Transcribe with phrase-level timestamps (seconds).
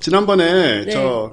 [0.00, 0.90] 지난번에 네.
[0.90, 1.32] 저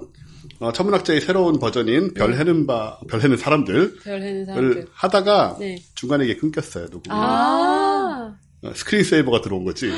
[0.60, 4.88] 어, 천문학자의 새로운 버전인 별 해는 바, 별 해는 사람들을 별 해는 사람들.
[4.94, 5.78] 하다가 네.
[5.96, 6.86] 중간에 이게 끊겼어요.
[6.86, 7.04] 녹음이.
[7.10, 9.92] 아, 어, 스크린 세이버가 들어온 거지.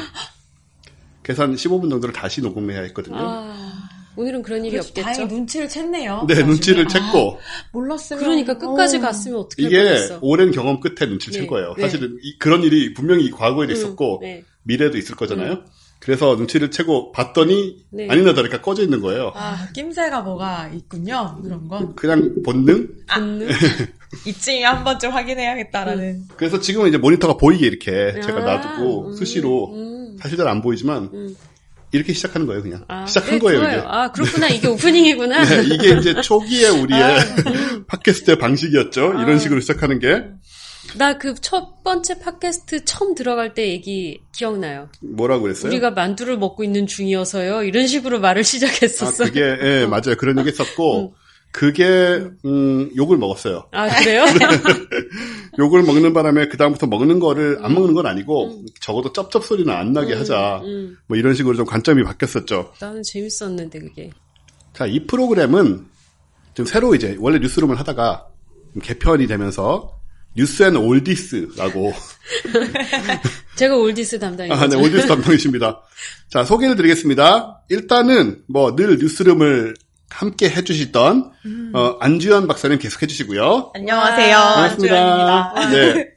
[1.23, 3.17] 계산 15분 정도를 다시 녹음해야 했거든요.
[3.20, 3.53] 아,
[4.16, 5.36] 오늘은 그런 일이 그래서 다행히 없겠죠.
[5.36, 6.25] 눈치를 챘네요.
[6.25, 6.44] 네, 나중에.
[6.47, 7.38] 눈치를 아, 챘고
[7.73, 8.23] 몰랐으면.
[8.23, 9.02] 그러니까 끝까지 어.
[9.02, 10.20] 갔으면 어떻게 할 이게 뻔했어.
[10.22, 11.73] 오랜 경험 끝에 눈치를 네, 챈 거예요.
[11.77, 11.84] 네.
[11.84, 14.44] 사실은 이- 그런 일이 분명히 과거에도 있었고 네.
[14.63, 15.63] 미래도 있을 거잖아요.
[16.00, 18.08] 그래서 눈치를 채고 봤더니 네.
[18.10, 19.32] 아니나 다를까 꺼져 있는 거예요.
[19.36, 21.40] 아, 낌새가 뭐가 있군요.
[21.44, 21.96] 그런 건.
[21.96, 22.88] 그냥 본능?
[23.08, 23.48] 본능?
[24.26, 26.23] 이쯤에 한 번쯤 확인해야겠다라는.
[26.38, 30.17] 그래서 지금은 이제 모니터가 보이게 이렇게 제가 아, 놔두고 음, 수시로 음.
[30.20, 31.36] 사실 잘 안 보이지만 음.
[31.92, 32.84] 이렇게 시작하는 거예요, 그냥.
[32.88, 33.78] 아, 시작한 네, 거예요, 좋아요.
[33.78, 33.88] 이게.
[33.88, 34.48] 아, 그렇구나.
[34.50, 35.44] 이게 오프닝이구나.
[35.45, 37.17] 네, 이게 이제 초기에 우리의 아.
[37.88, 39.14] 팟캐스트의 방식이었죠.
[39.22, 40.26] 이런 식으로 시작하는 게
[40.97, 44.89] 나 그 첫 번째 팟캐스트 처음 들어갈 때 얘기 기억나요.
[45.02, 45.69] 뭐라고 그랬어요?
[45.69, 47.63] 우리가 만두를 먹고 있는 중이어서요.
[47.63, 49.25] 이런 식으로 말을 아, 시작했었어.
[49.25, 50.15] 그게 예, 맞아요.
[50.17, 51.09] 그런 얘기 했었고 음.
[51.52, 51.85] 그게
[52.45, 53.65] 음, 욕을 먹었어요.
[53.71, 54.25] 아, 그래요?
[55.59, 59.93] 욕을 먹는 바람에 그 다음부터 먹는 거를 안 먹는 건 아니고 적어도 쩝쩝 소리는 안
[59.93, 60.61] 나게 하자.
[60.63, 60.97] 음.
[61.08, 62.73] 뭐 이런 식으로 좀 관점이 바뀌었었죠.
[62.80, 64.09] 나는 재밌었는데 그게.
[64.73, 65.85] 자, 이 프로그램은
[66.53, 68.27] 지금 새로 이제 원래 뉴스룸을 하다가
[68.73, 69.97] 좀 개편이 되면서
[70.38, 71.94] News and Oldies라고
[73.57, 74.53] 제가 oldies 담당이죠.
[74.53, 75.81] 아, 네, 올디스 담당이십니다.
[76.30, 77.63] 자, 소개를 드리겠습니다.
[77.69, 79.73] 일단은 뭐 늘 뉴스룸을
[80.09, 81.31] 함께 해주시던
[81.73, 83.71] 어, 안주현 박사님 계속 해주시고요.
[83.75, 84.38] 안녕하세요.
[84.38, 85.53] 반갑습니다.
[85.55, 85.95] 안주현입니다.
[85.95, 86.08] 네.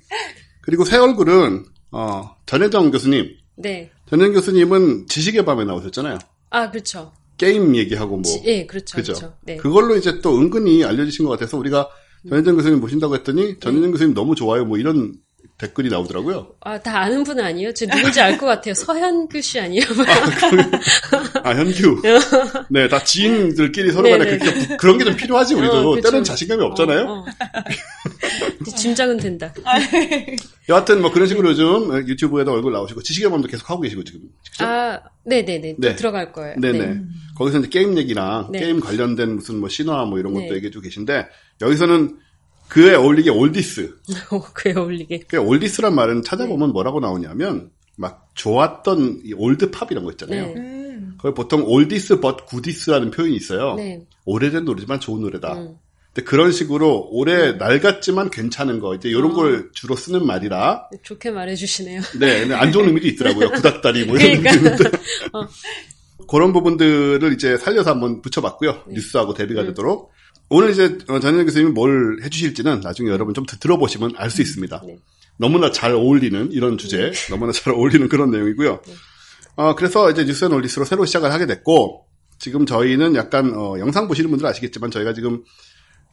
[0.61, 3.27] 그리고 새 얼굴은 어, 전혜정 교수님.
[3.57, 3.91] 네.
[4.09, 6.19] 전혜정 교수님은 지식의 밤에 나오셨잖아요.
[6.51, 7.13] 아, 그렇죠.
[7.37, 8.23] 게임 얘기하고 뭐.
[8.23, 8.97] 지- 예, 그렇죠.
[8.97, 9.13] 그죠?
[9.15, 9.35] 그렇죠.
[9.43, 9.57] 네.
[9.57, 11.89] 그걸로 이제 또 은근히 알려주신 것 같아서 우리가
[12.29, 14.65] 전혜정 교수님 모신다고 했더니 전혜정 교수님 너무 좋아요.
[14.65, 15.15] 뭐 이런
[15.61, 16.55] 댓글이 나오더라고요.
[16.61, 17.73] 아, 다 아는 분 아니에요?
[17.75, 18.73] 저 누군지 알 것 같아요.
[18.81, 19.85] 서현규 씨 아니에요?
[21.45, 22.01] 아, 현규.
[22.71, 24.25] 네, 다 지인들끼리 서로 간에.
[24.25, 24.39] 그렇게
[24.69, 25.91] 부- 그런 게 좀 필요하지, 우리도.
[25.91, 26.11] 어, 그쵸.
[26.11, 27.01] 때는 자신감이 없잖아요.
[27.03, 27.25] 어, 어.
[28.77, 29.53] 짐작은 된다.
[30.69, 34.21] 여하튼 뭐 그런 식으로 요즘 유튜브에도 얼굴 나오시고 지식의 밤도 계속 하고 계시고 지금.
[34.51, 34.65] 그죠?
[34.65, 35.77] 아, 네네네.
[35.79, 35.97] 네.
[35.97, 36.55] 들어갈 거예요.
[36.59, 36.79] 네네.
[36.79, 37.01] 네.
[37.37, 38.61] 거기서 이제 게임 얘기랑 네.
[38.61, 40.55] 게임 관련된 무슨 뭐 신화 뭐 이런 것도 네.
[40.57, 41.27] 얘기해 주고 계신데
[41.61, 42.17] 여기서는
[42.71, 43.97] 그에 어울리게 oldies.
[44.31, 45.25] 어, 그에 어울리게.
[45.29, 50.47] 그 oldies란 말은 찾아보면 뭐라고 나오냐면 막 좋았던 이 old 팝 이런 거 있잖아요.
[50.47, 50.55] 네.
[50.57, 51.15] 음.
[51.19, 53.75] 거기 보통 올디스 but 구디스라는 표현이 있어요.
[53.75, 54.07] 네.
[54.25, 55.55] 오래된 노래지만 좋은 노래다.
[55.55, 55.77] 음.
[56.13, 59.35] 근데 그런 식으로 오래 낡았지만 괜찮은 거 이제 이런 아.
[59.35, 62.01] 걸 주로 쓰는 말이라 좋게 말해주시네요.
[62.19, 63.51] 네, 안 좋은 의미도 있더라고요.
[63.53, 64.91] 구닥다리 뭐 이런 그러니까.
[65.39, 65.49] 어.
[66.29, 68.73] 그런 부분들을 이제 살려서 한번 붙여봤고요.
[68.87, 68.95] 네.
[68.95, 69.67] 뉴스하고 대비가 음.
[69.67, 70.13] 되도록
[70.51, 74.83] 오늘 이제 어, 전혜정 교수님이 뭘 해주실지는 나중에 여러분 좀 드- 들어보시면 알 수 있습니다.
[74.87, 74.99] 네.
[75.37, 78.81] 너무나 잘 어울리는 이런 주제, 너무나 잘 어울리는 그런 내용이고요.
[78.85, 78.95] 네.
[79.57, 82.05] 어, 그래서 이제 News and Oldies로 새로 시작을 하게 됐고
[82.39, 85.45] 지금 저희는 약간 어, 영상 보시는 분들 은 아시겠지만 저희가 지금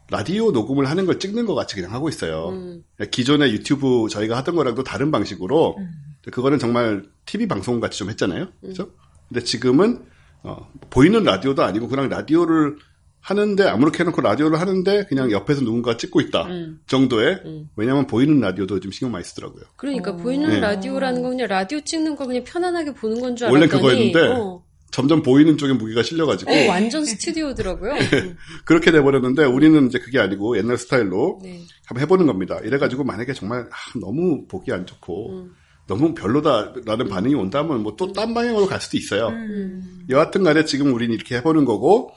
[0.09, 2.49] 라디오 녹음을 하는 걸 찍는 것 같이 그냥 하고 있어요.
[2.49, 2.83] 음.
[3.11, 5.89] 기존의 유튜브 저희가 하던 거랑도 다른 방식으로 음.
[6.31, 8.47] 그거는 정말 TV 방송 같이 좀 했잖아요.
[8.61, 8.91] 그렇죠?
[9.27, 10.05] 근데 지금은
[10.43, 12.77] 어, 보이는 라디오도 아니고 그냥 라디오를
[13.21, 16.79] 하는데 아무렇게 해놓고 라디오를 하는데 그냥 옆에서 누군가 찍고 있다 음.
[16.87, 17.69] 정도의 음.
[17.75, 19.63] 왜냐하면 보이는 라디오도 좀 신경 많이 쓰더라고요.
[19.75, 20.15] 그러니까 어.
[20.15, 20.59] 보이는 네.
[20.59, 25.21] 라디오라는 건 그냥 라디오 찍는 거 그냥 편안하게 보는 건줄 원래 알았더니 그거였는데 어, 점점
[25.21, 27.91] 보이는 쪽에 무게가 실려가지고 어, 완전 스튜디오더라고요.
[27.93, 28.37] 음.
[28.63, 31.61] 그렇게 돼버렸는데 우리는 이제 그게 아니고 옛날 스타일로 네.
[31.85, 32.59] 한번 해보는 겁니다.
[32.63, 35.53] 이래가지고 만약에 정말 아, 너무 보기 안 좋고 음.
[35.87, 39.29] 너무 별로다라는 반응이 온다면 뭐 또 딴 방향으로 갈 수도 있어요.
[39.29, 40.05] 음.
[40.09, 42.11] 여하튼 간에 지금 우리는 이렇게 해보는 거고,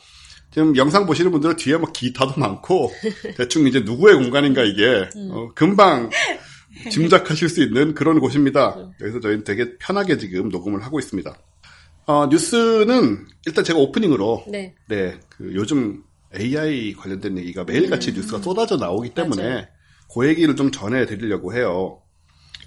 [0.51, 2.93] 지금 영상 보시는 분들은 뒤에 막 기타도 많고,
[3.37, 6.11] 대충 이제 누구의 공간인가 이게, 어, 금방
[6.91, 8.93] 짐작하실 수 있는 그런 곳입니다.
[9.01, 11.35] 여기서 저희는 되게 편하게 지금 녹음을 하고 있습니다.
[12.07, 14.75] 어, 뉴스는 일단 제가 오프닝으로, 네.
[14.89, 16.03] 네, 그 요즘
[16.39, 19.67] AI 관련된 얘기가 매일같이 뉴스가 쏟아져 나오기 때문에 맞아요.
[20.13, 22.03] 그 얘기를 좀 전해드리려고 해요.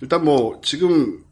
[0.02, 1.24] 일단 뭐 지금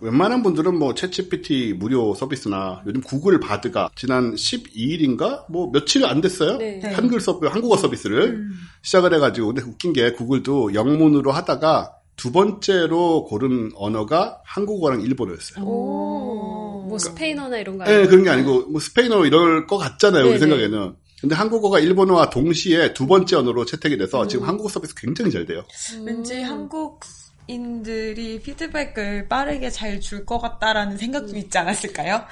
[0.00, 6.58] 웬만한 분들은 뭐 챗GPT 무료 서비스나 요즘 구글 바드가 지난 12일인가 뭐 며칠 안 됐어요.
[6.58, 6.80] 네.
[6.82, 6.92] 네.
[6.92, 8.50] 한글 서비 한국어 서비스를 음.
[8.82, 15.64] 시작을 해가지고 근데 웃긴 게 구글도 영문으로 하다가 두 번째로 고른 언어가 한국어랑 일본어였어요.
[15.64, 18.08] 오, 뭐 스페인어나 이런 거 네, 아니에요?
[18.08, 20.24] 그런 게 아니고 뭐 스페인어 이럴 것 같잖아요.
[20.24, 20.40] 우리 네네.
[20.40, 20.96] 생각에는.
[21.20, 24.28] 근데 한국어가 일본어와 동시에 두 번째 언어로 채택이 돼서 음.
[24.28, 25.64] 지금 한국어 서비스 굉장히 잘 돼요.
[26.04, 27.00] 왠지 한국
[27.48, 32.24] 인들이 피드백을 빠르게 잘 줄 것 같다라는 생각도 있지 않았을까요?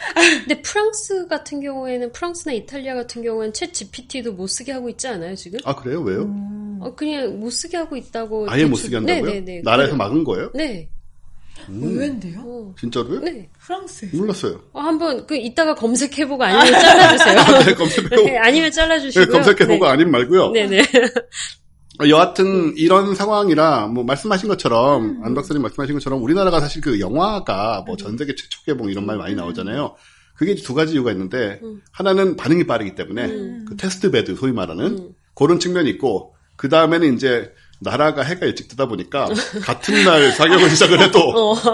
[0.46, 5.34] 근데 프랑스 같은 경우에는 프랑스나 이탈리아 같은 경우에는 챗 GPT도 못 쓰게 하고 있지 않아요
[5.36, 5.60] 지금?
[5.64, 6.00] 아 그래요?
[6.02, 6.22] 왜요?
[6.22, 6.78] 음.
[6.82, 8.46] 어, 그냥 못 쓰게 하고 있다고.
[8.50, 9.24] 아예 못 대충- 쓰게 한다고요?
[9.30, 9.62] 네네네.
[9.64, 10.50] 나라에서 그래- 막은 거예요?
[10.54, 10.88] 네.
[11.68, 12.40] 의외인데요?
[12.44, 12.74] 어.
[12.78, 13.20] 진짜로요?
[13.20, 13.48] 네.
[13.58, 14.10] 프랑스.
[14.12, 14.60] 몰랐어요.
[14.72, 17.36] 어, 한번 그 이따가 검색해보고 아니면 잘라주세요.
[17.64, 18.22] 네, 검색해보고.
[18.28, 19.26] 네, 아니면 네, 잘라주시고요.
[19.32, 20.50] 검색해보고 아님 말고요.
[20.50, 20.82] 네, 네.
[22.02, 27.84] 어, 여하튼 이런 상황이라 뭐 말씀하신 것처럼 안 박사님 말씀하신 것처럼 우리나라가 사실 그 영화가
[27.86, 29.94] 뭐 전 세계 최초 개봉 이런 말 많이 나오잖아요.
[30.34, 31.60] 그게 두 가지 이유가 있는데
[31.92, 33.28] 하나는 반응이 빠르기 때문에
[33.68, 38.86] 그 test bed 소위 말하는 그런 측면이 있고 그 다음에는 이제 나라가 해가 일찍 뜨다
[38.86, 39.28] 보니까
[39.62, 41.20] 같은 날 상영을 시작을 해도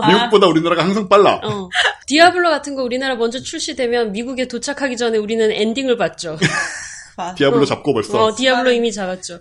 [0.06, 1.40] 미국보다 우리나라가 항상 빨라.
[1.42, 1.68] 어.
[2.06, 6.36] 디아블로 같은 거 우리나라 먼저 출시되면 미국에 도착하기 전에 우리는 엔딩을 봤죠.
[7.20, 7.34] 맞아.
[7.36, 9.38] 디아블로 잡고 벌써 어, 디아블로 이미 잡았죠.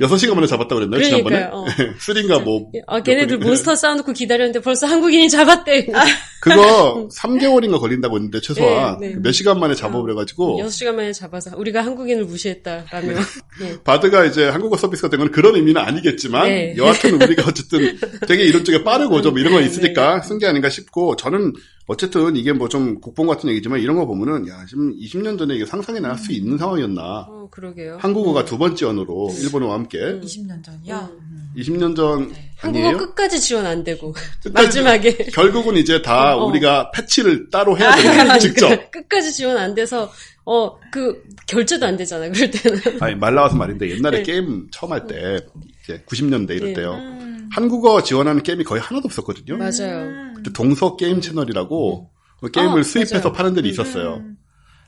[0.00, 1.02] 6시간 만에 잡았다고 그랬나요?
[1.02, 1.36] 지난번에?
[1.36, 1.66] 그러니까요, 어.
[1.98, 2.70] 3인가 뭐.
[2.86, 5.86] 아, 걔네들 몇 몬스터 쌓아놓고 기다렸는데 벌써 한국인이 잡았대.
[6.40, 9.14] 그거 3개월인가 걸린다고 했는데 최소한 네, 네.
[9.22, 13.14] 몇 시간 만에 잡아버려가지고 6시간 만에 잡아서 우리가 한국인을 무시했다라며.
[13.60, 13.76] 네.
[13.84, 16.74] 바드가 이제 한국어 서비스가 된 건 그런 의미는 아니겠지만 네.
[16.76, 17.96] 여하튼 우리가 어쨌든
[18.26, 21.52] 되게 이런 쪽에 빠르고 좀 이런 거 네, 있으니까 쓴 게 아닌가 싶고 저는
[21.86, 25.66] 어쨌든 이게 뭐 좀 국뽕 같은 얘기지만 이런 거 보면은 야 지금 20년 전에 이게
[25.66, 27.98] 상상이나 할수 있는 상황이었나 어, 그러게요.
[28.00, 31.10] 한국어가 두 번째 언어로 일본어와 함께 20년 전이요?
[31.20, 31.52] 음.
[31.56, 32.96] 20년 전 한국어 아니에요?
[32.98, 34.14] 끝까지 지원 안 되고.
[34.54, 35.12] 마지막에.
[35.34, 36.46] 결국은 이제 다 어, 어.
[36.46, 40.10] 우리가 패치를 따로 해야 되는 직접 끝까지 지원 안 돼서,
[40.46, 42.80] 어, 그, 결제도 안 되잖아, 그럴 때는.
[43.02, 44.22] 아니 말 나와서 말인데 옛날에 네.
[44.22, 45.38] 게임 처음 할 때
[45.84, 46.74] 이제 90년대 이럴 네.
[46.74, 47.48] 때요 음.
[47.52, 49.58] 한국어 지원하는 게임이 거의 하나도 없었거든요.
[49.58, 50.31] 맞아요.
[50.42, 52.10] 그때 동서 게임 채널이라고
[52.40, 53.32] 그 게임을 어, 수입해서 맞아요.
[53.32, 53.70] 파는 데도 음.
[53.70, 54.22] 있었어요.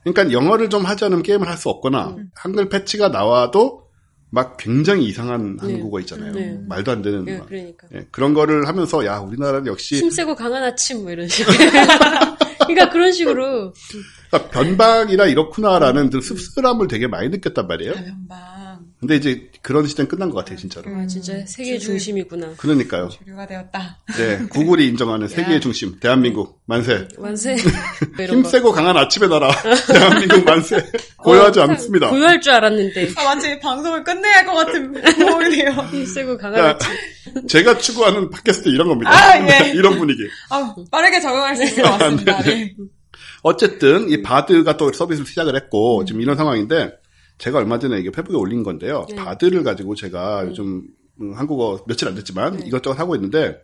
[0.03, 3.85] 그러니까 영어를 좀 하지 않으면 게임을 할 수 없거나 한글 패치가 나와도
[4.31, 5.75] 막 굉장히 이상한 네.
[5.75, 6.33] 한국어 있잖아요.
[6.33, 6.59] 네.
[6.69, 7.47] 말도 안 되는 네, 막.
[7.47, 7.87] 그러니까.
[7.95, 11.57] 예, 그런 거를 하면서 야 우리나라는 역시 힘세고 강한 아침, 뭐 이런 식으로.
[12.67, 13.73] 그러니까 그런 식으로.
[14.31, 17.95] 그러니까 변방이라 이렇구나라는 그 씁쓸함을 되게 많이 느꼈단 말이에요.
[17.95, 18.64] 가면방.
[19.07, 20.91] 근데 이제 그런 시대는 끝난 것 같아요, 진짜로.
[20.97, 22.55] 아, 진짜 세계 주류- 중심이구나.
[22.57, 23.11] 그러니까요.
[23.11, 23.99] 주류가 되었다.
[24.17, 27.07] 네, 구글이 인정하는 세계의 중심, 대한민국 만세.
[27.17, 27.29] 거.
[28.25, 29.51] 힘세고 강한 아침의 나라,
[29.93, 30.83] 대한민국 만세.
[31.19, 32.09] 고요하지 어, 않습니다.
[32.09, 33.11] 고요할 줄 알았는데.
[33.17, 35.71] 아, 마치 방송을 끝내야 할 것 같은 모이네요.
[35.93, 37.47] 힘세고 강한 야, 아침.
[37.47, 39.11] 제가 추구하는 팟캐스트 이런 겁니다.
[39.11, 39.73] 아, 예.
[39.73, 40.23] 이런 분위기.
[40.49, 42.43] 아, 빠르게 적응할 수 있을 것 같습니다.
[42.43, 42.75] 네.
[43.43, 46.93] 어쨌든 이 바드가 또 서비스를 시작을 했고 지금 이런 상황인데
[47.39, 49.07] 제가 얼마 전에 이게 페북에 올린 건데요.
[49.09, 49.17] 네.
[49.17, 50.83] 바드를 가지고 제가 요즘
[51.21, 52.65] 음, 한국어 며칠 안 됐지만 네.
[52.67, 53.57] 이것저것 하고 있는데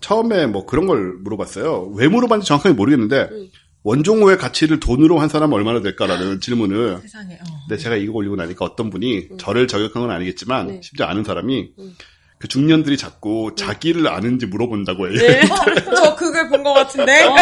[0.00, 1.92] 처음에 뭐 그런 걸 물어봤어요.
[1.96, 3.48] 왜 물어봤는지 정확하게 모르겠는데 음.
[3.84, 7.34] 원종호의 가치를 돈으로 환산하면 얼마나 될까라는 질문을 세상에.
[7.34, 7.44] 어.
[7.68, 10.74] 근데 제가 이거 올리고 나니까 어떤 분이 저를 저격한 건 아니겠지만 음.
[10.74, 10.80] 네.
[10.82, 11.94] 심지어 아는 사람이 음.
[12.38, 15.14] 그 중년들이 자꾸 자기를 아는지 물어본다고 해요.
[15.18, 15.40] 네.
[15.48, 17.22] 어, 저 그걸 본 것 같은데?
[17.24, 17.34] 어.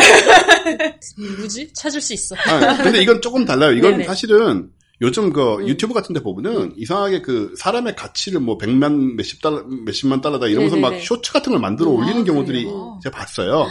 [1.18, 1.72] 누구지?
[1.74, 2.36] 찾을 수 있어.
[2.36, 3.72] 아, 근데 이건 조금 달라요.
[3.72, 4.04] 이건 네네.
[4.04, 4.68] 사실은
[5.02, 5.68] 요즘 그 음.
[5.68, 10.76] 유튜브 같은 데 보면은 이상하게 그 사람의 가치를 뭐 백만 몇십 달러 몇십만 달러다 이러면서
[10.76, 11.04] 막 네네네.
[11.04, 13.00] 쇼츠 같은 걸 만들어 올리는 아, 경우들이 그래요?
[13.02, 13.66] 제가 봤어요.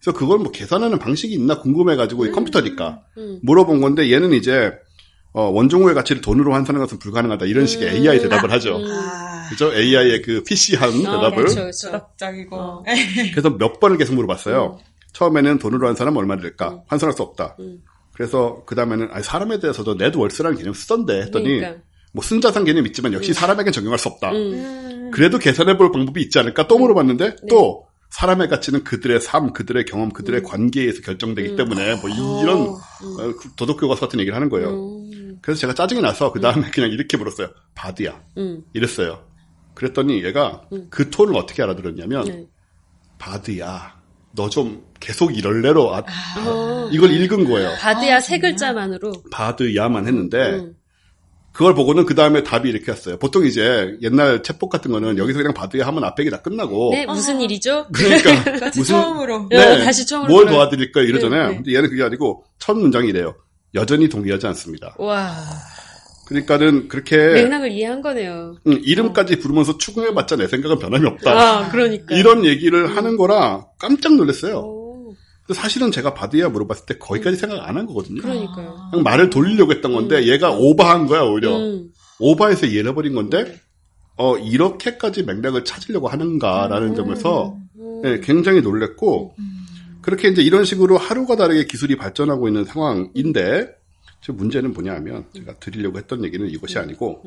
[0.00, 3.38] 그래서 그걸 뭐 계산하는 방식이 있나 궁금해가지고 이 컴퓨터니까 음.
[3.42, 4.72] 물어본 건데 얘는 이제
[5.32, 7.94] 어, 원종호의 가치를 돈으로 환산하는 것은 불가능하다 이런 식의 음.
[7.94, 8.78] AI 대답을 하죠.
[8.78, 8.90] 음.
[8.90, 9.72] 아, 그죠?
[9.72, 11.36] AI의 그 PC한 아, 대답을.
[11.36, 11.90] 그렇죠, 그렇죠.
[12.50, 12.82] 어.
[13.30, 14.80] 그래서 몇 번을 계속 물어봤어요.
[15.12, 16.70] 처음에는 돈으로 환산하면 얼마 될까?
[16.70, 16.80] 음.
[16.88, 17.56] 환산할 수 없다.
[18.16, 18.26] 음.
[18.26, 21.82] 그래서 그 다음에는 사람에 대해서도 네트월스라는 개념 쓰던데 했더니 그러니까.
[22.12, 24.30] 뭐 순자산 개념 있지만 역시 사람에겐 적용할 수 없다.
[24.32, 24.36] 음.
[24.36, 25.10] 음.
[25.12, 26.66] 그래도 계산해볼 방법이 있지 않을까?
[26.66, 27.36] 또 물어봤는데 네.
[27.48, 31.56] 또 사람의 가치는 그들의 삶, 그들의 경험, 그들의 관계에서 결정되기 음.
[31.56, 34.70] 때문에 뭐 이런 어, 어, 그 도덕교과서 같은 얘기를 하는 거예요.
[34.70, 35.38] 음.
[35.42, 37.48] 그래서 제가 짜증이 나서 그 다음에 그냥 이렇게 물었어요.
[37.74, 38.22] 바드야.
[38.38, 38.62] 음.
[38.72, 39.24] 이랬어요.
[39.74, 40.86] 그랬더니 얘가 음.
[40.88, 42.46] 그 톤을 어떻게 알아들었냐면 네.
[43.18, 43.95] 바드야.
[44.36, 46.02] 너 좀 계속 이럴래로 아,
[46.46, 46.88] 어.
[46.92, 47.72] 이걸 읽은 거예요.
[47.80, 48.38] 바드야 아, 세?
[48.38, 49.12] 글자만으로.
[49.30, 50.74] 바드야만 했는데 음.
[51.52, 53.18] 그걸 보고는 그 다음에 답이 이렇게 왔어요.
[53.18, 57.38] 보통 이제 옛날 챗봇 같은 거는 여기서 그냥 바드야 하면 앞에 다 끝나고 네, 무슨
[57.38, 57.40] 아.
[57.40, 57.86] 일이죠?
[57.92, 59.48] 그러니까 무슨 처음으로.
[59.50, 60.46] 네, 다시 처음으로 뭘.
[60.46, 61.42] 도와드릴까요 이러잖아요.
[61.44, 61.56] 네, 네.
[61.56, 63.34] 근데 얘는 그게 아니고 첫 문장이 이래요.
[63.74, 64.94] 여전히 동의하지 않습니다.
[64.98, 65.34] 와,
[66.26, 68.56] 그러니까는 그렇게 맥락을 이해한 거네요.
[68.66, 71.30] 음, 이름까지 부르면서 추궁해봤자 내 생각은 변함이 없다.
[71.30, 72.14] 아, 그러니까.
[72.16, 74.58] 이런 얘기를 하는 거라 깜짝 놀랐어요.
[74.58, 75.14] 오,
[75.54, 78.20] 사실은 제가 바드야 물어봤을 때 거기까지 생각 안 한 거거든요.
[78.22, 78.76] 그러니까요.
[78.90, 81.56] 그냥 말을 돌리려고 했던 건데 얘가 오버한 거야 오히려.
[81.56, 81.88] 음.
[82.18, 83.60] 오버해서 이해를 해버린 건데
[84.16, 88.02] 어 이렇게까지 맥락을 찾으려고 하는가라는 점에서 음.
[88.04, 89.34] 예, 굉장히 놀랬고
[90.02, 93.68] 그렇게 이제 이런 식으로 하루가 다르게 기술이 발전하고 있는 상황인데
[94.26, 97.22] 지금 문제는 뭐냐 하면 제가 드리려고 했던 얘기는 이것이 아니고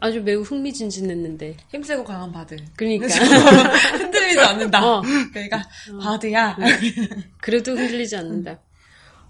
[0.00, 1.54] 아주 매우 흥미진진했는데.
[1.68, 2.56] 힘세고 강한 바드.
[2.76, 3.08] 그러니까.
[3.98, 4.88] 흔들리지 않는다.
[4.88, 5.02] 어.
[5.34, 5.62] 그러니까
[6.00, 6.56] 바드야.
[7.42, 8.58] 그래도 흔들리지 않는다.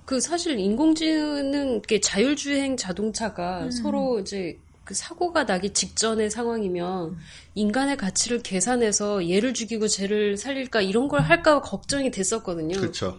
[0.04, 7.16] 그 사실 인공지능 이렇게 자율주행 자동차가 서로 이제 그 사고가 나기 직전의 상황이면
[7.57, 12.78] 인간의 가치를 계산해서 얘를 죽이고 쟤를 살릴까 이런 걸 할까 걱정이 됐었거든요.
[12.78, 13.19] 그렇죠.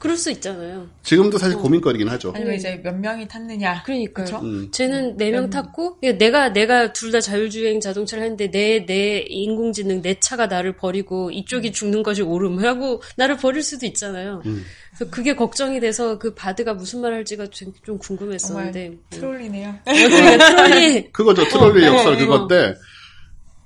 [0.00, 0.88] 그럴 수 있잖아요.
[1.04, 2.32] 지금도 사실 고민거리긴 하죠.
[2.34, 3.82] 아니면 이제 몇 명이 탔느냐.
[3.84, 4.40] 그러니까요.
[4.42, 4.68] 음.
[4.72, 10.18] 쟤는 네 명 탔고 내가 내가 둘 다 자율주행 자동차를 했는데 내 내 인공지능 내
[10.18, 14.42] 차가 나를 버리고 이쪽이 죽는 것이 옳음 하고 나를 버릴 수도 있잖아요.
[14.46, 14.64] 음.
[14.96, 19.74] 그래서 그게 걱정이 돼서 그 바드가 무슨 말 할지가 좀, 좀 정말 궁금했었는데 트롤이네요.
[19.84, 21.44] 그러니까 트롤이 그거죠.
[21.48, 22.74] 트롤리 어, 역설 네, 그건데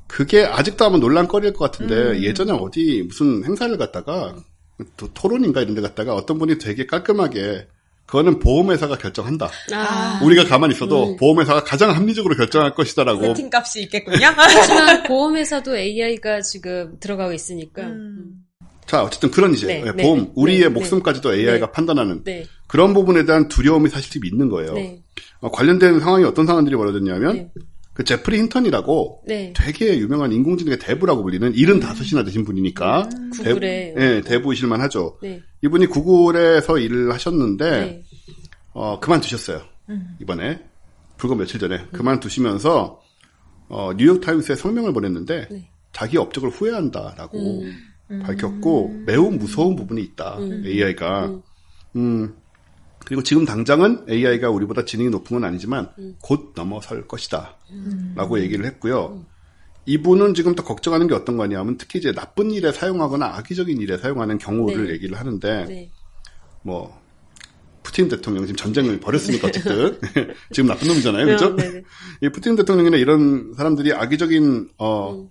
[0.09, 2.23] 그게 아직도 하면 논란거리일 것 같은데 음.
[2.23, 4.43] 예전에 어디 무슨 행사를 갔다가 또
[5.15, 7.69] 토론인가 이런 데 갔다가 어떤 분이 되게 깔끔하게
[8.07, 9.49] 그거는 보험회사가 결정한다.
[9.73, 11.17] 아, 우리가 가만히 있어도 음.
[11.17, 13.23] 보험회사가 가장 합리적으로 결정할 것이다라고.
[13.23, 14.27] 세팅 값이 있겠군요.
[14.37, 18.45] 하지만 보험회사도 AI가 지금 들어가고 있으니까 음.
[18.87, 21.73] 자, 어쨌든 그런 이제 네, 예, 네, 보험, 네, 우리의 네, 목숨까지도 AI가 네.
[21.73, 24.75] 판단하는 네, 그런 부분에 대한 두려움이 사실 좀 있는 거예요.
[24.75, 25.03] 네,
[25.41, 27.51] 어, 관련된 상황이 어떤 상황들이 벌어졌냐면 네.
[27.95, 29.53] 그 제프리 힌턴이라고 네.
[29.57, 35.19] 되게 유명한 인공지능의 대부라고 불리는 75이나 되신 분이니까 구글에 대, 예, 대부이실만 하죠.
[35.23, 38.05] 네, 이분이 구글에서 일을 하셨는데 네,
[38.73, 39.63] 어, 그만두셨어요.
[40.21, 40.61] 이번에
[41.17, 43.01] 불과 며칠 전에 그만두시면서
[43.69, 45.71] 어, 뉴욕 타임스에 성명을 보냈는데 네.
[45.93, 47.63] 자기 업적을 후회한다라고
[48.11, 48.23] 음.
[48.23, 50.39] 밝혔고 매우 무서운 부분이 있다.
[50.41, 51.41] AI가.
[51.97, 52.35] 음.
[53.05, 53.07] 음.
[53.07, 56.17] 그리고 지금 당장은 AI가 우리보다 지능이 높은 건 아니지만 음.
[56.23, 57.57] 곧 넘어설 것이다.
[58.15, 59.25] 라고 얘기를 했고요.
[59.87, 64.39] 이분은 지금 더 걱정하는 게 어떤 거냐면 특히 이제 나쁜 일에 사용하거나 악의적인 일에 사용하는
[64.39, 64.95] 경우를 네.
[64.95, 65.91] 얘기를 하는데 네,
[66.63, 66.99] 뭐
[67.83, 69.99] 푸틴 대통령 지금 전쟁을 벌였으니까 어쨌든
[70.53, 71.55] 지금 나쁜 놈이잖아요, 그렇죠?
[71.55, 71.83] 네, 네.
[72.23, 75.29] 이 푸틴 대통령이나 이런 사람들이 악의적인 어, 음.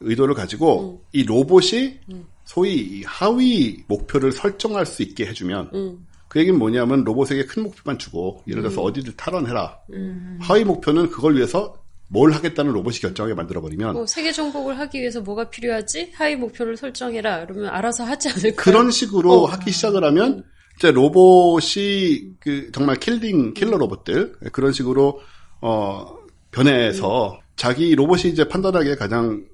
[0.00, 1.98] 의도를 가지고 이 로봇이
[2.44, 6.06] 소위 이 하위 목표를 설정할 수 있게 해주면 음.
[6.38, 9.76] 그 얘기는 뭐냐면 로봇에게 큰 목표만 주고 예를 들어서 어디를 탈환해라.
[9.92, 10.38] 음.
[10.40, 11.74] 하위 목표는 그걸 위해서
[12.08, 16.12] 뭘 하겠다는 로봇이 결정하게 만들어버리면 뭐 세계 정복을 하기 위해서 뭐가 필요하지?
[16.14, 17.46] 하위 목표를 설정해라.
[17.46, 18.62] 그러면 알아서 하지 않을까?
[18.62, 19.46] 그런 식으로 어.
[19.46, 20.44] 하기 시작을 하면
[20.76, 25.20] 이제 로봇이 그 정말 killing 킬러 로봇들 그런 식으로
[25.60, 26.06] 어
[26.52, 29.44] 변해서 자기 로봇이 이제 판단하기에 가장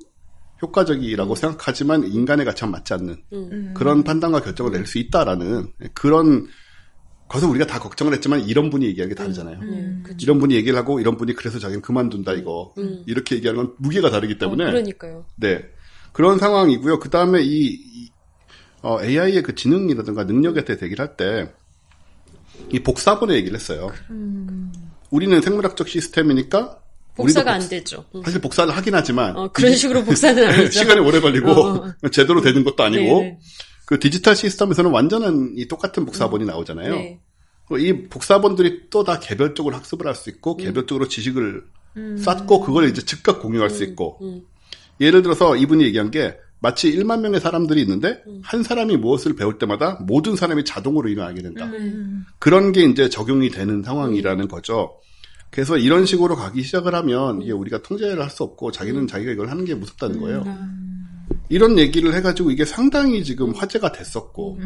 [0.60, 3.16] 효과적이라고 생각하지만 인간의 가치와 맞지 않는
[3.74, 6.46] 그런 판단과 결정을 낼 수 있다라는 그런
[7.34, 9.60] 것을 우리가 다 걱정을 했지만 이런 분이 얘기하는 게 다르잖아요.
[9.60, 10.16] 네, 그쵸.
[10.22, 12.72] 이런 분이 얘기를 하고 이런 분이 그래서 자기는 그만둔다 이거
[13.06, 15.26] 이렇게 얘기하는 건 무게가 다르기 때문에 어, 그러니까요.
[15.36, 15.64] 네.
[16.14, 17.00] 그런 상황이고요.
[17.00, 18.10] 그 다음에 이, 이,
[18.82, 21.52] 어, AI의 그 지능이라든가 능력에 대해 얘기를 할 때,
[22.72, 23.92] 이 복사본의 얘기를 했어요.
[25.10, 26.78] 우리는 생물학적 시스템이니까,
[27.16, 28.04] 복사가 안 되죠.
[28.14, 28.22] 음.
[28.24, 30.70] 사실 복사를 하긴 하지만, 어, 그런 식으로 복사는 아니죠.
[30.70, 33.38] 시간이 오래 걸리고, 어, 제대로 되는 것도 아니고, 네,
[33.84, 36.94] 그 디지털 시스템에서는 완전한 이 똑같은 복사본이 나오잖아요.
[36.94, 37.20] 네.
[37.68, 40.34] 그이 복사본들이 또 다 개별적으로 학습을 할수 음.
[40.34, 41.64] 있고, 개별적으로 지식을
[42.18, 44.42] 쌓고, 그걸 이제 즉각 공유할 수 있고, 음.
[45.00, 48.40] 예를 들어서 이분이 얘기한 게 마치 1만 명의 사람들이 있는데 음.
[48.42, 51.66] 한 사람이 무엇을 배울 때마다 모든 사람이 자동으로 일어나게 된다.
[51.66, 52.24] 음.
[52.38, 54.94] 그런 게 이제 적용이 되는 상황이라는 거죠.
[55.50, 59.50] 그래서 이런 식으로 가기 시작을 하면 이게 우리가 통제를 할 수 없고 자기는 자기가 이걸
[59.50, 60.42] 하는 게 무섭다는 거예요.
[61.50, 64.58] 이런 얘기를 해가지고 이게 상당히 지금 화제가 됐었고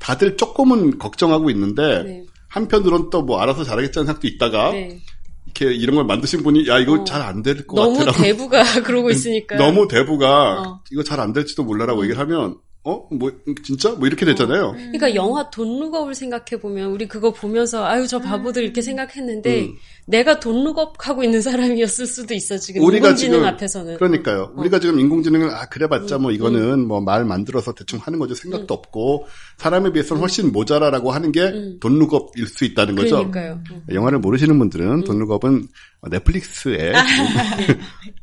[0.00, 2.24] 다들 조금은 걱정하고 있는데 네.
[2.54, 5.00] 한편으론 또 뭐 알아서 잘하겠다는 생각도 있다가 네.
[5.46, 7.04] 이렇게 이런 걸 만드신 분이 야 이거 어.
[7.04, 9.56] 잘안 될것 너무 같아라고 대부가 그러고 있으니까.
[9.56, 10.80] 너무 대부가 어.
[10.90, 13.32] 이거 잘 안 될지도 몰라라고 얘기를 하면 어 뭐
[13.64, 14.72] 진짜 뭐 이렇게 됐잖아요.
[14.72, 19.74] 그러니까 영화 돈 룩업을 생각해 보면 우리 그거 보면서 아유 저 바보들 이렇게 생각했는데 음.
[20.06, 23.96] 내가 돈 룩업 하고 있는 사람이었을 수도 있어 지금 우리가 인공지능 지금 앞에서는.
[23.96, 24.52] 그러니까요.
[24.54, 24.60] 어.
[24.60, 28.34] 우리가 지금 인공지능을 아 그래봤자 뭐 이거는 뭐 말 만들어서 대충 하는 거죠.
[28.34, 29.26] 생각도 없고
[29.58, 31.78] 사람에 비해서는 훨씬 모자라라고 하는 게 음.
[31.80, 33.16] 돈룩업일 수 있다는 거죠.
[33.30, 33.60] 그러니까요.
[33.70, 33.82] 음.
[33.92, 35.66] 영화를 모르시는 분들은 돈 룩업은
[36.10, 36.92] 넷플릭스에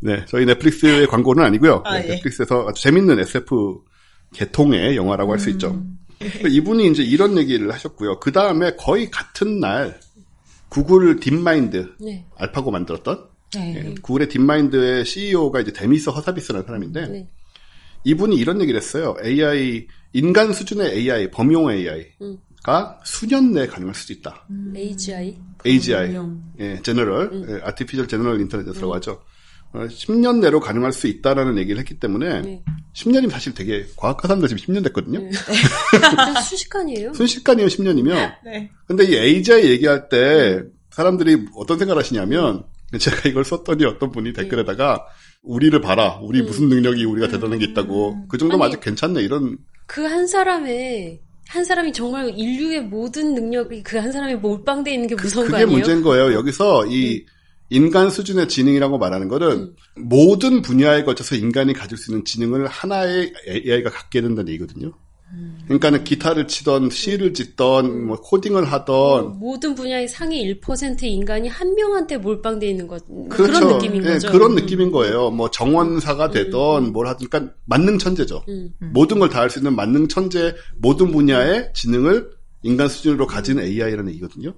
[0.01, 1.81] 네 저희 넷플릭스의 광고는 아니고요.
[1.85, 2.09] 아, 네, 예.
[2.15, 3.81] 넷플릭스에서 아주 재밌는 SF
[4.33, 5.83] 개통의 영화라고 할 수 있죠.
[6.47, 8.19] 이분이 이제 이런 얘기를 하셨고요.
[8.19, 9.99] 그 다음에 거의 같은 날
[10.69, 12.25] 구글 딥마인드 네.
[12.37, 13.75] 알파고 만들었던 네.
[13.75, 17.27] 예, 구글의 딥마인드의 CEO가 이제 데미스 허사비스라는 사람인데 네.
[18.03, 19.15] 이분이 이런 얘기를 했어요.
[19.23, 24.47] AI 인간 수준의 AI 범용 AI가 수년 내에 가능할 수도 있다.
[24.75, 25.37] AGI.
[25.65, 26.43] AGI 범용.
[26.59, 29.21] 예, general 예, artificial general intelligence라고 하죠.
[29.73, 32.63] 어, 10년 내로 가능할 수 있다라는 얘기를 했기 때문에 네.
[32.93, 35.19] 10년이면 사실 되게 과학과 사람들 지금 10년 됐거든요.
[35.19, 35.31] 네.
[35.31, 37.13] 진짜 순식간이에요.
[37.15, 38.69] 순식간이면 10년이면 네.
[38.85, 42.63] 근데 이 AGI 얘기할 때 사람들이 어떤 생각을 하시냐면
[42.99, 45.05] 제가 이걸 썼더니 어떤 분이 댓글에다가
[45.43, 46.19] 우리를 봐라.
[46.21, 48.27] 우리 무슨 능력이 우리가 대단한 게 있다고.
[48.27, 49.21] 그 정도면 아니, 아직 괜찮네.
[49.21, 55.07] 이런 그 한 사람의 한 사람이 정말 인류의 모든 능력이 그 한 사람이 몰빵돼 있는
[55.07, 55.77] 게 무서운 거 그게 아니에요?
[55.77, 56.33] 문제인 거예요.
[56.33, 57.25] 여기서 이
[57.71, 59.75] 인간 수준의 지능이라고 말하는 것은 음.
[59.95, 64.91] 모든 분야에 걸쳐서 인간이 가질 수 있는 지능을 하나의 AI가 갖게 된다는 얘기거든요.
[65.33, 65.57] 음.
[65.63, 72.17] 그러니까는 기타를 치던 시를 짓던 뭐 코딩을 하던 모든 분야의 상위 1%의 인간이 한 명한테
[72.17, 73.53] 몰빵돼 있는 것 그렇죠.
[73.61, 74.29] 그런 느낌인 예, 거죠.
[74.29, 74.55] 그런 음.
[74.55, 75.29] 느낌인 거예요.
[75.31, 78.43] 뭐 정원사가 되던 뭘 하든 그러니까 만능 천재죠.
[78.49, 78.73] 음.
[78.91, 82.29] 모든 걸 다 할 수 있는 만능 천재 모든 분야의 지능을
[82.63, 84.53] 인간 수준으로 가진 AI라는 얘기거든요.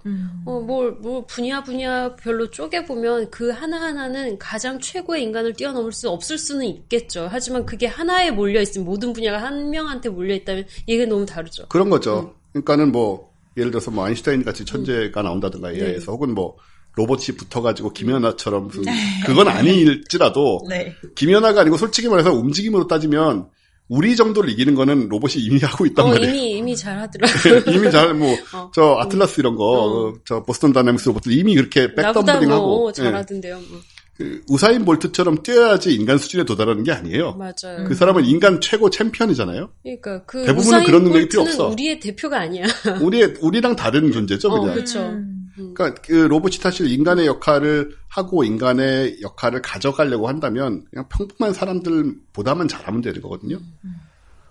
[0.45, 6.65] 어, 뭘, 뭐, 분야, 분야별로 쪼개보면 그 하나하나는 가장 최고의 인간을 뛰어넘을 수 없을 수는
[6.65, 7.29] 있겠죠.
[7.31, 11.67] 하지만 그게 하나에 몰려있으면, 모든 분야가 한 명한테 몰려있다면, 이게 너무 다르죠.
[11.69, 11.91] 그런 음.
[11.91, 12.35] 거죠.
[12.51, 15.79] 그러니까는 뭐 예를 들어서 뭐 아인슈타인 같이 천재가 나온다든가 네.
[15.79, 16.57] AI에서 혹은 뭐
[16.95, 18.93] 로봇이 붙어가지고 김연아처럼 무슨 네.
[19.25, 20.93] 그건 아닐지라도 네.
[21.15, 23.49] 김연아가 아니고 솔직히 말해서 움직임으로 따지면
[23.93, 26.29] 우리 정도를 이기는 거는 로봇이 이미 하고 있단 어, 말이에요.
[26.29, 27.61] 이미, 이미 잘 하더라고요.
[27.75, 28.71] 이미 잘뭐 어.
[28.73, 29.63] 저 아틀라스 이런 거,
[30.09, 30.13] 어.
[30.25, 32.93] 저 보스턴 다이내믹스 로봇들 이미 그렇게 백덤블링하고 뭐, 어, 예.
[32.93, 33.55] 잘하던데요.
[33.69, 33.79] 뭐.
[34.15, 37.33] 그 우사인 볼트처럼 뛰어야지 인간 수준에 도달하는 게 아니에요.
[37.33, 37.83] 맞아요.
[37.87, 39.71] 그 사람은 인간 최고 챔피언이잖아요.
[39.81, 41.73] 그러니까 그 대부분은 우사인 그런 능력이 필요 볼트는 없어.
[41.73, 42.65] 우리의 대표가 아니야.
[43.01, 44.75] 우리의 우리랑 다른 존재죠, 어, 그냥.
[44.75, 45.17] 그렇죠.
[45.55, 53.01] 그러니까 그 로봇이 사실 인간의 역할을 하고 인간의 역할을 가져가려고 한다면 그냥 평범한 사람들보다만 잘하면
[53.01, 53.59] 되는 거거든요.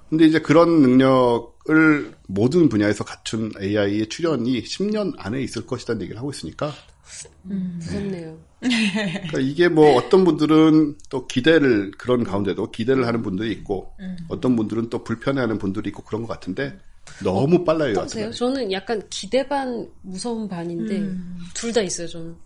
[0.09, 6.31] 근데 이제 그런 능력을 모든 분야에서 갖춘 AI의 출현이 10년 안에 있을 것이라는 얘기를 하고
[6.31, 6.71] 있으니까
[7.43, 8.39] 무섭네요.
[8.61, 13.93] 그러니까 이게 뭐 어떤 분들은 또 기대를 그런 가운데도 기대를 하는 분들이 있고
[14.29, 16.79] 어떤 분들은 또 불편해하는 분들이 있고 그런 것 같은데
[17.23, 17.93] 너무 빨라요.
[17.93, 18.31] 어떠세요?
[18.33, 21.39] 저는 약간 기대 반, 무서운 반인데, 음.
[21.55, 22.37] 둘다 있어요, 저는.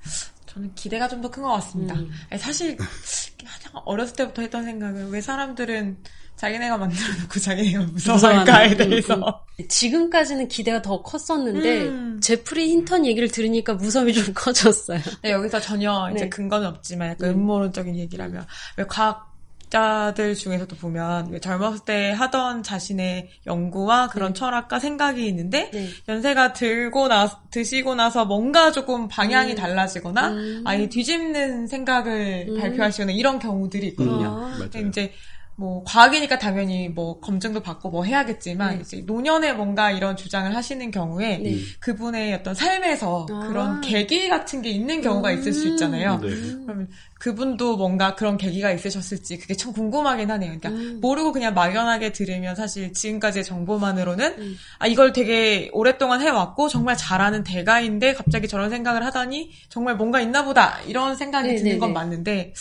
[0.47, 1.95] 저는 기대가 좀 더 큰 것 같습니다.
[1.95, 2.11] 음.
[2.38, 5.99] 사실 가장 어렸을 때부터 했던 생각은 왜 사람들은
[6.37, 12.20] 자기네가 만들어놓고 자기네가 무서워할까에 음, 대해서 지금까지는 기대가 더 컸었는데 음.
[12.20, 15.01] 제프리 힌턴 얘기를 들으니까 무서움이 좀 커졌어요.
[15.22, 16.29] 네, 여기서 전혀 이제 네.
[16.29, 17.35] 근거는 없지만 약간 음.
[17.37, 18.46] 음모론적인 얘기라면
[18.77, 19.36] 왜 과학
[19.68, 25.88] 자들 중에서도 보면 왜 젊었을 때 하던 자신의 연구와 그런 철학과 생각이 있는데 네.
[26.09, 29.57] 연세가 들고 나 드시고 나서 뭔가 조금 방향이 음.
[29.57, 30.62] 달라지거나 음.
[30.64, 32.61] 아예 뒤집는 생각을 음.
[32.61, 34.26] 발표하시거나 이런 경우들이 있거든요.
[34.29, 34.40] 아.
[34.50, 34.70] 맞아요.
[34.70, 35.12] 근데 이제
[35.59, 38.81] 뭐 과학이니까 당연히 뭐 검증도 받고 뭐 해야겠지만 네.
[38.83, 41.57] 이제 노년에 뭔가 이런 주장을 하시는 경우에 네.
[41.81, 43.49] 그분의 어떤 삶에서 아.
[43.49, 46.19] 그런 계기 같은 게 있는 경우가 있을 수 있잖아요.
[46.19, 46.29] 네.
[46.64, 46.88] 그러면
[47.19, 50.59] 그분도 뭔가 그런 계기가 있으셨을지 그게 참 궁금하긴 하네요.
[50.59, 51.01] 그러니까 음.
[51.01, 54.57] 모르고 그냥 막연하게 들으면 사실 지금까지의 정보만으로는 음.
[54.79, 60.45] 아 이걸 되게 오랫동안 해왔고 정말 잘하는 대가인데 갑자기 저런 생각을 하다니 정말 뭔가 있나
[60.45, 61.95] 보다 이런 생각이 네, 드는 네, 건 네.
[61.95, 62.53] 맞는데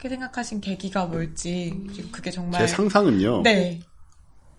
[0.00, 3.42] 그렇게 생각하신 계기가 뭘지 그리고 그게 정말 제 상상은요.
[3.42, 3.80] 네.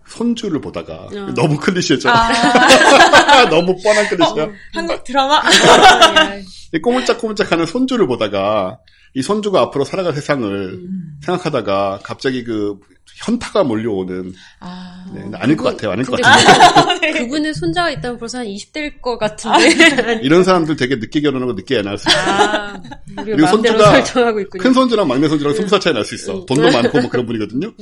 [0.06, 1.34] 손주를 보다가 어.
[1.34, 2.08] 너무 클리셰죠.
[2.08, 4.48] 아, 너무 뻔한 클리셰야.
[4.72, 5.38] 한국 드라마?
[5.38, 6.36] 아,
[6.72, 8.78] 이 꼬물짝꼬물짝하는 손주를 보다가
[9.14, 11.18] 이 손주가 앞으로 살아갈 세상을 음.
[11.24, 12.78] 생각하다가 갑자기 그
[13.24, 15.90] 현타가 몰려오는 아, 네, 아닐 것 그분- 같아요.
[15.92, 17.12] 아닐 것 같아요.
[17.18, 20.20] 그분의 손자가 있다면 벌써 한 20대일 것 같은데.
[20.22, 22.18] 이런 사람들 되게 늦게 결혼하고 늦게 애 낳을 수 있어.
[22.18, 22.80] 아,
[23.24, 24.62] 그리고 손주가 설정하고 있군요.
[24.62, 26.34] 큰 손주랑 막내 손주랑 스무 살 차이 날 수 있어.
[26.40, 26.46] 음.
[26.46, 27.72] 돈도 많고 뭐 그런 분이거든요.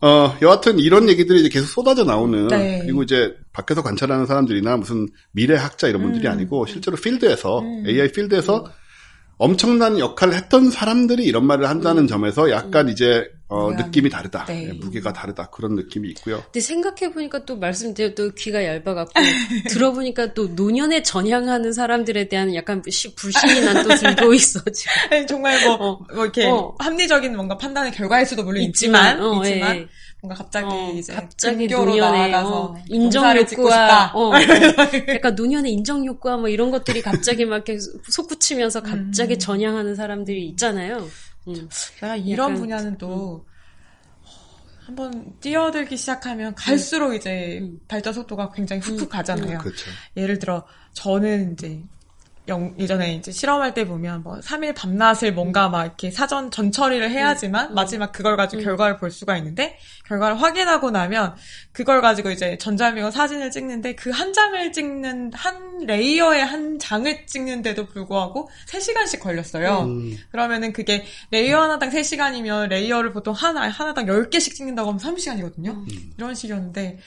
[0.00, 2.80] 어, 여하튼 이런 얘기들이 이제 계속 쏟아져 나오는 네.
[2.82, 6.32] 그리고 이제 밖에서 관찰하는 사람들이나 무슨 미래학자 이런 분들이 음.
[6.32, 7.84] 아니고 실제로 필드에서 음.
[7.86, 8.66] AI 필드에서
[9.36, 14.46] 엄청난 역할을 했던 사람들이 이런 말을 한다는 점에서 약간 이제 어, 느낌이 다르다.
[14.46, 14.66] 네.
[14.66, 15.46] 네, 무게가 다르다.
[15.50, 16.42] 그런 느낌이 있고요.
[16.44, 19.12] 근데 생각해보니까 또 말씀드려 또 귀가 얇아갖고
[19.70, 24.92] 들어보니까 또 노년에 전향하는 사람들에 대한 약간 시- 불신이 난 또 들고 있어 지금.
[25.10, 25.98] 아니, 정말 뭐, 어.
[26.14, 26.74] 뭐 이렇게 어.
[26.78, 29.88] 합리적인 뭔가 판단의 결과일 수도 물론 있지만, 어, 있지만, 예, 예.
[30.24, 34.12] 뭔가 갑자기 어, 이제 갑자기 노년에 어, 인정 욕구와 싶다.
[34.14, 34.32] 어,
[35.14, 39.38] 약간 노년의 인정 욕구와 뭐 이런 것들이 갑자기 막 이렇게 솟구치면서 갑자기 음.
[39.38, 41.06] 전향하는 사람들이 있잖아요.
[41.48, 41.68] 음.
[41.70, 43.44] 제가 이런 약간, 분야는 또
[44.86, 47.78] 한번 뛰어들기 시작하면 갈수록 이제 음.
[47.86, 49.58] 발전 속도가 굉장히 훅훅 가잖아요.
[49.58, 49.90] 그렇죠.
[50.16, 51.82] 예를 들어 저는 이제
[52.48, 57.70] 영, 예전에 이제 실험할 때 보면 뭐 3일 밤낮을 뭔가 막 이렇게 사전 전처리를 해야지만
[57.70, 57.74] 음.
[57.74, 58.64] 마지막 그걸 가지고 음.
[58.64, 61.34] 결과를 볼 수가 있는데 결과를 확인하고 나면
[61.72, 67.86] 그걸 가지고 이제 전자미고 사진을 찍는데 그 한 장을 찍는 한 레이어의 한 장을 찍는데도
[67.86, 69.80] 불구하고 3시간씩 걸렸어요.
[69.80, 75.70] 음, 그러면은 그게 레이어 하나당 3시간이면 레이어를 보통 하나, 하나당 10개씩 찍는다고 하면 30시간이거든요.
[75.70, 76.12] 음.
[76.16, 76.98] 이런 식이었는데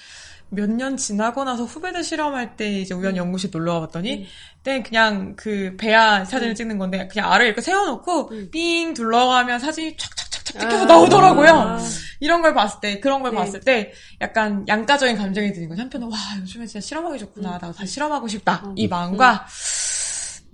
[0.49, 4.25] 몇 년 지나고 나서 후배들 실험할 때 이제 우연히 연구실 놀러 와봤더니 음.
[4.57, 6.55] 그때 그냥 그 배아 사진을 음.
[6.55, 8.49] 찍는 건데 그냥 알을 이렇게 세워놓고 음.
[8.51, 10.85] 삥 둘러가면 사진이 촥촥촥촥 찍혀서 아.
[10.85, 11.49] 나오더라고요.
[11.49, 11.79] 아.
[12.19, 13.37] 이런 걸 봤을 때 그런 걸 네.
[13.37, 15.81] 봤을 때 약간 양가적인 감정이 드는 거죠.
[15.81, 17.51] 한편은 와 요즘에 진짜 실험하기 좋구나.
[17.51, 18.63] 나도 다시 실험하고 싶다.
[18.65, 18.73] 음.
[18.75, 19.45] 이 마음과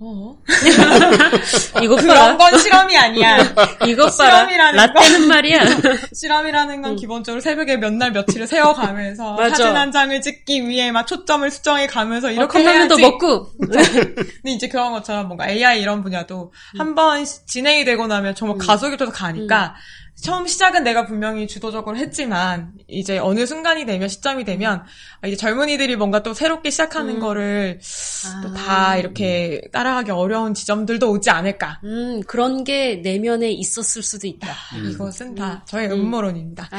[0.06, 0.36] 어?
[1.82, 2.36] 이것 그런.
[2.36, 3.38] 건 실험이 아니야.
[3.86, 4.46] 이것 봐라.
[4.46, 5.60] 실험이라는 라떼는 말이야.
[6.14, 9.54] 실험이라는 건 기본적으로 새벽에 몇 날 며칠을 세어가면서 맞아.
[9.54, 13.02] 사진 한 장을 찍기 위해 막 초점을 수정해 가면서 어, 이렇게 컵라면도 해야지.
[13.12, 13.52] 먹고.
[13.58, 19.12] 근데 이제 그런 것처럼 뭔가 AI 이런 분야도 한번 진행이 되고 나면 정말 가속이 돼서
[19.12, 19.74] 가니까
[20.20, 24.84] 처음 시작은 내가 분명히 주도적으로 했지만 이제 어느 순간이 되면 시점이 되면
[25.20, 27.20] 아, 이제 젊은이들이 뭔가 또 새롭게 시작하는 음.
[27.20, 27.80] 거를
[28.26, 28.40] 아.
[28.42, 31.80] 또다 이렇게 따라가기 어려운 지점들도 오지 않을까.
[31.84, 34.54] 음, 그런 게 내면에 있었을 수도 있다.
[34.92, 36.00] 이것은 다 저의 음.
[36.00, 36.70] 음모론입니다.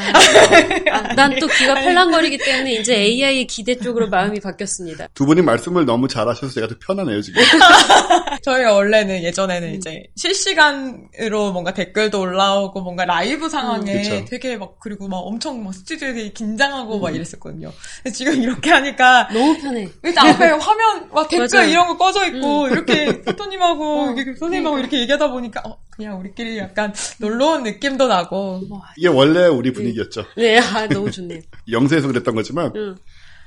[1.15, 5.09] 난또 귀가 팔랑거리기 때문에 이제 AI의 기대 쪽으로 마음이 바뀌었습니다.
[5.13, 7.43] 두 분이 말씀을 너무 잘하셔서 제가 더 편하네요 지금.
[8.43, 14.25] 저희가 원래는 예전에는 이제 실시간으로 뭔가 댓글도 올라오고 뭔가 라이 브 상황에 그쵸.
[14.25, 17.71] 되게 막 그리고 막 엄청 막 스튜디오에 되게 긴장하고 막 이랬었거든요.
[18.03, 19.89] 근데 지금 이렇게 하니까 너무 편해.
[20.03, 21.69] 일단 앞에 화면 막 댓글 맞아요.
[21.69, 26.93] 이런 거 꺼져 있고 이렇게 포토님하고 이렇게 선생님하고 이렇게 얘기하다 보니까 어, 그냥 우리끼리 약간
[27.19, 28.61] 놀러 온 느낌도 나고
[28.97, 30.25] 이게 원래 우리 분위기였죠.
[30.37, 31.41] 네, 아, 너무 좋네요.
[31.71, 32.95] 영세에서 그랬던 거지만 응.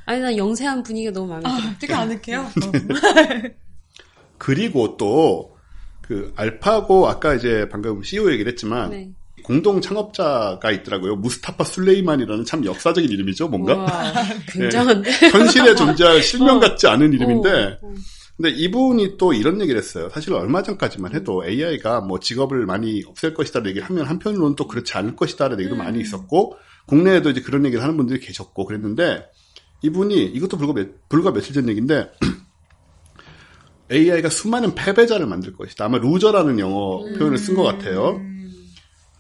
[0.07, 1.53] 아니, 난 영세한 분위기가 너무 마음에 들어.
[1.53, 2.41] 아, 되게 아늑해요.
[2.41, 2.73] 어.
[4.39, 5.59] 그리고 또
[6.09, 9.11] 그 알파고 아까 이제 방금 CEO 얘기를 했지만 네.
[9.43, 11.17] 공동 창업자가 있더라고요.
[11.17, 13.75] 무스타파 술레이만이라는 참 역사적인 이름이죠, 뭔가.
[13.75, 14.13] 우와,
[14.53, 15.11] 굉장한데?
[15.31, 16.61] 현실에 존재할 실명 어.
[16.61, 17.95] 같지 않은 이름인데, 어, 어.
[18.37, 20.09] 근데 이분이 또 이런 얘기를 했어요.
[20.13, 24.93] 사실 얼마 전까지만 해도 AI가 뭐 직업을 많이 없앨 것이다라는 얘기를 하면 한편으로는 또 그렇지
[24.97, 29.25] 않을 것이다라는 얘기도 많이 있었고, 국내에도 이제 그런 얘기를 하는 분들이 계셨고 그랬는데,
[29.83, 32.11] 이분이 이것도 불과, 며- 불과 며칠 전 얘기인데,
[33.91, 35.87] AI가 수많은 패배자를 만들 것이다.
[35.87, 38.21] 아마 루저라는 영어 표현을 쓴 것 같아요.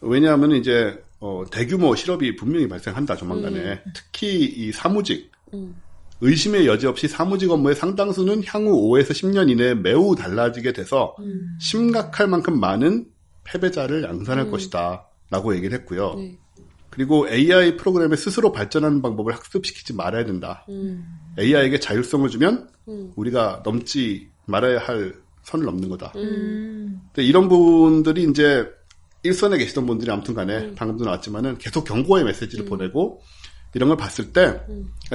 [0.00, 5.74] 왜냐하면 이제 어, 대규모 실업이 분명히 발생한다 조만간에 특히 이 사무직 음.
[6.20, 11.56] 의심의 여지 없이 사무직 업무의 상당수는 향후 5에서 10년 이내에 매우 달라지게 돼서 음.
[11.60, 13.06] 심각할 만큼 많은
[13.44, 16.14] 패배자를 양산할 것이다라고 얘기를 했고요.
[16.16, 16.38] 네.
[16.90, 20.64] 그리고 AI 프로그램에 스스로 발전하는 방법을 학습시키지 말아야 된다.
[20.68, 21.04] 음.
[21.38, 23.12] AI에게 자율성을 주면 음.
[23.14, 26.12] 우리가 넘지 말아야 할 선을 넘는 거다.
[26.16, 27.00] 음.
[27.12, 28.68] 근데 이런 분들이 이제
[29.22, 33.20] 일선에 계시던 분들이 아무튼 간에 방금도 나왔지만은 계속 경고의 메시지를 보내고
[33.74, 34.58] 이런 걸 봤을 때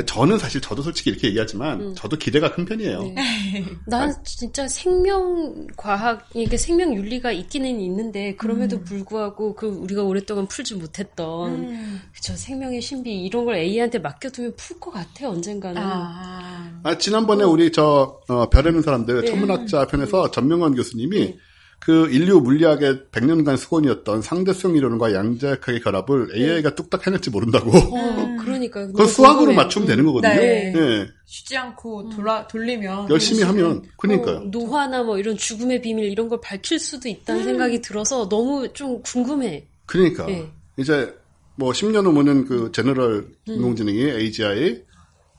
[0.06, 3.02] 저는 사실 저도 솔직히 이렇게 얘기하지만 저도 기대가 큰 편이에요.
[3.02, 3.66] 네.
[3.88, 10.76] 난 진짜 생명 과학 이게 생명 윤리가 있기는 있는데 그럼에도 불구하고 그 우리가 오랫동안 풀지
[10.76, 12.02] 못했던 음.
[12.22, 15.82] 저 생명의 신비 이런 걸 AI한테 맡겨두면 풀 것 같아 언젠가는.
[15.82, 16.80] 아.
[16.84, 19.28] 아, 지난번에 우리 저 어, 별에는 사람들 네.
[19.32, 21.38] 천문학자 편에서 전명원 교수님이
[21.84, 27.72] 그 인류 물리학의 100년간 수건이었던 상대성 이론과 양자역학의 결합을 AI가 뚝딱 해낼지 모른다고.
[27.72, 30.34] 어, 그러니까 그건 수학으로 맞추면 되는 거거든요.
[30.34, 30.74] 네.
[30.74, 31.08] 예.
[31.26, 34.38] 쉬지 않고 돌아, 돌리면 열심히 하면 그러니까요.
[34.38, 39.02] 어, 노화나 뭐 이런 죽음의 비밀 이런 걸 밝힐 수도 있다는 생각이 들어서 너무 좀
[39.02, 39.68] 궁금해.
[39.86, 40.50] 그러니까 네.
[40.78, 41.14] 이제
[41.56, 44.84] 뭐 10년 후면은 그 제너럴 인공지능이 AGI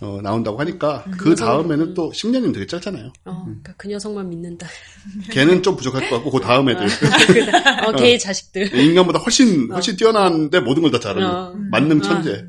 [0.01, 3.13] 어, 나온다고 하니까 그 다음에는 또 10년이면 되게 짧잖아요.
[3.27, 4.67] 어, 그러니까 그 녀석만 믿는다.
[5.31, 6.85] 걔는 좀 부족할 것 같고 그 다음 애들
[7.87, 8.75] 어, 걔의 자식들.
[8.75, 11.55] 인간보다 훨씬 훨씬 뛰어난데 모든 걸 다 잘하는 어.
[11.71, 12.45] 만능 천재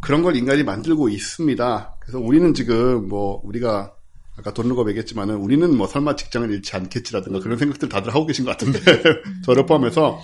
[0.00, 1.96] 그런 걸 인간이 만들고 있습니다.
[2.00, 3.92] 그래서 우리는 지금 뭐 우리가
[4.36, 8.50] 아까 돈르고 얘기했지만은 우리는 뭐 설마 직장을 잃지 않겠지라든가 그런 생각들 다들 하고 계신 것
[8.52, 8.80] 같은데
[9.44, 10.18] 저를 포함해서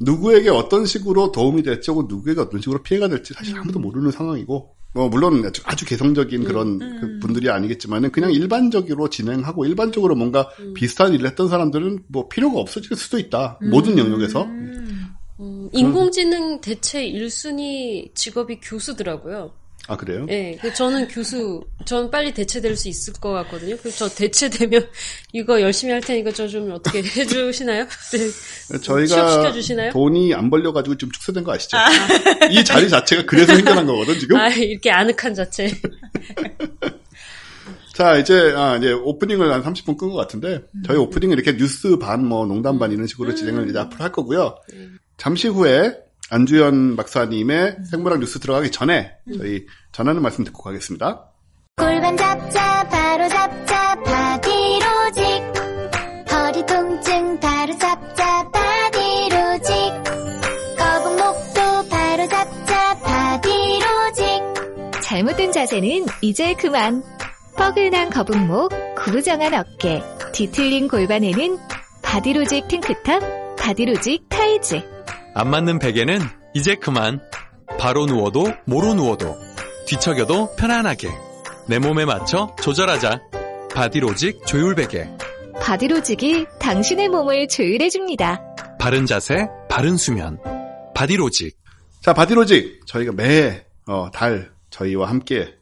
[0.00, 4.75] 누구에게 어떤 식으로 도움이 될지 혹은 누구에게 어떤 식으로 피해가 될지 사실 아무도 모르는 상황이고
[4.96, 11.12] 뭐 물론 아주, 아주 개성적인 그런 그 분들이 아니겠지만은 그냥 일반적으로 진행하고 일반적으로 뭔가 비슷한
[11.12, 13.58] 일을 했던 사람들은 뭐 필요가 없어질 수도 있다.
[13.60, 14.44] 모든 영역에서.
[14.44, 19.52] 음, 인공지능 대체 1순위 직업이 교수더라고요.
[19.88, 20.26] 아 그래요?
[20.30, 23.76] 예, 그 저는 교수, 전 빨리 대체될 수 있을 것 같거든요.
[23.76, 24.88] 그래서 저 대체되면
[25.32, 27.86] 이거 열심히 할 테니까 저 좀 어떻게 해주시나요?
[28.12, 28.78] 네.
[28.80, 29.92] 저희가 취업시켜 주시나요?
[29.92, 31.76] 돈이 안 벌려가지고 좀 축소된 거 아시죠?
[32.50, 34.36] 이 자리 자체가 그래서 생겨난 거거든 지금.
[34.36, 35.70] 아, 이렇게 아늑한 자체.
[37.94, 42.26] 자 이제 아 이제 오프닝을 한 30분 끈 것 같은데 저희 오프닝은 이렇게 뉴스 반
[42.26, 44.56] 뭐 농담 반 이런 식으로 진행을 이제 앞으로 할 거고요.
[45.16, 45.94] 잠시 후에
[46.30, 51.30] 안주현 박사님의 생물학 뉴스 들어가기 전에 저희 전하는 말씀 듣고 가겠습니다.
[51.76, 55.22] 골반 잡자 바로 잡자 바디로직
[56.32, 59.74] 허리 통증 바로 잡자 바디로직
[60.78, 67.02] 거북목도 바로 잡자 바디로직 잘못된 자세는 이제 그만.
[67.56, 70.02] 뻐근한 거북목, 구부정한 어깨,
[70.34, 71.58] 뒤틀린 골반에는
[72.02, 74.95] 바디로직 탱크탑, 바디로직 타이즈.
[75.38, 76.18] 안 맞는 베개는
[76.54, 77.20] 이제 그만.
[77.78, 79.36] 바로 누워도 모로 누워도
[79.86, 81.10] 뒤척여도 편안하게
[81.68, 83.20] 내 몸에 맞춰 조절하자.
[83.74, 85.06] 바디로직 조율 베개.
[85.60, 88.78] 바디로직이 당신의 몸을 조율해줍니다.
[88.80, 90.38] 바른 자세, 바른 수면.
[90.94, 91.58] 바디로직.
[92.00, 92.86] 자, 바디로직.
[92.86, 95.54] 저희가 매, 어, 달, 저희와 함께,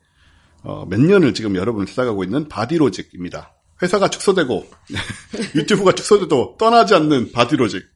[0.63, 3.53] 어, 몇 년을 지금 여러분을 찾아가고 있는 바디로직입니다.
[3.83, 4.69] 회사가 축소되고,
[5.57, 7.94] 유튜브가 축소돼도 떠나지 않는 바디로직.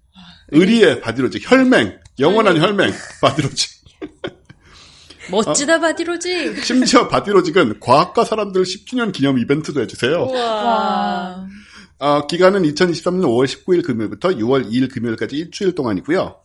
[0.51, 1.51] 의리의 바디로직.
[1.51, 1.99] 혈맹.
[2.19, 2.93] 영원한 혈맹.
[3.21, 3.71] 바디로직.
[5.31, 6.65] 멋지다 바디로직.
[6.65, 10.27] 심지어 바디로직은 과학과 사람들 10주년 기념 이벤트도 해주세요.
[10.27, 11.47] 와.
[11.99, 16.37] 어, 기간은 2023년 5월 19일 금요일부터 6월 2일 금요일까지 일주일 동안이고요.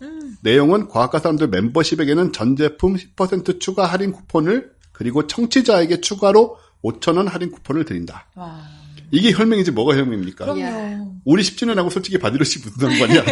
[0.41, 7.51] 내용은 과학과 사람들 멤버십에게는 전 제품 10% 추가 할인 쿠폰을 그리고 청취자에게 추가로 5,000원 할인
[7.51, 8.27] 쿠폰을 드린다.
[8.35, 8.82] 와.
[9.13, 10.43] 이게 혈맹이지 뭐가 혈맹입니까?
[10.45, 10.61] 그럼요.
[10.61, 10.99] 야.
[11.23, 13.23] 우리 10주년하고 솔직히 바디로직 무슨 상관이야?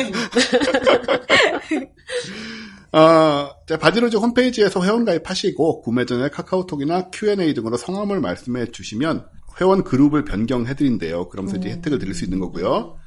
[2.91, 9.25] 아, 자, 바디로직 홈페이지에서 회원 가입하시고 구매 전에 카카오톡이나 Q&A 등으로 성함을 말씀해 주시면
[9.59, 11.29] 회원 그룹을 변경해 드린대요.
[11.29, 12.97] 그러면서 이제 혜택을 드릴 수 있는 거고요.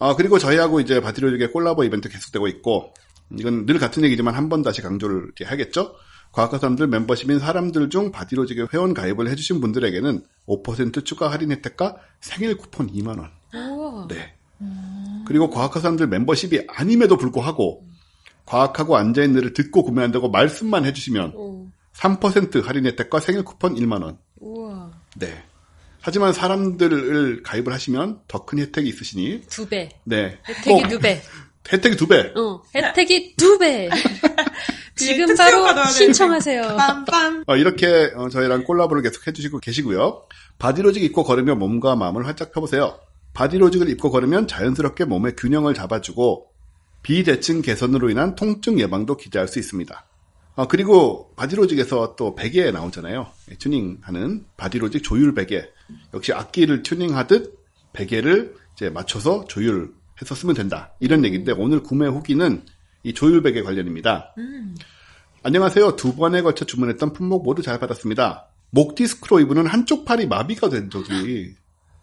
[0.00, 2.92] 아, 그리고 저희하고 이제 바디로직의 콜라보 이벤트 계속되고 있고,
[3.38, 5.94] 이건 늘 같은 얘기지만 한 번 다시 강조를 이렇게 하겠죠?
[6.34, 12.56] 과학과 사람들 멤버십인 사람들 중 바디로직에 회원 가입을 해주신 분들에게는 5% 추가 할인 혜택과 생일
[12.56, 13.30] 쿠폰 2만원.
[13.54, 14.08] 우와.
[14.08, 14.34] 네.
[15.26, 17.86] 그리고 과학과 사람들 멤버십이 아님에도 불구하고
[18.46, 21.66] 과학하고 앉아있는 일을 듣고 구매한다고 말씀만 해주시면 어.
[21.94, 24.18] 3% 할인 혜택과 생일 쿠폰 1만 원.
[24.40, 24.90] 우와.
[25.16, 25.40] 네.
[26.00, 29.88] 하지만 사람들을 가입을 하시면 더 큰 혜택이 있으시니, 두 배.
[30.02, 30.36] 네.
[30.48, 31.22] 혜택이 꼭두 배.
[31.72, 32.32] 혜택이 두 배.
[32.36, 32.60] 어.
[32.74, 33.88] 혜택이 두 배.
[34.96, 36.62] 지금 특수효과 바로 신청하세요.
[36.62, 37.44] 빰빰.
[37.46, 40.22] 어, 이렇게 어, 저희랑 콜라보를 계속 해주시고 계시고요.
[40.58, 42.98] 바디로직 입고 걸으면 몸과 마음을 활짝 펴보세요.
[43.32, 46.46] 바디로직을 입고 걸으면 자연스럽게 몸의 균형을 잡아주고
[47.02, 50.06] 비대칭 개선으로 인한 통증 예방도 기대할 수 있습니다.
[50.56, 53.26] 어, 그리고 바디로직에서 또 베개 나오잖아요.
[53.50, 55.68] 예, 튜닝하는 바디로직 조율 베개.
[56.14, 57.58] 역시 악기를 튜닝하듯
[57.92, 60.92] 베개를 이제 맞춰서 조율해서 쓰면 된다.
[61.00, 62.62] 이런 얘기인데 오늘 구매 후기는
[63.04, 64.34] 이 조율 베개 관련입니다.
[65.42, 65.96] 안녕하세요.
[65.96, 68.48] 두 번에 걸쳐 주문했던 품목 모두 잘 받았습니다.
[68.70, 71.54] 목 디스크로 이분은 한쪽 팔이 마비가 된 적이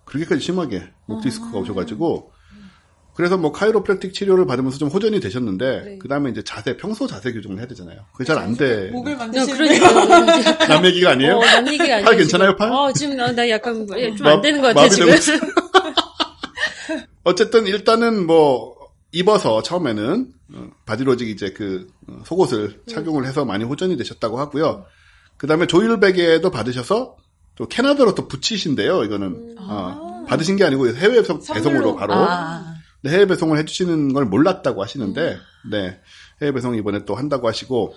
[0.05, 2.31] 그렇게까지 심하게 목 디스크가 오셔가지고
[3.15, 5.97] 그래서 뭐 카이로프랙틱 치료를 받으면서 좀 호전이 되셨는데 네.
[5.99, 8.05] 그 다음에 이제 자세 평소 자세 교정을 해야 되잖아요.
[8.13, 8.89] 그게 잘 안 돼.
[8.91, 10.57] 목을 어, 만드시는 그러니까.
[10.67, 11.37] 남 얘기가 아니에요?
[11.37, 12.05] 어, 남 얘기가 아니에요.
[12.05, 12.55] 팔 괜찮아요.
[12.55, 12.71] 팔?
[12.71, 15.13] 어, 지금 나, 나 약간 좀안 마- 되는 것 같아, 지금.
[17.25, 18.77] 어쨌든 일단은 뭐
[19.11, 20.40] 입어서 처음에는 어,
[20.85, 24.85] 바디로직 이제 그 어, 속옷을 착용을 해서 많이 호전이 되셨다고 하고요.
[25.37, 27.17] 그 다음에 조율 베개도 받으셔서
[27.55, 29.03] 또 캐나다로 또 붙이신대요.
[29.03, 32.75] 이거는 어, 받으신 게 아니고 해외 배송, 배송으로 바로 아.
[33.03, 35.37] 네, 해외 배송을 해주시는 걸 몰랐다고 하시는데
[35.71, 35.99] 네
[36.41, 37.93] 해외 배송 이번에 또 한다고 하시고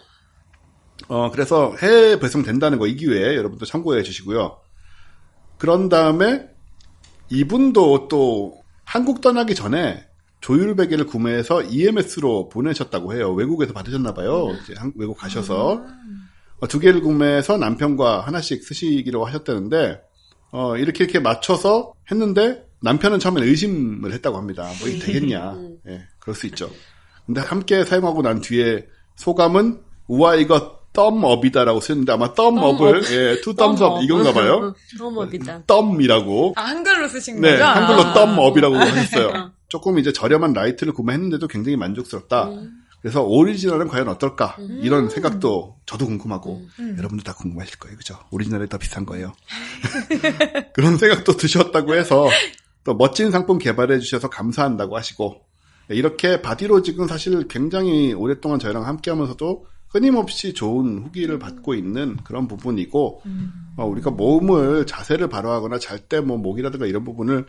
[1.08, 4.58] 어 그래서 해외 배송 된다는 거 이 기회에 여러분도 참고해 주시고요.
[5.58, 6.48] 그런 다음에
[7.30, 10.06] 이분도 또 한국 떠나기 전에
[10.44, 13.32] 조율 베개를 구매해서 EMS로 보내셨다고 해요.
[13.32, 14.50] 외국에서 받으셨나 봐요.
[14.62, 15.82] 이제 한- 외국 가셔서
[16.60, 20.02] 어, 두 개를 구매해서 남편과 하나씩 쓰시기로 하셨다는데
[20.50, 24.70] 어, 이렇게 이렇게 맞춰서 했는데 남편은 처음에 의심을 했다고 합니다.
[24.80, 25.56] 뭐 이게 되겠냐?
[25.88, 26.70] 예, 그럴 수 있죠.
[27.24, 33.40] 근데 함께 사용하고 난 뒤에 소감은 우와 이거 thumb up이다라고 쓰였는데 아마 thumb up을 예,
[33.40, 34.74] two thumbs up 이건가 봐요.
[34.98, 35.62] thumb up이다.
[35.66, 37.64] 덤이라고 아, 한글로 쓰신 네, 거죠?
[37.64, 38.12] 한글로 아.
[38.12, 39.52] thumb up이라고 하셨어요.
[39.74, 42.48] 조금 이제 저렴한 라이트를 구매했는데도 굉장히 만족스럽다.
[43.02, 44.56] 그래서 오리지널은 과연 어떨까?
[44.82, 46.62] 이런 생각도 저도 궁금하고
[46.96, 47.96] 여러분도 다 궁금하실 거예요.
[47.96, 48.16] 그죠?
[48.30, 49.32] 오리지널이 더 비싼 거예요.
[50.74, 52.28] 그런 생각도 드셨다고 해서
[52.84, 55.40] 또 멋진 상품 개발해 주셔서 감사한다고 하시고
[55.88, 63.22] 이렇게 바디로직은 사실 굉장히 오랫동안 저희랑 함께 하면서도 끊임없이 좋은 후기를 받고 있는 그런 부분이고
[63.76, 67.46] 어, 우리가 몸을 자세를 바로 하거나 잘 때 뭐 목이라든가 이런 부분을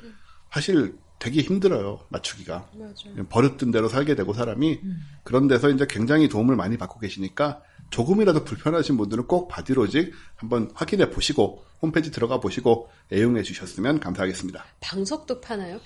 [0.51, 3.25] 사실 되게 힘들어요 맞추기가 맞아요.
[3.29, 4.79] 버릇된 대로 살게 되고 사람이
[5.23, 11.09] 그런 데서 이제 굉장히 도움을 많이 받고 계시니까 조금이라도 불편하신 분들은 꼭 바디로직 한번 확인해
[11.09, 14.63] 보시고 홈페이지 들어가 보시고 애용해 주셨으면 감사하겠습니다.
[14.81, 15.79] 방석도 파나요?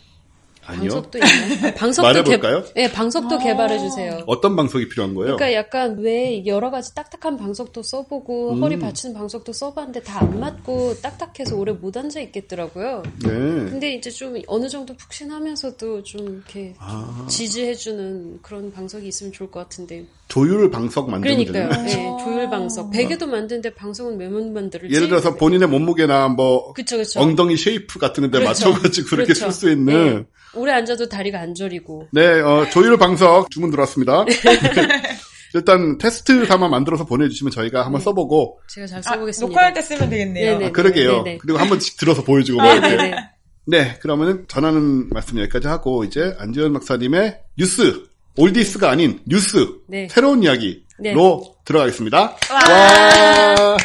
[0.69, 0.89] 아니요.
[0.89, 1.73] 방석도 있나요?
[1.75, 2.63] 방석도 말해볼까요?
[2.63, 4.23] 개, 네, 방석도 개발해 주세요.
[4.27, 5.35] 어떤 방송이 필요한 거예요?
[5.35, 8.61] 그러니까 약간 왜 여러 가지 딱딱한 방석도 써보고 음.
[8.63, 13.03] 허리 받치는 방석도 써봤는데 다 안 맞고 딱딱해서 오래 못 앉아 있겠더라고요.
[13.23, 13.29] 네.
[13.29, 17.25] 근데 이제 좀 어느 정도 푹신하면서도 좀 이렇게 아.
[17.29, 20.05] 지지해주는 그런 방석이 있으면 좋을 것 같은데.
[20.29, 21.83] 조율 방석 만들면 그러니까요.
[21.83, 22.91] 네, 조율 방석.
[22.91, 24.95] 베개도 만드는데 방석은 왜못 만들지?
[24.95, 27.19] 예를 들어서 본인의 몸무게나 뭐 그쵸 그쵸.
[27.19, 28.69] 엉덩이 shape 같은 데 그렇죠.
[28.69, 29.51] 맞춰가지고 그렇게 그렇죠.
[29.51, 30.25] 쓸수 있는 네.
[30.53, 32.07] 오래 앉아도 다리가 안 저리고.
[32.13, 34.25] 네, 어, 조율 방석 주문 들어왔습니다.
[35.55, 39.47] 일단 테스트 삼아 만들어서 보내주시면 저희가 한번 써보고 제가 잘 아, 써보겠습니다.
[39.49, 40.51] 녹화할 때 쓰면 되겠네요.
[40.53, 40.65] 네네.
[40.67, 41.23] 아, 그러게요.
[41.23, 41.37] 네네.
[41.39, 42.87] 그리고 한번 들어서 보여주고 뭐 이렇게.
[42.87, 43.15] 네네네.
[43.65, 48.08] 네, 그러면은 전하는 말씀 여기까지 하고 이제 안주현 박사님의 뉴스
[48.43, 50.07] 올디스가 아닌 뉴스 네.
[50.09, 51.13] 새로운 이야기로 네.
[51.65, 52.37] 들어가겠습니다.
[52.51, 53.77] 와.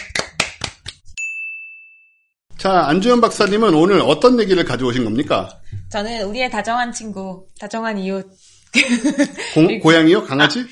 [2.57, 5.61] 자, 안주현 박사님은 오늘 어떤 얘기를 가져오신 겁니까?
[5.91, 8.23] 저는 우리의 다정한 친구, 다정한 이웃.
[9.55, 10.23] 고, 고양이요?
[10.25, 10.65] 강아지?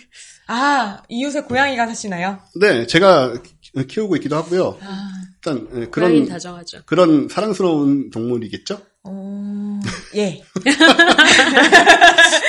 [0.46, 2.38] 아, 이웃에 고양이가 사시나요?
[2.60, 4.78] 네, 제가 키- 키우고 있기도 하고요.
[4.80, 6.82] 아, 일단 예, 그런 다정하죠.
[6.86, 8.80] 그런 사랑스러운 동물이겠죠?
[9.04, 9.80] 어,
[10.14, 10.40] 예.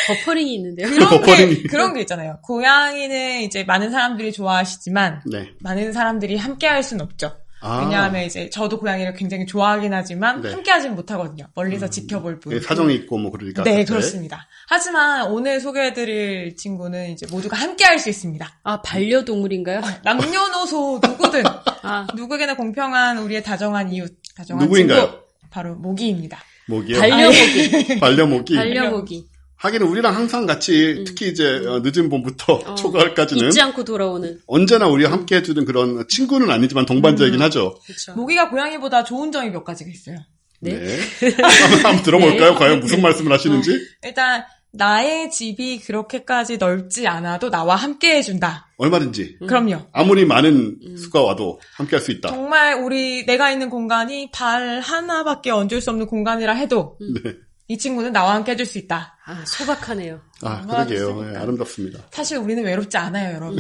[0.08, 0.88] 버퍼링이 있는데요.
[0.89, 1.63] 그런 버퍼링이.
[1.63, 2.39] 게, 그런 게 있잖아요.
[2.44, 5.50] 고양이는 이제 많은 사람들이 좋아하시지만, 네.
[5.62, 7.36] 많은 사람들이 함께 할 수는 없죠.
[7.66, 10.50] 아, 왜냐하면 이제 저도 고양이를 굉장히 좋아하긴 하지만 네.
[10.50, 10.54] 음.
[10.56, 11.46] 함께 하진 못하거든요.
[11.56, 12.52] 멀리서 지켜볼 뿐.
[12.54, 13.63] 예, 사정이 있고 뭐 그러니까.
[13.63, 13.86] 네.
[13.86, 14.48] 그렇습니다.
[14.68, 18.60] 하지만 오늘 소개해드릴 친구는 이제 모두가 함께 할 수 있습니다.
[18.63, 19.80] 아 반려동물인가요?
[20.04, 21.44] 남녀노소 누구든
[21.84, 25.00] 아 누구에게나 공평한 우리의 다정한 이웃, 다정한 누구인가요?
[25.02, 25.23] 친구
[25.54, 26.39] 바로 모기입니다.
[26.68, 26.98] 모기요.
[26.98, 28.00] 반려모기.
[28.02, 28.56] 반려모기.
[28.56, 29.28] 반려모기.
[29.56, 34.39] 하긴 우리랑 항상 같이 특히 이제 어, 늦은 봄부터 어, 초가을까지는 잊지 않고 돌아오는.
[34.48, 37.78] 언제나 우리와 함께 해주는 그런 친구는 아니지만 동반자이긴 하죠.
[37.86, 38.16] 그렇죠.
[38.16, 40.18] 모기가 고양이보다 좋은 점이 몇 가지가 있어요.
[40.60, 40.74] 네.
[41.39, 42.52] 한번, 한번 들어볼까요?
[42.54, 42.58] 네.
[42.58, 43.78] 과연 무슨 말씀을 하시는지?
[44.04, 44.44] 일단
[44.76, 48.68] 나의 집이 그렇게까지 넓지 않아도 나와 함께 해준다.
[48.78, 49.38] 얼마든지.
[49.48, 49.82] 그럼요.
[49.94, 52.30] 아무리 많은 수가 와도 함께 할 수 있다.
[52.30, 57.34] 정말 우리 내가 있는 공간이 발 하나밖에 얹을 수 없는 공간이라 해도 네.
[57.68, 59.16] 이 친구는 나와 함께 해줄 수 있다.
[59.26, 60.20] 아 소박하네요.
[60.42, 61.32] 아, 그러게요.
[61.32, 62.00] 예, 아름답습니다.
[62.12, 63.60] 사실 우리는 외롭지 않아요, 여러분.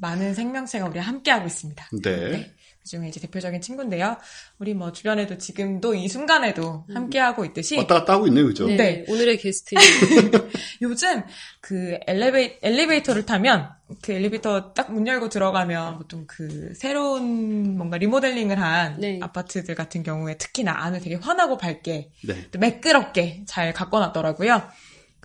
[0.00, 1.88] 많은 생명체가 우리 함께 하고 있습니다.
[2.02, 2.52] 네.
[2.86, 4.16] 그중에 이제 대표적인 친구인데요.
[4.60, 8.66] 우리 뭐 주변에도 지금도 이 순간에도 함께 하고 있듯이 왔다 갔다 하고 있네요, 그죠?
[8.68, 8.76] 네.
[8.76, 9.04] 네.
[9.08, 9.74] 오늘의 게스트.
[10.82, 11.22] 요즘
[11.60, 13.70] 그 엘리베이, 엘리베이터를 타면
[14.02, 19.18] 그 엘리베이터 딱 문 열고 들어가면 보통 그 새로운 뭔가 리모델링을 한 네.
[19.20, 22.46] 아파트들 같은 경우에 특히나 안을 되게 환하고 밝게 네.
[22.52, 24.62] 또 매끄럽게 잘 가꿔놨더라고요.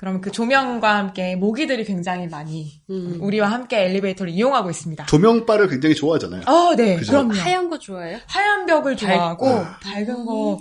[0.01, 3.19] 그러면 그 조명과 함께 모기들이 굉장히 많이 음.
[3.21, 5.05] 우리와 함께 엘리베이터를 이용하고 있습니다.
[5.05, 6.41] 조명바를 굉장히 좋아하잖아요.
[6.47, 6.95] 어, 네.
[6.95, 7.11] 그죠?
[7.11, 7.33] 그럼요.
[7.35, 8.17] 하얀 거 좋아해요?
[8.25, 9.77] 하얀 벽을 좋아하고 아.
[9.83, 10.59] 밝은 거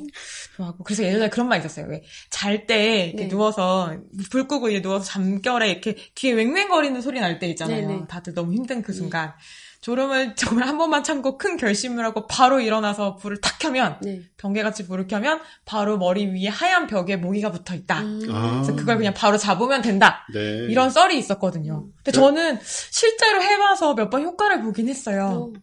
[0.57, 1.87] 좋아하고 그래서 예전에 그런 말 있었어요.
[1.89, 3.29] 왜 잘 때 이렇게 네.
[3.29, 3.97] 누워서
[4.31, 7.89] 불 끄고 이제 누워서 잠결에 이렇게 귀에 왱왱거리는 소리 날 때 있잖아요.
[7.89, 8.03] 네 네.
[8.09, 9.33] 다들 너무 힘든 그 순간
[9.81, 14.21] 졸음을 정말 한 번만 참고 큰 결심을 하고 바로 일어나서 불을 탁 켜면 네.
[14.37, 18.01] 번개같이 불을 켜면 바로 머리 위에 하얀 벽에 모기가 붙어 있다.
[18.01, 18.21] 음.
[18.31, 18.53] 아.
[18.63, 20.27] 그래서 그걸 그냥 바로 잡으면 된다.
[20.35, 20.67] 네.
[20.69, 21.87] 이런 썰이 있었거든요.
[21.97, 22.13] 근데 네.
[22.13, 25.51] 저는 실제로 해봐서 몇 번 효과를 보긴 했어요.
[25.55, 25.61] 어,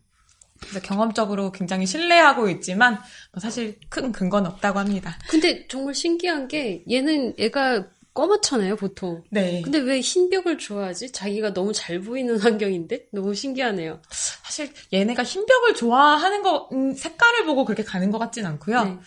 [0.62, 2.96] 그래서 경험적으로 굉장히 신뢰하고 있지만
[3.32, 5.20] 뭐 사실 큰 근거는 없다고 합니다.
[5.30, 7.86] 근데 정말 신기한 게 얘는 애가
[8.18, 9.24] 검었잖아요 보통.
[9.30, 9.62] 네.
[9.62, 11.12] 근데 왜 흰벽을 좋아하지?
[11.12, 14.02] 자기가 너무 잘 보이는 환경인데 너무 신기하네요.
[14.10, 18.84] 사실 얘네가 흰벽을 좋아하는 거 음, 색깔을 보고 그렇게 가는 것 같진 않고요.
[18.86, 18.98] 네.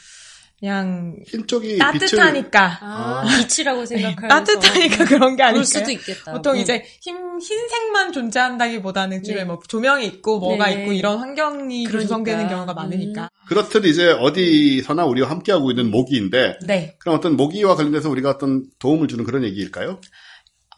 [0.60, 3.24] 그냥 흰 쪽이 빛을 따뜻하니까 아, 아.
[3.24, 5.64] 빛이라고 생각하면서 따뜻하니까 그런 게 아닐까요?
[5.64, 6.32] 수도 있겠다.
[6.32, 6.58] 보통 음.
[6.58, 9.46] 이제 흰, 흰색만 존재한다기보다는 주변에 네.
[9.46, 10.82] 뭐 조명이 있고 뭐가 네.
[10.82, 11.98] 있고 이런 환경이 그러니까.
[11.98, 13.30] 구성되는 경우가 많으니까.
[13.48, 16.94] 그렇듯 이제 어디서나 우리와 함께하고 있는 모기인데 네.
[16.98, 19.98] 그럼 어떤 모기와 관련돼서 우리가 어떤 도움을 주는 그런 얘기일까요?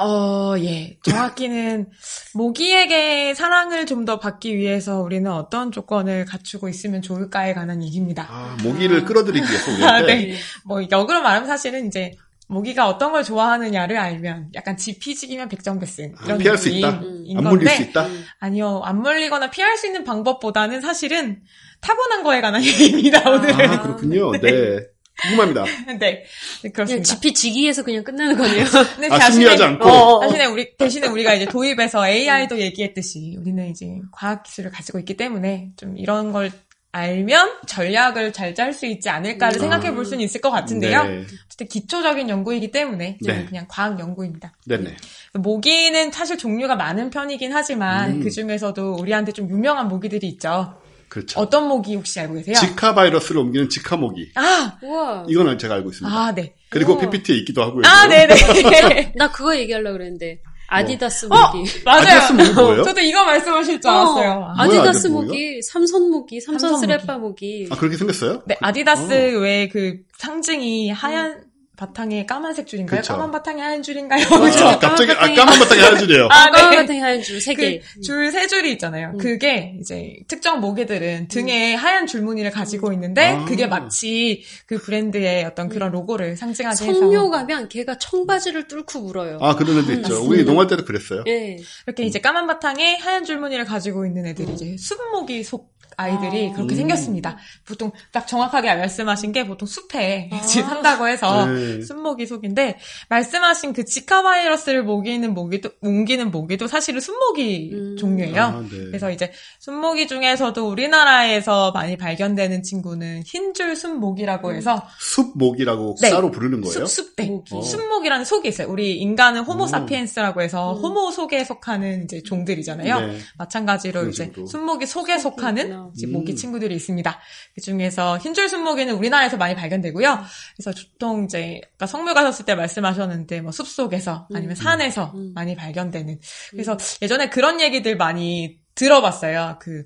[0.05, 0.97] 어, 예.
[1.03, 1.87] 정확히는
[2.35, 8.27] 모기에게 사랑을 좀 더 받기 위해서 우리는 어떤 조건을 갖추고 있으면 좋을까에 관한 얘기입니다.
[8.29, 10.35] 아, 모기를 끌어들이기 위해서 우리한테 아, 네.
[10.65, 12.11] 뭐 역으로 말하면 사실은 이제
[12.49, 16.91] 모기가 어떤 걸 좋아하느냐를 알면 약간 지피지기면 백전백승 아, 이런 피할 수 있다.
[17.01, 18.09] 느낌인 안 물릴 건데 수 있다.
[18.41, 21.41] 아니요 안 물리거나 피할 수 있는 방법보다는 사실은
[21.81, 23.53] 타고난 거에 관한 얘기입니다 오늘.
[23.53, 24.33] 아, 그렇군요.
[24.33, 24.81] 네.
[25.21, 25.65] 궁금합니다.
[25.99, 26.25] 네,
[26.63, 27.05] 네, 그렇습니다.
[27.05, 28.65] 지피 지기에서 그냥 끝나는 거네요.
[28.97, 29.89] 근데 아, 승리하지 않고.
[29.89, 30.21] 어, 어.
[30.21, 35.71] 대신에 우리 대신에 우리가 이제 도입해서 AI도 얘기했듯이 우리는 이제 과학 기술을 가지고 있기 때문에
[35.77, 36.51] 좀 이런 걸
[36.93, 39.61] 알면 전략을 잘 짤 수 있지 않을까를 음.
[39.61, 41.05] 생각해 볼 수는 있을 것 같은데요.
[41.05, 41.25] 네.
[41.47, 43.45] 어쨌든 기초적인 연구이기 때문에 네.
[43.47, 44.53] 그냥 과학 연구입니다.
[44.67, 44.95] 네네.
[45.35, 48.21] 모기는 사실 종류가 많은 편이긴 하지만 음.
[48.21, 50.82] 그 중에서도 우리한테 좀 유명한 모기들이 있죠.
[51.13, 51.39] 그렇죠.
[51.41, 52.57] 어떤 모기 혹시 알고 계세요?
[52.59, 54.31] 지카 바이러스를 옮기는 지카 모기.
[54.35, 55.27] 아, 우와.
[55.29, 56.17] 이거는 제가 알고 있습니다.
[56.17, 56.55] 아, 네.
[56.71, 56.99] 그리고 오.
[56.99, 57.83] PPT에 있기도 하고요.
[57.85, 59.13] 아, 네 네.
[59.17, 61.71] 나 그거 얘기하려고 그랬는데 아디다스 어, 모기.
[61.85, 62.01] 맞아요.
[62.01, 62.83] 아디다스 모기 뭐예요?
[62.85, 64.31] 저도 이거 말씀하실 줄 알았어요.
[64.31, 67.69] 어, 아, 뭐야, 아디다스 모기, 삼선 모기, 삼선 삼선 스레파 모기.
[67.71, 68.45] 아, 그렇게 생겼어요?
[68.47, 71.45] 네, 아디다스 외에 그 상징이 하얀
[71.77, 73.01] 바탕에 까만색 줄인가요?
[73.01, 73.15] 그쵸.
[73.15, 74.25] 까만 바탕에 하얀 줄인가요?
[74.31, 74.65] 아, 그죠?
[74.79, 76.29] 갑자기 아, 까만 까만 바탕에 하얀 줄이에요.
[76.31, 76.77] 아, 까만 네.
[76.77, 77.81] 같은 하얀 줄 세 개.
[77.81, 79.13] 그 줄세 줄이 있잖아요.
[79.15, 79.19] 음.
[79.19, 83.45] 그게 이제 특정 모기들은 등에 하얀 줄무늬를 가지고 있는데 아.
[83.47, 89.39] 그게 마치 그 브랜드의 어떤 그런 로고를 상징하게 해서 성묘 가면 걔가 청바지를 뚫고 물어요.
[89.41, 90.23] 아 그런 애도 있죠.
[90.25, 91.25] 우리 농활 때도 그랬어요.
[91.27, 91.57] 예.
[91.87, 96.53] 이렇게 이제 까만 바탕에 하얀 줄무늬를 가지고 있는 애들이 이제 숲모기 속 아이들이 아.
[96.55, 96.77] 그렇게 음.
[96.77, 97.37] 생겼습니다.
[97.67, 100.39] 보통 딱 정확하게 말씀하신 게 보통 숲에 아.
[100.43, 101.83] 산다고 해서 네.
[101.83, 102.79] 숲모기 속인데
[103.09, 107.97] 말씀하신 그 지카 바이러스를 모기는 모기도 옮기는 모기도 사실은 숲모기 음.
[107.97, 108.43] 종류예요.
[108.43, 108.85] 아, 네.
[108.87, 116.11] 그래서 이제 순모기 중에서도 우리나라에서 많이 발견되는 친구는 흰줄 순모기라고 해서 숲목이라고 네.
[116.11, 116.87] 따로 부르는 거예요.
[116.87, 117.13] 숲.
[117.27, 117.55] 모기.
[117.55, 117.63] 어.
[117.63, 118.69] 순목이라는 속이 있어요.
[118.69, 119.69] 우리 인간은 호모 음.
[119.69, 120.83] 사피엔스라고 해서 음.
[120.83, 123.01] 호모 속에 속하는 이제 종들이잖아요.
[123.01, 123.19] 네.
[123.39, 124.33] 마찬가지로 이제.
[124.49, 125.93] 순목이 속에 속하는 있구나.
[125.95, 126.13] 이제 음.
[126.13, 127.21] 모기 친구들이 있습니다.
[127.55, 130.25] 그 중에서 흰줄 순모기는 우리나라에서 많이 발견되고요.
[130.57, 134.55] 그래서 보통 이제 아까 성묘 가셨을 때 말씀하셨는데 뭐 숲속에서 아니면 음.
[134.55, 135.33] 산에서 음.
[135.35, 136.19] 많이 발견되는
[136.51, 139.59] 그래서 예전에 그런 얘기들 많이 들어봤어요.
[139.61, 139.85] 그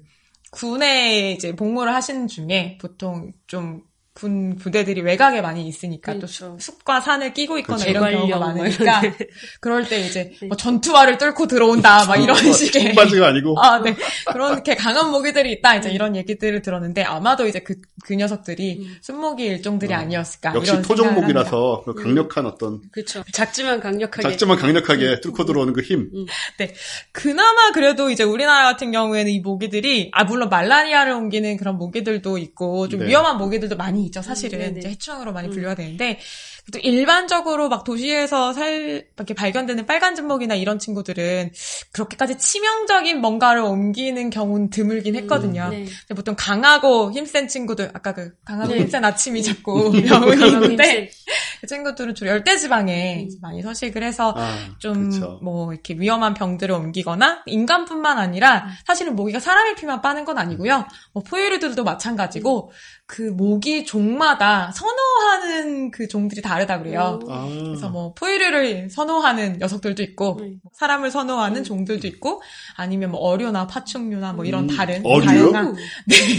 [0.51, 3.83] 군에 이제 복무를 하시는 중에 보통 좀
[4.17, 6.57] 군 부대들이 외곽에 많이 있으니까 또 그렇죠.
[6.59, 7.91] 숲- 숲과 산을 끼고 있거나 그렇죠.
[7.91, 9.03] 이런 경우가 많으니까
[9.61, 13.95] 그럴 때 이제 뭐 전투화를 뚫고 들어온다 막 이런 식의 청바지가 아니고 아, 네.
[14.33, 15.77] 그렇게 강한 모기들이 있다.
[15.77, 18.97] 이제 이런 얘기들을 들었는데 아마도 이제 그, 그 녀석들이 음.
[19.03, 19.99] 순모기 일종들이 어.
[19.99, 20.55] 아니었을까.
[20.55, 20.81] 역시.
[20.81, 23.23] 토종목이라서 그 강력한 어떤 그렇죠.
[23.33, 24.23] 작지만 강력하게.
[24.31, 26.09] 작지만 강력하게 뚫고 들어오는 그 힘.
[27.13, 32.89] 그나마 그래도 이제 우리나라 같은 경우에는 이 모기들이 아 물론 말라리아를 옮기는 그런 모기들도 있고
[32.89, 33.09] 좀 네.
[33.09, 34.79] 위험한 모기들도 많이 있죠 사실은 음.
[34.79, 35.53] 이제 해충으로 많이 음.
[35.53, 36.19] 분류가 되는데
[36.73, 41.53] 또 일반적으로 막 도시에서 살 이렇게 발견되는 빨간 진먹이나 이런 친구들은
[41.93, 45.69] 그렇게까지 치명적인 뭔가를 옮기는 경우는 드물긴 했거든요.
[45.71, 45.87] 네.
[46.17, 48.81] 보통 강하고 힘센 친구들 아까 그 강하고 네.
[48.81, 51.11] 힘센 아침이 자꾸 명운이 강하고 있는데.
[51.67, 53.39] 그 친구들은 주로 열대지방에 음.
[53.43, 55.41] 많이 서식을 해서 아, 좀 그쵸.
[55.43, 60.87] 뭐 이렇게 위험한 병들을 옮기거나 인간뿐만 아니라 사실은 모기가 사람의 피만 빠는 건 아니고요.
[61.13, 62.71] 뭐 포유류들도 마찬가지고
[63.07, 67.19] 그 모기 종마다 선호하는 그 종들이 다르다 그래요.
[67.25, 67.33] 오.
[67.33, 67.47] 아.
[67.49, 70.61] 그래서 뭐 포유류를 선호하는 녀석들도 있고 음.
[70.73, 72.43] 사람을 선호하는 종들도 있고
[72.77, 75.51] 아니면 뭐 어류나 파충류나 뭐 이런 음, 다른 어류요?
[75.53, 75.77] 다양한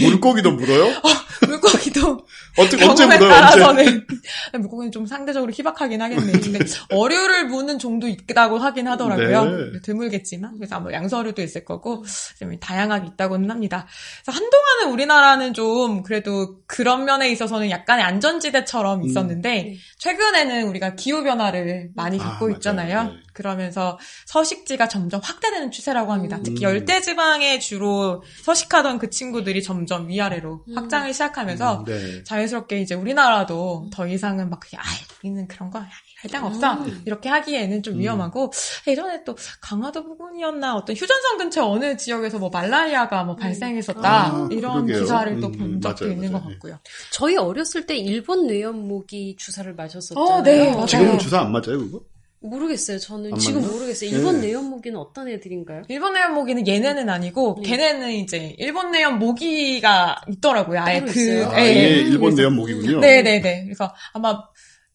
[0.02, 0.86] 물고기도 물어요?
[1.46, 2.26] 물고기도
[2.58, 3.66] 어떻게 언제 물어요?
[3.66, 4.00] 언제?
[4.58, 6.32] 물고기는 좀 상대적으로 희박하긴 하겠네.
[6.32, 6.60] 근데
[6.92, 9.44] 어류를 무는 종도 있다고 하긴 하더라고요.
[9.44, 9.80] 네.
[9.82, 12.04] 드물겠지만 그래서 아마 양서류도 있을 거고
[12.38, 13.86] 좀 다양하게 있다고는 합니다.
[14.24, 19.76] 그래서 한동안은 우리나라는 좀 그래도 그런 면에 있어서는 약간의 안전지대처럼 있었는데 네.
[19.98, 22.56] 최근에는 우리가 기후 변화를 많이 아, 겪고 맞아요.
[22.56, 23.02] 있잖아요.
[23.04, 23.10] 네.
[23.38, 26.40] 그러면서 서식지가 점점 확대되는 추세라고 합니다.
[26.42, 26.70] 특히 음.
[26.70, 30.76] 열대 지방에 주로 서식하던 그 친구들이 점점 위아래로 음.
[30.76, 32.24] 확장을 시작하면서 음, 네.
[32.24, 35.80] 자연스럽게 이제 우리나라도 더 이상은 막 그냥 아 여기는 그런 거
[36.20, 37.02] 할당 없어 음.
[37.06, 37.98] 이렇게 하기에는 좀 음.
[38.00, 38.52] 위험하고
[38.88, 44.86] 예전에 또 강화도 부근이었나 어떤 휴전선 근처 어느 지역에서 뭐 말라리아가 뭐 발생했었다 아, 이런
[44.86, 45.00] 그러게요.
[45.00, 46.44] 기사를 또 음, 본 적도 맞아요, 있는 맞아요.
[46.44, 46.78] 것 같고요.
[47.12, 50.24] 저희 어렸을 때 일본 뇌염모기 주사를 맞았었잖아요.
[50.24, 50.86] 어, 네, 맞아요.
[50.86, 52.00] 지금은 주사 안 맞아요, 그거?
[52.40, 52.98] 모르겠어요.
[52.98, 53.72] 저는 안 지금 맞나?
[53.74, 54.10] 모르겠어요.
[54.10, 54.46] 일본 네.
[54.48, 55.82] 뇌염모기는 어떤 애들인가요?
[55.88, 57.62] 일본 내염 모기는 얘네는 아니고 음.
[57.62, 60.80] 걔네는 이제 일본 내염 모기가 있더라고요.
[60.80, 61.46] 아예 그?
[61.46, 61.88] 아, 예, 예.
[62.00, 63.00] 일본 그래서- 내염목이군요.
[63.00, 63.64] 네네네.
[63.64, 64.42] 그래서 아마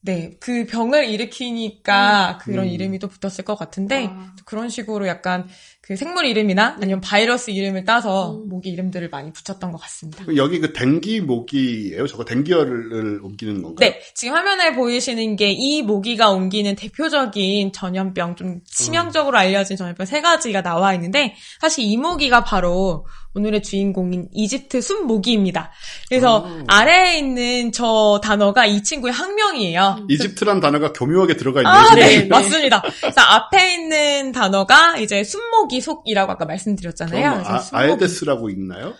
[0.05, 2.69] 네, 그 병을 일으키니까 그런 음.
[2.71, 4.35] 이름이 또 붙었을 것 같은데 아.
[4.45, 5.47] 그런 식으로 약간
[5.85, 8.47] 그 생물 이름이나 아니면 바이러스 이름을 따서 음.
[8.47, 10.23] 모기 이름들을 많이 붙였던 것 같습니다.
[10.37, 12.07] 여기 그 댕기 모기예요?
[12.07, 13.89] 저거 댕기열을 옮기는 건가요?
[13.89, 20.21] 네, 지금 화면에 보이시는 게 이 모기가 옮기는 대표적인 전염병, 좀 치명적으로 알려진 전염병 세
[20.21, 23.05] 가지가 나와 있는데, 사실 이 모기가 바로
[23.35, 25.71] 오늘의 주인공인 이집트 숲모기입니다.
[26.07, 26.63] 그래서 아.
[26.67, 30.07] 아래에 있는 저 단어가 이 친구의 학명이에요.
[30.09, 31.73] 이집트란 단어가 교묘하게 들어가 있네요.
[31.73, 31.95] 아.
[31.95, 32.25] 네, 네.
[32.25, 32.81] 맞습니다.
[33.01, 37.43] 그래서 앞에 있는 단어가 이제 숲모기 속이라고 아까 말씀드렸잖아요.
[37.45, 37.63] 아.
[37.71, 38.93] 아에데스라고 있나요?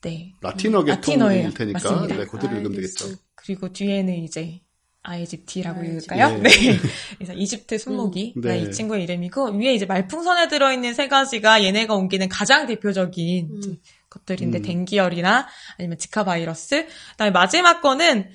[0.00, 0.32] 네.
[0.40, 1.50] 라틴어 라틴어예요.
[1.50, 2.16] 계통일 테니까 맞습니다.
[2.16, 2.72] 네, 그대로 읽으면.
[2.76, 3.06] 되겠죠.
[3.34, 4.60] 그리고 뒤에는 이제
[5.04, 6.04] 아이집티라고 아이집티.
[6.06, 6.38] 읽을까요?
[6.38, 6.50] 네.
[6.50, 6.78] 네.
[7.16, 8.42] 그래서 이집트 순모기가 음.
[8.42, 8.58] 네.
[8.62, 13.76] 이 친구의 이름이고 위에 이제 말풍선에 들어있는 세 가지가 얘네가 옮기는 가장 대표적인 음.
[14.10, 14.62] 것들인데 음.
[14.62, 15.46] 댕기열이나
[15.78, 16.86] 아니면 지카 바이러스.
[17.12, 18.30] 그다음에 마지막 거는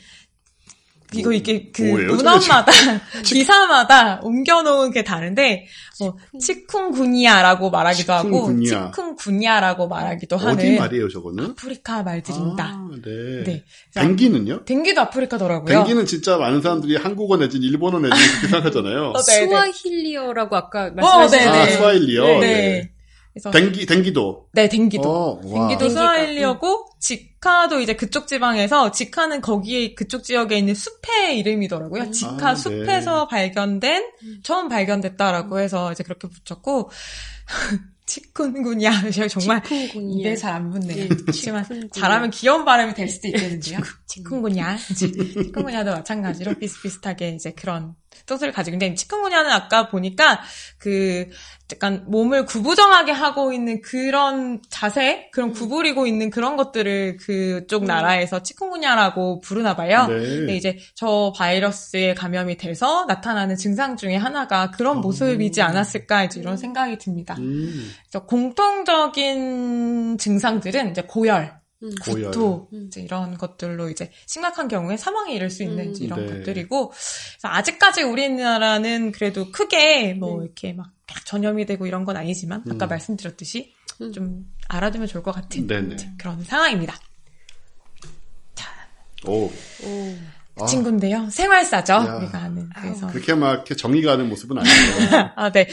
[1.14, 2.16] 이거 이게 그 뭐예요?
[2.16, 2.72] 문헌마다
[3.26, 5.66] 기사마다 옮겨놓은 게 다른데
[5.99, 8.91] 뭐 치쿵구니아라고 말하기도 하고 치쿵구니아.
[8.91, 11.45] 치쿵구니아라고 말하기도 어디 하는 말이에요, 저거는?
[11.51, 12.64] 아프리카 말들입니다.
[12.64, 13.43] 아, 네.
[13.43, 13.64] 네.
[13.93, 14.66] 댕기는요?
[14.66, 15.74] 댕기도 아프리카더라고요.
[15.74, 19.10] 댕기는 진짜 많은 사람들이 한국어 내진 일본어 내진 그렇게 생각하잖아요.
[19.10, 19.47] 어, 네, 네.
[19.47, 21.72] 스와힐리어라고 아까 어, 네, 아, 네.
[21.72, 22.39] 스와일리요?
[22.39, 22.91] 네.
[23.39, 23.51] 네.
[23.51, 24.47] 그래서 댕기 댕기도.
[24.53, 25.09] 네, 댕기도.
[25.09, 25.67] 어, 와.
[25.67, 32.03] 댕기도 댕기가, 스와힐리어고 지카도 이제 그쪽 지방에서 지카는 거기에 그쪽 지역에 있는 숲의 이름이더라고요.
[32.03, 32.11] 음.
[32.11, 32.59] 지카 아, 네.
[32.59, 34.03] 숲에서 발견된
[34.43, 36.91] 처음 발견됐다라고 해서 이제 그렇게 붙였고
[38.05, 38.91] 치쿤군야
[39.29, 40.19] 정말 치쿤군야.
[40.19, 40.97] 입에 잘 안 붙네요.
[41.03, 41.91] 예, 그렇지만 치쿤군야.
[41.93, 43.79] 잘하면 귀여운 발음이 될 수도 있겠는데요.
[44.10, 47.95] 치쿤군야, 치쿤군야도 마찬가지로 비슷비슷하게 이제 그런
[48.26, 50.41] 뜻을 가지고 있는데 치쿤군야는 아까 보니까
[50.80, 51.30] 그
[51.72, 59.41] 약간 몸을 구부정하게 하고 있는 그런 자세, 그런 구부리고 있는 그런 것들을 그쪽 나라에서 치쿤군야라고
[59.41, 60.07] 부르나 봐요.
[60.07, 60.57] 근데 네.
[60.57, 65.01] 이제 저 바이러스에 감염이 돼서 나타나는 증상 중에 하나가 그런 어.
[65.01, 67.36] 모습이지 않았을까 이제 이런 생각이 듭니다.
[67.38, 67.91] 음,
[68.26, 71.91] 공통적인 증상들은 이제 고열, 음.
[72.01, 72.32] 고열.
[72.32, 72.88] 구토 음.
[72.88, 75.95] 이제 이런 것들로 이제 심각한 경우에 사망에 이를 수 있는 음.
[75.99, 76.34] 이런 네.
[76.34, 80.45] 것들이고 그래서 아직까지 우리나라는 그래도 크게 뭐 네.
[80.45, 80.91] 이렇게 막
[81.25, 82.89] 전염이 되고 이런 건 아니지만 아까 음.
[82.89, 84.11] 말씀드렸듯이 음.
[84.11, 85.95] 좀 알아두면 좋을 것 같은 네네.
[86.17, 86.95] 그런 상황입니다.
[89.25, 89.45] 오.
[89.45, 90.17] 오.
[90.60, 91.30] 그 아, 친구인데요.
[91.32, 91.93] 생활사죠.
[91.93, 92.16] 야.
[92.18, 92.70] 우리가 아는.
[92.76, 95.32] 그래서 그렇게 막 이렇게 정이 가는 모습은 아니에요.
[95.36, 95.68] 아, 네.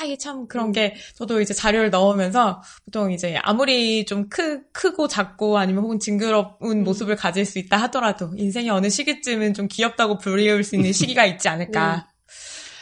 [0.00, 5.08] 아, 이게 참 그런 게, 저도 이제 자료를 넣으면서, 보통 이제 아무리 좀 크, 크고
[5.08, 10.62] 작고 아니면 혹은 징그러운 모습을 가질 수 있다 하더라도, 인생의 어느 시기쯤은 좀 귀엽다고 불리울
[10.62, 12.06] 수 있는 시기가 있지 않을까.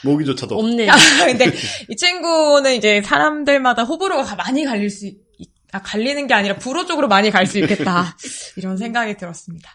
[0.04, 0.58] 모기조차도.
[0.58, 0.88] 없네.
[0.90, 0.94] 아,
[1.26, 1.46] 근데
[1.88, 5.16] 이 친구는 이제 사람들마다 호불호가 가- 많이 갈릴 수, 있,
[5.72, 8.14] 아, 갈리는 게 아니라 불호 쪽으로 많이 갈 수 있겠다.
[8.56, 9.70] 이런 생각이 들었습니다.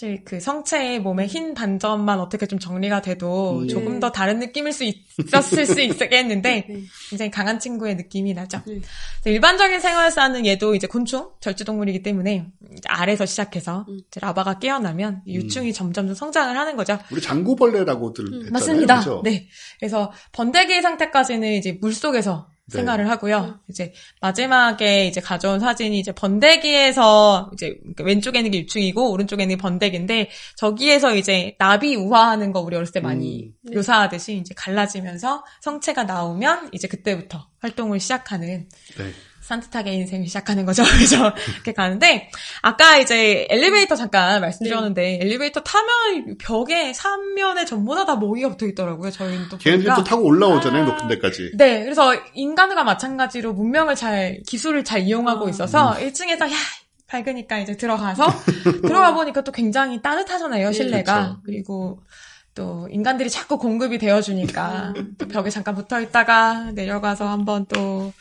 [0.00, 3.68] 사실 그 성체의 몸에 흰 반점만 어떻게 좀 정리가 돼도 음.
[3.68, 6.82] 조금 더 다른 느낌일 수 있었을 수 있겠는데 네.
[7.10, 8.62] 굉장히 강한 친구의 느낌이 나죠.
[8.66, 8.80] 음.
[9.22, 13.98] 그래서 일반적인 생활사는 얘도 이제 곤충, 절지동물이기 때문에 이제 알에서 시작해서 음.
[14.08, 16.98] 이제 라바가 깨어나면 유충이 점점 성장을 하는 거죠.
[17.12, 18.48] 우리 장구벌레라고들 했잖아요.
[18.48, 18.98] 음, 맞습니다.
[19.00, 19.20] 그죠?
[19.22, 19.48] 네.
[19.78, 22.59] 그래서 번데기 상태까지는 이제 물 속에서 네.
[22.70, 23.60] 생활을 하고요.
[23.68, 29.60] 이제 마지막에 이제 가져온 사진이 이제 번데기에서 이제 왼쪽에 있는 게 유충이고 오른쪽에 있는 게
[29.60, 33.74] 번데기인데 저기에서 이제 나비 우화하는 거 우리 어렸을 때 많이 음.
[33.74, 39.12] 묘사하듯이 이제 갈라지면서 성체가 나오면 이제 그때부터 활동을 시작하는 네.
[39.50, 40.82] 산뜻하게 인생을 시작하는 거죠.
[40.94, 42.30] 그래서 이렇게 가는데
[42.62, 49.10] 아까 이제 엘리베이터 잠깐 말씀드렸는데 엘리베이터 타면 벽에 삼면에 전부 다다 모기가 붙어 있더라고요.
[49.10, 49.96] 저희는 또 걔네들이 보니까.
[49.96, 51.52] 또 타고 올라오잖아요, 높은 데까지.
[51.56, 55.50] 네, 그래서 인간과 마찬가지로 문명을 잘 기술을 잘 이용하고 아.
[55.50, 56.56] 있어서 1층에서 야
[57.08, 58.24] 밝으니까 이제 들어가서
[58.86, 61.40] 들어가 보니까 또 굉장히 따뜻하잖아요 실내가 그렇죠.
[61.44, 61.98] 그리고
[62.60, 68.12] 또 인간들이 자꾸 공급이 되어주니까 또 벽에 잠깐 붙어 있다가 내려가서 한번 또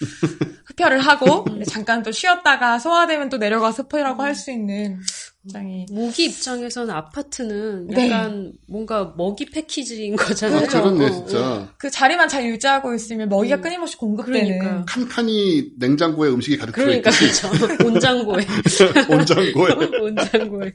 [0.65, 5.01] 흡혈을 하고 잠깐 또 쉬었다가 소화되면 또 내려가서 흡혈하고 할 수 있는
[5.43, 8.05] 굉장히 모기 입장에서는 아파트는 네.
[8.05, 10.59] 약간 뭔가 먹이 패키지인 거잖아요.
[10.59, 10.83] 그렇죠.
[10.83, 11.73] 그렇네, 어, 진짜.
[11.77, 13.61] 그 자리만 잘 유지하고 있으면 먹이가 음.
[13.61, 14.85] 끊임없이 공급되는 그러니까.
[14.85, 17.87] 칸칸이 냉장고에 음식이 가득 그러니까 들어있고 그렇죠.
[17.87, 18.45] 온장고에
[19.09, 19.73] 온장고에.
[19.99, 20.73] 온장고에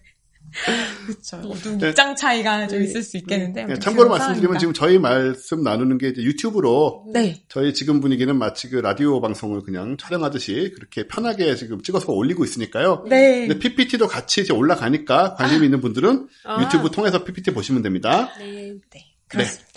[1.07, 1.55] 그렇죠.
[1.63, 1.91] 두 네.
[1.91, 2.85] 입장 차이가 좀 네.
[2.85, 4.59] 있을 수 있겠는데 네, 참고로 말씀드리면.
[4.59, 7.43] 지금 저희 말씀 나누는 게 이제 유튜브로 네.
[7.49, 13.05] 저희 지금 분위기는 마치 그 라디오 방송을 그냥 촬영하듯이 그렇게 편하게 지금 찍어서 올리고 있으니까요.
[13.09, 13.47] 네.
[13.47, 16.63] 근데 PPT도 같이 이제 올라가니까 관심 있는 분들은 아.
[16.63, 18.33] 유튜브 통해서 PPT 보시면 됩니다.
[18.39, 18.75] 네.
[18.91, 19.74] 네, 그렇습니다.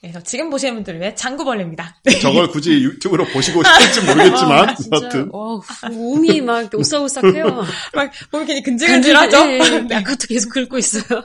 [0.00, 1.96] 그래서 지금 보시는 분들을 위해 장구벌레입니다.
[2.22, 7.44] 저걸 굳이 유튜브로 보시고 싶을지 모르겠지만 아, 진짜 여하튼 어, 몸이 막 오싹오싹해요.
[7.94, 9.44] 막 몸이 괜히 근질근질하죠?
[9.46, 9.80] 네, 네.
[9.80, 9.94] 네.
[9.96, 11.24] 아까도 계속 긁고 있어요.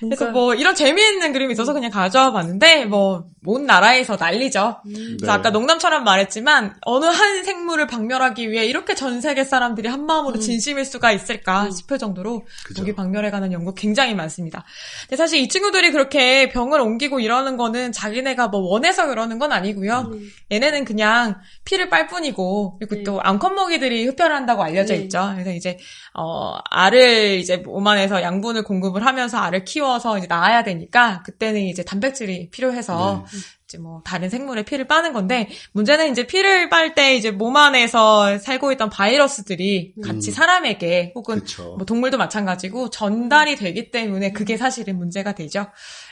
[0.00, 4.82] 그래서 뭐 이런 재미있는 그림이 있어서 그냥 가져와 봤는데 뭐 온 나라에서 난리죠.
[4.84, 5.30] 그래서 네.
[5.30, 10.40] 아까 농담처럼 말했지만 어느 한 생물을 박멸하기 위해 이렇게 전 세계 사람들이 한 마음으로 음.
[10.40, 11.70] 진심일 수가 있을까 음.
[11.70, 12.82] 싶을 정도로 그죠.
[12.82, 14.64] 모기 박멸에 관한 연구 굉장히 많습니다.
[15.02, 20.10] 근데 사실 이 친구들이 그렇게 병을 옮기고 이러는 거는 자기네가 뭐 원해서 그러는 건 아니고요.
[20.12, 20.30] 음.
[20.50, 23.02] 얘네는 그냥 피를 빨 뿐이고 그리고 네.
[23.02, 25.00] 또 암컷 모기들이 흡혈을 한다고 알려져 네.
[25.00, 25.30] 있죠.
[25.34, 25.78] 그래서 이제
[26.14, 31.82] 어 알을 이제 몸 안에서 양분을 공급을 하면서 알을 키워서 이제 낳아야 되니까 그때는 이제
[31.84, 33.38] 단백질이 필요해서 네.
[33.66, 38.38] 이제 뭐 다른 생물의 피를 빠는 건데 문제는 이제 피를 빨 때 이제 몸 안에서
[38.38, 40.32] 살고 있던 바이러스들이 같이 음.
[40.32, 41.42] 사람에게 혹은.
[41.76, 45.66] 뭐 동물도 마찬가지고 전달이 되기 때문에 그게 사실은 문제가 되죠.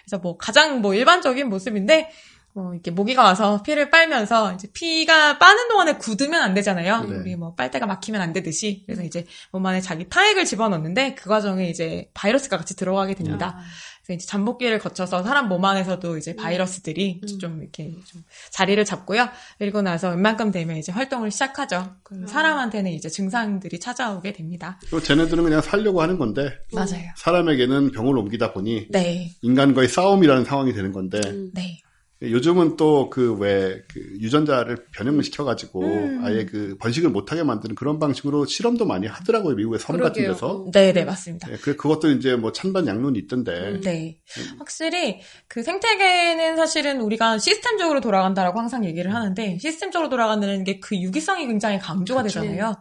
[0.07, 2.11] 그래서 뭐 가장 뭐 일반적인 모습인데
[2.53, 7.03] 뭐 이렇게 모기가 와서 피를 빨면서 이제 피가 빠는 동안에 굳으면 안 되잖아요.
[7.03, 7.17] 네.
[7.17, 11.69] 우리 뭐 빨대가 막히면 안 되듯이 그래서 이제 몸 안에 자기 타액을 집어넣는데 그 과정에
[11.69, 13.59] 이제 바이러스가 같이 들어가게 됩니다.
[13.59, 13.67] 그래서
[14.15, 17.39] 이제 잠복기를 거쳐서 사람 몸 안에서도 이제 바이러스들이 음.
[17.39, 19.29] 좀 이렇게 좀 자리를 잡고요.
[19.59, 21.97] 그리고 나서 웬만큼 되면 이제 활동을 시작하죠.
[22.03, 24.79] 그럼 사람한테는 이제 증상들이 찾아오게 됩니다.
[24.91, 27.11] 또 쟤네들은 그냥 살려고 하는 건데 맞아요.
[27.17, 31.51] 사람에게는 병을 옮기다 보니 네, 인간과의 싸움이라는 상황이 되는 건데 음.
[31.53, 31.81] 네.
[32.23, 36.21] 요즘은 또 그 왜 그 유전자를 변형을 시켜가지고 음.
[36.25, 40.23] 아예 그 번식을 못하게 만드는 그런 방식으로 실험도 많이 하더라고요 미국의 섬 같은.
[40.23, 40.47] 데서.
[40.47, 40.71] 어.
[40.73, 41.53] 네, 네, 맞습니다.
[41.53, 43.53] 예, 그 그것도 이제 뭐 찬반 양론이 있던데.
[43.53, 43.81] 음.
[43.83, 44.19] 네.
[44.59, 51.47] 확실히 그 생태계는 사실은 우리가 시스템적으로 돌아간다라고 항상 얘기를 하는데 시스템적으로 돌아간다는 게 그 유기성이
[51.47, 52.41] 굉장히 강조가 그쵸.
[52.41, 52.77] 되잖아요.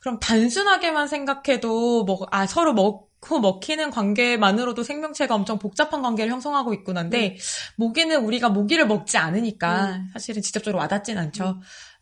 [0.00, 6.72] 그럼 단순하게만 생각해도 뭐 아 서로 먹 고 먹히는 관계만으로도 생명체가 엄청 복잡한 관계를 형성하고
[6.72, 7.36] 있군 한데
[7.76, 11.60] 모기는 우리가 모기를 먹지 않으니까 사실은 직접적으로 와닿진 않죠.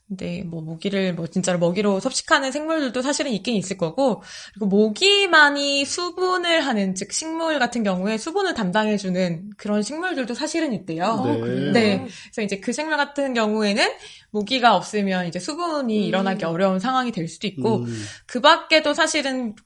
[0.09, 6.61] 근데 뭐 모기를 뭐 진짜로 먹이로 섭식하는 생물들도 사실은 있긴 있을 거고 그리고 모기만이 수분을
[6.64, 11.25] 하는 즉 식물 같은 경우에 수분을 담당해주는 그런 식물들도 사실은 있대요.
[11.25, 11.41] 네.
[11.41, 11.73] 그래요?
[11.73, 12.07] 네.
[12.25, 13.85] 그래서 이제 그 생물 같은 경우에는
[14.31, 16.05] 모기가 없으면 이제 수분이 음.
[16.05, 18.05] 일어나기 어려운 상황이 될 수도 있고 음.
[18.27, 19.57] 그 밖에도 사실은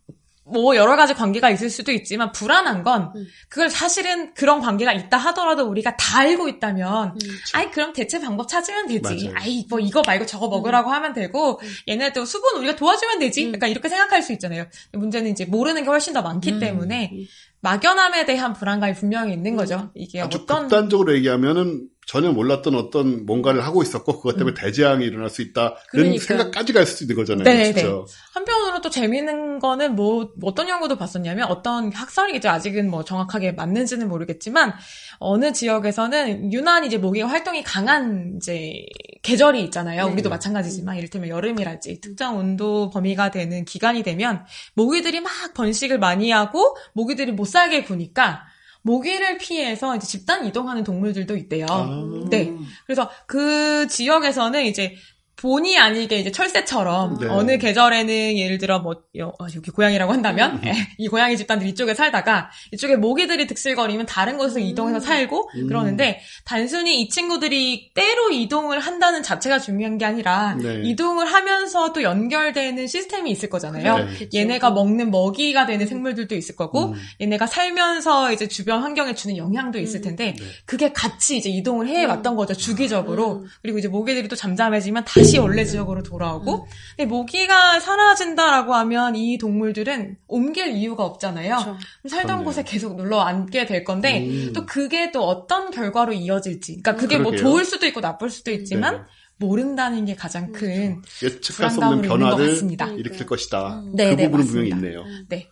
[0.52, 3.26] 뭐 여러 가지 관계가 있을 수도 있지만 불안한 건 음.
[3.48, 7.30] 그걸 사실은 그런 관계가 있다 하더라도 우리가 다 알고 있다면 음.
[7.54, 9.00] 아이 그럼 대체 방법 찾으면 되지.
[9.02, 9.34] 맞아요.
[9.36, 13.46] 아이 뭐 이거 말고 저거 먹으라고 하면 되고 얘네도 수분 우리가 도와주면 되지.
[13.46, 13.54] 음.
[13.54, 14.66] 약간 이렇게 생각할 수 있잖아요.
[14.92, 16.60] 문제는 이제 모르는 게 훨씬 더 많기 음.
[16.60, 17.26] 때문에 음.
[17.60, 19.90] 막연함에 대한 불안감이 분명히 있는 거죠.
[19.94, 25.30] 이게 아주 어떤 극단적으로 얘기하면은 전혀 몰랐던 어떤 뭔가를 하고 있었고 그것 때문에 대재앙이 일어날
[25.30, 26.24] 수 있다는 그러니까.
[26.24, 27.44] 생각까지 갈 수도 있는 거잖아요.
[27.44, 27.88] 네, 진짜.
[28.34, 32.48] 한편으로 또 재미있는 거는 뭐 어떤 연구도 봤었냐면 어떤 학설이겠죠.
[32.48, 34.72] 아직은 뭐 정확하게 맞는지는 모르겠지만
[35.20, 38.86] 어느 지역에서는 유난히 이제 모기가 활동이 강한 이제
[39.22, 40.06] 계절이 있잖아요.
[40.06, 40.12] 네.
[40.12, 44.44] 우리도 마찬가지지만 이를테면 여름이랄지 특정 온도 범위가 되는 기간이 되면
[44.74, 48.49] 모기들이 막 번식을 많이 하고 모기들이 못 살게 구니까
[48.82, 51.66] 모기를 피해서 이제 집단 이동하는 동물들도 있대요.
[51.68, 52.04] 아.
[52.30, 52.54] 네.
[52.86, 54.94] 그래서 그 지역에서는 이제
[55.40, 57.26] 본의 아니게 이제 철새처럼 네.
[57.28, 61.94] 어느 계절에는 예를 들어 뭐 여, 어, 여기 고양이라고 한다면 예, 이 고양이 집단들이 이쪽에
[61.94, 65.66] 살다가 이쪽에 모기들이 득실거리면 다른 곳에서 이동해서 살고 음.
[65.66, 70.82] 그러는데 단순히 이 친구들이 때로 이동을 한다는 자체가 중요한 게 아니라 네.
[70.84, 73.96] 이동을 하면서 또 연결되는 시스템이 있을 거잖아요.
[74.04, 74.28] 네.
[74.34, 76.94] 얘네가 먹는 먹이가 되는 생물들도 있을 거고 음.
[77.18, 80.02] 얘네가 살면서 이제 주변 환경에 주는 영향도 있을 음.
[80.02, 80.44] 텐데 네.
[80.66, 83.46] 그게 같이 이제 이동을 해 왔던 거죠 주기적으로 음.
[83.62, 86.66] 그리고 이제 모기들이 또 잠잠해지면 다시 원래 지역으로 돌아오고
[86.96, 91.78] 근데 모기가 사라진다라고 하면 이 동물들은 옮길 이유가 없잖아요 그렇죠.
[92.08, 92.44] 살던 그렇네요.
[92.44, 94.52] 곳에 계속 눌러 앉게 될 건데 음.
[94.54, 97.36] 또 그게 또 어떤 결과로 이어질지 그러니까 그게 뭐 그러게요.
[97.46, 97.50] 네.
[97.50, 99.06] 좋을 수도 있고 나쁠 수도 있지만
[99.36, 102.86] 모른다는 게 가장 큰 예측할 수 없는 변화를 같습니다.
[102.88, 103.80] 일으킬 것이다.
[103.80, 103.92] 음.
[103.94, 104.76] 네, 그 네, 부분은 분명히 맞습니다.
[104.88, 105.04] 있네요.
[105.28, 105.48] 네.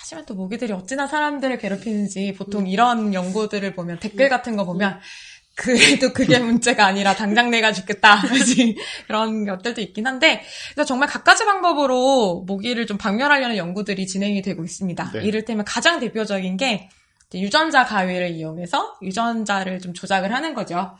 [0.00, 4.98] 하지만 또 모기들이 어찌나 사람들을 괴롭히는지 보통 이런 연구들을 보면 댓글 같은 거 보면
[5.54, 8.22] 그래도 그게 문제가 아니라 당장 내가 죽겠다.
[9.06, 10.42] 그런 것들도 있긴 한데
[10.74, 15.12] 그래서 정말 갖가지 방법으로 모기를 좀 박멸하려는 연구들이 진행이 되고 있습니다.
[15.12, 15.24] 네.
[15.24, 16.88] 이를테면 가장 대표적인 게
[17.34, 20.96] 유전자 가위를 이용해서 유전자를 좀 조작을 하는 거죠.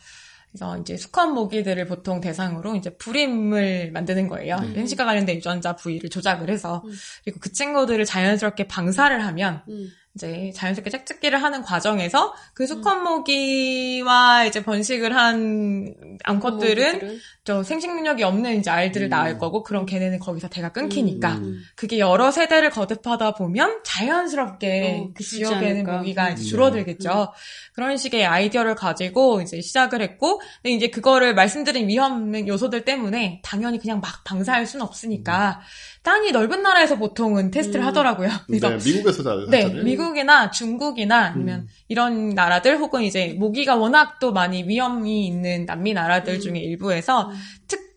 [0.50, 4.56] 그래서 이제 수컷 모기들을 보통 대상으로 이제 불임을 만드는 거예요.
[4.60, 4.74] 네.
[4.74, 6.92] 현식과 관련된 유전자 부위를 조작을 해서 음.
[7.24, 9.90] 그리고 그 친구들을 자연스럽게 방사를 하면 음.
[10.14, 12.66] 이제 자연스럽게 짝짓기를 하는 과정에서 그 음.
[12.66, 15.94] 수컷 모기와 이제 번식을 한
[16.24, 19.10] 암컷들은 저 생식 능력이 없는 이제 알들을 음.
[19.10, 21.62] 낳을 거고 그럼 걔네는 거기서 대가 끊기니까 음.
[21.76, 25.84] 그게 여러 세대를 거듭하다 보면 자연스럽게 어, 그 지역에는.
[25.84, 26.48] 모기가 이제 네.
[26.48, 27.32] 줄어들겠죠.
[27.72, 33.78] 그런 식의 아이디어를 가지고 이제 시작을 했고, 근데 이제 그거를 말씀드린 위험 요소들 때문에 당연히
[33.78, 35.60] 그냥 막 방사할 수는 없으니까
[36.02, 37.86] 땅이 넓은 나라에서 보통은 테스트를 음.
[37.86, 38.28] 하더라고요.
[38.46, 39.84] 그래서 네, 미국에서 다 네, 하잖아요.
[39.84, 41.68] 미국이나 중국이나 아니면 음.
[41.88, 46.40] 이런 나라들 혹은 이제 모기가 워낙 또 많이 위험이 있는 남미 나라들 음.
[46.40, 47.36] 중에 일부에서 음.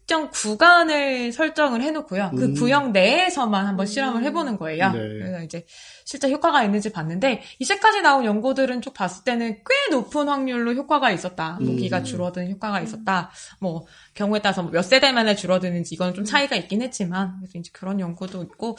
[0.05, 2.31] 특정 구간을 설정을 해놓고요.
[2.37, 2.53] 그 음.
[2.53, 4.25] 구역 내에서만 한번 실험을 음.
[4.25, 4.91] 해보는 거예요.
[4.91, 4.99] 네.
[4.99, 5.65] 그래서 이제
[6.05, 11.57] 실제 효과가 있는지 봤는데 이제까지 나온 연구들은 쭉 봤을 때는 꽤 높은 확률로 효과가 있었다.
[11.61, 11.65] 음.
[11.65, 13.31] 모기가 줄어드는 효과가 있었다.
[13.59, 17.99] 뭐 경우에 따라서 뭐몇 세대 만에 줄어드는지 이건 좀 차이가 있긴 했지만 그래서 이제 그런
[17.99, 18.77] 연구도 있고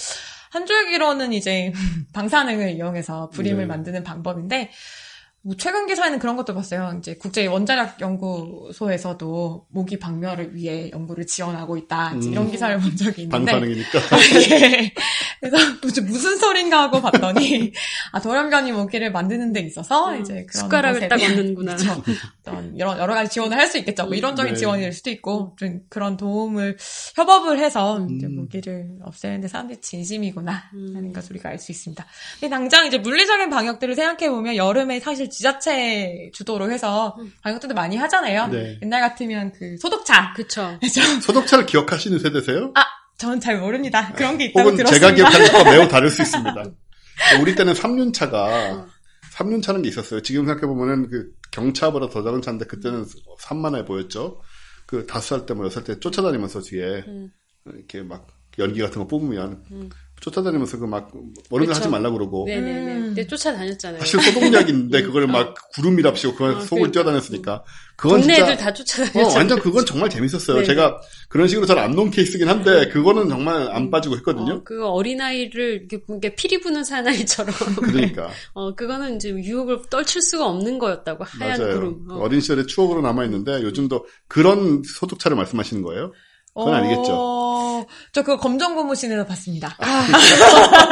[0.51, 1.73] 한 줄기로는 이제
[2.15, 3.67] 방사능을 이용해서 불임을 네.
[3.67, 4.69] 만드는 방법인데 뭐
[5.59, 6.97] 최근 기사에는 그런 것도 봤어요.
[6.99, 12.15] 이제 국제 원자력 연구소에서도 모기 박멸을 위해 연구를 지원하고 있다.
[12.17, 12.51] 이제 이런 음.
[12.51, 14.01] 기사를 본 적이 있는데 방사능이니까.
[14.51, 14.93] 예.
[15.41, 17.73] 그래서 무슨, 무슨 소린가 하고 봤더니
[18.13, 21.77] 아 돌연변이 모기를 만드는 데 있어서 음, 이제 그런 숟가락을 딱 얹는구나.
[22.43, 24.05] 어떤 여러 여러 가지 지원을 할 수 있겠죠.
[24.07, 24.59] 뭐 이론적인 네.
[24.59, 26.77] 지원일 수도 있고 좀 그런 도움을
[27.17, 28.37] 협업을 해서 이제 음.
[28.37, 30.93] 모기를 없애는데 사람들이 진심이구나 음.
[30.95, 32.07] 하는 것을 우리가 알 수 있습니다.
[32.41, 37.33] 근데 당장 이제 물리적인 방역들을 생각해 보면 여름에 사실 지자체 주도로 해서 음.
[37.43, 38.47] 방역들도 많이 하잖아요.
[38.49, 38.79] 네.
[38.83, 40.79] 옛날 같으면 그 소독차 그쵸.
[41.23, 42.73] 소독차를 기억하시는 세대세요?
[42.75, 42.83] 아
[43.19, 44.13] 저는 잘 모릅니다.
[44.15, 45.07] 그런 게 있다고 혹은 들었습니다.
[45.09, 46.65] 제가 기억하는 것과 매우 다를 수 있습니다.
[47.41, 48.87] 우리 때는 3륜차가
[49.35, 50.21] 3륜차는 게 있었어요.
[50.23, 53.05] 지금 생각해보면은 그 경차보다 더 작은 차인데 그때는
[53.39, 54.41] 산만해 보였죠.
[54.87, 57.29] 그 다섯 살 때 뭐 여섯 살 때 쫓아다니면서 뒤에 음.
[57.67, 58.27] 이렇게 막
[58.59, 59.91] 연기 같은 거 뽑으면 음.
[60.21, 61.11] 쫓아다니면서 그 막
[61.51, 61.75] 어른들.
[61.75, 62.93] 하지 말라 그러고 네네네.
[62.95, 63.03] 음.
[63.07, 64.01] 근데 쫓아다녔잖아요.
[64.01, 66.93] 사실 소독약인데 그걸 막 구름이랍시고 그걸 어, 속을 그러니까.
[66.93, 67.65] 뛰어다녔으니까
[67.97, 69.35] 그건 동네 진짜 애들 다 어, 쫓아다녔잖아요.
[69.37, 70.59] 완전 그건 정말 재밌었어요.
[70.59, 70.65] 네.
[70.65, 74.55] 제가 그런 식으로 잘안 놓은 케이스긴 한데 그거는 정말 안 빠지고 했거든요.
[74.55, 77.55] 어, 그 어린아이를 이렇게, 피리 부는 사나이처럼.
[77.83, 81.25] 그러니까 어, 그거는 이제 유혹을 떨칠 수가 없는 거였다고.
[81.25, 81.75] 하얀 맞아요.
[81.75, 82.07] 구름.
[82.11, 82.19] 어.
[82.21, 86.13] 어린 시절의 추억으로 남아 있는데 요즘도 그런 소독차를 말씀하시는 거예요?
[86.55, 87.13] 그건 아니겠죠.
[87.81, 89.77] 어, 저 그거 검정 고무신에서 봤습니다.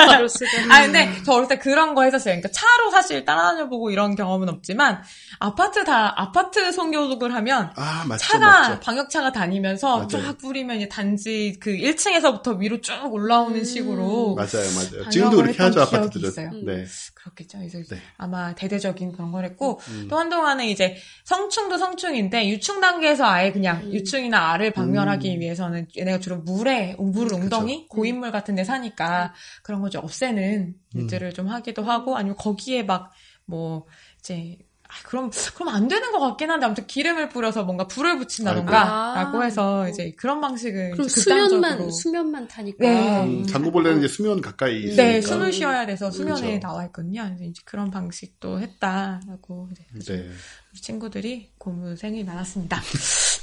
[0.06, 0.50] 바로 쓰다.
[0.70, 2.34] 아, 근데 저 어렸을 때 그런 거 했었어요.
[2.34, 5.02] 그러니까 차로 사실 따라다녀보고 이런 경험은 없지만,
[5.38, 8.80] 아파트 다, 아파트 송교독을 하면, 아 맞죠, 차가, 맞죠.
[8.80, 10.08] 방역차가 다니면서 맞아요.
[10.08, 13.64] 쫙 뿌리면 단지 그 1층에서부터 위로 쭉 올라오는 음.
[13.64, 14.34] 식으로.
[14.34, 15.04] 맞아요, 맞아요.
[15.04, 16.28] 방역을 지금도 그렇게 하죠 아파트들은.
[16.28, 16.50] 있어요.
[16.64, 16.84] 네.
[17.14, 17.58] 그렇겠죠.
[17.58, 18.02] 그래서 네.
[18.18, 20.08] 아마 대대적인 그런 걸 했고, 음.
[20.10, 23.92] 또 한동안은 이제 성충도 성충인데, 유충 단계에서 아예 그냥 음.
[23.92, 25.40] 유충이나 알을 박멸하기 음.
[25.40, 31.00] 위해서는 얘네가 주로 물에, 물 웅덩이, 고인물 같은 데 사니까 그런 거 좀 없애는 음.
[31.00, 33.10] 일들을 좀 하기도 하고, 아니면 거기에 막,
[33.46, 33.86] 뭐,
[34.20, 39.14] 이제, 아, 그럼, 그럼 안 되는 것 같긴 한데, 아무튼 기름을 뿌려서 뭔가 불을 붙인다던가,
[39.14, 39.20] 아이고.
[39.20, 39.44] 라고 아.
[39.44, 42.76] 해서 이제 그런 방식을 그럼 이제 수면만, 수면만 타니까.
[42.86, 43.24] 네.
[43.24, 45.02] 음, 장구벌레는 이제 수면 가까이 있으니까.
[45.02, 46.60] 네, 숨을 쉬어야 돼서 수면에 그렇죠.
[46.60, 47.22] 나와 있거든요.
[47.24, 50.28] 그래서 이제 그런 방식도 했다라고 이제 네.
[50.72, 52.80] 우리 친구들이 고무생이 많았습니다.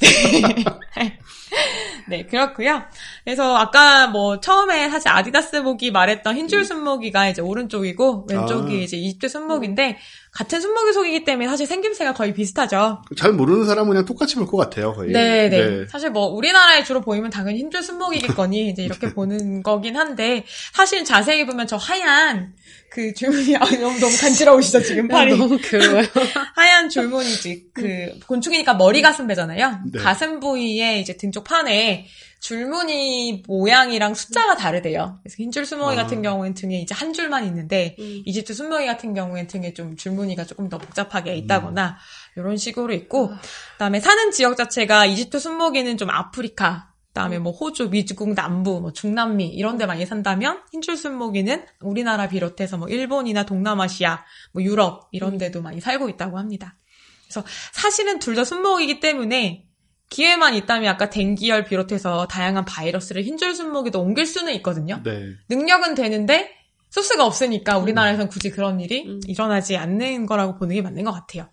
[0.02, 1.18] 네.
[2.08, 2.84] 네, 그렇고요.
[3.24, 8.80] 그래서 아까 뭐 처음에 사실 아디다스복이 말했던 흰줄 순모기가 이제 오른쪽이고 왼쪽이 아.
[8.80, 9.97] 이제 20대 순모기인데
[10.32, 13.02] 같은 순모기 속이기 때문에 사실 생김새가 거의 비슷하죠.
[13.18, 15.12] 잘 모르는 사람은 그냥 똑같이 볼 것 같아요, 거의.
[15.12, 15.86] 네, 네.
[15.88, 20.43] 사실 뭐 우리나라에 주로 보이면 당연히 흰줄 순목이겠거니 이제 이렇게 보는 거긴 한데
[20.74, 22.54] 사실 자세히 보면 저 하얀
[22.92, 26.06] 그 줄무늬 아 너무 너무 간지러우시죠 지금 팔이 너무 괴로워요.
[26.56, 29.80] 하얀 줄무늬지 그 곤충이니까 머리 가슴 배잖아요.
[29.94, 30.00] 네.
[30.00, 32.08] 가슴 부위에 이제 등쪽 판에
[32.42, 35.20] 줄무늬 모양이랑 숫자가 다르대요.
[35.24, 36.04] 그래서 흰줄 순모기 아.
[36.04, 38.24] 같은 경우엔 등에 이제 한 줄만 있는데 음.
[38.26, 41.98] 이집트 순모기 같은 경우엔 등에 좀 줄무늬가 조금 더 복잡하게 있다거나
[42.36, 43.32] 이런 식으로 있고
[43.74, 49.47] 그다음에 사는 지역 자체가 이집트 순모기는 좀 아프리카 그다음에 뭐 호주, 미국 남부, 뭐 중남미
[49.49, 55.62] 이런 데 많이 산다면 흰줄 순모기는 우리나라 비롯해서 뭐 일본이나 동남아시아, 뭐 유럽 이런 데도
[55.62, 56.78] 많이 살고 있다고 합니다.
[57.26, 59.66] 그래서 사실은 둘 다 순모기이기 때문에
[60.09, 65.01] 기회만 있다면 아까 댕기열 비롯해서 다양한 바이러스를 흰줄 순모기도 옮길 수는 있거든요.
[65.03, 65.22] 네.
[65.49, 66.49] 능력은 되는데
[66.89, 69.22] 소스가 없으니까 우리나라에선 굳이 그런 일이 음.
[69.26, 71.49] 일어나지 않는 거라고 보는 게 맞는 것 같아요.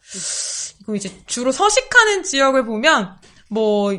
[0.78, 3.16] 그리고 이제 주로 서식하는 지역을 보면
[3.48, 3.92] 뭐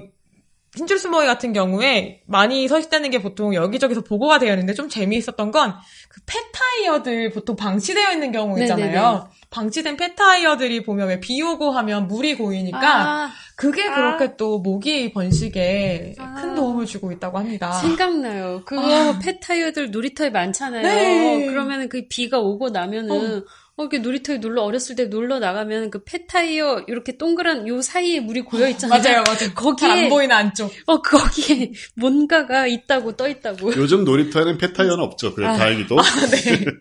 [0.75, 5.77] 흰줄 수모기 같은 경우에 많이 서식되는 게 보통 여기저기서 보고가 되어 있는데 좀 재미있었던 건그
[6.25, 8.63] 펫타이어들 보통 방치되어 있는 경우 네네네.
[8.85, 9.29] 있잖아요.
[9.49, 16.13] 방치된 펫타이어들이 보면 왜 비 오고 하면 물이 고이니까 아, 그게 그렇게 또 모기 번식에
[16.19, 16.35] 아.
[16.35, 17.71] 큰 도움을 주고 있다고 합니다.
[17.73, 18.61] 생각나요.
[18.65, 20.83] 그거 펫타이어들 놀이터에 많잖아요.
[20.83, 21.45] 네.
[21.47, 23.43] 그러면은 그 비가 오고 나면은 어.
[23.83, 28.67] 이렇게 놀이터에 놀러 어렸을 때 놀러 나가면 그 펫타이어 이렇게 동그란 요 사이에 물이 고여
[28.69, 29.01] 있잖아요.
[29.01, 29.53] 맞아요, 맞아요.
[29.55, 30.71] 거기에 잘안 보이는 안쪽.
[30.85, 33.73] 어 거기에 뭔가가 있다고 떠 있다고.
[33.77, 35.33] 요즘 놀이터에는 펫타이어는 없죠.
[35.33, 35.57] 그래 아.
[35.57, 35.95] 다행히도.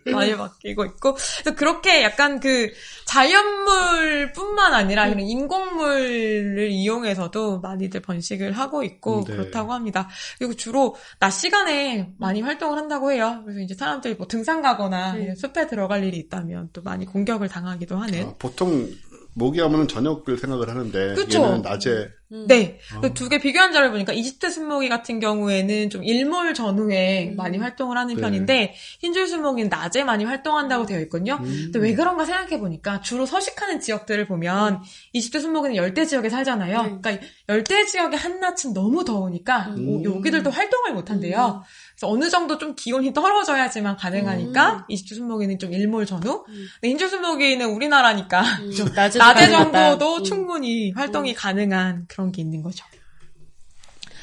[0.04, 1.14] 네, 많이 바뀌고 있고.
[1.14, 2.70] 그래서 그렇게 약간 그
[3.06, 9.34] 자연물뿐만 아니라 그런 인공물을 이용해서도 많이들 번식을 하고 있고 네.
[9.34, 10.08] 그렇다고 합니다.
[10.38, 13.42] 그리고 주로 낮 시간에 많이 활동을 한다고 해요.
[13.44, 15.34] 그래서 이제 사람들이 뭐 등산 가거나 네.
[15.34, 18.24] 숲에 들어갈 일이 있다면 또 많이 공격을 당하기도 하는.
[18.26, 18.88] 아, 보통
[19.34, 21.42] 모기하면은 저녁을 생각을 하는데 그쵸.
[21.42, 22.44] 얘는 낮에 음.
[22.46, 22.78] 네.
[22.96, 23.14] 어.
[23.14, 27.36] 두개 비교한 자를 보니까 이집트 순모기 같은 경우에는 좀 일몰 전후에 음.
[27.36, 28.20] 많이 활동을 하는 네.
[28.20, 31.38] 편인데 흰줄 순모기는 낮에 많이 활동한다고 되어 있거든요.
[31.40, 31.70] 음.
[31.72, 34.82] 근데 왜 그런가 생각해 보니까 주로 서식하는 지역들을 보면
[35.12, 36.82] 이집트 순모기는 열대 지역에 살잖아요.
[36.82, 36.98] 네.
[37.00, 39.88] 그러니까 열대 지역의 한낮은 너무 더우니까 음.
[39.88, 41.62] 오- 여기들도 활동을 못 한대요.
[42.00, 44.82] 그래서 어느 정도 좀 기온이 떨어져야지만 가능하니까 음.
[44.88, 46.44] 이집트 순모기는 좀 일몰 전후.
[46.48, 46.66] 음.
[46.74, 49.72] 근데 흰줄 순모기는 우리나라니까 음, 낮에도 낮에 가능하다.
[49.90, 50.24] 정도도 음.
[50.24, 52.84] 충분히 활동이 가능한 그런 게 있는 거죠.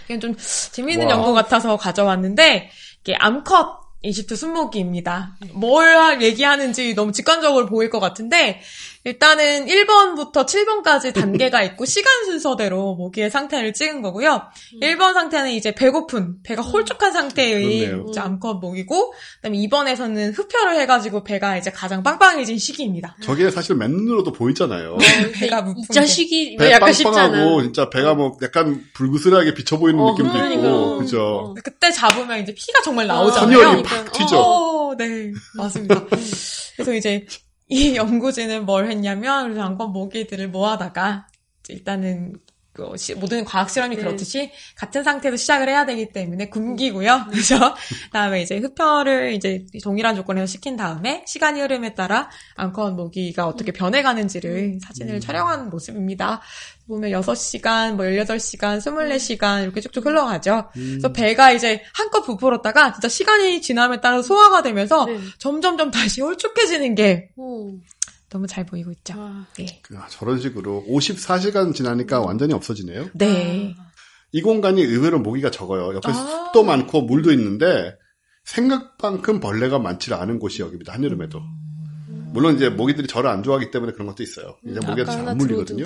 [0.06, 0.36] 이건 좀
[0.72, 1.14] 재미있는 와.
[1.14, 2.70] 연구 같아서 가져왔는데
[3.02, 5.36] 이게 암컷 이집트 순모기입니다.
[5.54, 8.62] 뭘 하- 얘기하는지 너무 직관적으로 보일 것 같은데
[9.06, 14.42] 일단은 1번부터 7번까지 단계가 있고 시간 순서대로 모기의 상태를 찍은 거고요.
[14.82, 18.04] 1번 상태는 이제 배고픈 배가 홀쭉한 상태의.
[18.10, 23.16] 이제 암컷 모기고 그다음에 2번에서는 흡혈을 해가지고 배가 이제 가장 빵빵해진 시기입니다.
[23.22, 24.98] 저게 사실 맨눈으로도 보이잖아요.
[25.40, 27.62] 배가 이 부푼 자식이 배 약간 빵빵하고 쉽잖아.
[27.62, 30.56] 진짜 배가 뭐 약간 불그스하게 비쳐 보이는 어, 느낌도 그러니까.
[30.68, 31.22] 있고 그죠.
[31.22, 31.54] 어.
[31.64, 33.58] 그때 잡으면 이제 피가 정말 어, 나오잖아요.
[33.60, 33.84] 선혈이.
[33.84, 34.38] 팍 튀죠.
[34.40, 36.06] 어, 네, 맞습니다.
[36.76, 37.26] 그래서 이제
[37.68, 41.28] 이 연구진은 뭘 했냐면 그래서 안건 모기들을 모아다가
[41.70, 42.34] 일단은
[42.76, 44.02] 그 시- 모든 과학 실험이 네.
[44.04, 47.28] 그렇듯이 같은 상태에서 시작을 해야 되기 때문에 굶기고요.
[47.32, 47.74] 그래서
[48.12, 54.80] 다음에 이제 흡혈을 이제 동일한 조건에서 시킨 다음에 시간이 흐름에 따라 앙컷 모기가 어떻게 변해가는지를
[54.86, 56.42] 사진을 촬영하는 모습입니다.
[56.88, 60.70] 보면 6시간, 뭐 18시간, 24시간 이렇게 쭉쭉 흘러가죠.
[60.74, 65.20] 그래서 배가 이제 한껏 부풀었다가 진짜 시간이 지남에 따라 소화가 되면서 네.
[65.38, 67.72] 점점점 다시 홀쭉해지는 게 오.
[68.30, 69.18] 너무 잘 보이고 있죠.
[69.18, 69.46] 와.
[69.58, 69.82] 네.
[69.96, 73.10] 아, 저런 식으로 54시간 지나니까 완전히 없어지네요.
[73.14, 73.76] 네.
[74.32, 75.96] 이 공간이 의외로 모기가 적어요.
[75.96, 76.14] 옆에 아.
[76.14, 77.96] 숲도 많고 물도 있는데
[78.44, 80.94] 생각만큼 벌레가 많지 않은 곳이 여기입니다.
[80.94, 81.42] 한여름에도.
[82.36, 84.56] 물론 이제 모기들이 저를 안 좋아하기 때문에 그런 것도 있어요.
[84.64, 85.86] 이제 모기한테 아까 잘안 물리거든요.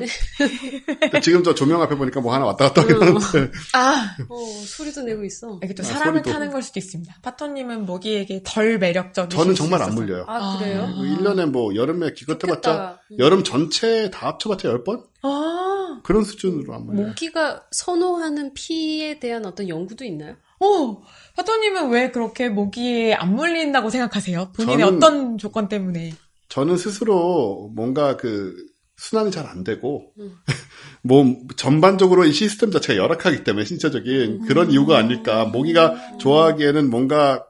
[1.21, 5.23] 지금 저 조명 앞에 보니까 뭐 하나 왔다 갔다 하긴 하는데 아, 어, 소리도 내고
[5.23, 5.59] 있어.
[5.63, 6.31] 이게 또 아, 사람을 소리도.
[6.31, 7.15] 타는 걸 수도 있습니다.
[7.21, 10.25] 파토님은 모기에게 덜 매력적이 저는 정말 안 물려요.
[10.27, 10.87] 아, 그래요?
[10.87, 13.01] 뭐 1년에 뭐 여름에 기껏 해봤자 좋겠다.
[13.11, 13.19] 음.
[13.19, 15.03] 여름 전체 다 합쳐봤자 10번?
[15.21, 17.07] 아, 그런 수준으로 안 물려요.
[17.07, 20.35] 모기가 선호하는 피에 대한 어떤 연구도 있나요?
[20.61, 21.01] 오,
[21.37, 24.51] 파토님은 왜 그렇게 모기에 안 물린다고 생각하세요?
[24.55, 26.13] 본인의 저는- 어떤 조건 때문에?
[26.49, 28.55] 저는 스스로 뭔가 그
[28.97, 30.35] 순환이 잘 안 되고 음.
[31.03, 31.23] 뭐
[31.55, 37.45] 전반적으로 이 시스템 자체가 열악하기 때문에 신체적인 그런 이유가 아닐까 모기가 좋아하기에는 뭔가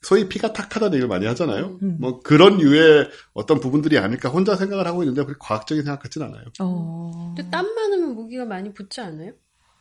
[0.00, 1.78] 소위 피가 탁하다는 얘기를 많이 하잖아요.
[1.82, 1.96] 음.
[2.00, 6.44] 뭐 그런 유의 어떤 부분들이 아닐까 혼자 생각을 하고 있는데 그렇게 과학적인 생각 같진 않아요.
[6.60, 7.34] 어.
[7.36, 9.32] 근데 땀 많으면 모기가 많이 붙지 않아요?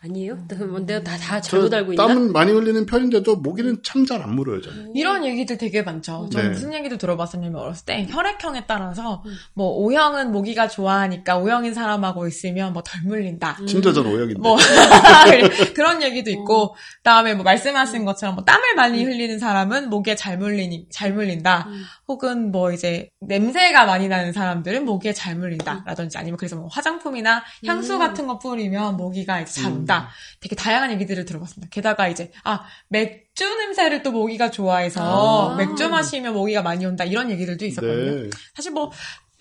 [0.04, 0.34] 아니에요?
[0.52, 0.86] 음.
[0.86, 2.06] 내가 다, 다 잘못 알고 있나?
[2.08, 4.62] 땀은 많이 흘리는 편인데도 모기는 참 잘 안 물어요.
[4.62, 4.96] 저는.
[4.96, 6.30] 이런 얘기들 되게 많죠.
[6.32, 6.54] 저는 네.
[6.54, 9.34] 무슨 얘기도 들어봤었냐면 어렸을 때 혈액형에 따라서 음.
[9.56, 13.58] 뭐 O형은 모기가 좋아하니까 O형인 사람하고 있으면 뭐 덜 물린다.
[13.68, 14.40] 심지어 전 오역인데.
[14.40, 14.58] 뭐
[15.76, 20.88] 그런 얘기도 있고 그다음에 뭐 말씀하신 것처럼 뭐 땀을 많이 흘리는 사람은 모기에 잘 물리니
[20.92, 21.66] 잘 물린다.
[21.68, 21.84] 음.
[22.08, 27.96] 혹은 뭐 이제 냄새가 많이 나는 사람들은 모기에 잘 물린다라든지 아니면 그래서 뭐 화장품이나 향수
[27.96, 28.00] 음.
[28.00, 30.10] 같은 거 뿌리면 모기가 이제 잘 온다.
[30.40, 31.70] 되게 다양한 얘기들을 들어봤습니다.
[31.72, 35.56] 게다가 이제 아 맥주 냄새를 또 모기가 좋아해서 아.
[35.56, 38.24] 맥주 마시면 모기가 많이 온다 이런 얘기들도 있었거든요.
[38.24, 38.30] 네.
[38.54, 38.92] 사실 뭐,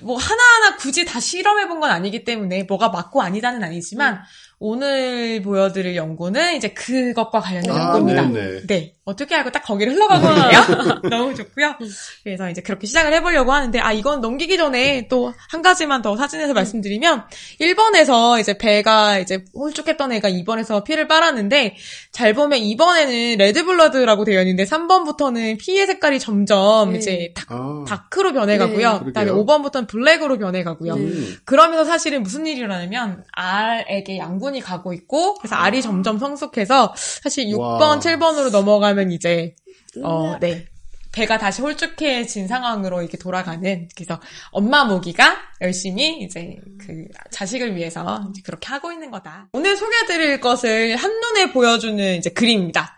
[0.03, 4.23] 뭐 하나하나 굳이 다 실험해 본 건 아니기 때문에 뭐가 맞고 아니다는 아니지만
[4.59, 8.23] 오늘 보여드릴 연구는 이제 그것과 관련된 아, 연구입니다.
[8.29, 8.67] 네네.
[8.67, 8.93] 네.
[9.05, 11.01] 어떻게 알고 딱 거기를 흘러가고 있네요.
[11.11, 11.75] 너무 좋고요.
[12.23, 16.55] 그래서 이제 그렇게 시작을 해보려고 하는데, 아, 이건 넘기기 전에 또 한 가지만 더 사진에서
[16.55, 17.25] 말씀드리면,
[17.61, 21.77] 1번에서 이제 배가 이제 홀쭉했던 애가 2번에서 피를 빨았는데,
[22.13, 26.99] 잘 보면 2번에는 레드블러드라고 되어 있는데, 3번부터는 피의 색깔이 점점 네.
[26.99, 28.93] 이제 다, 아, 다크로 변해가고요.
[28.93, 29.01] 네.
[29.05, 29.47] 그 다음에 그러게요.
[29.47, 30.97] 5번부터는 블랙으로 변해가고요.
[30.97, 31.03] 네.
[31.03, 31.37] 음.
[31.45, 37.47] 그러면서 사실은 무슨 일이 일어나냐면 알에게 양분 이 가고 있고 그래서 알이 점점 성숙해서 사실
[37.47, 37.99] 6번, 와.
[37.99, 39.55] 7번으로 넘어가면 이제
[40.03, 40.67] 어, 네.
[41.15, 48.67] 배가 다시 홀쭉해진 상황으로 이렇게 돌아가는 그래서 엄마 모기가 열심히 이제 그 자식을 위해서 그렇게
[48.69, 49.49] 하고 있는 거다.
[49.53, 52.97] 오늘 소개해드릴 것을 한눈에 보여주는 이제 그림입니다.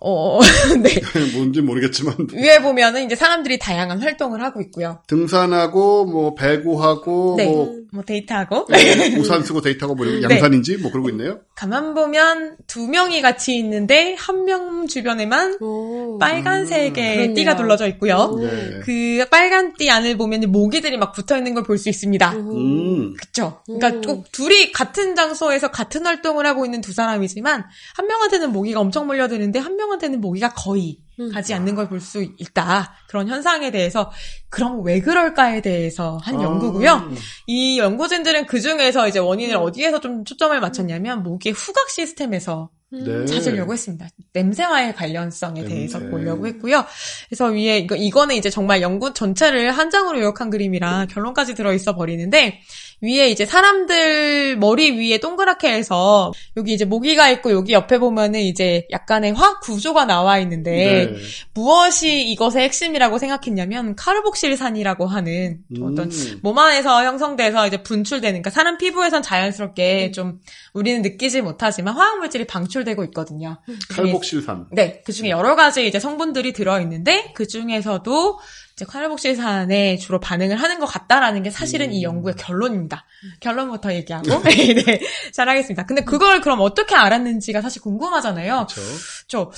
[0.00, 0.40] 어,
[0.82, 0.90] 네.
[1.36, 5.02] 뭔지 모르겠지만 위에 보면은 이제 사람들이 다양한 활동을 하고 있고요.
[5.06, 7.46] 등산하고 뭐 배구하고 네.
[7.46, 8.66] 뭐 뭐 데이트하고
[9.18, 10.22] 우산 쓰고 데이트하고 뭐 네.
[10.22, 11.40] 양산인지 뭐 그러고 있네요.
[11.56, 16.16] 가만 보면 두 명이 같이 있는데 한 명 주변에만 오.
[16.18, 17.34] 빨간색의 그렇네요.
[17.34, 18.34] 띠가 둘러져 있고요.
[18.40, 18.80] 네.
[18.84, 22.32] 그 빨간 띠 안을 보면 모기들이 막 붙어 있는 걸 볼 수 있습니다.
[22.32, 23.14] 음.
[23.14, 23.60] 그쵸?
[23.66, 24.00] 그러니까 음.
[24.02, 27.64] 꼭 둘이 같은 장소에서 같은 활동을 하고 있는 두 사람이지만
[27.96, 31.30] 한 명한테는 모기가 엄청 몰려드는데 한명 한테는 모기가 거의 음.
[31.32, 32.94] 가지 않는 걸 볼 수 있다.
[33.08, 34.10] 그런 현상에 대해서
[34.48, 36.42] 그럼 왜 그럴까에 대해서 한 아.
[36.42, 37.10] 연구고요.
[37.46, 43.24] 이 연구진들은 그 중에서 이제 원인을 어디에서 좀 초점을 맞췄냐면 모기의 후각 시스템에서 네.
[43.24, 44.08] 찾으려고 했습니다.
[44.32, 46.10] 냄새와의 관련성에 대해서 냄새.
[46.10, 46.84] 보려고 했고요.
[47.28, 51.94] 그래서 위에 이거 이거는 이제 정말 연구 전체를 한 장으로 요약한 그림이라 결론까지 들어 있어
[51.94, 52.60] 버리는데
[53.02, 58.86] 위에 이제 사람들 머리 위에 동그랗게 해서 여기 이제 모기가 있고 여기 옆에 보면은 이제
[58.90, 61.16] 약간의 화학 구조가 나와 있는데 네.
[61.54, 66.40] 무엇이 이것의 핵심이라고 생각했냐면 카르복실산이라고 하는 어떤 음.
[66.42, 70.12] 몸 안에서 형성돼서 이제 분출되는, 그러니까 사람 피부에선 자연스럽게 음.
[70.12, 70.40] 좀
[70.74, 73.58] 우리는 느끼지 못하지만 화학물질이 방출되고 있거든요.
[73.90, 74.66] 칼복실산.
[74.72, 78.38] 네, 그 중에 여러 가지 이제 성분들이 들어 있는데 그 중에서도
[78.80, 83.04] 이제 카르복실산에 주로 반응을 하는 것 같다라는 게 사실은 이 연구의 결론입니다.
[83.40, 85.00] 결론부터 얘기하고 네,
[85.32, 85.84] 잘하겠습니다.
[85.84, 88.66] 근데 그걸 그럼 어떻게 알았는지가 사실 궁금하잖아요.
[88.70, 88.80] 그렇죠.
[89.28, 89.50] 저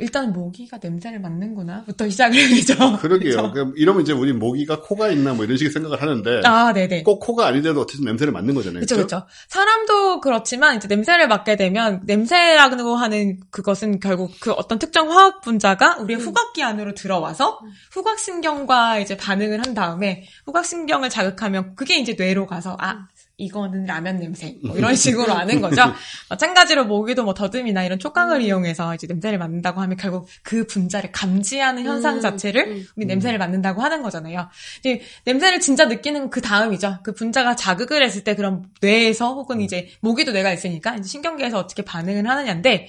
[0.00, 2.98] 일단 모기가 냄새를 맡는구나부터 시작을 해죠.
[2.98, 3.52] 그러게요.
[3.52, 7.04] 그럼 이러면 이제 우리 모기가 코가 있나 뭐 이런 식의 생각을 하는데 아, 네네.
[7.04, 8.80] 꼭 코가 아니더라도 어쨌든 냄새를 맡는 거잖아요.
[8.80, 9.16] 그렇죠, 그렇죠?
[9.16, 9.26] 그렇죠.
[9.46, 15.98] 사람도 그렇지만 이제 냄새를 맡게 되면 냄새라고 하는 그것은 결국 그 어떤 특정 화학 분자가
[15.98, 17.60] 우리의 후각기 안으로 들어와서
[17.92, 23.06] 후각 신경 호르몬과 이제 반응을 한 다음에 후각신경을 자극하면 그게 이제 뇌로 가서 아
[23.36, 25.82] 이거는 라면 냄새 뭐 이런 식으로 아는 거죠.
[26.30, 31.84] 마찬가지로 모기도 뭐 더듬이나 이런 촉각을 이용해서 이제 냄새를 맡는다고 하면 결국 그 분자를 감지하는
[31.84, 32.86] 현상 음, 자체를 음.
[32.96, 34.48] 우리 냄새를 맡는다고 하는 거잖아요.
[34.78, 36.98] 이제 냄새를 진짜 느끼는 건그 다음이죠.
[37.02, 41.82] 그 분자가 자극을 했을 때 그럼 뇌에서 혹은 이제 모기도 뇌가 있으니까 이제 신경계에서 어떻게
[41.82, 42.86] 반응을 하느냐인데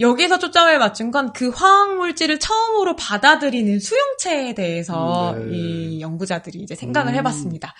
[0.00, 5.56] 여기서 초점을 맞춘 건 그 화학 물질을 처음으로 받아들이는 수용체에 대해서 음, 네.
[5.56, 7.18] 이 연구자들이 이제 생각을 음.
[7.18, 7.74] 해봤습니다.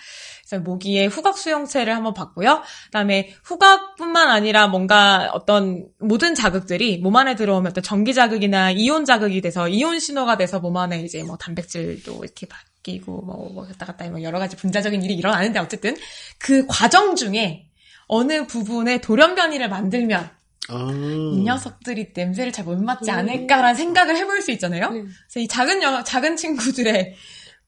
[0.49, 2.63] 그래서 모기의 후각 수용체를 한번 봤고요.
[2.87, 9.41] 그다음에 후각뿐만 아니라 뭔가 어떤 모든 자극들이 몸 안에 들어오면 어떤 전기 자극이나 이온 자극이
[9.41, 14.09] 돼서 이온 신호가 돼서 몸 안에 이제 뭐 단백질도 이렇게 바뀌고 뭐, 뭐 왔다 갔다
[14.09, 15.97] 뭐 여러 가지 분자적인 일이 일어나는데 어쨌든
[16.39, 17.67] 그 과정 중에
[18.07, 20.89] 어느 부분에 돌연 변이를 만들면 아.
[21.35, 23.17] 이 녀석들이 냄새를 잘 못 맡지 음.
[23.17, 24.91] 않을까라는 생각을 해볼 수 있잖아요.
[24.91, 25.01] 네.
[25.03, 27.15] 그래서 이 작은 여, 작은 친구들의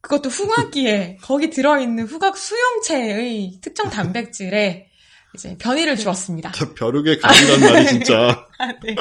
[0.00, 4.88] 그것도 후각기에 거기 들어있는 후각 수용체의 특정 단백질에
[5.34, 6.52] 이제 변이를 주었습니다.
[6.52, 8.46] 저 벼룩의 감이란 말이 진짜.
[8.62, 8.94] 아, 네.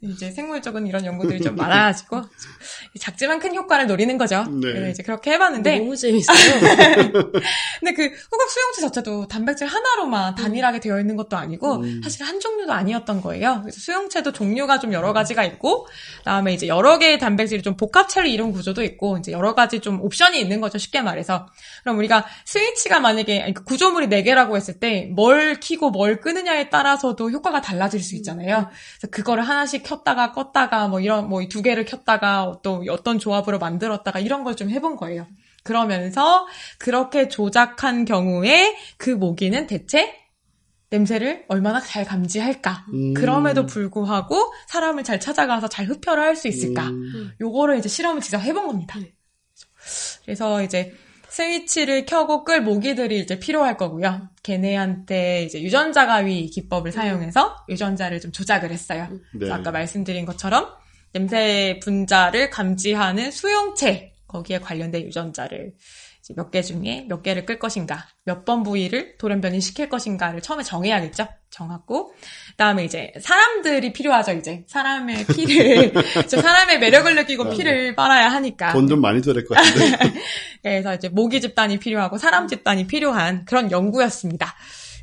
[0.00, 2.22] 이제 생물 쪽은 이런 연구들이 좀 많아가지고
[2.98, 4.44] 작지만 큰 효과를 노리는 거죠.
[4.44, 4.60] 네.
[4.72, 6.36] 그래서 이제 그렇게 해봤는데 너무 재밌어요.
[7.80, 12.00] 근데 그 후각 수용체 자체도 단백질 하나로만 단일하게 되어 있는 것도 아니고 음.
[12.02, 13.60] 사실 한 종류도 아니었던 거예요.
[13.62, 15.86] 그래서 수용체도 종류가 좀 여러 가지가 있고
[16.18, 20.40] 그다음에 이제 여러 개의 단백질이 좀 복합체를 이룬 구조도 있고 이제 여러 가지 좀 옵션이
[20.40, 20.78] 있는 거죠.
[20.78, 21.46] 쉽게 말해서.
[21.82, 27.30] 그럼 우리가 스위치가 만약에 그 구조물이 네 개라고 했을 때 뭘 키고 뭘 끄느냐에 따라서도
[27.30, 28.61] 효과가 달라질 수 있잖아요.
[28.68, 34.20] 그래서 그거를 하나씩 켰다가 껐다가 뭐 이런 뭐 두 개를 켰다가 또 어떤 조합으로 만들었다가
[34.20, 35.26] 이런 걸 좀 해본 거예요.
[35.64, 36.46] 그러면서
[36.78, 40.14] 그렇게 조작한 경우에 그 모기는 대체
[40.90, 42.86] 냄새를 얼마나 잘 감지할까?
[42.92, 43.14] 음.
[43.14, 46.88] 그럼에도 불구하고 사람을 잘 찾아가서 잘 흡혈을 할 수 있을까?
[46.88, 47.32] 음.
[47.40, 48.98] 요거를 이제 실험을 직접 해본 겁니다.
[49.00, 49.14] 네.
[50.24, 50.94] 그래서 이제
[51.32, 54.28] 스위치를 켜고 끌 모기들이 이제 필요할 거고요.
[54.42, 59.08] 걔네한테 이제 유전자 가위 기법을 사용해서 유전자를 좀 조작을 했어요.
[59.34, 59.50] 네.
[59.50, 60.68] 아까 말씀드린 것처럼
[61.12, 65.74] 냄새 분자를 감지하는 수용체 거기에 관련된 유전자를
[66.36, 71.26] 몇 개 중에 몇 개를 끌 것인가, 몇 번 부위를 돌연변이 시킬 것인가를 처음에 정해야겠죠.
[71.50, 72.14] 정하고
[72.62, 74.32] 그다음에 이제 사람들이 필요하죠.
[74.32, 75.92] 이제 사람의 피를
[76.28, 78.72] 저 사람의 매력을 느끼고 피를 빨아야 하니까.
[78.72, 79.96] 돈 좀 많이 들을 것 같은데.
[80.62, 84.54] 그래서 이제 모기 집단이 필요하고 사람 집단이 필요한 그런 연구였습니다.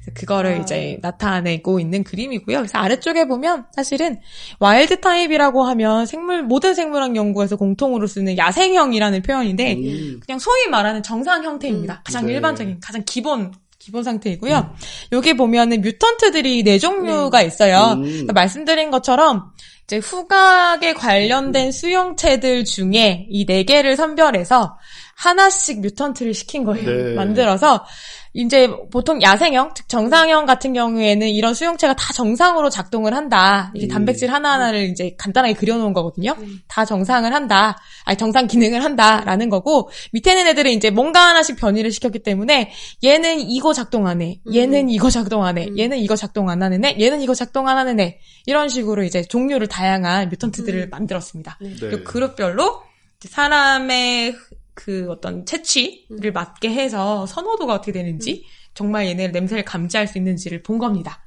[0.06, 0.58] 그래서 그거를 아.
[0.58, 2.58] 이제 나타내고 있는 그림이고요.
[2.58, 4.20] 그래서 아래쪽에 보면 사실은
[4.60, 10.20] wild type이라고 하면 생물 모든 생물학 연구에서 공통으로 쓰는 야생형이라는 표현인데 음.
[10.26, 12.04] 그냥 소위 말하는 정상 형태입니다.
[12.06, 12.34] 가장 네.
[12.34, 13.52] 일반적인 가장 기본
[13.90, 14.76] 기본 상태이고요.
[15.14, 17.94] 여기 보면은 mutant들이 네 종류가 있어요.
[17.98, 18.04] 음.
[18.04, 19.46] 그러니까 말씀드린 것처럼
[19.86, 24.78] 이제 후각에 관련된 수용체들 중에 이 네 개를 선별해서
[25.20, 26.90] 하나씩 뮤턴트를 시킨 거예요.
[26.90, 27.14] 네.
[27.14, 27.86] 만들어서
[28.32, 33.72] 이제 보통 야생형, 즉 정상형 같은 경우에는 이런 수용체가 다 정상으로 작동을 한다.
[33.76, 33.90] 이게 음.
[33.90, 36.36] 단백질 하나하나를 이제 간단하게 그려놓은 거거든요.
[36.40, 36.62] 음.
[36.70, 37.76] 다 정상을 한다.
[38.06, 42.72] 아니 정상 기능을 한다라는 거고 밑에 있는 애들은 이제 뭔가 하나씩 변이를 시켰기 때문에
[43.04, 44.40] 얘는 이거 작동 안 해.
[44.54, 45.68] 얘는 이거 작동 안 해.
[45.68, 45.78] 음.
[45.78, 46.96] 얘는 이거 작동 안 하는 애.
[46.98, 48.20] 얘는 이거 작동 안 하는 애.
[48.46, 50.90] 이런 식으로 이제 종류를 다양한 뮤턴트들을 음.
[50.92, 51.58] 만들었습니다.
[51.60, 51.70] 네.
[51.72, 51.76] 네.
[51.80, 52.84] 그리고 그룹별로
[53.28, 54.34] 사람의
[54.80, 60.78] 그 어떤 채취를 맞게 해서 선호도가 어떻게 되는지 정말 얘네 냄새를 감지할 수 있는지를 본
[60.78, 61.22] 겁니다.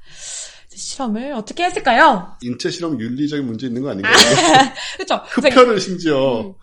[0.71, 2.39] 실험을 어떻게 했을까요?
[2.41, 4.15] 인체 실험 윤리적인 문제 있는 거 아닌가요?
[4.97, 5.17] 그렇죠.
[5.29, 6.55] 흡혈을 심지어 음.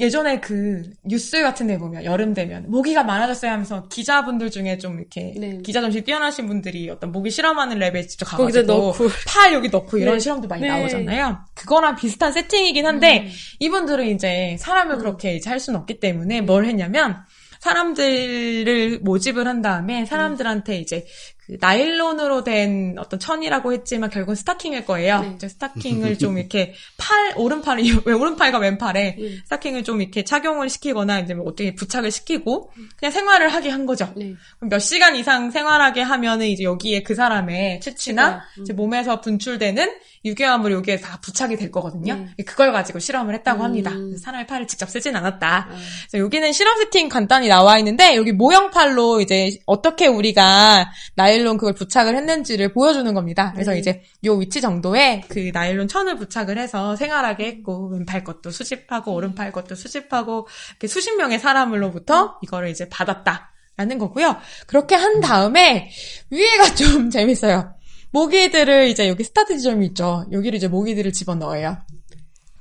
[0.00, 5.34] 예전에 그 뉴스 같은 데 보면 여름 되면 모기가 많아졌어요 하면서 기자분들 중에 좀 이렇게
[5.38, 5.60] 네.
[5.64, 8.92] 기자 점식 뛰어나신 분들이 어떤 모기 실험하는 랩에 직접 가가지고.
[9.28, 10.18] 팔 여기 넣고 이런 네.
[10.18, 10.68] 실험도 많이 네.
[10.68, 11.38] 나오잖아요.
[11.54, 13.30] 그거랑 비슷한 세팅이긴 한데 음.
[13.60, 17.22] 이분들은 이제 사람을 그렇게 이제 할 수는 없기 때문에 뭘 했냐면
[17.60, 21.06] 사람들을 모집을 한 다음에 사람들한테 이제
[21.46, 25.36] 그 나일론으로 된 어떤 천이라고 했지만 결국은 스타킹일 거예요.
[25.38, 25.48] 네.
[25.48, 29.36] 스타킹을 좀 이렇게 팔 오른팔이 왜 오른팔과 왼팔에 네.
[29.44, 34.12] 스타킹을 좀 이렇게 착용을 시키거나 이제 뭐 어떻게 부착을 시키고 그냥 생활을 하게 한 거죠.
[34.16, 34.34] 네.
[34.60, 38.76] 몇 시간 이상 생활하게 하면은 이제 여기에 그 사람의 채취가, 음.
[38.76, 39.92] 몸에서 분출되는
[40.24, 42.14] 유기화물이 여기에 다 부착이 될 거거든요.
[42.14, 42.32] 음.
[42.46, 43.64] 그걸 가지고 실험을 했다고 음.
[43.64, 43.92] 합니다.
[44.22, 45.68] 사람의 팔을 직접 쓰진 않았다.
[45.70, 46.16] 아.
[46.16, 52.16] 여기는 실험 세팅 간단히 나와 있는데 여기 모형팔로 이제 어떻게 우리가 나 일론 그걸 부착을
[52.16, 53.52] 했는지를 보여주는 겁니다.
[53.52, 53.78] 그래서 네.
[53.78, 59.52] 이제 요 위치 정도에 그 나일론 천을 부착을 해서 생활하게 했고 왼팔 것도 수집하고 오른팔
[59.52, 63.50] 것도 수집하고 이렇게 수십 명의 사람으로부터 이거를 이제 받았다.
[63.76, 64.36] 라는 거고요.
[64.68, 65.90] 그렇게 한 다음에
[66.30, 67.74] 위에가 좀 재밌어요.
[68.12, 70.24] 모기들을 이제 여기 스타트 지점이 있죠.
[70.30, 71.78] 여기를 이제 모기들을 집어 넣어요.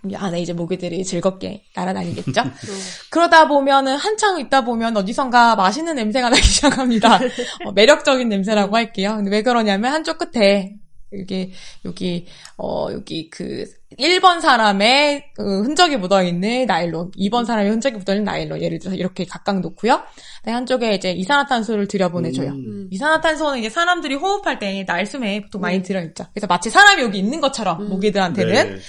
[0.09, 2.43] 이 안에 이제 모기들이 즐겁게 날아다니겠죠.
[3.09, 7.19] 그러다 보면은 한참 있다 보면 어디선가 맛있는 냄새가 나기 시작합니다.
[7.65, 9.13] 어, 매력적인 냄새라고 할게요.
[9.15, 10.75] 근데 왜 그러냐면 한쪽 끝에
[11.17, 11.53] 여기
[11.85, 12.25] 여기
[12.57, 13.65] 어 여기 그
[13.99, 18.95] 1번 사람의 그 흔적이 묻어 있는 나일론, 2번 사람의 흔적이 묻어 있는 나일론 예를 들어서
[18.95, 20.01] 이렇게 각각 놓고요.
[20.45, 22.49] 네, 한쪽에 이제 이산화탄소를 들여보내줘요.
[22.49, 22.87] 음.
[22.91, 26.25] 이산화탄소는 이제 사람들이 호흡할 때 날숨에 보통 많이 들어있죠.
[26.33, 28.81] 그래서 마치 사람이 여기 있는 것처럼 모기들한테는 네.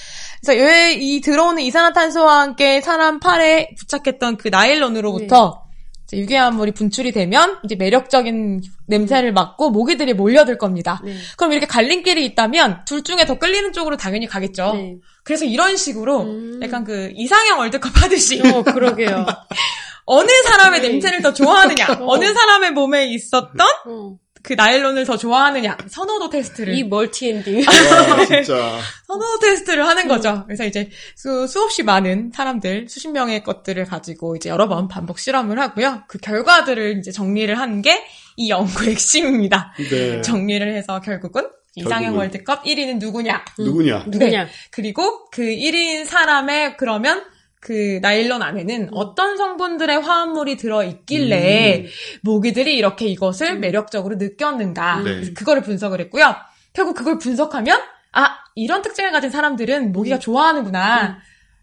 [0.45, 5.63] 그래서 왜 이 들어오는 이산화탄소와 함께 사람 팔에 부착했던 그 나일론으로부터
[6.07, 11.01] 이제 유해화물이 분출이 되면 이제 매력적인 냄새를 맡고 모기들이 몰려들 겁니다.
[11.05, 11.17] 네.
[11.37, 14.75] 그럼 이렇게 갈림길이 있다면 둘 중에 더 끌리는 쪽으로 당연히 가겠죠.
[14.75, 14.97] 네.
[15.25, 16.61] 그래서 이런 식으로 음.
[16.63, 19.27] 약간 그 이상형 월드컵 하듯이 어, 그러게요.
[20.07, 20.89] 어느 사람의 네.
[20.91, 22.07] 냄새를 더 좋아하느냐, 어.
[22.09, 24.17] 어느 사람의 몸에 있었던 어.
[24.45, 27.65] 그 나일론을 더 좋아하느냐 선호도 테스트를 이 multi ending.
[27.67, 28.79] 와, 진짜.
[29.07, 30.45] 선호 테스트를 하는 거죠.
[30.45, 35.59] 그래서 이제 수, 수없이 많은 사람들, 수십 명의 것들을 가지고 이제 여러 번 반복 실험을
[35.59, 36.03] 하고요.
[36.09, 39.73] 그 결과들을 이제 정리를 하는 게이 연구의 핵심입니다.
[39.91, 40.21] 네.
[40.21, 42.17] 정리를 해서 결국은 이상형.
[42.17, 43.45] 월드컵 1위는 누구냐.
[43.59, 44.05] 누구냐?
[44.09, 44.47] 누구냐?
[44.71, 47.25] 그리고 그 1인 사람의 그러면
[47.65, 51.87] 그 나일론 안에는 어떤 성분들의 화합물이 들어 있길래
[52.23, 54.97] 모기들이 이렇게 이것을 매력적으로 느꼈는가.
[54.99, 55.03] 네.
[55.05, 56.37] 그래서 그거를 분석을 했고요.
[56.75, 57.81] 결국 그걸 분석하면
[58.13, 61.19] 아 이런 특징을 가진 사람들은 모기가 좋아하는구나.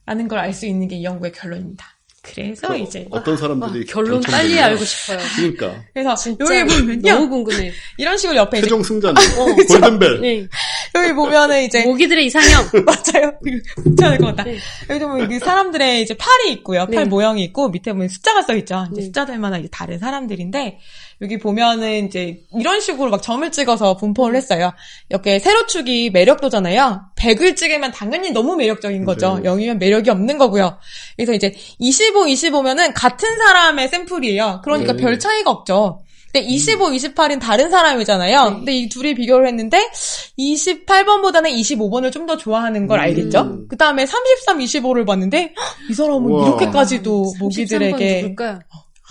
[0.08, 1.86] 라는 걸 알 수 있는 게 이 연구의 결론입니다.
[2.24, 4.38] 그래서 그 이제 어떤 와, 사람들이 결론 당첨되냐?
[4.38, 5.18] 빨리 알고 싶어요.
[5.38, 7.72] 그러니까 그래서 진짜 여기 보면요 너무 궁금해요.
[7.98, 9.16] 이런 식으로 옆에 최종 승자는
[9.68, 10.22] 골든벨.
[10.22, 10.48] 네.
[10.94, 12.70] 여기 보면은 이제 모기들의 이상형.
[12.86, 13.32] 맞아요.
[13.84, 14.44] 괜찮을 것 같다.
[14.44, 14.58] 네.
[14.92, 16.86] 여기 보면 그 사람들의 이제 팔이 있고요.
[16.86, 17.06] 팔 네.
[17.06, 18.86] 모양이 있고 밑에 보면 숫자가 써 있죠.
[18.92, 19.06] 이제 네.
[19.08, 20.78] 숫자들마다 이제 다른 사람들인데
[21.22, 24.72] 여기 보면은 이제 이런 식으로 막 점을 찍어서 분포를 했어요.
[25.10, 27.02] 이렇게 세로축이 매력도잖아요.
[27.16, 29.40] 100을 찍으면 당연히 너무 매력적인 거죠.
[29.42, 29.50] 네.
[29.50, 30.80] 0이면 매력이 없는 거고요.
[31.16, 34.62] 그래서 이제 25, 25면은 같은 사람의 샘플이에요.
[34.64, 35.02] 그러니까 네.
[35.02, 36.02] 별 차이가 없죠.
[36.34, 38.44] 근데 25, 28은 다른 사람이잖아요.
[38.50, 38.56] 네.
[38.56, 39.90] 근데 이 둘이 비교를 했는데
[40.40, 43.04] 28번보다는 25번을 좀 더 좋아하는 걸 음.
[43.04, 43.68] 알겠죠?
[43.68, 46.48] 그 다음에 33, 25를 봤는데 헉, 이 사람은 우와.
[46.48, 48.36] 이렇게까지도 33번 모기들에게?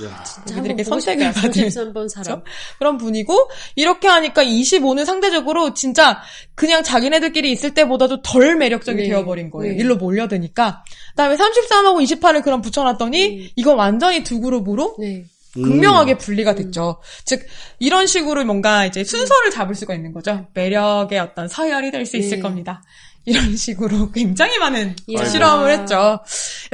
[0.05, 1.32] 야, 한번 보고 선택을.
[1.32, 2.42] 받은 33번 사람.
[2.78, 6.20] 그런 분이고 이렇게 하니까 25는 상대적으로 진짜
[6.55, 9.09] 그냥 자기네들끼리 있을 때보다도 덜 매력적이 네.
[9.09, 9.72] 되어버린 거예요.
[9.74, 9.78] 네.
[9.78, 10.84] 일로 몰려드니까.
[11.11, 13.48] 그다음에 33하고 28을 그럼 붙여놨더니 음.
[13.57, 15.24] 이건 완전히 두 그룹으로 네.
[15.57, 15.62] 음.
[15.62, 17.01] 극명하게 분리가 됐죠.
[17.24, 17.44] 즉
[17.80, 20.46] 이런 식으로 뭔가 이제 순서를 잡을 수가 있는 거죠.
[20.55, 22.42] 매력의 어떤 서열이 될 수 있을 네.
[22.42, 22.82] 겁니다.
[23.25, 25.25] 이런 식으로 굉장히 많은 이야.
[25.25, 26.21] 실험을 했죠.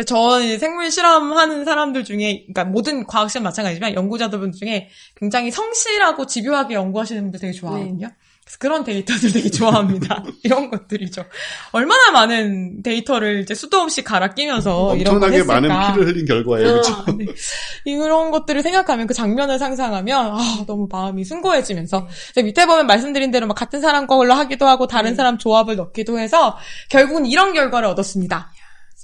[0.07, 6.27] 저는 이제 생물 실험하는 사람들 중에, 그러니까 모든 과학 실험 마찬가지지만 연구자들 중에 굉장히 성실하고
[6.27, 8.09] 집요하게 연구하시는 분들 되게 좋아하거든요.
[8.09, 8.15] 그래서
[8.59, 10.23] 그런 데이터들 되게 좋아합니다.
[10.45, 11.25] 이런 것들이죠.
[11.73, 15.43] 얼마나 많은 데이터를 이제 수도 없이 갈아 끼면서 엄청나게.
[15.43, 16.67] 많은 피를 흘린 결과예요.
[16.69, 16.93] 그렇죠?
[16.93, 17.27] 어, 네.
[17.85, 23.55] 이런 것들을 생각하면 그 장면을 상상하면 아, 너무 마음이 숭고해지면서 밑에 보면 말씀드린 대로 막
[23.55, 26.57] 같은 사람 걸로 하기도 하고 다른 사람 조합을 넣기도 해서
[26.89, 28.53] 결국은 이런 결과를 얻었습니다.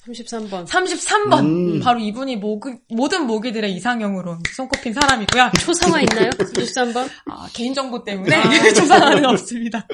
[0.07, 0.66] 33번.
[0.66, 1.80] 33번 음.
[1.80, 5.53] 바로 이분이 모기, 모든 모기들의 이상형으로 손꼽힌 사람이고요.
[5.64, 6.30] 초상화 있나요?
[6.30, 7.09] 33번?
[7.30, 8.36] 아, 개인정보 때문에
[8.74, 9.86] 조사하는 없습니다.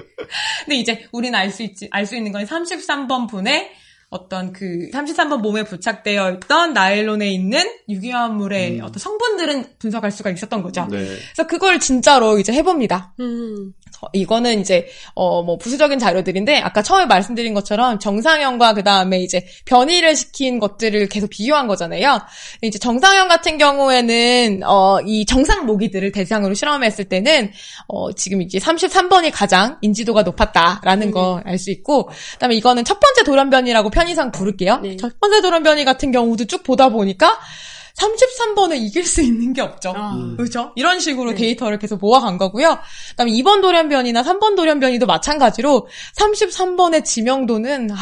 [0.65, 3.71] 근데 이제 우리는 알 수 있지, 알 수 있는 건 33번 분의
[4.11, 10.87] 어떤 그 33번 몸에 부착되어 있던 나일론에 있는 유기화합물의 어떤 성분들은 분석할 수가 있었던 거죠.
[10.91, 11.05] 네.
[11.35, 13.13] 그래서 그걸 진짜로 이제 해봅니다.
[13.21, 13.75] 음.
[14.01, 19.47] 어, 이거는 이제 어 뭐 부수적인 자료들인데 아까 처음에 말씀드린 것처럼 정상형과 그 다음에 이제
[19.67, 22.21] 변이를 시킨 것들을 계속 비교한 거잖아요.
[22.63, 27.51] 이제 정상형 같은 경우에는 어 이 정상 모기들을 대상으로 실험했을 때는
[27.87, 33.91] 어 지금 이제 33번이 가장 인지도가 높았다라는 거알 수 있고 그다음에 이거는 첫 번째 돌연변이라고
[33.99, 34.79] 편의상 부를게요.
[34.79, 34.97] 네.
[34.97, 37.39] 첫 번째 돌연변이 같은 경우도 쭉 보다 보니까
[37.97, 39.93] 33번을 이길 수 있는 게 없죠.
[39.97, 40.35] 아.
[40.37, 40.73] 그렇죠?
[40.77, 41.37] 이런 식으로 네.
[41.37, 42.79] 데이터를 계속 모아간 거고요.
[43.11, 47.97] 그다음에 2번 돌연변이나 3번 돌연변이도 마찬가지로 33번의 지명도는 아,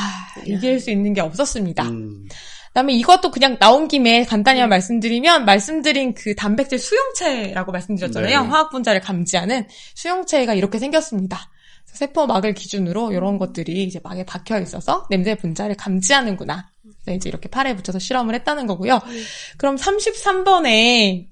[0.45, 1.85] 이길 수 있는 게 없었습니다.
[1.85, 2.29] 음.
[2.69, 8.43] 그다음에 이것도 그냥 나온 김에 간단히 말씀드리면 말씀드린 그 단백질 수용체라고 말씀드렸잖아요.
[8.43, 8.49] 네.
[8.49, 11.49] 화학 분자를 감지하는 수용체가 이렇게 생겼습니다.
[11.97, 16.71] 세포막을 기준으로 이런 것들이 이제 막에 박혀 있어서 냄새 분자를 감지하는구나.
[16.83, 19.01] 그래서 이제 이렇게 팔에 붙여서 실험을 했다는 거고요.
[19.57, 21.27] 그럼 33번에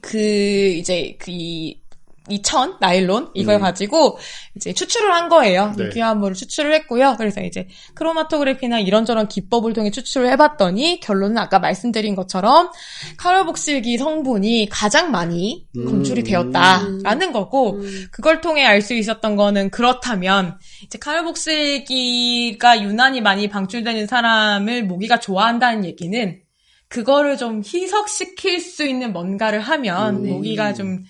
[0.00, 1.80] 그 이제 그이
[2.28, 3.60] 이천 나일론 이걸 음.
[3.60, 4.18] 가지고
[4.54, 5.74] 이제 추출을 한 거예요.
[5.76, 5.90] 네.
[5.90, 7.16] 귀화물을 추출을 했고요.
[7.18, 12.70] 그래서 이제 크로마토그래피나 이런저런 기법을 통해 추출을 해봤더니 결론은 아까 말씀드린 것처럼
[13.16, 15.84] 카르복실기 성분이 가장 많이 음.
[15.86, 18.06] 검출이 되었다라는 거고 음.
[18.10, 25.84] 그걸 통해 알 수 있었던 거는 그렇다면 이제 카르복실기가 유난히 많이 방출되는 사람을 모기가 좋아한다는
[25.84, 26.40] 얘기는
[26.88, 30.28] 그거를 좀 희석시킬 수 있는 뭔가를 하면 음.
[30.28, 31.02] 모기가 좀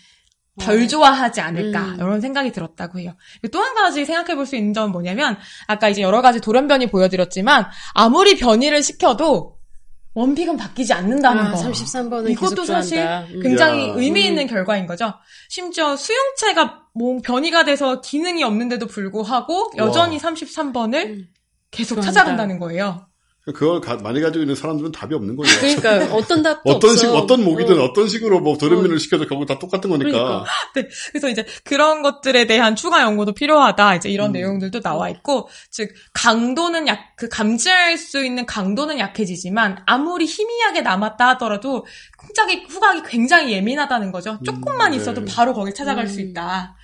[0.61, 1.95] 덜 좋아하지 않을까 음.
[1.97, 3.15] 이런 생각이 들었다고 해요.
[3.53, 7.67] 또 한 가지 생각해 볼 수 있는 점은 뭐냐면 아까 이제 여러 가지 돌연변이 보여드렸지만
[7.95, 9.57] 아무리 변이를 시켜도
[10.15, 11.59] 원픽은 바뀌지 않는다는 아, 거.
[11.63, 13.35] 33번은 이것도 계속 사실 좋아한다.
[13.35, 13.41] 음.
[13.43, 13.93] 굉장히 야.
[13.97, 14.27] 의미 음.
[14.29, 15.13] 있는 결과인 거죠.
[15.51, 21.27] 심지어 수용체가 뭐 변이가 돼서 기능이 없는데도 불구하고 여전히 33번을 음.
[21.71, 22.13] 계속 좋아한다.
[22.13, 23.06] 찾아간다는 거예요.
[23.55, 25.57] 그걸 가- 많이 가지고 있는 사람들은 답이 없는 거예요.
[25.61, 27.01] 그러니까 어떤 답도 어떤 없어.
[27.01, 27.85] 식 어떤 모기든 어.
[27.85, 27.93] 어.
[27.93, 30.11] 떤 식으로 뭐 도련변을 시켜도 결국 다 똑같은 거니까.
[30.11, 30.45] 그러니까.
[30.75, 33.95] 네, 그래서 이제 그런 것들에 대한 추가 연구도 필요하다.
[33.97, 34.33] 이제 이런 음.
[34.33, 41.29] 내용들도 나와 있고, 즉 강도는 약, 그 감지할 수 있는 강도는 약해지지만 아무리 희미하게 남았다
[41.29, 41.87] 하더라도
[42.27, 44.41] 후각이 후각이 굉장히 예민하다는 거죠.
[44.45, 44.97] 조금만 네.
[44.97, 46.31] 있어도 바로 거길 찾아갈 수 음.
[46.31, 46.77] 있다.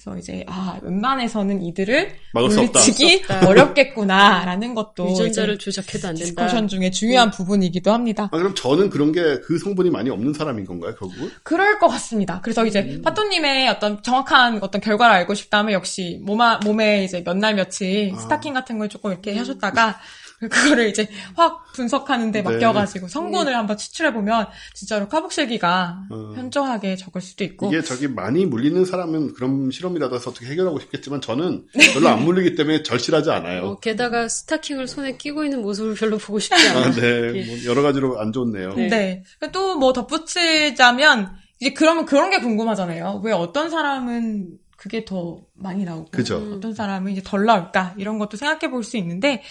[0.00, 2.12] 그래서 이제 아 웬만해서는 이들을.
[2.34, 3.24] 물리치기.
[3.46, 6.24] 어렵겠구나라는 것도 유전자를 조작해도 안 된다.
[6.24, 8.28] discussion 중에 중요한 부분이기도 합니다.
[8.32, 11.30] 아, 그럼 저는 그런 게 그 성분이 많이 없는 사람인 건가요, 결국은?
[11.42, 12.40] 그럴 것 같습니다.
[12.42, 13.02] 그래서 이제 음.
[13.02, 18.18] 파토님의 어떤 정확한 어떤 결과를 알고 싶다면 역시 몸아, 몸에 이제 몇 날 며칠 아.
[18.18, 19.98] 스타킹 같은 걸 조금 이렇게 하셨다가
[20.40, 22.42] 그거를 이제 확 분석하는데 네.
[22.42, 26.32] 맡겨가지고 성분을 한번 추출해보면 진짜로 카복실기가 어.
[26.36, 31.20] 현저하게 적을 수도 있고 이게 저기 많이 물리는 사람은 그런 실험이라도 해서 어떻게 해결하고 싶겠지만
[31.20, 31.92] 저는 네.
[31.94, 33.78] 별로 안 물리기 때문에 절실하지 어, 않아요.
[33.80, 36.86] 게다가 스타킹을 손에 끼고 있는 모습을 별로 보고 싶지 않아.
[36.86, 37.46] 아, 네.
[37.46, 38.74] 뭐 여러 가지로 안 좋네요.
[38.74, 38.88] 네.
[38.88, 39.22] 네.
[39.52, 43.22] 또 뭐 덧붙이자면 이제 그러면 그런 게 궁금하잖아요.
[43.24, 46.36] 왜 어떤 사람은 그게 더 많이 나오고 그죠.
[46.56, 49.42] 어떤 사람은 이제 덜 나올까 이런 것도 생각해 볼 수 있는데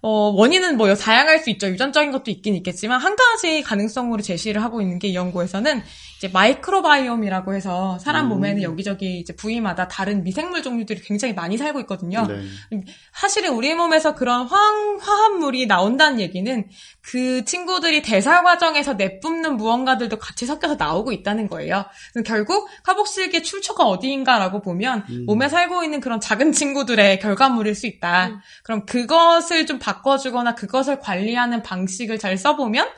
[0.00, 1.68] 어, 원인은 뭐 다양할 수 있죠.
[1.68, 5.82] 유전적인 것도 있긴 있겠지만 한 가지 가능성으로 제시를 하고 있는 게 이 연구에서는
[6.18, 8.30] 이제 microbiome이라고 해서 사람 음.
[8.30, 12.26] 몸에는 여기저기 이제 부위마다 다른 미생물 종류들이 굉장히 많이 살고 있거든요.
[12.26, 12.42] 네.
[13.12, 16.68] 사실은 우리 몸에서 그런 화학, 화합물이 나온다는 얘기는
[17.02, 21.84] 그 친구들이 대사 과정에서 내뿜는 무언가들도 같이 섞여서 나오고 있다는 거예요.
[22.12, 25.24] 그래서 결국 카복실기의 출처가 어디인가라고 보면 음.
[25.26, 28.26] 몸에 살고 있는 그런 작은 친구들의 결과물일 수 있다.
[28.26, 28.38] 음.
[28.64, 32.88] 그럼 그것을 좀 바꿔주거나 그것을 관리하는 방식을 잘 써보면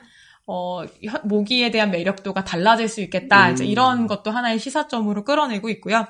[0.52, 3.48] 어, 혀- 모기에 대한 매력도가 달라질 수 있겠다.
[3.48, 3.52] 음.
[3.52, 6.04] 이제 이런 것도 하나의 시사점으로 끌어내고 있고요.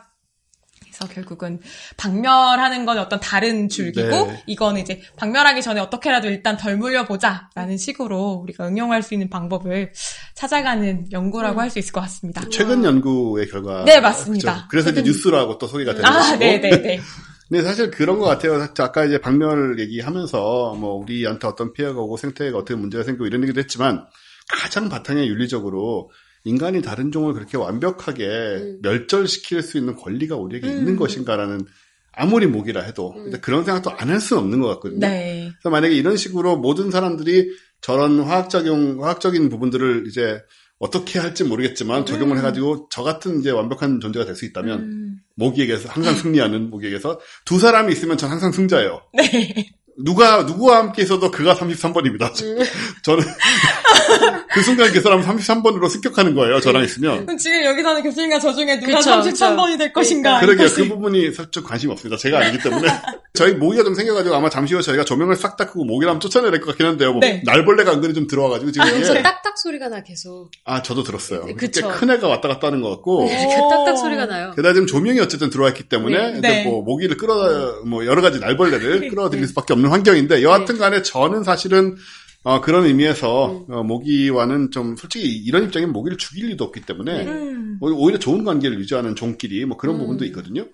[0.83, 1.61] 그래서 결국은
[1.99, 4.43] 박멸하는 건 어떤 다른 줄기고 네.
[4.47, 9.93] 이거는 이제 박멸하기 전에 어떻게라도 일단 덜 물려보자라는 식으로 우리가 응용할 수 있는 방법을
[10.35, 11.61] 찾아가는 연구라고 음.
[11.61, 12.43] 할수 있을 것 같습니다.
[12.51, 13.85] 최근 연구의 결과.
[13.85, 14.69] 네, 맞습니다.
[14.71, 16.39] 그래서 이제 최근- 뉴스라고 또 소개가 되는 아, 것이고.
[16.39, 17.01] 네네네.
[17.51, 18.65] 근데 사실 그런 것 같아요.
[18.79, 23.59] 아까 이제 박멸 얘기하면서 뭐 우리한테 어떤 피해가 오고 생태계가 어떻게 문제가 생기고 이런 얘기도
[23.61, 24.07] 했지만
[24.53, 26.11] 가장 바탕에 윤리적으로
[26.45, 28.79] 인간이 다른 종을 그렇게 완벽하게 음.
[28.83, 30.79] 멸절시킬 수 있는 권리가 우리에게 음.
[30.79, 31.67] 있는 것인가라는
[32.13, 33.31] 아무리 모기라 해도 음.
[33.41, 35.01] 그런 생각도 안 할 수는 없는 것 같거든요.
[35.07, 35.51] 네.
[35.61, 37.49] 그래서 만약에 이런 식으로 모든 사람들이
[37.81, 40.41] 저런 화학작용, 화학적인 부분들을 이제
[40.79, 42.39] 어떻게 할지 모르겠지만 적용을 음.
[42.39, 45.17] 해가지고 저 같은 이제 완벽한 존재가 될 수 있다면 음.
[45.37, 49.03] 모기에게서 항상 승리하는 모기에게서 두 사람이 있으면 전 항상 승자예요.
[49.13, 49.71] 네.
[49.99, 52.33] 누가 누구와 함께 있어도 그가 33번입니다.
[53.03, 53.25] 저는
[54.53, 56.61] 그 순간 그 사람 33번으로 습격하는 거예요.
[56.61, 57.27] 저랑 있으면.
[57.27, 60.41] 그럼 지금 여기서는 교수님과 저 중에 누가 그쵸, 33번이 될 것인가?
[60.41, 60.67] 그러게요.
[60.67, 62.17] 이것이- 그 부분이 살짝 관심이 없습니다.
[62.17, 62.89] 제가 아니기 때문에.
[63.33, 66.61] 저희 모기가 좀 생겨가지고 아마 잠시 후에 저희가 조명을 싹다 끄고 모기를 한번 쫓아내야 될
[66.61, 67.13] 것 같긴 한데요.
[67.13, 67.43] 뭐 네.
[67.47, 70.51] 날벌레가 은근히 좀 들어와가지고 지금 그래서 이게 딱딱 소리가 나 계속.
[70.65, 71.45] 아 저도 들었어요.
[71.45, 71.89] 네, 꽤 그쵸.
[71.91, 73.27] 큰 애가 왔다 갔다 하는 것 같고.
[73.27, 73.47] 네.
[73.71, 74.51] 딱딱 소리가 나요.
[74.57, 76.39] 게다가 지금 조명이 어쨌든 들어와 있기 때문에 네.
[76.39, 76.65] 이제 네.
[76.65, 79.47] 뭐 모기를 끌어 뭐 여러 가지 날벌레를 끌어들일 네.
[79.47, 81.97] 수밖에 없는 환경인데 여하튼 간에 저는 사실은
[82.43, 83.73] 어, 그런 의미에서 음.
[83.73, 87.31] 어, 모기와는 좀 솔직히 이런 입장이면 모기를 죽일 리도 없기 때문에 네.
[87.31, 87.79] 음.
[87.81, 90.01] 오- 오히려 좋은 관계를 유지하는 종끼리 뭐 그런 음.
[90.01, 90.67] 부분도 있거든요.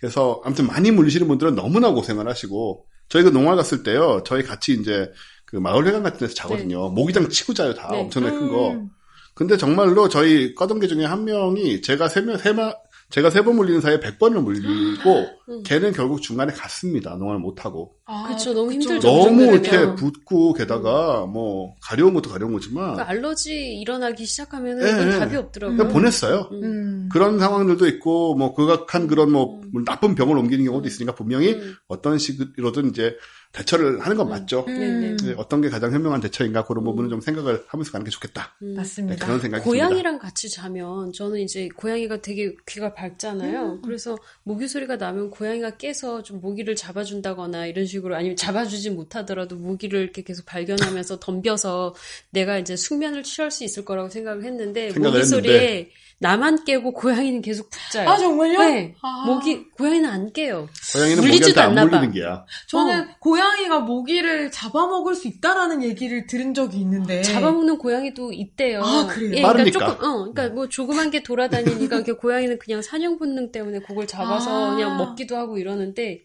[0.00, 4.22] 그래서 아무튼 많이 물리시는 분들은 너무나 고생을 하시고 저희 그 농활 갔을 때요.
[4.26, 5.10] 저희 같이 이제
[5.44, 6.88] 그 마을회관 같은 데서 자거든요.
[6.88, 8.00] 모기장 치고 자요 다 네.
[8.00, 8.70] 엄청나게 큰 거.
[8.70, 8.88] 음.
[9.34, 12.72] 근데 정말로 저희 과동계 중에 한 명이 제가 세 명, 세 마,
[13.12, 15.62] 제가 세 번 물리는 사이에 백 번을 물리고 음.
[15.64, 17.14] 걔는 결국 중간에 갔습니다.
[17.16, 17.94] 농활 못하고.
[18.06, 18.80] 아, 그쵸, 너무 그쵸.
[18.80, 19.00] 힘들죠.
[19.00, 19.94] 그 너무 정도 이렇게.
[19.96, 25.18] 붓고 게다가 뭐 가려운 것도 가려운 거지만 그러니까 알러지 일어나기 시작하면 네, 은 네.
[25.18, 25.88] 답이 없더라고요.
[25.88, 26.48] 보냈어요.
[26.52, 26.62] 음.
[26.64, 27.08] 음.
[27.12, 29.84] 그런 상황들도 있고 뭐 극악한 그런 뭐 음.
[29.84, 31.74] 나쁜 병을 옮기는 경우도 있으니까 분명히 음.
[31.88, 33.14] 어떤 식으로든 이제
[33.52, 34.64] 대처를 하는 건 맞죠.
[34.66, 38.54] 음, 네, 어떤 게 가장 현명한 대처인가 그런 부분은 좀 생각을 하면서 가는 게 좋겠다.
[38.62, 38.70] 음.
[38.70, 39.26] 네, 맞습니다.
[39.26, 39.86] 그런 생각이 듭니다.
[39.88, 43.74] 고양이랑 같이 자면 저는 이제 고양이가 되게 귀가 밝잖아요.
[43.74, 43.82] 음.
[43.82, 50.00] 그래서 모기 소리가 나면 고양이가 깨서 좀 모기를 잡아준다거나 이런 식으로 아니면 잡아주지 못하더라도 모기를
[50.00, 51.94] 이렇게 계속 발견하면서 덤벼서
[52.30, 55.48] 내가 이제 숙면을 취할 수 있을 거라고 생각을 했는데 생각을 모기 했는데.
[55.52, 55.90] 소리에
[56.22, 58.08] 나만 깨고 고양이는 계속 푹 자요.
[58.08, 58.58] 아, 정말요?
[58.60, 58.94] 네.
[59.02, 59.24] 아.
[59.26, 60.68] 모기 고양이는 안 깨요.
[60.94, 61.96] 고양이는 물리지도 모기한테 안 않나 봐.
[61.96, 62.46] 물리는 게야.
[62.68, 63.08] 저는
[63.42, 67.22] 고양이가 모기를 잡아먹을 수 있다라는 얘기를 들은 적이 있는데.
[67.22, 68.82] 잡아먹는 고양이도 있대요.
[68.82, 69.32] 아, 그래요?
[69.36, 69.42] 예.
[69.42, 74.06] 그러니까 조금, 어, 그러니까 뭐 조그만 게 돌아다니니까 이렇게 고양이는 그냥 사냥 본능 때문에 그걸
[74.06, 74.74] 잡아서 아.
[74.74, 76.20] 그냥 먹기도 하고 이러는데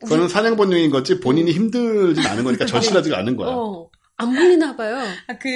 [0.00, 3.50] 그거는 사냥 본능인 거지 본인이 힘들진 않은 거니까 절실하지가 않은 거야.
[3.50, 4.98] 어, 안 물리나 봐요.
[5.26, 5.48] 아, 그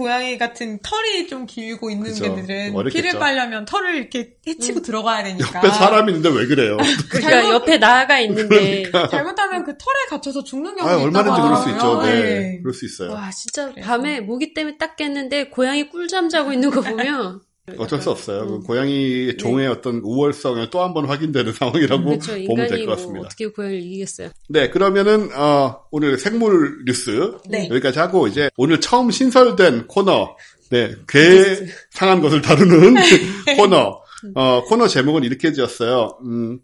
[0.00, 2.14] 고양이 같은 털이 좀 길고 있는.
[2.14, 2.96] 개들은 어렵겠죠.
[3.02, 5.58] 피를 빨려면 털을 이렇게 헤치고 들어가야 되니까.
[5.58, 6.78] 옆에 사람이 있는데 왜 그래요?
[7.10, 11.68] 그러니까 옆에 나아가 있는데 잘못하면 그 털에 갇혀서 죽는 아, 경우도 있다고 얼마든지 그럴 수
[11.68, 11.96] 있죠.
[11.98, 12.12] 하더라고요.
[12.14, 12.58] 네.
[12.62, 13.12] 그럴 수 있어요.
[13.12, 13.86] 와 진짜 그래서.
[13.86, 17.42] 밤에 모기 때문에 딱 깼는데 고양이 꿀잠 자고 있는 거 보면
[17.78, 18.46] 어쩔 수 없어요.
[18.46, 18.62] 그 음.
[18.62, 22.32] 고양이 종의 어떤 우월성을 또 한 번 확인되는 상황이라고 그렇죠.
[22.32, 23.26] 보면 인간이 될것뭐 같습니다.
[23.26, 24.30] 어떻게 고양이를 이기겠어요.
[24.48, 27.68] 네, 그러면은 어, 오늘 생물 뉴스 네.
[27.70, 30.36] 여기까지 하고 이제 오늘 처음 신설된 코너,
[30.70, 32.94] 네, 괴 상한 것을 다루는
[33.56, 34.00] 코너.
[34.34, 36.18] 어, 코너 제목은 이렇게 지었어요.
[36.24, 36.60] 음,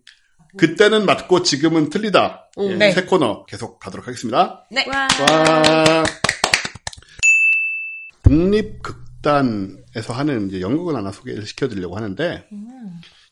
[0.58, 2.50] 그때는 맞고 지금은 틀리다.
[2.58, 2.70] 음.
[2.70, 2.92] 예, 네.
[2.92, 4.66] 새 코너 계속 가도록 하겠습니다.
[4.88, 5.08] 와.
[5.30, 6.04] 와.
[8.24, 12.46] 국립극 단에서 하는 이제 연극을 하나 소개를 시켜드리려고 하는데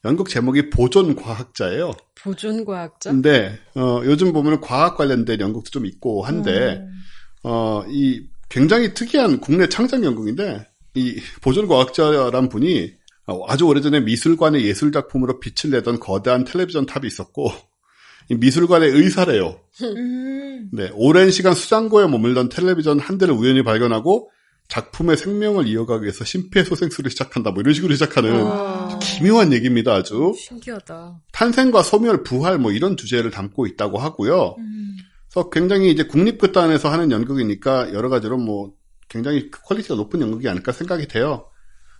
[0.05, 1.93] 연극 제목이 보존 과학자예요.
[2.21, 3.11] 보존 과학자.
[3.11, 7.01] 근데 어, 요즘 보면 과학 관련된 연극도 좀 있고 한데 음.
[7.45, 12.93] 어, 이 굉장히 특이한 국내 창작 연극인데 이 보존 과학자란 분이
[13.27, 17.51] 어, 아주 오래전에 미술관의 예술 작품으로 빛을 내던 거대한 텔레비전 탑이 있었고
[18.31, 19.61] 이 미술관의 의사래요.
[19.83, 20.71] 음.
[20.73, 24.31] 네, 오랜 시간 수장고에 머물던 텔레비전 한 대를 우연히 발견하고
[24.69, 27.51] 작품의 생명을 이어가기 위해서 심폐소생술을 시작한다.
[27.51, 28.99] 뭐 이런 식으로 시작하는 와.
[28.99, 29.95] 기묘한 얘기입니다.
[29.95, 31.21] 아주 신기하다.
[31.33, 34.57] 탄생과 소멸, 부활 뭐 이런 주제를 담고 있다고 하고요.
[34.59, 34.97] 음.
[35.31, 38.73] 그래서 굉장히 이제 국립극단에서 하는 연극이니까 여러 가지로 뭐
[39.09, 41.47] 굉장히 quality가 높은 연극이 아닐까 생각이 돼요.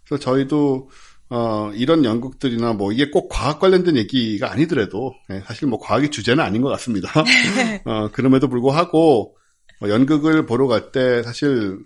[0.07, 0.89] 그래서 저희도
[1.31, 6.43] 어, 이런 연극들이나 뭐 이게 꼭 과학 관련된 얘기가 아니더라도 예, 사실 뭐 과학이 주제는
[6.43, 7.11] 아닌 것 같습니다.
[7.85, 9.37] 어, 그럼에도 불구하고
[9.83, 11.79] 어, 연극을 보러 갈 때 사실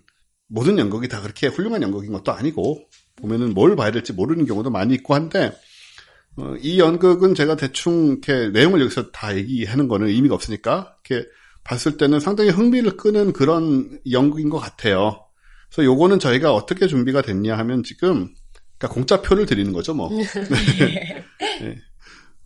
[0.49, 4.95] 모든 연극이 다 그렇게 훌륭한 연극인 것도 아니고 보면은 뭘 봐야 될지 모르는 경우도 많이
[4.95, 5.53] 있고 한데
[6.37, 11.29] 어, 이 연극은 제가 대충 이렇게 내용을 여기서 다 얘기하는 거는 의미가 없으니까 이렇게
[11.65, 15.25] 봤을 때는 상당히 흥미를 끄는 그런 연극인 것 같아요.
[15.69, 18.33] 그래서 요거는 저희가 어떻게 준비가 됐냐 하면 지금
[18.79, 20.09] 그러니까 공짜표를 드리는 거죠, 뭐.
[21.61, 21.77] 네.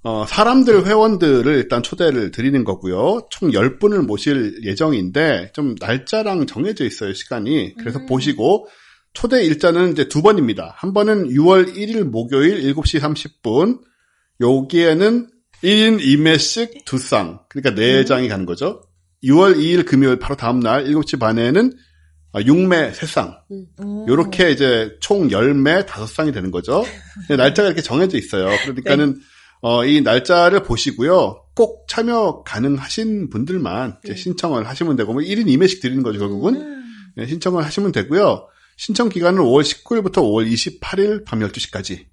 [0.04, 3.28] 어, 사람들 회원들을 일단 초대를 드리는 거고요.
[3.30, 7.74] 총 10분을 모실 예정인데 좀 날짜랑 정해져 있어요, 시간이.
[7.78, 8.66] 그래서 보시고
[9.14, 10.74] 초대 일자는 이제 두 번입니다.
[10.76, 13.80] 한 번은 6월 1일 목요일 7시 30분.
[14.40, 15.28] 여기에는
[15.62, 17.40] 1인 2매씩 두 쌍.
[17.48, 18.82] 그러니까 네 장이 가는 거죠.
[19.22, 21.72] 6월 2일 금요일 바로 다음 날 7시 반에는
[22.34, 23.36] 6매 3쌍.
[23.52, 24.04] 음.
[24.08, 26.84] 요렇게 이제 총 10매 5쌍이 되는 거죠.
[27.28, 28.48] 근데 날짜가 이렇게 정해져 있어요.
[28.64, 29.20] 그러니까는
[29.62, 31.44] 어, 이 날짜를 보시고요.
[31.55, 36.56] 꼭 참여 가능하신 분들만 이제 신청을 하시면 되고, 뭐 1인 2매씩 드리는 거죠, 결국은.
[36.56, 36.84] 음.
[37.16, 38.48] 네, 신청을 하시면 되고요.
[38.76, 42.06] 신청 기간은 5월 19일부터 5월 28일 밤 12시까지.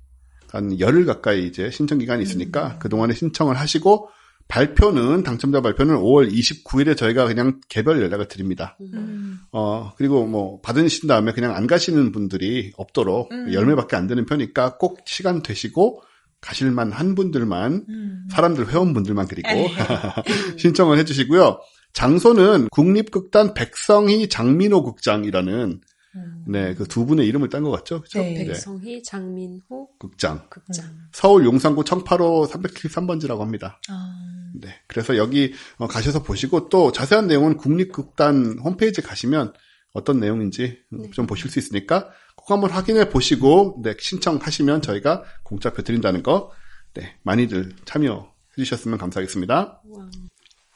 [0.51, 4.09] 한 열흘 가까이 이제 신청 기간이 있으니까 그동안에 신청을 하시고
[4.47, 8.77] 발표는 당첨자 발표는 5월 29일에 저희가 그냥 개별 연락을 드립니다.
[8.81, 9.39] 음.
[9.51, 13.53] 어, 그리고 뭐, 받으신 다음에 그냥 안 가시는 분들이 없도록 음.
[13.53, 16.01] 열매밖에 안 되는 편이니까 꼭 시간 되시고
[16.41, 18.27] 가실만 한 분들만, 음.
[18.31, 19.67] 사람들 회원분들만 그리고 네.
[20.57, 21.59] 신청을 해주시고요.
[21.93, 25.81] 장소는 국립극단 백성희 장민호 극장이라는
[26.15, 26.43] 음.
[26.47, 28.01] 네, 그 두 분의 이름을 딴 것 같죠?
[28.01, 28.19] 그죠?
[28.19, 28.45] 네.
[28.45, 30.47] 백성희, 장민호, 극장.
[30.49, 30.85] 극장.
[31.11, 33.79] 서울 용산구 청파로 373번지라고 합니다.
[33.89, 34.51] 아.
[34.55, 34.69] 네.
[34.87, 39.53] 그래서 여기 어, 가셔서 보시고 또 자세한 내용은 국립극단 홈페이지 가시면
[39.93, 42.09] 어떤 내용인지 음, 좀 보실 수 있으니까
[42.39, 46.51] 꼭 한번 확인해 보시고 네, 신청하시면 저희가 공짜표 드린다는 거
[46.93, 48.23] 네, 많이들 참여해
[48.57, 49.81] 주셨으면 감사하겠습니다.
[49.85, 50.09] 와.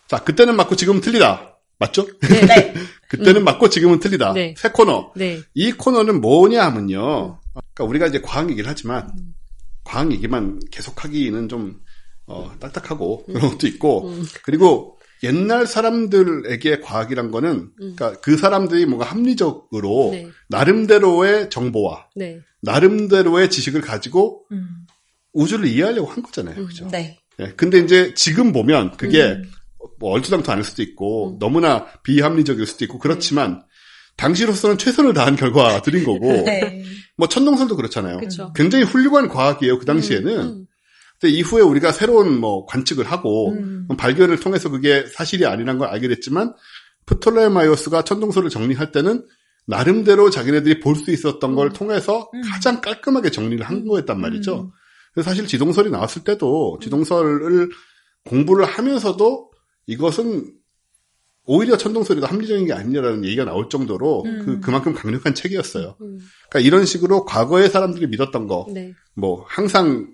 [0.07, 1.57] 자, 그때는 맞고 지금은 틀리다.
[1.80, 2.06] 맞죠?
[2.19, 2.45] 네.
[2.45, 2.73] 네.
[3.10, 4.34] 그때는 맞고 지금은 틀리다.
[4.34, 4.53] 네.
[4.57, 5.11] 새 코너.
[5.15, 5.41] 네.
[5.53, 7.40] 이 코너는 뭐냐 하면요.
[7.53, 9.11] 그러니까 우리가 이제 과학 얘기를 하지만
[9.84, 11.81] 과학 얘기만 계속하기는 좀
[12.26, 14.14] 어, 딱딱하고 그런 것도 있고
[14.44, 20.30] 그리고 옛날 사람들에게 과학이란 거는 그러니까 그 사람들이 뭔가 합리적으로 네.
[20.50, 22.41] 나름대로의 정보와 네.
[22.62, 24.68] 나름대로의 지식을 가지고 음.
[25.32, 26.68] 우주를 이해하려고 한 거잖아요.
[26.68, 26.88] 그죠?
[26.90, 27.18] 네.
[27.40, 29.44] 예, 근데 이제 지금 보면 그게 음.
[30.00, 31.40] 뭐 얼토당토 않을 수도 있고 음.
[31.40, 33.64] 너무나 비합리적일 수도 있고 그렇지만
[34.18, 36.84] 당시로서는 최선을 다한 결과들인 거고 네.
[37.18, 38.18] 뭐 천동설도 그렇잖아요.
[38.18, 38.52] 그쵸.
[38.54, 40.68] 굉장히 훌륭한 과학이에요 그 당시에는.
[41.24, 43.88] 음, 근데 이후에 우리가 새로운 뭐 관측을 하고 음.
[43.98, 46.54] 발견을 통해서 그게 사실이 아니란 걸 알게 됐지만
[47.06, 49.26] 프톨레마이오스가 천동설을 정리할 때는
[49.66, 52.41] 나름대로 자기네들이 볼 수 있었던 걸 통해서 음.
[52.52, 53.88] 가장 깔끔하게 정리를 한 음.
[53.88, 54.64] 거였단 말이죠.
[54.64, 54.70] 음.
[55.14, 57.70] 그래서 사실 지동설이 나왔을 때도 지동설을
[58.26, 59.52] 공부를 하면서도
[59.86, 60.54] 이것은
[61.45, 64.41] 오히려 천동설이 더 합리적인 게 아니냐라는 얘기가 나올 정도로 음.
[64.45, 65.98] 그, 그만큼 강력한 책이었어요.
[66.02, 66.20] 음,
[66.50, 68.94] 그러니까 이런 식으로 과거의 사람들이 믿었던 거, 네.
[69.14, 70.08] 뭐 항상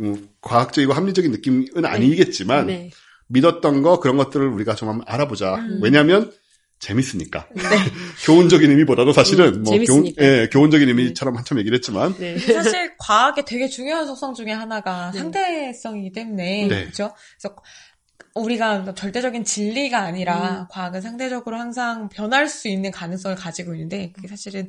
[0.00, 2.90] 음, 과학적이고 합리적인 느낌은 아니겠지만 네.
[3.28, 5.56] 믿었던 거 그런 것들을 우리가 좀 한번 알아보자.
[5.56, 5.80] 음.
[5.82, 6.32] 왜냐하면
[6.80, 7.46] 재밌으니까.
[8.24, 10.24] 교훈적인 의미보다도 사실은 음, 뭐 교훈, 재밌으니까.
[10.24, 12.38] 예, 교훈적인 의미처럼 한참 얘기를 했지만 네.
[12.38, 15.18] 사실 과학의 되게 중요한 속성 중에 하나가 네.
[15.18, 16.82] 상대성이기 때문에 네.
[16.84, 17.14] 그렇죠.
[17.38, 17.56] 그래서
[18.34, 20.66] 우리가 절대적인 진리가 아니라 음.
[20.70, 24.68] 과학은 상대적으로 항상 변할 수 있는 가능성을 가지고 있는데 그게 사실은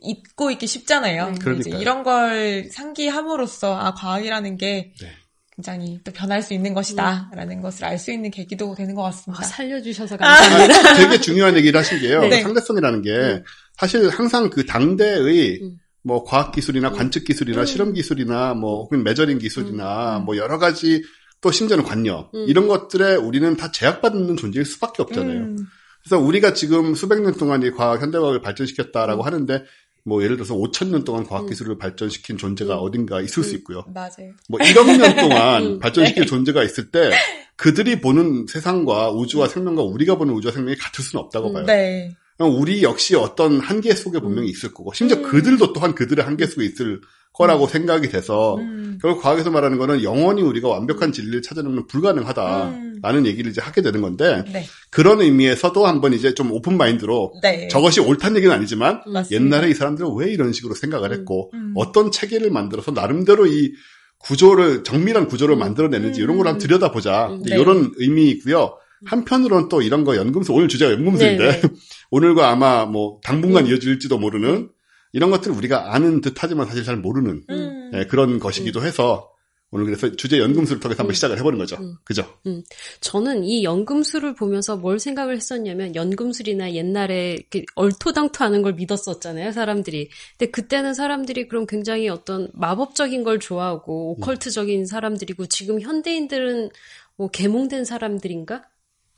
[0.00, 1.32] 잊고 있기 쉽잖아요.
[1.32, 1.78] 네.
[1.80, 5.08] 이런 걸 상기함으로써 아 과학이라는 게 네.
[5.56, 9.44] 굉장히 또 변할 수 있는 것이다라는 것을 알 수 있는 계기도 되는 것 아, 같습니다.
[9.44, 10.90] 살려주셔서 감사합니다.
[10.90, 12.20] 아, 되게 중요한 얘기를 하신 게요.
[12.22, 12.42] 네.
[12.42, 13.42] 상대성이라는 게 음.
[13.76, 15.76] 사실 항상 그 당대의 음.
[16.02, 16.94] 뭐 과학 기술이나 음.
[16.94, 17.66] 관측 기술이나 음.
[17.66, 20.24] 실험 기술이나 뭐 혹은 메저링 기술이나 음.
[20.24, 21.02] 뭐 여러 가지
[21.42, 22.46] 또 심지어는 관념 음.
[22.48, 25.56] 이런 것들에 우리는 다 제약받는 존재일 수밖에 없잖아요.
[26.00, 29.26] 음, 그래서 우리가 지금 수백 년 동안 이 과학 현대과학을 발전시켰다라고 음.
[29.26, 29.64] 하는데
[30.04, 32.80] 뭐 예를 들어서 5천 년 동안 과학 기술을 발전시킨 존재가 음.
[32.80, 33.56] 어딘가 있을 수 음.
[33.56, 33.84] 있고요.
[33.92, 34.32] 맞아요.
[34.48, 35.78] 뭐 1억 년 동안 음.
[35.78, 37.10] 발전시킬 존재가 있을 때
[37.56, 41.52] 그들이 보는 세상과 우주와 생명과 우리가 보는 우주와 생명이 같을 수는 없다고 음.
[41.52, 41.66] 봐요.
[41.66, 42.16] 네.
[42.46, 45.22] 우리 역시 어떤 한계 속에 분명히 있을 거고 심지어 음.
[45.24, 47.00] 그들도 또한 그들의 한계 속에 있을
[47.32, 48.98] 거라고 생각이 돼서 음.
[49.00, 53.26] 결국 과학에서 말하는 거는 영원히 우리가 완벽한 진리를 찾아내는 건 불가능하다라는 음.
[53.26, 54.66] 얘기를 이제 하게 되는 건데 네.
[54.90, 57.68] 그런 의미에서도 한번 이제 좀 오픈 마인드로 네.
[57.68, 59.30] 저것이 옳다는 얘기는 아니지만 맞습니다.
[59.30, 61.18] 옛날에 이 사람들은 왜 이런 식으로 생각을 음.
[61.18, 61.72] 했고 음.
[61.76, 63.72] 어떤 체계를 만들어서 나름대로 이
[64.18, 66.24] 구조를 정밀한 구조를 만들어내는지 음.
[66.24, 67.42] 이런 걸 한번 들여다보자 음.
[67.42, 67.58] 네.
[67.58, 68.74] 이런 의미이고요.
[69.06, 71.68] 한편으로는 또 이런 거 연금술 오늘 주제가 연금술인데 네, 네.
[72.10, 73.70] 오늘과 아마 뭐 당분간 음.
[73.70, 74.70] 이어질지도 모르는
[75.12, 77.90] 이런 것들 우리가 아는 듯하지만 사실 잘 모르는 음.
[77.94, 79.30] 예, 그런 것이기도 해서
[79.72, 81.14] 오늘 그래서 주제 연금술을 통해서 한번 음.
[81.14, 81.76] 시작을 해보는 거죠.
[81.76, 81.94] 음.
[82.04, 82.26] 그죠?
[83.00, 87.38] 저는 이 연금술을 보면서 뭘 생각을 했었냐면 연금술이나 옛날에
[87.76, 90.10] 얼토당토하는 걸 믿었었잖아요 사람들이.
[90.36, 96.70] 근데 그때는 사람들이 그럼 굉장히 어떤 마법적인 걸 좋아하고 오컬트적인 사람들이고 지금 현대인들은
[97.16, 98.64] 뭐 계몽된 사람들인가?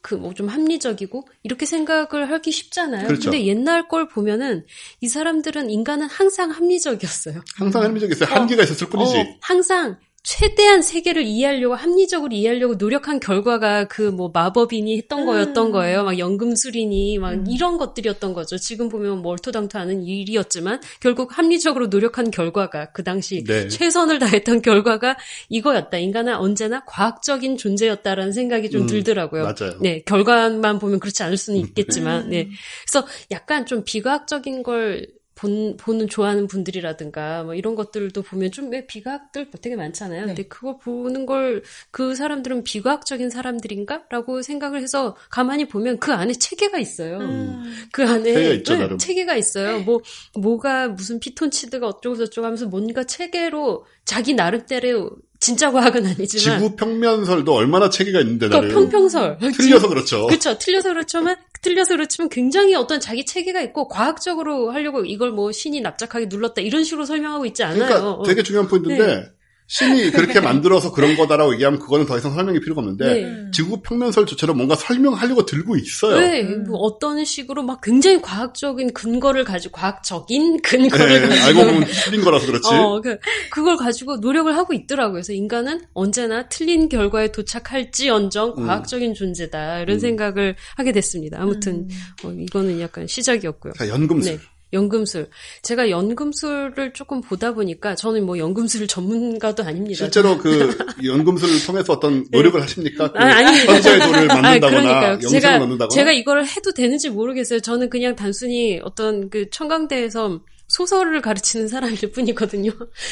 [0.02, 3.06] 그 뭐 좀 합리적이고 이렇게 생각을 하기 쉽잖아요.
[3.06, 3.30] 그렇죠.
[3.30, 4.66] 근데 옛날 걸 보면은
[5.00, 7.42] 이 사람들은 인간은 항상 합리적이었어요.
[7.54, 8.28] 항상 합리적이었어요.
[8.34, 9.16] 한계가 있었을 뿐이지.
[9.16, 15.26] 어, 항상 최대한 세계를 이해하려고 합리적으로 이해하려고 노력한 결과가 그 뭐 마법인이 했던 음.
[15.26, 16.04] 거였던 거예요.
[16.04, 17.46] 막 연금술인이 막 음.
[17.48, 18.58] 이런 것들이었던 거죠.
[18.58, 23.68] 지금 보면 뭐 얼토당토하는 일이었지만 결국 합리적으로 노력한 결과가 그 당시 네.
[23.68, 25.16] 최선을 다했던 결과가
[25.48, 25.96] 이거였다.
[25.98, 29.44] 인간은 언제나 과학적인 존재였다라는 생각이 좀 음, 들더라고요.
[29.44, 29.78] 맞아요.
[29.80, 32.30] 네, 결과만 보면 그렇지 않을 수는 있겠지만, 음.
[32.30, 32.48] 네.
[32.86, 35.06] 그래서 약간 좀 비과학적인 걸
[35.42, 40.20] 본, 보는 좋아하는 분들이라든가 뭐 이런 것들도 보면 좀 왜 비과학들 되게 많잖아요.
[40.22, 40.26] 네.
[40.28, 46.78] 근데 그거 보는 걸 그 사람들은 비과학적인 사람들인가라고 생각을 해서 가만히 보면 그 안에 체계가
[46.78, 47.18] 있어요.
[47.18, 47.62] 음.
[47.92, 48.98] 그 안에 체계가 있죠, 네, 나름.
[48.98, 49.80] 체계가 있어요.
[49.80, 50.00] 뭐
[50.38, 55.10] 뭐가 무슨 피톤치드가 어쩌고 저쩌고 하면서 뭔가 체계로 자기 나름대로
[55.42, 60.26] 진짜 과학은 아니지만 지구 평면설도 얼마나 체계가 있는데 그러니까 나는 평평설 틀려서 그렇죠.
[60.30, 60.56] 그렇죠.
[60.56, 66.26] 틀려서 그렇지만 틀려서 그렇지만 굉장히 어떤 자기 체계가 있고 과학적으로 하려고 이걸 뭐 신이 납작하게
[66.26, 67.84] 눌렀다 이런 식으로 설명하고 있지 않아요.
[67.84, 68.22] 그러니까 어.
[68.22, 69.24] 되게 중요한 포인트인데 네.
[69.72, 73.50] 신이 그렇게 만들어서 그런 거다라고 얘기하면 그거는 더 이상 설명이 필요가 없는데 네.
[73.52, 76.20] 지구 평면설조차로 뭔가 설명하려고 들고 있어요.
[76.20, 76.64] 네, 음.
[76.64, 82.20] 뭐 어떤 식으로 막 굉장히 과학적인 근거를 가지고 과학적인 근거를 네, 가지고 알고 보면 틀린
[82.22, 82.68] 거라서 그렇지.
[82.68, 83.16] 어, 그,
[83.50, 85.14] 그걸 가지고 노력을 하고 있더라고요.
[85.14, 88.66] 그래서 인간은 언제나 틀린 결과에 도착할지언정 음.
[88.66, 90.00] 과학적인 존재다 이런 음.
[90.00, 91.40] 생각을 하게 됐습니다.
[91.40, 92.28] 아무튼 음.
[92.28, 93.72] 어, 이거는 약간 시작이었고요.
[93.78, 94.36] 자, 연금술.
[94.36, 94.51] 네.
[94.72, 95.28] 연금술.
[95.62, 99.98] 제가 연금술을 조금 보다 보니까 저는 뭐 연금술 전문가도 아닙니다.
[99.98, 100.70] 실제로 그
[101.04, 103.12] 연금술을 통해서 어떤 노력을 하십니까?
[103.12, 103.74] 그 아, 아닙니다.
[103.74, 105.12] 현자의 돌을 아, 만든다거나 그러니까요.
[105.12, 107.60] 영상을 제가 넣는다거나 제가 이걸 해도 되는지 모르겠어요.
[107.60, 110.40] 저는 그냥 단순히 어떤 그 청강대에서
[110.72, 112.70] 소설을 가르치는 사람일 뿐이거든요.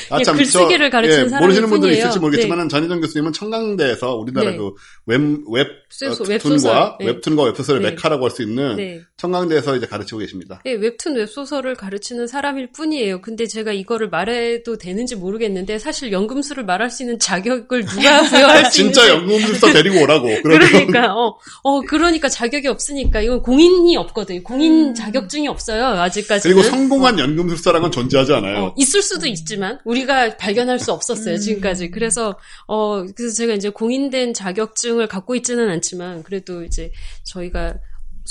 [0.08, 2.04] 아, 참, 글쓰기를 저, 가르치는 예, 사람일 모르시는 분들이 뿐이에요.
[2.06, 2.68] 있을지 모르겠지만 네.
[2.68, 4.56] 전희정 교수님은 청강대에서 우리나라 네.
[4.56, 4.70] 그
[5.04, 5.20] 웹,
[5.50, 5.66] 웹,
[6.00, 6.24] 웹소- 어.
[6.26, 7.06] 웹툰과 네.
[7.06, 7.90] 웹툰과 웹소설의 네.
[7.90, 9.00] 메카라고 할 수 있는 네.
[9.18, 10.62] 청강대에서 이제 가르치고 계십니다.
[10.64, 13.20] 네, 웹툰 웹소설을 가르치는 사람일 뿐이에요.
[13.20, 18.70] 근데 제가 이거를 말해도 되는지 모르겠는데 사실 연금술을 말할 수 있는 자격을 누가 부여할 수
[18.70, 20.28] 진짜 있는지 연금술사 데리고 오라고.
[20.42, 24.42] 그러니까 어, 어 그러니까 자격이 없으니까 이건 공인이 없거든요.
[24.42, 24.94] 공인 음.
[24.94, 25.84] 자격증이 없어요.
[26.00, 26.54] 아직까지는.
[26.54, 28.64] 그리고 성공한 연금 술사라는 건 존재하지 않아요.
[28.64, 31.90] 어, 있을 수도 있지만 우리가 발견할 수 없었어요 지금까지.
[31.90, 36.92] 그래서 어 그래서 제가 이제 공인된 자격증을 갖고 있지는 않지만 그래도 이제
[37.24, 37.74] 저희가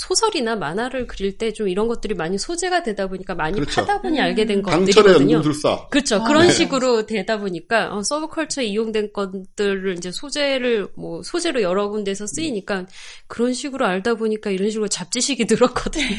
[0.00, 3.82] 소설이나 만화를 그릴 때 좀 이런 것들이 많이 소재가 되다 보니까 많이 그렇죠.
[3.82, 5.42] 하다 보니 알게 된 것들이거든요.
[5.90, 6.16] 그렇죠.
[6.16, 6.52] 아, 그런 네.
[6.52, 12.86] 식으로 되다 보니까 어, 서브컬처에 이용된 것들을 이제 소재를 뭐 소재로 여러 군데서 쓰이니까
[13.26, 16.16] 그런 식으로 알다 보니까 이런 식으로 잡지식이 늘었거든요.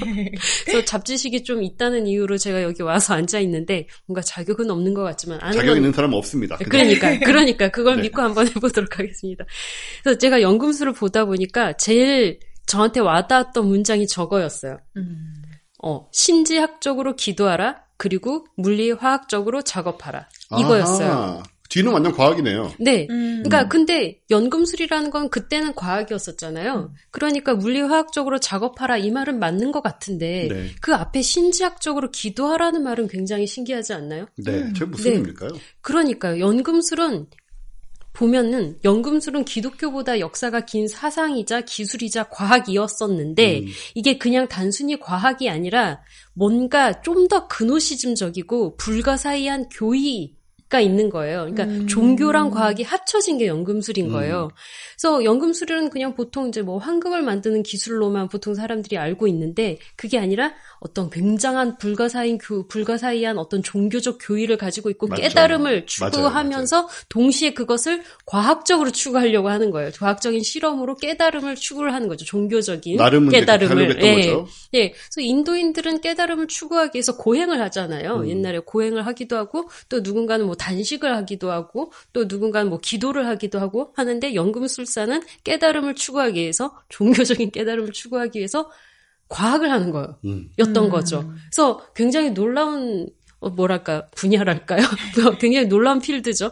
[0.65, 5.39] 그래서 잡지식이 좀 있다는 이유로 제가 여기 와서 앉아 있는데 뭔가 자격은 없는 것 같지만
[5.39, 6.57] 자격 건 있는 사람은 없습니다.
[6.57, 6.69] 그냥.
[6.69, 8.03] 그러니까, 그러니까 그걸 네.
[8.03, 9.45] 믿고 한번 해보도록 하겠습니다.
[10.03, 12.39] 그래서 제가 연금술을 보다 보니까 제일
[12.72, 14.77] 저한테 와닿았던 문장이 저거였어요.
[14.95, 15.34] 음.
[15.84, 17.81] 어, 신지학적으로 기도하라.
[17.98, 20.30] 그리고 물리화학적으로 작업하라.
[20.57, 21.11] 이거였어요.
[21.11, 21.43] 아하.
[21.69, 22.73] 뒤는 완전 과학이네요.
[22.80, 23.07] 네.
[23.10, 23.43] 음.
[23.43, 26.93] 그러니까 근데 연금술이라는 건 그때는 과학이었었잖아요.
[27.11, 30.68] 그러니까 물리화학적으로 작업하라 이 말은 맞는 것 같은데 네.
[30.81, 34.27] 그 앞에 신지학적으로 기도하라는 말은 굉장히 신기하지 않나요?
[34.38, 34.72] 네.
[34.73, 35.18] 저게 무슨 네.
[35.18, 35.52] 의미일까요?
[35.81, 36.39] 그러니까요.
[36.39, 37.27] 연금술은
[38.13, 43.65] 보면은 연금술은 기독교보다 역사가 긴 사상이자 기술이자 과학이었었는데 음.
[43.95, 46.01] 이게 그냥 단순히 과학이 아니라
[46.33, 50.33] 뭔가 좀 더 그노시즘적이고 불가사의한 교의
[50.72, 51.39] 가 있는 거예요.
[51.41, 51.85] 그러니까 음.
[51.85, 54.11] 종교랑 과학이 합쳐진 게 연금술인 음.
[54.14, 54.52] 거예요.
[54.95, 60.53] 그래서 연금술은 그냥 보통 이제 뭐 황금을 만드는 기술로만 보통 사람들이 알고 있는데 그게 아니라
[60.80, 65.22] 어떤 굉장한 불가사의한 교, 불가사의한 어떤 종교적 교의를 가지고 있고 맞죠.
[65.23, 69.91] 깨달음을 맞아요, 추구하면서 동시에 그것을 과학적으로 추구하려고 하는 거예요.
[69.99, 72.23] 과학적인 실험으로 깨달음을 추구를 하는 거죠.
[72.23, 72.98] 종교적인
[73.30, 73.34] 깨달음을.
[73.34, 74.48] 했던 거죠.
[74.76, 74.91] 예.
[74.91, 78.22] 그래서 인도인들은 깨달음을 추구하기 위해서 고행을 하잖아요.
[78.22, 78.30] 음.
[78.30, 83.59] 옛날에 고행을 하기도 하고 또 누군가는 뭐 단식을 하기도 하고 또 누군가는 뭐 기도를 하기도
[83.59, 88.69] 하고 하는데 연금술사는 깨달음을 추구하기 위해서 종교적인 깨달음을 추구하기 위해서
[89.27, 90.17] 과학을 하는 거예요.
[90.25, 90.49] 음.
[90.59, 90.89] 였던 음.
[90.89, 91.33] 거죠.
[91.49, 93.09] 그래서 굉장히 놀라운
[93.39, 94.81] 어, 뭐랄까 분야랄까요?
[95.39, 96.51] 굉장히 놀라운 필드죠.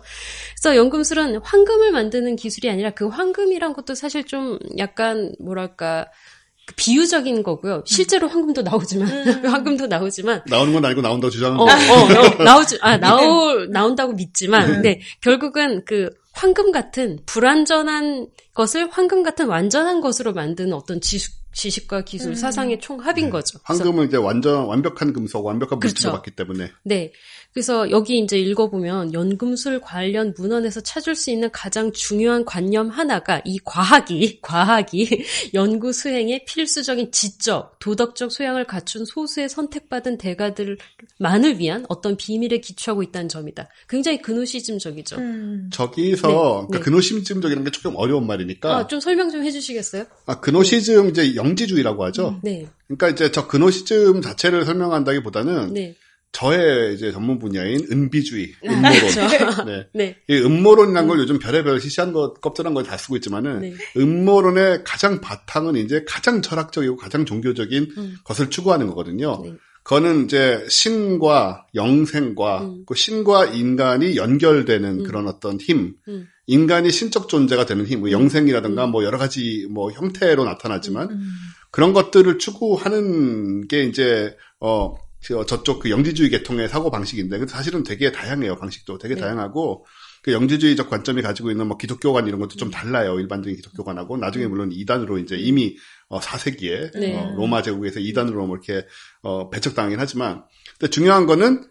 [0.56, 6.39] 그래서 연금술은 황금을 만드는 기술이 아니라 그 황금이란 것도 사실 좀 약간 뭐랄까 그
[6.76, 7.84] 비유적인 거고요.
[7.86, 9.10] 실제로 황금도 나오지만
[9.46, 10.44] 황금도 나오지만.
[10.48, 15.84] 나오는 건 아니고 나온다고 주장은 어, 어, 어, 나오지, 아, 나올, 나온다고 믿지만, 네, 결국은
[15.86, 22.80] 그 황금 같은 불완전한 것을 황금 같은 완전한 것으로 만드는 어떤 지식, 지식과 기술, 사상의
[22.80, 23.60] 총합인 거죠.
[23.66, 26.16] 그래서 황금은 이제 완전 완벽한 금속, 완벽한 물질로 그렇죠.
[26.16, 26.72] 봤기 때문에.
[26.84, 27.12] 네.
[27.54, 33.58] 그래서 여기 이제 읽어보면 연금술 관련 문헌에서 찾을 수 있는 가장 중요한 관념 하나가 이
[33.64, 42.60] 과학이, 과학이 연구 수행에 필수적인 지적, 도덕적 소양을 갖춘 소수의 선택받은 대가들만을 위한 어떤 비밀에
[42.60, 43.68] 기초하고 있다는 점이다.
[43.88, 45.18] 굉장히 그노시즘적이죠.
[45.18, 45.70] 음.
[45.74, 46.80] 저기서 네, 그러니까 네.
[46.80, 50.06] 그노시즘적이라는 게 조금 어려운 말이니까 아, 좀 설명 좀 해주시겠어요?
[50.28, 52.40] 아, 그노시즘 이제 영지주의라고 하죠.
[52.44, 52.68] 네.
[52.86, 55.96] 그러니까 이제 저 그노시즘 자체를 설명한다기보다는 네.
[56.32, 58.92] 저의 이제 전문 분야인 은비주의, 음모론.
[58.92, 59.64] 그렇죠.
[59.66, 59.88] 네.
[59.94, 60.18] 네.
[60.28, 63.74] 이 음모론이라는 걸 요즘 별의별 시시한 것, 껍질한 걸 다 쓰고 있지만은 네.
[63.98, 68.16] 음모론의 가장 바탕은 이제 가장 철학적이고 가장 종교적인 음.
[68.24, 69.42] 것을 추구하는 거거든요.
[69.44, 69.54] 네.
[69.84, 72.84] 그거는 이제 신과 영생과 음.
[72.86, 75.04] 그 신과 인간이 연결되는 음.
[75.04, 76.28] 그런 어떤 힘, 음.
[76.46, 81.32] 인간이 신적 존재가 되는 힘, 뭐 영생이라든가 뭐 여러 가지 뭐 형태로 나타나지만 음.
[81.72, 87.84] 그런 것들을 추구하는 게 이제 어 저- 저쪽 그 영지주의 계통의 사고 방식인데 근데 사실은
[87.84, 88.98] 되게 다양해요 방식도.
[89.00, 89.22] 되게 네.
[89.22, 89.86] 다양하고
[90.24, 94.18] 그 영지주의적 관점이 가지고 있는 뭐 기독교관 이런 것도 좀 달라요 일반적인 기독교관하고.
[94.18, 95.76] 나중에 물론 이단으로 이제 이미
[96.08, 97.16] 어 4세기에 네.
[97.18, 98.88] 어, 로마 제국에서 이단으로 뭐 이렇게
[99.22, 100.44] 어 배척당하긴 하지만.
[100.80, 101.66] 근데 중요한 거는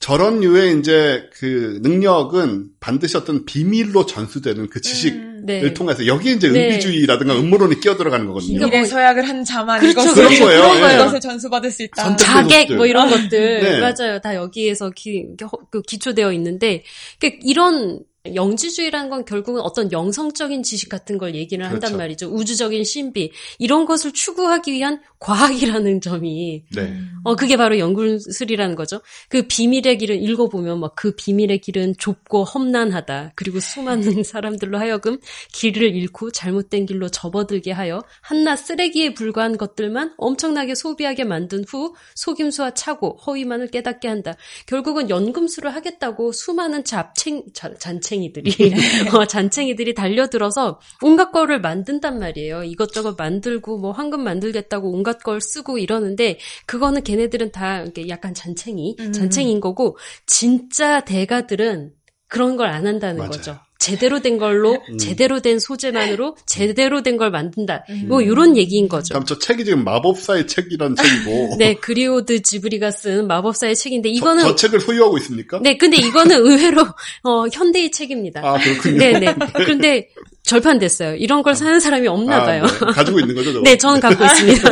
[0.00, 5.28] 저런 류의 이제 그 능력은 반드시 어떤 비밀로 전수되는 그 지식을 음.
[5.44, 5.72] 네.
[5.72, 6.66] 통해서 여기에 이제 네.
[6.66, 8.58] 은비주의라도가 음모론이 끼어 들어가는 거거든요.
[8.58, 10.60] 그러니까 미래 서약을 한 자만 그렇죠, 이것을 그런 거예요.
[10.60, 10.96] 그런 예.
[10.98, 12.16] 것을 전수받을 수 있다.
[12.16, 12.74] 자객.
[12.74, 13.80] 뭐 이런 것들 네.
[13.80, 15.26] 맞아요 다 여기에서 기,
[15.70, 16.84] 그 기초되어 있는데
[17.18, 18.00] 그 이런
[18.34, 21.96] 영지주의라는 건 결국은 어떤 영성적인 지식 같은 걸 얘기를 한단 그렇죠.
[21.96, 22.26] 말이죠.
[22.28, 26.98] 우주적인 신비 이런 것을 추구하기 위한 과학이라는 점이 네.
[27.24, 29.00] 어 그게 바로 연구술이라는 거죠.
[29.28, 33.32] 그 비밀의 길을 읽어보면 막 그 비밀의 길은 좁고 험난하다.
[33.36, 35.18] 그리고 수많은 사람들로 하여금
[35.52, 42.74] 길을 잃고 잘못된 길로 접어들게 하여 한낱 쓰레기에 불과한 것들만 엄청나게 소비하게 만든 후 속임수와
[42.74, 44.34] 착오, 허위만을 깨닫게 한다.
[44.66, 47.74] 결국은 연금술을 하겠다고 수많은 잡챙 자-
[48.18, 48.52] 잔챙이들이
[49.14, 52.64] 어, 잔챙이들이 달려들어서 온갖 거를 만든단 말이에요.
[52.64, 58.96] 이것저것 만들고 뭐 황금 만들겠다고 온갖 걸 쓰고 이러는데 그거는 걔네들은 다 이렇게 약간 잔챙이,
[59.12, 59.96] 잔챙이인 거고
[60.26, 61.92] 진짜 대가들은
[62.28, 63.30] 그런 걸 안 한다는 맞아요.
[63.30, 63.58] 거죠.
[63.78, 64.98] 제대로 된 걸로 음.
[64.98, 67.84] 제대로 된 소재만으로 제대로 된 걸 만든다.
[68.06, 69.14] 뭐 이런 얘기인 거죠.
[69.14, 74.42] 다음 저 책이 지금 마법사의 책이라는 책이고 네, 그리오드 지브리가 쓴 마법사의 책인데 저, 이거는
[74.44, 75.58] 저 책을 소유하고 있습니까?
[75.62, 76.82] 네, 근데 이거는 의외로
[77.24, 78.40] 어, 현대의 책입니다.
[78.44, 78.98] 아 그렇군요.
[78.98, 79.34] 네, 네.
[79.54, 80.08] 그런데
[80.44, 81.16] 절판됐어요.
[81.16, 82.64] 이런 걸 사는 사람이 없나 아, 봐요.
[82.64, 82.92] 네.
[82.92, 83.64] 가지고 있는 거죠, 저거?
[83.64, 84.70] 네, 저는 갖고 있습니다.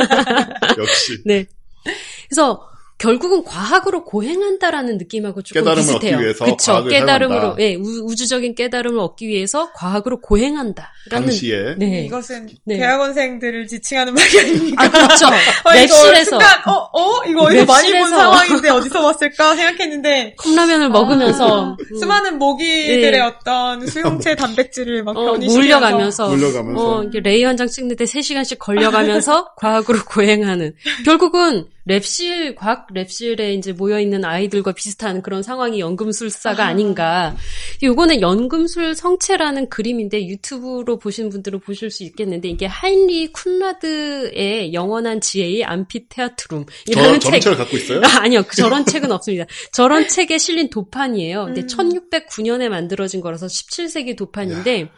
[0.78, 1.46] 역시 네.
[2.28, 2.60] 그래서
[2.98, 6.14] 결국은 과학으로 고행한다라는 느낌하고 조금 깨달음을 비슷해요.
[6.16, 6.72] 얻기 위해서 그쵸.
[6.72, 7.56] 과학을 깨달음으로.
[7.60, 10.90] 예, 우, 주적인 깨달음을 얻기 위해서 과학으로 고행한다.
[11.10, 11.26] 라는.
[11.26, 12.04] 당시에 네.
[12.06, 12.78] 이것은 네.
[12.78, 14.84] 대학원생들을 지칭하는 말이 아닙니까?
[14.84, 15.26] 아, 그렇죠.
[15.26, 17.24] 아, 랩실에서 순간 어, 어?
[17.28, 18.16] 이거 어디서 많이 본 랩실에서.
[18.16, 23.20] 상황인데 어디서 봤을까 생각했는데 컵라면을 먹으면서 음, 수많은 모기들의 네.
[23.20, 28.58] 어떤 수용체 단백질을 막 어, 변이시켜서 물려가면서 물려가면서 어, 레이 한 장 찍는데 3 시간씩
[28.58, 30.74] 걸려가면서 과학으로 고행하는.
[31.04, 36.72] 결국은 랩실, 과학 랩실에 이제 모여 있는 아이들과 비슷한 그런 상황이 연금술사가 아.
[36.72, 37.36] 닌가
[37.82, 45.60] 요거는 연금술 성체라는 그림인데 유튜브로 보신 분들은 보실 수 있겠는데 이게 하인리 쿤라드의 영원한 지혜의
[45.60, 47.40] 저, 암피테아트룸 이라는 저런 책.
[47.40, 48.00] 책을 갖고 있어요?
[48.04, 48.42] 아, 아니요.
[48.46, 49.46] 그 저런 책은 없습니다.
[49.72, 51.46] 저런 책에 실린 도판이에요.
[51.46, 51.66] 근데 음.
[51.66, 54.90] 1609년에 만들어진 거라서 17세기 도판인데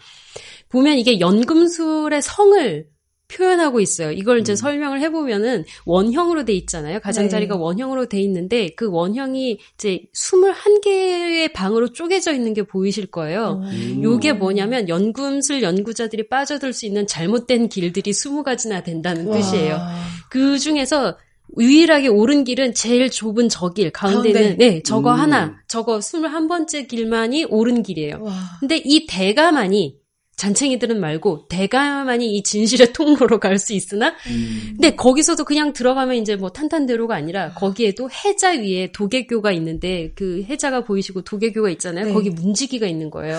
[0.69, 2.87] 보면 이게 연금술의 성을
[3.29, 4.11] 표현하고 있어요.
[4.11, 4.57] 이걸 이제 음.
[4.57, 7.01] 설명을 해보면은 원형으로 돼 있잖아요.
[7.01, 7.61] 가장자리가 네.
[7.61, 13.63] 원형으로 돼 있는데 그 원형이 이제 21개의 방으로 쪼개져 있는 게 보이실 거예요.
[13.65, 14.01] 음.
[14.03, 19.75] 요게 뭐냐면 연금술 연구자들이 빠져들 수 있는 잘못된 길들이 20가지나 된다는 뜻이에요.
[19.75, 19.95] 와.
[20.31, 21.17] 그 중에서
[21.59, 24.57] 유일하게 옳은 길은 제일 좁은 저 길, 가운데는, 가운데.
[24.57, 25.21] 네, 저거 음.
[25.21, 28.19] 하나, 저거 21번째 길만이 옳은 길이에요.
[28.21, 28.33] 와.
[28.61, 29.97] 근데 이 대가만이,
[30.39, 34.75] 잔챙이들은 말고, 대가만이 이 진실의 통로로 갈 수 있으나, 음.
[34.77, 40.85] 근데 거기서도 그냥 들어가면 이제 뭐 탄탄대로가 아니라, 거기에도 해자 위에 도개교가 있는데, 그 해자가
[40.85, 42.07] 보이시고 도개교가 있잖아요.
[42.07, 42.13] 네.
[42.13, 43.39] 거기 문지기가 있는 거예요.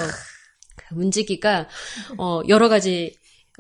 [0.76, 1.68] 그 문지기가,
[2.18, 3.16] 어, 여러 가지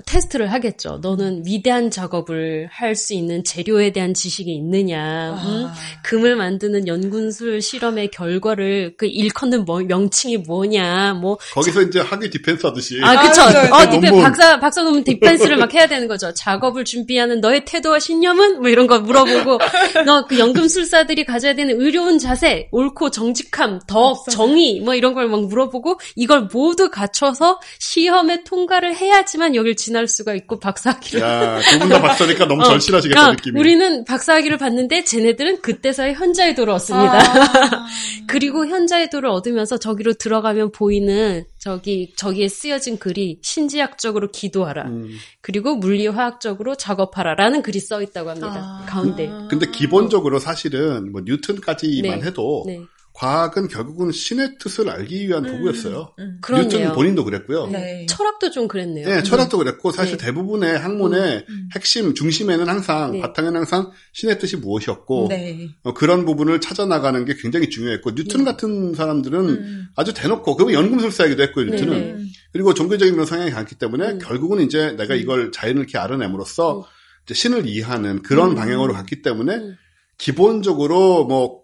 [0.05, 0.99] 테스트를 하겠죠.
[1.01, 5.65] 너는 위대한 작업을 할 수 있는 재료에 대한 지식이 있느냐, 음?
[5.67, 5.73] 아.
[6.03, 12.65] 금을 만드는 연군술 실험의 결과를 그 일컫는 뭐- 명칭이 뭐냐, 뭐 거기서 이제 학위 defense
[12.65, 13.41] 하듯이 아, 그쵸.
[13.41, 13.91] 아, 그쵸, 어, 그쵸.
[14.01, 14.21] defen.
[14.21, 16.33] 박사, 박사 논문 defense를 막 해야 되는 거죠.
[16.33, 18.59] 작업을 준비하는 너의 태도와 신념은?
[18.59, 19.59] 뭐 이런 거 물어보고,
[20.05, 25.45] 너 그 연금술사들이 가져야 되는 의로운 자세, 옳고 정직함, 덕, 정의, 뭐 이런 걸 막
[25.47, 31.21] 물어보고, 이걸 모두 갖춰서 시험에 통과를 해야지만 여길 지날 수가 있고, 박사학위를.
[31.21, 33.59] 야, 두 분 다 박사니까 너무 어, 절실하시겠다 그러니까 느낌이.
[33.59, 37.17] 우리는 박사학위를 받는데 쟤네들은 그때서야 현자의 돌을 얻습니다.
[37.19, 37.85] 아.
[38.27, 44.83] 그리고 현자의 돌을 얻으면서 저기로 들어가면 보이는 저기 저기에 쓰여진 글이 신지학적으로 기도하라.
[44.83, 45.09] 음.
[45.41, 48.81] 그리고 물리화학적으로 작업하라라는 글이 써 있다고 합니다.
[48.81, 48.85] 아.
[48.87, 49.29] 가운데.
[49.49, 52.25] 근데 기본적으로 사실은 뭐 뉴턴까지만 네.
[52.25, 52.81] 해도 네.
[53.19, 56.13] 과학은 결국은 신의 뜻을 알기 위한 도구였어요.
[56.19, 56.37] 음.
[56.39, 56.69] 그렇네요.
[56.69, 57.67] 뉴턴 본인도 그랬고요.
[57.67, 58.05] 네.
[58.07, 59.09] 철학도 좀 그랬네요.
[59.09, 60.25] 네, 철학도 그랬고 사실 네.
[60.25, 61.69] 대부분의 학문의 음.
[61.75, 63.19] 핵심 중심에는 항상 네.
[63.19, 65.67] 바탕에는 항상 신의 뜻이 무엇이었고 네.
[65.83, 69.87] 어, 그런 부분을 찾아 나가는 게 굉장히 중요했고 뉴턴 같은 사람들은 음.
[69.97, 72.23] 아주 대놓고 그건 연금술사이기도 했고 네, 뉴턴은 네.
[72.53, 74.19] 그리고 종교적인 그런 성향이 강했기 때문에 음.
[74.19, 76.83] 결국은 이제 내가 이걸 자연을 이렇게 알아냄으로써 음.
[77.25, 78.55] 이제 신을 이해하는 그런 음.
[78.55, 79.75] 방향으로 갔기 때문에 음.
[80.17, 81.58] 기본적으로 뭐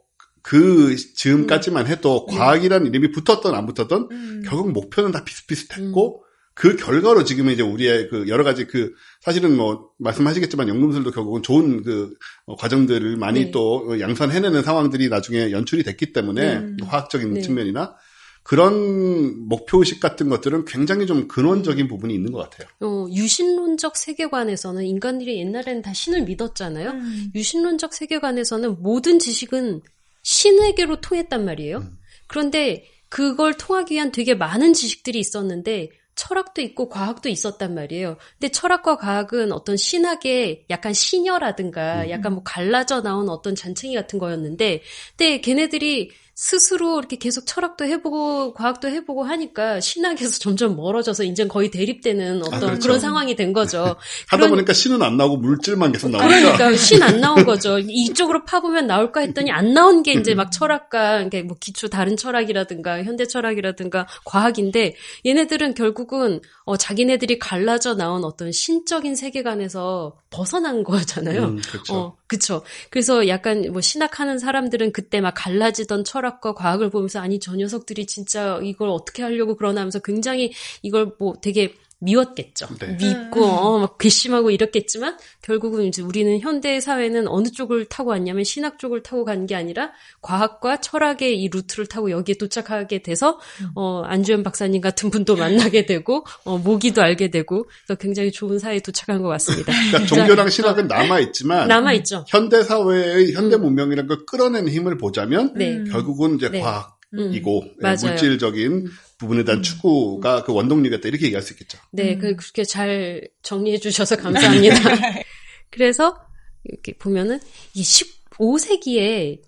[0.45, 4.43] 그 즈음까지만 해도 과학이라는 이름이 붙었던 안 붙었던 음.
[4.45, 6.23] 결국 목표는 다 비슷비슷했고
[6.53, 11.81] 그 결과로 지금 이제 우리의 그 여러 가지 그 사실은 뭐 말씀하시겠지만 연금술도 결국은 좋은
[11.81, 12.13] 그
[12.45, 13.51] 어, 과정들을 많이 네.
[13.51, 16.75] 또 양산해내는 상황들이 나중에 연출이 됐기 때문에 네.
[16.85, 17.41] 화학적인 네.
[17.41, 17.95] 측면이나
[18.43, 22.67] 그런 목표의식 같은 것들은 굉장히 좀 근원적인 부분이 있는 것 같아요.
[22.81, 26.91] 어, 유신론적 세계관에서는 인간들이 옛날에는 다 신을 믿었잖아요.
[26.91, 27.31] 음.
[27.33, 29.81] 유신론적 세계관에서는 모든 지식은
[30.25, 31.83] 신에게로 통했단 말이에요.
[32.27, 38.17] 그런데 그걸 통하기 위한 되게 많은 지식들이 있었는데 철학도 있고 과학도 있었단 말이에요.
[38.39, 44.81] 근데 철학과 과학은 어떤 신학의 약간 시녀라든가 약간 뭐 갈라져 나온 어떤 잔챙이 같은 거였는데
[45.15, 51.71] 근데 걔네들이 스스로 이렇게 계속 철학도 해보고 과학도 해보고 하니까 신학에서 점점 멀어져서 이제 거의
[51.71, 52.79] 대립되는 어떤 그렇죠.
[52.81, 53.95] 그런 상황이 된 거죠.
[54.27, 57.79] 하다 보니까 신은 안 나오고 물질만 계속 나오니까 그러니까 신 안 나온 거죠.
[57.79, 63.03] 이쪽으로 파보면 나올까 했더니 안 나온 게 이제 막 철학과 그러니까 뭐 기초 다른 철학이라든가
[63.03, 64.95] 현대 철학이라든가 과학인데
[65.25, 71.43] 얘네들은 결국은 어 자기네들이 갈라져 나온 어떤 신적인 세계관에서 벗어난 거잖아요.
[71.45, 71.93] 음, 그렇죠.
[71.95, 72.63] 어, 그쵸.
[72.89, 78.59] 그래서 약간 뭐 신학하는 사람들은 그때 막 갈라지던 철학과 과학을 보면서 아니 저 녀석들이 진짜
[78.63, 82.67] 이걸 어떻게 하려고 그러나 하면서 굉장히 이걸 뭐 되게 미웠겠죠.
[82.79, 82.97] 네.
[82.99, 88.79] 밉고 어, 막 괘씸하고 이랬겠지만 결국은 이제 우리는 현대 사회는 어느 쪽을 타고 왔냐면 신학
[88.79, 89.91] 쪽을 타고 간 게 아니라
[90.21, 93.39] 과학과 철학의 이 루트를 타고 여기에 도착하게 돼서
[93.75, 98.79] 어 안주현 박사님 같은 분도 만나게 되고 어 모기도 알게 되고 그래서 굉장히 좋은 사회에
[98.79, 99.71] 도착한 것 같습니다.
[99.91, 102.25] 그러니까 종교랑 신학은 남아 있지만 남아 있죠.
[102.27, 105.83] 현대 사회의 현대 문명이라는 걸 끌어내는 힘을 보자면 네.
[105.91, 106.59] 결국은 이제 네.
[106.59, 106.95] 과학
[107.31, 107.97] 이고 예, 맞아요.
[108.07, 111.77] 물질적인 부분에 대한 추구가 그 원동력이었다 이렇게 얘기할 수 있겠죠.
[111.91, 114.75] 네, 그 그렇게 잘 정리해 주셔서 감사합니다.
[115.71, 116.17] 그래서
[116.63, 117.39] 이렇게 보면은
[117.73, 119.39] 이 15세기에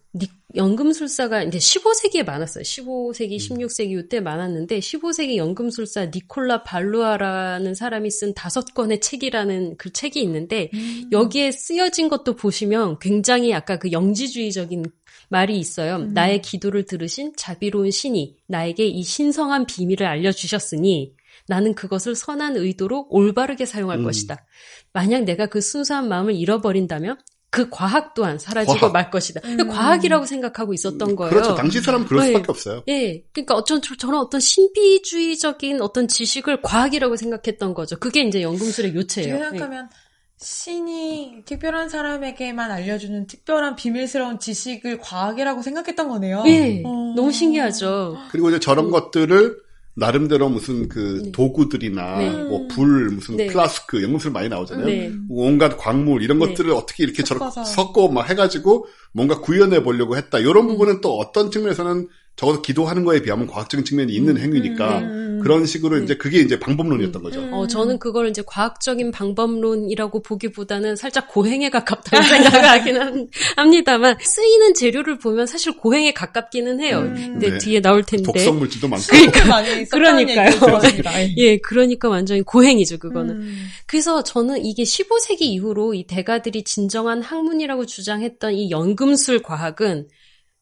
[0.55, 2.63] 연금술사가 이제 15세기에 많았어요.
[2.63, 10.21] 15세기, 16세기 이때 많았는데 15세기 연금술사 니콜라 발루아라는 사람이 쓴 다섯 권의 책이라는 그 책이
[10.21, 10.71] 있는데
[11.11, 14.85] 여기에 쓰여진 것도 보시면 굉장히 아까 그 영지주의적인
[15.29, 15.97] 말이 있어요.
[15.99, 21.13] 나의 기도를 들으신 자비로운 신이 나에게 이 신성한 비밀을 알려주셨으니
[21.47, 24.03] 나는 그것을 선한 의도로 올바르게 사용할 음.
[24.03, 24.45] 것이다.
[24.93, 27.17] 만약 내가 그 순수한 마음을 잃어버린다면
[27.49, 28.91] 그 과학 또한 사라지고 과학.
[28.91, 29.39] 말 것이다.
[29.41, 31.29] 그 과학이라고 생각하고 있었던 거예요.
[31.31, 31.55] 그렇죠.
[31.55, 32.27] 당시 사람은 그럴 네.
[32.27, 32.83] 수밖에 없어요.
[32.89, 33.23] 예.
[33.31, 37.97] 그러니까 어쩐 저- 저는 어떤 신비주의적인 어떤 지식을 과학이라고 생각했던 거죠.
[37.99, 39.37] 그게 이제 연금술의 요체예요.
[39.37, 39.89] 생각하면
[40.37, 46.43] 신이 특별한 사람에게만 알려주는 특별한 비밀스러운 지식을 과학이라고 생각했던 거네요.
[46.45, 46.51] 예.
[46.51, 46.83] 예.
[46.85, 47.13] 어.
[47.15, 48.17] 너무 신기하죠.
[48.31, 49.57] 그리고 이제 저런 것들을
[49.95, 52.29] 나름대로 무슨 그 도구들이나 네.
[52.29, 53.47] 뭐 불 무슨 네.
[53.47, 54.85] 플라스크 연금술 많이 나오잖아요.
[54.85, 55.11] 네.
[55.27, 56.45] 온갖 광물 이런 네.
[56.45, 57.63] 것들을 어떻게 이렇게 저렇게.
[57.65, 60.37] 섞어 막 해가지고 뭔가 구현해 보려고 했다.
[60.37, 62.07] 이런 부분은 또 어떤 측면에서는
[62.37, 65.39] 적어도 기도하는 거에 비하면 과학적인 측면이 있는 행위니까 음.
[65.41, 67.41] 그런 식으로 이제 그게 이제 방법론이었던 거죠.
[67.51, 74.73] 어, 저는 그걸 이제 과학적인 방법론이라고 보기보다는 살짝 고행에 가깝다는 생각을 하긴 한- 합니다만, 쓰이는
[74.75, 77.01] 재료를 보면 사실 고행에 가깝기는 해요.
[77.15, 77.57] 근데 네.
[77.57, 78.23] 뒤에 나올 텐데.
[78.23, 79.05] 독성 물질도 많고.
[79.91, 80.47] 그러니까요.
[80.47, 81.23] 얘기를 들었습니다.
[81.23, 81.33] 예.
[81.37, 83.35] 예, 그러니까 완전히 고행이죠, 그거는.
[83.37, 83.67] 음.
[83.87, 90.07] 그래서 저는 이게 15세기 이후로 이 대가들이 진정한 학문이라고 주장했던 이 연금술 과학은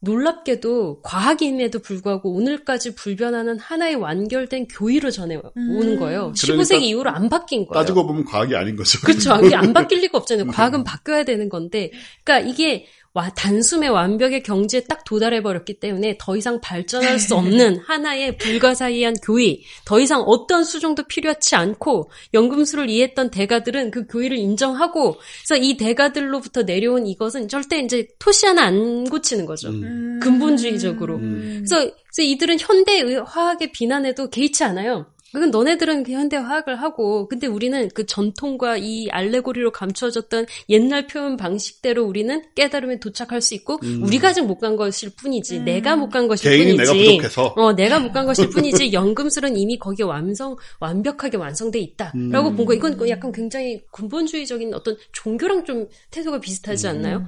[0.06, 6.32] 놀랍게도 과학임에도 불구하고 오늘까지 불변하는 하나의 완결된 교의로 전해오는 거예요.
[6.32, 7.82] 15세기 그러니까 이후로 안 바뀐 거예요.
[7.82, 8.99] 따지고 보면 과학이 아닌 거죠.
[9.02, 9.36] 그렇죠.
[9.44, 10.48] 이게 안 바뀔 리가 없잖아요.
[10.48, 11.91] 과학은 바뀌어야 되는 건데,
[12.23, 17.79] 그러니까 이게 와 단숨에 완벽의 경지에 딱 도달해 버렸기 때문에 더 이상 발전할 수 없는
[17.87, 25.15] 하나의 불가사의한 교의, 더 이상 어떤 수정도 필요하지 않고 연금술을 이해했던 대가들은 그 교의를 인정하고,
[25.47, 29.69] 그래서 이 대가들로부터 내려온 이것은 절대 이제 토시 하나 안 고치는 거죠.
[29.69, 30.19] 음.
[30.21, 31.15] 근본주의적으로.
[31.15, 31.63] 음.
[31.65, 35.05] 그래서, 그래서 이들은 현대 의- 화학의 비난에도 개의치 않아요.
[35.36, 41.38] 그건 너네들은 그 현대 화학을 하고, 근데 우리는 그 전통과 이 알레고리로 감춰졌던 옛날 표현
[41.38, 46.28] 방식대로 우리는 깨달음에 도착할 수 있고, 우리가 아직 못 간 것일 뿐이지, 내가 못 간
[46.28, 46.57] 것일 음.
[46.57, 46.94] 개인이 뿐이지.
[46.94, 47.53] 내가 부족해서.
[47.57, 52.14] 어, 내가 못 간 것일 뿐이지, 연금술은 이미 거기에 완성, 완벽하게 완성돼 있다.
[52.32, 52.56] 라고 음.
[52.56, 57.26] 본 거, 이건 그 약간 굉장히 근본주의적인 어떤 종교랑 좀 태도가 비슷하지 않나요?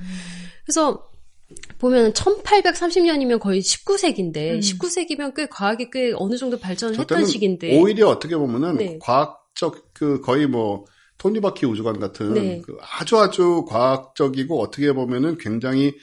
[0.65, 1.03] 그래서
[1.79, 8.09] 보면 1830년이면 거의 19세기인데 19세기면 꽤 과학이 꽤 어느 정도 발전을 저 했던 시기인데 오히려
[8.09, 8.97] 어떻게 보면은 네.
[9.01, 10.85] 과학적 그 거의 뭐
[11.17, 12.61] 토니바키 우주관 같은 네.
[12.65, 15.93] 그 아주 아주 과학적이고 어떻게 보면은 굉장히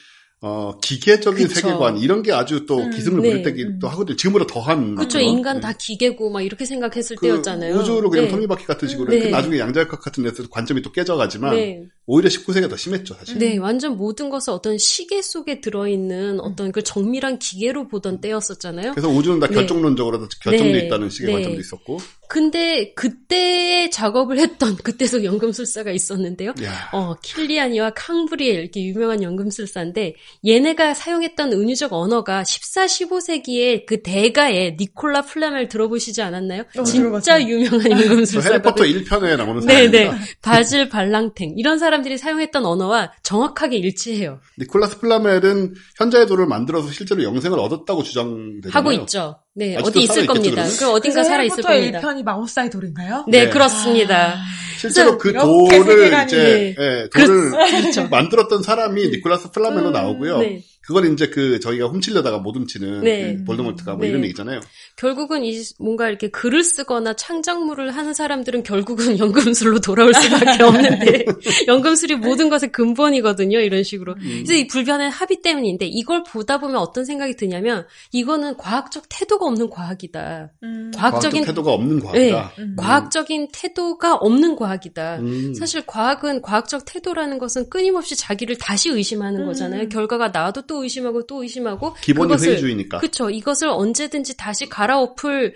[0.47, 1.59] 어 기계적인 그쵸.
[1.59, 3.31] 세계관 이런 게 아주 또 기승을 네.
[3.31, 4.15] 부릴 때기도 하거든요.
[4.15, 5.31] 지금보다 더한 그쵸 그런.
[5.31, 5.63] 인간 네.
[5.63, 7.75] 다 기계고 막 이렇게 생각했을 그 때였잖아요.
[7.75, 8.31] 우주로 그냥 네.
[8.31, 9.21] 토니바키 같은 식으로 네.
[9.21, 11.87] 그 나중에 양자역학 같은 데서 관점이 또 깨져가지만 네.
[12.05, 13.39] 오히려 19세기가 더 심했죠 사실.
[13.39, 18.93] 네, 완전 모든 것을 어떤 시계 속에 들어있는 어떤 그 정밀한 기계로 보던 때였었잖아요.
[18.93, 19.55] 그래서 우주는 다 네.
[19.55, 20.87] 결정론적으로 결정돼 네.
[20.87, 21.33] 있다는 식의 네.
[21.33, 21.99] 관점도 있었고.
[22.29, 26.55] 근데 그때 작업을 했던 그때도 연금술사가 있었는데요.
[26.63, 26.91] 야.
[26.93, 30.15] 어, 킬리안이와 캉브리엘 이렇게 유명한 연금술사인데
[30.47, 36.63] 얘네가 사용했던 은유적 언어가 14, 15세기에 그 대가의 니콜라 플라멜 들어보시지 않았나요?
[36.77, 37.49] 어, 진짜 들어봤어요.
[37.49, 39.05] 유명한 저 해리포터 연금술사거든요.
[39.05, 39.99] 1편에 나오는 네네.
[39.99, 40.27] 사람입니다.
[40.43, 44.41] 바질 발랑탱 이런 사람들이 사용했던 언어와 정확하게 일치해요.
[44.59, 48.73] 니콜라스 플라멜은 현자의 돌을 만들어서 실제로 영생을 얻었다고 주장되잖아요.
[48.73, 49.37] 하고 있죠.
[49.57, 50.63] 네, 어디 있을 겁니다.
[50.63, 50.77] 그러면?
[50.77, 52.01] 그 어딘가 그래서 살아 있을 겁니다.
[52.01, 53.25] 1편이 마법사의 돌인가요?
[53.29, 53.51] 네, 네.
[53.51, 54.37] 그렇습니다.
[54.77, 57.53] 실제로 그 돌을 이제 예, 돌을
[58.11, 60.39] 만들었던 사람이 니콜라스 플라멜로 음, 나오고요.
[60.39, 60.63] 네.
[60.81, 63.37] 그걸 이제 그 저희가 훔치려다가 못 훔치는 네.
[63.37, 64.09] 그 볼드모트가 뭐 네.
[64.09, 64.61] 이런 얘기잖아요.
[64.97, 71.25] 결국은 이 뭔가 이렇게 글을 쓰거나 창작물을 하는 사람들은 결국은 연금술로 돌아올 수밖에 없는데
[71.67, 73.59] 연금술이 모든 것의 근본이거든요.
[73.59, 74.13] 이런 식으로.
[74.15, 74.43] 음.
[74.45, 79.69] 그래서 이 불변의 합의 때문인데 이걸 보다 보면 어떤 생각이 드냐면 이거는 과학적 태도가 없는
[79.71, 80.51] 과학이다.
[80.63, 80.91] 음.
[80.95, 82.53] 과학적 과학적인 태도가 없는 과학이다.
[82.57, 85.17] 네, 과학적인 태도가 없는 과학이다.
[85.21, 85.55] 음.
[85.55, 89.89] 사실 과학은 과학적 태도라는 것은 끊임없이 자기를 다시 의심하는 거잖아요.
[89.89, 92.99] 결과가 나와도 또 의심하고 또 의심하고 기본이 그것을- 회의주의니까.
[92.99, 93.29] 그쵸.
[93.31, 95.55] 이것을 언제든지 다시 갈아엎을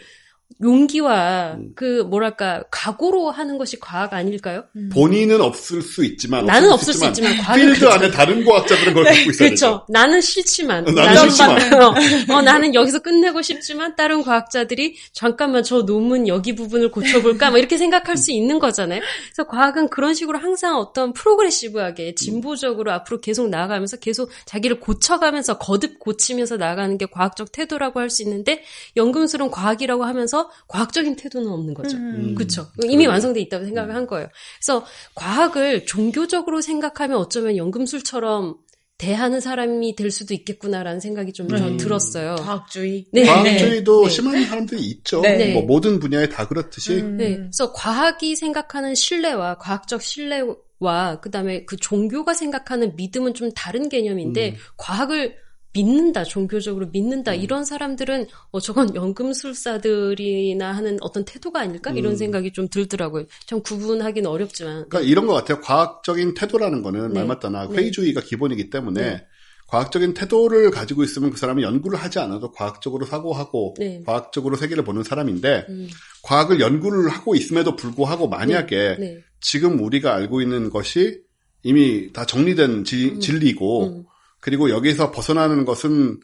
[0.61, 1.70] 용기와 음.
[1.77, 4.65] 그 뭐랄까 각오로 하는 것이 과학 아닐까요?
[4.93, 7.95] 본인은 없을 수 있지만 나는 없을 수 있지만 과학은 필드 그렇죠.
[7.95, 9.49] 안에 다른 과학자들은 그걸 갖고 있어야.
[9.49, 9.87] 그렇죠.
[9.89, 11.75] 나는 싫지만 어, 나는 싫지만.
[11.83, 11.95] 어,
[12.35, 17.79] 어, 나는 여기서 끝내고 싶지만 다른 과학자들이 잠깐만 저 논문 여기 부분을 고쳐볼까 뭐 이렇게
[17.79, 19.01] 생각할 수 있는 거잖아요.
[19.33, 25.99] 그래서 과학은 그런 식으로 항상 어떤 프로그레시브하게 진보적으로 앞으로 계속 나아가면서 계속 자기를 고쳐가면서 거듭
[26.01, 28.62] 고치면서 나아가는 게 과학적 태도라고 할 수 있는데
[28.97, 30.38] 연금술은 과학이라고 하면서
[30.69, 31.97] 과학적인 태도는 없는 거죠.
[31.97, 32.35] 음.
[32.35, 32.69] 그렇죠.
[32.85, 34.28] 이미 완성돼 있다고 생각을 한 거예요.
[34.59, 34.85] 그래서
[35.15, 38.56] 과학을 종교적으로 생각하면 어쩌면 연금술처럼
[38.98, 41.77] 대하는 사람이 될 수도 있겠구나라는 생각이 좀전 음.
[41.77, 42.35] 들었어요.
[42.35, 43.06] 과학주의.
[43.12, 43.23] 네.
[43.23, 44.10] 과학주의도 네.
[44.10, 45.20] 심한 사람들이 있죠.
[45.20, 45.52] 네.
[45.52, 47.16] 뭐 모든 분야에 다 그렇듯이 음.
[47.16, 47.36] 네.
[47.36, 54.56] 그래서 과학이 생각하는 신뢰와 과학적 신뢰와 그다음에 그 종교가 생각하는 믿음은 좀 다른 개념인데 음.
[54.77, 55.36] 과학을
[55.73, 61.90] 믿는다, 종교적으로 믿는다, 이런 사람들은, 어, 저건 연금술사들이나 하는 어떤 태도가 아닐까?
[61.93, 62.16] 이런 음.
[62.16, 63.27] 생각이 좀 들더라고요.
[63.47, 64.89] 참 구분하기는 어렵지만.
[64.89, 65.61] 그러니까 이런 것 같아요.
[65.61, 67.15] 과학적인 태도라는 거는 네.
[67.15, 67.77] 말 맞다나 네.
[67.77, 69.27] 회의주의가 기본이기 때문에 네.
[69.69, 74.03] 과학적인 태도를 가지고 있으면 그 사람이 연구를 하지 않아도 과학적으로 사고하고 네.
[74.07, 75.89] 과학적으로 세계를 보는 사람인데 음,
[76.23, 79.19] 과학을 연구를 하고 있음에도 불구하고 만약에 네.
[79.43, 81.20] 지금 우리가 알고 있는 것이
[81.62, 83.20] 이미 다 정리된 지- 음.
[83.20, 84.05] 진리고 음,
[84.40, 86.20] 그리고 여기서 벗어나는 것은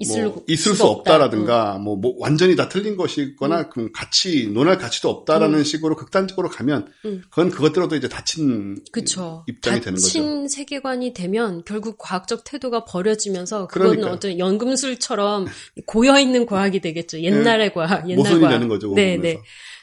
[0.00, 1.14] 있을, 뭐 있을 수 수가 없다.
[1.14, 6.90] 없다라든가 뭐, 뭐 완전히 다 틀린 것이거나 그럼 같이 논할 가치도 없다라는 식으로 극단적으로 가면
[7.04, 7.22] 음.
[7.28, 9.44] 그건 그것대로도 이제 다친 그쵸.
[9.46, 10.06] 입장이 되는 거죠.
[10.06, 14.14] 닫힌 세계관이 되면 결국 과학적 태도가 버려지면서 그거는 그러니까요.
[14.14, 15.46] 어떤 연금술처럼
[15.86, 17.20] 고여 있는 과학이 되겠죠.
[17.20, 18.52] 옛날의 과학, 옛날 모순이 과학.
[18.54, 18.88] 되는 거죠.
[18.88, 19.18] 그 네.
[19.18, 19.38] 네.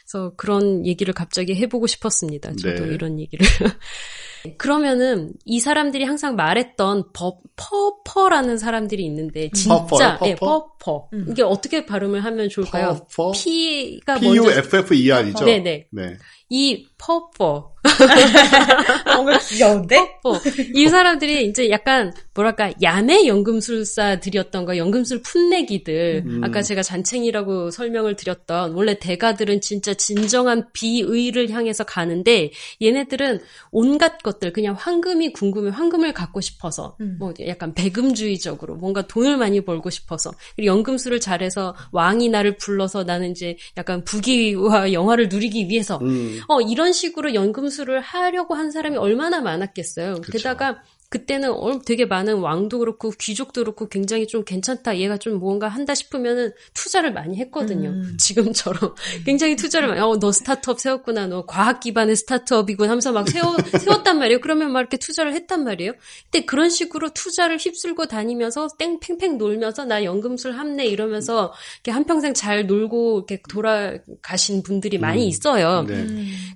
[0.10, 2.56] 그래서 그런 얘기를 갑자기 해보고 싶었습니다.
[2.56, 2.94] 저도 네.
[2.94, 3.45] 이런 얘기를.
[4.56, 10.19] 그러면은 이 사람들이 항상 말했던 버, puffer라는 사람들이 있는데 진짜?
[10.26, 10.78] 예, 퍼퍼?
[10.78, 11.10] 퍼퍼.
[11.30, 13.07] 이게 어떻게 발음을 하면 좋을까요?
[13.16, 13.32] puffer?
[13.32, 15.45] P가 먼저 P-U-F-F-E-R이죠.
[15.45, 15.88] 네네.
[15.91, 16.18] 네.
[16.49, 17.78] 이 퍼퍼
[19.15, 19.98] 뭔가 귀여운데?
[20.24, 20.34] 어,
[20.74, 26.44] 이 사람들이 이제 약간 뭐랄까 야매 연금술사들이었던가 연금술 풋내기들 음.
[26.44, 32.52] 아까 제가 잔챙이라고 설명을 드렸던 원래 대가들은 진짜 진정한 비의를 향해서 가는데
[32.82, 33.40] 얘네들은
[33.72, 37.18] 온갖 것들 그냥 황금이 궁금해 황금을 갖고 싶어서 음.
[37.19, 43.32] 뭐 약간 배금주의적으로 뭔가 돈을 많이 벌고 싶어서 그리고 연금술을 잘해서 왕이 나를 불러서 나는
[43.32, 46.40] 이제 약간 부귀와 영화를 누리기 위해서 음.
[46.48, 50.22] 어, 이런 식으로 연금술을 하려고 한 사람이 얼마나 많았겠어요.
[50.22, 50.32] 그쵸.
[50.32, 54.98] 게다가 그때는 얼- 되게 많은 왕도 그렇고 귀족도 그렇고 굉장히 좀 괜찮다.
[54.98, 57.90] 얘가 좀 뭔가 한다 싶으면은 투자를 많이 했거든요.
[57.90, 58.18] 음.
[58.20, 58.94] 지금처럼
[59.26, 60.02] 굉장히 투자를 많이.
[60.02, 61.28] 어, 너 스타트업 세웠구나.
[61.28, 64.42] 너 과학 기반의 스타트업이군 하면서 막 세워 세웠단 말이에요.
[64.42, 65.94] 그러면 막 이렇게 투자를 했단 말이에요.
[66.30, 72.04] 근데 그런 식으로 투자를 휩쓸고 다니면서 땡 팽팽 놀면서 나 연금술 함내 이러면서 이렇게 한
[72.04, 75.28] 평생 잘 놀고 이렇게 돌아가신 분들이 많이 음.
[75.30, 75.84] 있어요.
[75.84, 76.06] 네.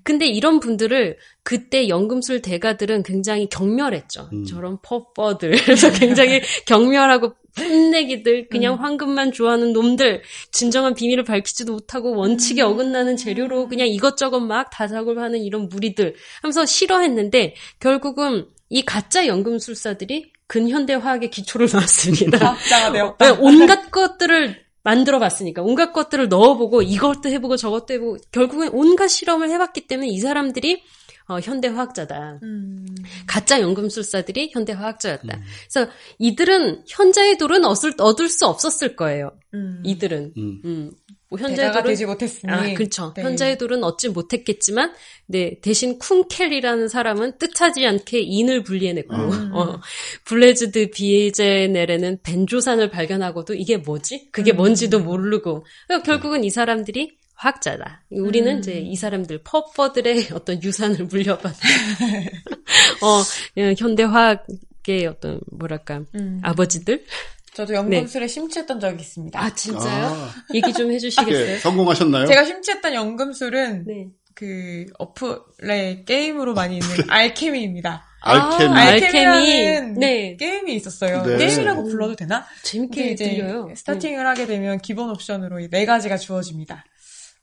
[0.04, 4.30] 근데 이런 분들을 그때 연금술 대가들은 굉장히 경멸했죠.
[4.32, 4.46] 음.
[4.46, 5.52] 저런 퍼퍼들.
[5.66, 13.68] 그래서 굉장히 경멸하고 풋내기들, 그냥 황금만 좋아하는 놈들, 진정한 비밀을 밝히지도 못하고 원칙에 어긋나는 재료로
[13.68, 21.30] 그냥 이것저것 막 다 작업하는 이런 무리들 하면서 싫어했는데 결국은 이 가짜 연금술사들이 근현대 화학의
[21.30, 22.38] 기초를 놨습니다.
[23.40, 29.88] 온갖 것들을 만들어 봤으니까 온갖 것들을 넣어보고 이것도 해보고 저것도 해보고 결국엔 온갖 실험을 해봤기
[29.88, 30.82] 때문에 이 사람들이
[31.32, 32.40] 어, 현대 화학자다.
[32.44, 32.86] 음.
[33.26, 35.38] 가짜 연금술사들이 현대 화학자였다.
[35.38, 35.42] 음.
[35.72, 35.90] 그래서
[36.20, 39.32] 이들은 현자의 돌은 얻을, 얻을 수 없었을 거예요.
[39.54, 39.82] 음.
[39.86, 40.34] 이들은.
[40.38, 40.62] 음.
[40.66, 40.92] 음.
[41.30, 42.52] 뭐 현자의 돌은 되지 못했으니.
[42.52, 43.14] 아, 그렇죠.
[43.16, 43.24] 네.
[43.24, 44.94] 현자의 돌은 얻지 못했겠지만,
[45.28, 49.52] 네, 대신 쿵켈이라는 사람은 뜻하지 않게 인을 분리해냈고, 음.
[49.54, 49.80] 어,
[50.26, 54.28] 블레즈드 비에제넬에는 벤조산을 발견하고도 이게 뭐지?
[54.34, 54.58] 그게 음.
[54.58, 55.66] 뭔지도 모르고,
[56.04, 58.04] 결국은 이 사람들이 화학자다.
[58.12, 58.60] 우리는 음.
[58.60, 61.60] 이제 이 사람들, 퍼퍼들의 어떤 유산을 물려받은,
[63.02, 63.24] 어,
[63.58, 66.40] 예, 현대 화학의 어떤, 뭐랄까, 음.
[66.44, 67.04] 아버지들?
[67.54, 69.42] 저도 연금술에 심취했던 적이 있습니다.
[69.42, 70.06] 아, 진짜요?
[70.06, 71.48] 아, 얘기 좀 해주시겠어요?
[71.48, 72.28] 예, 성공하셨나요?
[72.28, 74.08] 제가 심취했던 연금술은 네.
[74.36, 78.06] 그 어플의 게임으로 많이 있는 알케미입니다.
[78.22, 78.70] 알케미.
[78.70, 80.38] 아, 알케미라는 네.
[80.38, 81.24] 게임이 있었어요.
[81.24, 81.38] 네.
[81.38, 82.46] 게임이라고 불러도 되나?
[82.62, 83.74] 재밌게 이제 들려요.
[83.76, 86.86] 스타팅을 하게 되면 기본 옵션으로 이네 가지가 주어집니다.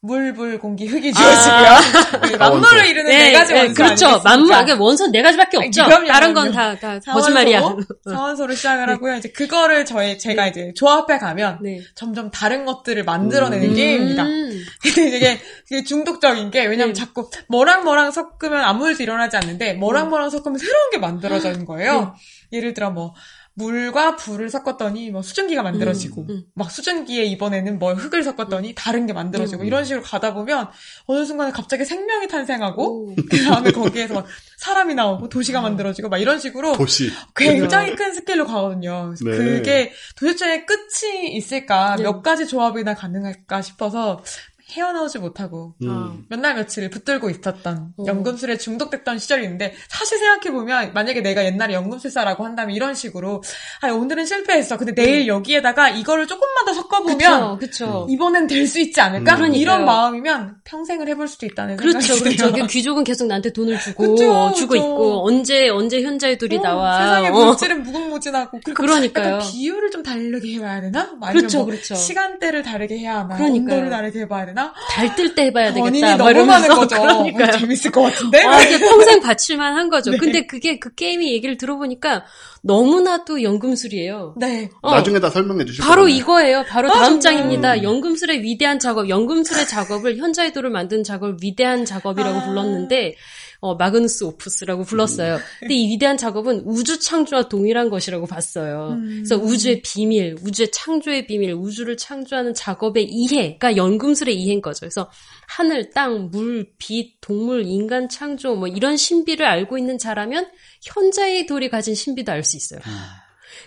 [0.01, 1.13] 물, 불, 공기, 흙이 아.
[1.13, 2.31] 주어지고요.
[2.31, 4.07] 그 만물을 이루는 네, 가지 원소 그렇죠.
[4.07, 4.29] 아니겠습니까?
[4.31, 5.85] 만물, 그러니까 원선 네 가지밖에 아니, 없죠.
[5.87, 6.35] 그럼요, 다른.
[6.35, 7.61] 건 다, 다 거짓말이야.
[8.09, 9.17] 상원소로 시작을 하고요.
[9.17, 11.81] 이제 그거를 저희 제가 이제 조합해 가면 네.
[11.97, 13.75] 점점 다른 것들을 만들어내는 음.
[13.75, 14.23] 게임입니다.
[14.23, 14.65] 음.
[14.83, 17.01] 근데 이게 되게 중독적인 게 왜냐면 네.
[17.01, 19.81] 자꾸 뭐랑 뭐랑 섞으면 아무 일도 일어나지 않는데 음.
[19.81, 21.65] 뭐랑 뭐랑 섞으면 새로운 게 만들어지는 네.
[21.65, 22.15] 거예요.
[22.53, 23.15] 예를 들어 뭐
[23.59, 26.43] 물과 불을 섞었더니 뭐 수증기가 만들어지고 음, 음.
[26.55, 29.67] 막 수증기에 이번에는 뭐 흙을 섞었더니 다른 게 만들어지고 음.
[29.67, 30.69] 이런 식으로 가다 보면
[31.07, 33.15] 어느 순간에 갑자기 생명이 탄생하고 오.
[33.29, 34.27] 그 다음에 거기에서 막
[34.59, 37.11] 사람이 나오고 도시가 만들어지고 막 이런 식으로 도시.
[37.35, 39.15] 굉장히 큰 스케일로 가거든요.
[39.25, 39.31] 네.
[39.37, 42.05] 그게 도대체 끝이 있을까, 네.
[42.05, 44.23] 몇 가지 조합이나 가능할까 싶어서
[44.71, 46.25] 헤어나오지 못하고 음.
[46.29, 48.05] 몇 날 며칠을 붙들고 있었던 어.
[48.07, 53.43] 연금술에 중독됐던 시절이 있는데 사실 생각해보면 만약에 내가 옛날에 연금술사라고 한다면 이런 식으로
[53.81, 54.77] 아 오늘은 실패했어.
[54.77, 58.07] 근데 내일 여기에다가 이거를 조금만 더 섞어보면 그쵸, 그쵸.
[58.11, 59.33] 이번엔 될 수 있지 않을까?
[59.33, 59.37] 음.
[59.37, 59.61] 그러니까요.
[59.63, 62.53] 이런 마음이면 평생을 해볼 수도 있다는 그렇죠, 생각이 그렇죠.
[62.53, 62.63] 들어요.
[62.67, 64.83] 그 귀족은 계속 나한테 돈을 주고, 그쵸, 어, 주고 그쵸.
[64.85, 66.99] 있고, 언제, 언제 현자의 둘이 어, 나와.
[66.99, 67.45] 세상의 어.
[67.47, 71.01] 물질은 무궁무진하고 그러니까 비율을 좀 다르게 해봐야 되나?
[71.23, 71.95] 아니면 그렇죠, 뭐 그렇죠.
[71.95, 73.37] 시간대를 다르게 해야 하나?
[73.37, 73.77] 그러니까요.
[73.77, 74.58] 온도를 다르게 해봐야 되나?
[74.91, 76.17] 달 뜰 때 해봐야 되겠다.
[76.17, 76.69] 뭐 너무 이러면서.
[76.69, 77.01] 많은 거죠.
[77.01, 77.49] 그러니까요.
[77.49, 78.43] 어, 재밌을 것 같은데?
[78.45, 80.11] 아, 이게 평생 바칠만 한 거죠.
[80.13, 80.17] 네.
[80.19, 82.25] 근데 그게 그 게임이 얘기를 들어보니까
[82.63, 84.35] 너무나도 연금술이에요.
[84.37, 84.69] 네.
[84.83, 86.17] 어, 나중에 다 설명해 주실 바로 거잖아요.
[86.21, 86.65] 이거예요.
[86.69, 87.21] 바로 아, 다음 정말.
[87.21, 87.75] 장입니다.
[87.77, 87.83] 음.
[87.85, 92.45] 연금술의 위대한 작업, 연금술의 작업을 현자의 도를 만든 작업을 위대한 작업이라고 아.
[92.45, 93.15] 불렀는데
[93.61, 95.39] 어, magnus opus라고 불렀어요.
[95.59, 98.91] 근데 이 위대한 작업은 우주 창조와 동일한 것이라고 봤어요.
[98.93, 99.25] 음.
[99.25, 104.81] 그래서 우주의 비밀, 우주의 창조의 비밀, 우주를 창조하는 작업의 이해가 연금술의 이해인 거죠.
[104.81, 105.11] 그래서
[105.49, 110.47] 하늘, 땅, 물, 빛, 동물, 인간 창조 뭐 이런 신비를 알고 있는 자라면
[110.83, 112.81] 현자의 돌이 가진 신비도 알 수 있어요.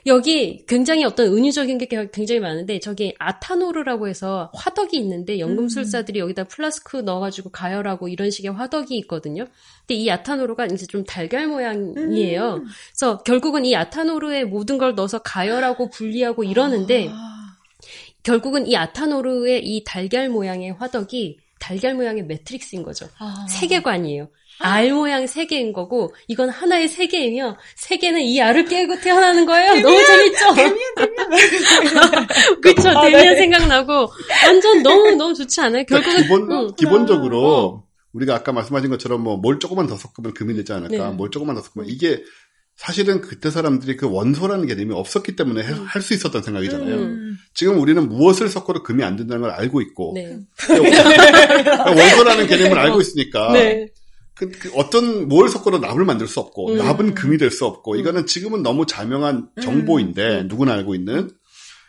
[0.08, 6.98] 여기 굉장히 어떤 은유적인 게 굉장히 많은데 저기 athanor라고 해서 화덕이 있는데 연금술사들이 여기다 플라스크
[6.98, 9.46] 넣어가지고 가열하고 이런 식의 화덕이 있거든요.
[9.82, 12.64] 근데 이 아타노르가 이제 좀 달걀 모양이에요.
[12.90, 17.58] 그래서 결국은 이 아타노르에 모든 걸 넣어서 가열하고 분리하고 이러는데 아,
[18.24, 23.08] 결국은 이 아타노르의 이 달걀 모양의 화덕이 달걀 모양의 매트릭스인 거죠.
[23.20, 23.46] 아.
[23.48, 24.30] 세계관이에요.
[24.62, 29.82] 알 모양 세계인 거고 이건 하나의 세계이며 세계는 이 알을 깨고 태어나는 거예요.
[29.82, 30.46] 너무 재밌죠?
[32.62, 32.90] 그쵸?
[32.90, 33.36] 아, 데미안 네.
[33.36, 34.10] 생각나고
[34.46, 35.84] 완전 너무 너무 좋지 않아요?
[35.88, 36.76] 그러니까 결국은 기본, 응.
[36.76, 37.84] 기본적으로
[38.14, 41.10] 우리가 아까 말씀하신 것처럼 뭐 뭘 조금만 더 섞으면 금이 되지 않을까?
[41.10, 41.16] 네.
[41.16, 42.22] 뭘 조금만 더 섞으면 이게
[42.76, 46.96] 사실은 그때 사람들이 그 원소라는 개념이 없었기 때문에 할수 있었던 생각이잖아요.
[46.96, 47.38] 음.
[47.54, 50.38] 지금 우리는 무엇을 섞어도 금이 안 된다는 걸 알고 있고 네.
[50.58, 53.88] 그러니까 원소라는 개념을 알고 있으니까 네.
[54.36, 56.78] 그, 그 어떤 뭘 섞어도 납을 만들 수 없고 음.
[56.78, 61.30] 납은 금이 될 수 없고 이거는 지금은 너무 자명한 정보인데 누구나 알고 있는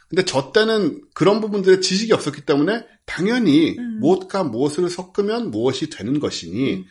[0.08, 4.00] 근데 저 때는 그런 부분들의 지식이 없었기 때문에 당연히 음.
[4.00, 6.84] 무엇과 무엇을 섞으면 무엇이 되는 것이니 음.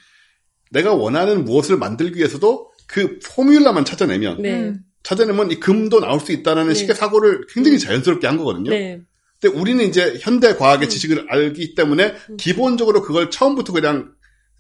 [0.71, 4.53] 내가 원하는 무엇을 만들기 위해서도 그 포뮬라만 찾아내면 네.
[4.53, 4.79] 음.
[5.03, 6.73] 찾아내면 이 금도 나올 수 있다는 네.
[6.73, 8.71] 식의 사고를 굉장히 자연스럽게 한 거거든요.
[8.71, 9.01] 네.
[9.39, 12.37] 근데 우리는 이제 현대 과학의 지식을 알기 때문에 음.
[12.37, 14.11] 기본적으로 그걸 처음부터 그냥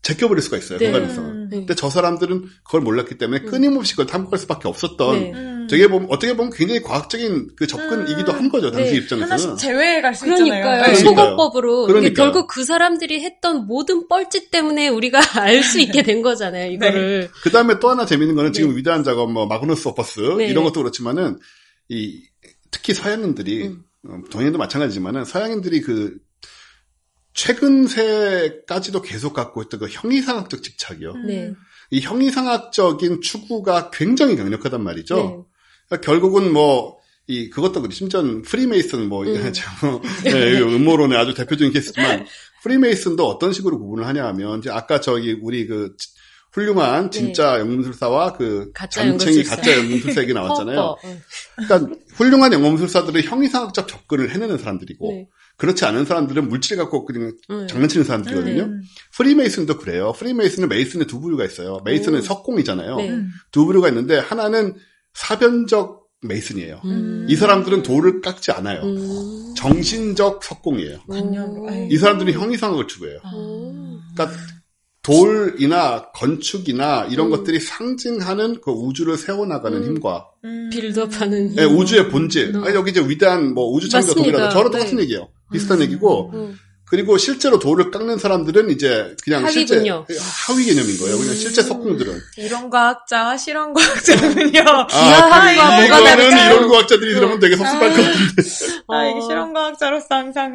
[0.01, 0.79] 제껴버릴 수가 있어요.
[0.79, 0.87] 네.
[0.87, 1.29] 그 가능성을.
[1.29, 1.47] 음.
[1.51, 1.57] 네.
[1.57, 5.31] 근데 저 사람들은 그걸 몰랐기 때문에 끊임없이 그걸 탐구할 수밖에 없었던 네.
[5.33, 5.67] 음.
[5.69, 8.97] 되게 보면 어떻게 보면 굉장히 과학적인 그 접근이기도 한 거죠 당시 네.
[8.97, 9.31] 입장에서는.
[9.31, 10.57] 하나씩 제외해 갈수 그러니까요.
[10.57, 10.87] 있잖아요.
[10.87, 10.95] 네.
[10.95, 12.25] 소거법으로 이게 그러니까요.
[12.31, 16.71] 결국 그 사람들이 했던 모든 뻘짓 때문에 우리가 알 수 있게 된 거잖아요.
[16.71, 17.29] 이거를.
[17.43, 18.77] 그 다음에 또 하나 재밌는 거는 지금 네.
[18.77, 20.47] 위대한 작업 뭐 마그누스 오퍼스 네.
[20.47, 21.37] 이런 것도 그렇지만은
[21.89, 22.23] 이
[22.71, 23.83] 특히 서양인들이 음.
[24.09, 26.15] 어, 동양도 마찬가지지만은 서양인들이 그
[27.33, 31.13] 최근세까지도 계속 갖고 있던 그 형이상학적 집착이요.
[31.27, 31.53] 네.
[31.89, 35.15] 이 형이상학적인 추구가 굉장히 강력하단 말이죠.
[35.15, 35.21] 네.
[35.87, 36.97] 그러니까 결국은 뭐,
[37.27, 37.97] 이, 그것도 그렇지.
[37.97, 39.51] 심지어 프리메이슨 뭐, 음.
[39.53, 42.25] 참, 네, 음모론의 아주 대표적인 케이스지만,
[42.63, 45.95] 프리메이슨도 어떤 식으로 구분을 하냐 하면, 이제 아까 저기, 우리 그,
[46.53, 48.71] 훌륭한 진짜 연금술사와 그 네.
[48.73, 49.43] 가짜 잔챙이.
[49.43, 50.97] 가짜 연금술사 얘기 나왔잖아요.
[51.05, 51.21] 응.
[51.55, 55.27] 그러니까 훌륭한 연금술사들은 형이상학적 접근을 해내는 사람들이고 네.
[55.61, 57.67] 그렇지 않은 사람들은 물질 갖고 그냥 음.
[57.67, 58.63] 장난치는 사람들이거든요.
[58.63, 58.81] 음.
[59.13, 60.11] 프리메이슨도 그래요.
[60.13, 61.81] 프리메이슨은 mason의 두 부류가 있어요.
[61.85, 62.21] mason은 오.
[62.23, 62.95] 석공이잖아요.
[62.95, 63.09] 네.
[63.11, 63.29] 음.
[63.51, 64.73] 두 부류가 있는데 하나는
[65.13, 66.81] 사변적 메이슨이에요.
[66.85, 67.27] 음.
[67.29, 68.81] 이 사람들은 돌을 깎지 않아요.
[68.81, 69.53] 음.
[69.55, 70.97] 정신적 석공이에요.
[71.91, 73.19] 이 사람들이 형이상학을 추구해요.
[73.31, 73.99] 오.
[74.15, 74.35] 그러니까
[75.03, 77.31] 돌이나 건축이나 이런 음.
[77.31, 79.83] 것들이 상징하는 그 우주를 세워나가는 음.
[79.83, 80.69] 힘과 음.
[80.71, 82.55] 빌드업하는 네, 우주의 본질.
[82.55, 82.63] 음.
[82.63, 84.15] 아니, 여기 이제 위대한 뭐 우주 창조.
[84.15, 84.77] 동이라도 저랑 네.
[84.79, 85.29] 똑같은 얘기예요.
[85.51, 85.83] 비슷한 음.
[85.83, 86.59] 얘기고 음.
[86.91, 90.05] 그리고 실제로 돌을 깎는 사람들은 이제 그냥 실제 하위군요.
[90.45, 91.17] 하위 개념인 거예요.
[91.17, 92.19] 그냥 실제 석궁들은.
[92.35, 94.59] 이론 과학자와 실험 과학자는요.
[94.59, 96.53] 아, 기하학과 그, 뭐가 이거는 다를까요?
[96.53, 98.43] 이론 과학자들이 들으면 되게 섭섭할 것 같은데.
[98.89, 99.21] 아, 이게 어.
[99.21, 100.53] 실험 과학자로서 항상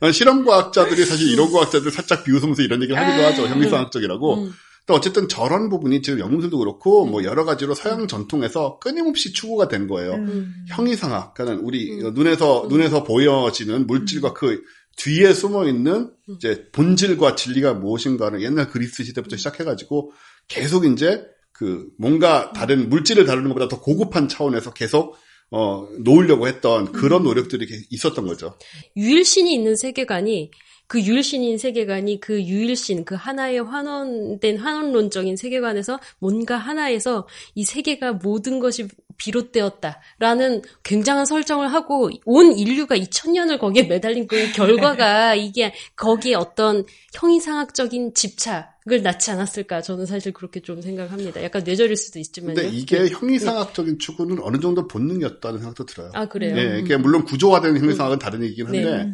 [0.00, 3.46] 어, 실험 과학자들이 사실 이론 과학자들 살짝 비웃으면서 이런 얘기를 하기도 하죠.
[3.48, 4.44] 형이상학적이라고.
[4.44, 4.54] 음.
[4.86, 9.86] 또 어쨌든 저런 부분이 지금 영웅들도 그렇고 뭐 여러 가지로 서양 전통에서 끊임없이 추구가 된
[9.86, 10.14] 거예요.
[10.14, 10.52] 음.
[10.68, 12.12] 형이상학, 그러니까 우리 음.
[12.14, 14.62] 눈에서 눈에서 보여지는 물질과 그
[14.96, 16.34] 뒤에 숨어 있는 음.
[16.34, 20.12] 이제 본질과 진리가 무엇인가를 옛날 그리스 시대부터 시작해가지고
[20.48, 25.14] 계속 이제 그 뭔가 다른 물질을 다루는 것보다 더 고급한 차원에서 계속
[25.50, 26.92] 어 놓으려고 했던 음.
[26.92, 28.56] 그런 노력들이 있었던 거죠.
[28.96, 30.50] 유일신이 있는 세계관이
[30.92, 38.60] 그 유일신인 세계관이 그 유일신 그 하나의 환원된 환원론적인 세계관에서 뭔가 하나에서 이 세계가 모든
[38.60, 46.84] 것이 비롯되었다라는 굉장한 설정을 하고 온 인류가 2000년을 거기에 매달린 그 결과가 이게 거기에 어떤
[47.14, 51.42] 형이상학적인 집착을 낳지 않았을까 저는 사실 그렇게 좀 생각합니다.
[51.42, 56.10] 약간 뇌절일 수도 있지만 근데 이게 형이상학적인 추구는 어느 정도 본능이었다는 생각도 들어요.
[56.12, 56.54] 아 그래요.
[56.58, 59.12] 예, 이게 물론 구조화된 형이상학은 다른 얘기긴 한데, 네.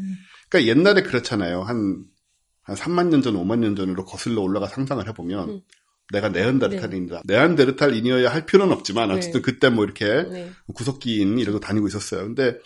[0.48, 1.62] 그러니까 옛날에 그렇잖아요.
[1.62, 2.04] 한,
[2.62, 5.60] 한 3만 년 전, 5만 년 전으로 거슬러 올라가 상상을 해보면, 음.
[6.10, 7.22] 내가 네안데르탈인이다.
[7.26, 9.42] 네안데르탈인이어야 할 필요는 없지만, 어쨌든 네.
[9.42, 10.50] 그때 뭐 이렇게 네.
[10.74, 12.22] 구석기인 이러고 다니고 있었어요.
[12.24, 12.58] 근데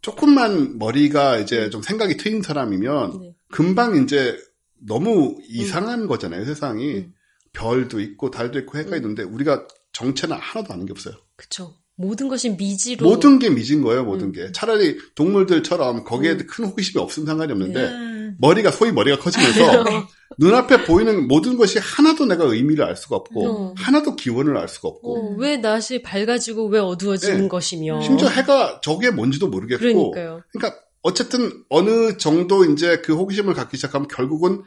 [0.00, 3.34] 조금만 머리가 이제 좀 생각이 트인 사람이면, 네.
[3.50, 4.36] 금방 이제
[4.84, 6.96] 너무 이상한 거잖아요, 세상이.
[6.96, 7.14] 음.
[7.52, 11.14] 별도 있고, 달도 있고, 해가 있는데, 우리가 정체는 하나도 아는 게 없어요.
[11.36, 11.76] 그쵸.
[11.96, 14.32] 모든 것이 미지로 모든 게 미진 거예요, 모든 음.
[14.32, 14.50] 게.
[14.52, 16.46] 차라리 동물들처럼 거기에 음.
[16.48, 18.36] 큰 호기심이 없으면 상관이 없는데, 음.
[18.40, 19.84] 머리가, 소위 머리가 커지면서,
[20.38, 23.74] 눈앞에 보이는 모든 것이 하나도 내가 의미를 알 수가 없고, 어.
[23.76, 27.48] 하나도 기원을 알 수가 없고, 어, 왜 낮이 밝아지고 왜 어두워지는 네.
[27.48, 28.00] 것이며.
[28.00, 30.42] 심지어 해가 저게 뭔지도 모르겠고, 그러니까요.
[30.52, 34.62] 그러니까 어쨌든 어느 정도 이제 그 호기심을 갖기 시작하면 결국은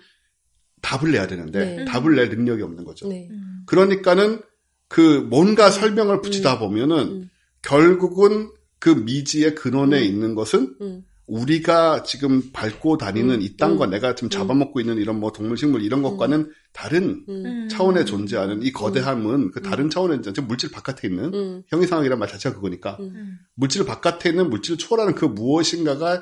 [0.83, 1.85] 답을 내야 되는데, 네.
[1.85, 3.07] 답을 낼 능력이 없는 거죠.
[3.07, 3.27] 네.
[3.65, 4.41] 그러니까는
[4.87, 7.29] 그 뭔가 설명을 붙이다 보면은 음.
[7.61, 8.49] 결국은
[8.79, 10.03] 그 미지의 근원에 음.
[10.03, 11.03] 있는 것은 음.
[11.27, 13.41] 우리가 지금 밟고 다니는 음.
[13.41, 13.89] 이 땅과 음.
[13.89, 17.67] 내가 지금 잡아먹고 있는 이런 뭐 동물 식물 이런 것과는 다른 음.
[17.69, 21.63] 차원에 존재하는 이 거대함은 그 다른 차원에 이제 물질 바깥에 있는 음.
[21.67, 23.39] 형이상학이란 말 자체가 그거니까 음.
[23.55, 26.21] 물질 바깥에 있는 물질을 초월하는 그 무엇인가가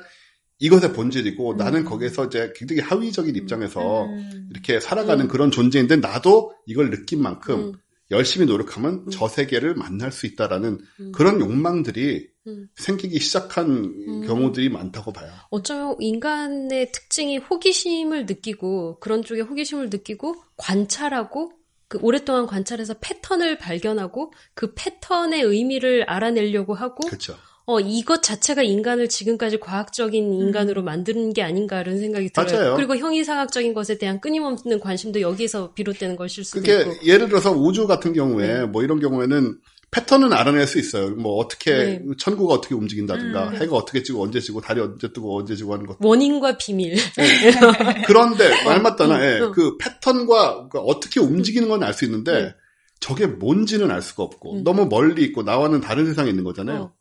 [0.58, 1.56] 이것의 본질이고 음.
[1.56, 4.48] 나는 거기에서 이제 굉장히 하위적인 입장에서 음.
[4.50, 5.28] 이렇게 살아가는 음.
[5.28, 7.72] 그런 존재인데 나도 이걸 느낀 만큼 음.
[8.10, 11.12] 열심히 노력하면 저 세계를 만날 수 있다라는 음.
[11.12, 12.68] 그런 욕망들이 음.
[12.74, 15.32] 생기기 시작한 경우들이 많다고 봐요.
[15.50, 21.52] 어쩌면 인간의 특징이 호기심을 느끼고 그런 쪽에 호기심을 느끼고 관찰하고
[21.88, 27.36] 그 오랫동안 관찰해서 패턴을 발견하고 그 패턴의 의미를 알아내려고 하고 그렇죠.
[27.66, 32.52] 어 이것 자체가 인간을 지금까지 과학적인 인간으로 만드는 게 아닌가 이런 생각이 들어요.
[32.60, 32.76] 맞아요.
[32.76, 37.06] 그리고 형이상학적인 것에 대한 끊임없는 관심도 여기서 비롯되는 것일 수도 그게 있고.
[37.06, 38.66] 예를 들어서 우주 같은 경우에 네.
[38.66, 39.58] 뭐 이런 경우에는
[39.90, 41.10] 패턴은 알아낼 수 있어요.
[41.10, 42.02] 뭐 어떻게 네.
[42.18, 43.54] 천구가 어떻게 움직인다든가 음.
[43.56, 45.96] 해가 어떻게 지고 언제 지고 달이 언제 뜨고 언제 지고 하는 것.
[46.00, 46.96] 원인과 비밀.
[48.06, 49.52] 그런데 말 맞다나 예, 음.
[49.52, 52.54] 그 패턴과 그 어떻게 움직이는 건 알 수 있는데 네.
[53.00, 54.64] 저게 뭔지는 알 수가 없고 음.
[54.64, 56.80] 너무 멀리 있고 나와는 다른 세상에 있는 거잖아요.
[56.80, 56.92] 어.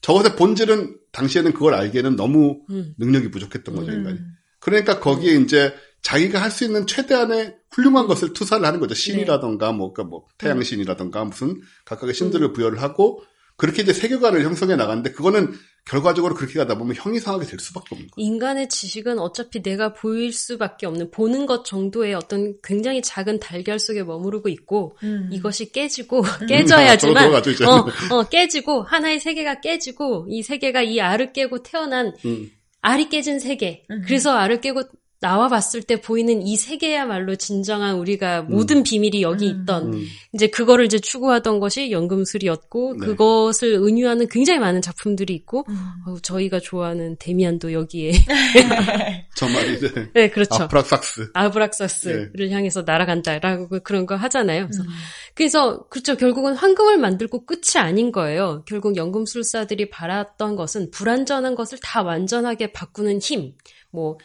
[0.00, 2.94] 저것의 본질은 당시에는 그걸 알기에는 너무 음.
[2.98, 3.98] 능력이 부족했던 거죠 음.
[3.98, 4.18] 인간이.
[4.60, 8.94] 그러니까 거기에 이제 자기가 할 수 있는 최대한의 훌륭한 것을 투사를 하는 거죠.
[8.94, 13.22] 신이라던가 뭐, 그러니까 뭐 태양신이라던가 무슨 각각의 신들을 부여를 하고
[13.60, 15.52] 그렇게 이제 세계관을 형성해 나가는데 그거는
[15.84, 18.26] 결과적으로 그렇게 가다 보면 형이상하게 될 수밖에 없는 거예요.
[18.26, 24.02] 인간의 지식은 어차피 내가 보일 수밖에 없는 보는 것 정도의 어떤 굉장히 작은 달걀 속에
[24.02, 25.28] 머무르고 있고 음.
[25.30, 27.66] 이것이 깨지고 저거 깨져야지만 들어가죠, 이제.
[27.66, 32.50] 어, 어, 깨지고 하나의 세계가 깨지고 이 세계가 이 알을 깨고 태어난 음.
[32.80, 33.84] 알이 깨진 세계.
[33.90, 34.00] 음.
[34.06, 34.84] 그래서 알을 깨고
[35.20, 39.60] 나와 봤을 때 보이는 이 세계야말로 진정한 우리가 모든 비밀이 여기 음.
[39.62, 40.06] 있던 음.
[40.32, 43.06] 이제 그거를 이제 추구하던 것이 연금술이었고 네.
[43.06, 45.76] 그것을 은유하는 굉장히 많은 작품들이 있고 음.
[46.06, 48.12] 어우, 저희가 좋아하는 데미안도 여기에
[49.36, 51.30] 저 말이 이제 네 그렇죠 아프락삭스.
[51.34, 54.66] 아브락사스를 향해서 날아간다라고 그- 그런 거 하잖아요.
[54.68, 54.88] 그래서, 음.
[55.34, 56.16] 그래서 그렇죠.
[56.16, 58.64] 결국은 황금을 만들고 끝이 아닌 거예요.
[58.66, 63.52] 결국 연금술사들이 바랐던 것은 불완전한 것을 다 완전하게 바꾸는 힘,
[63.90, 64.16] 뭐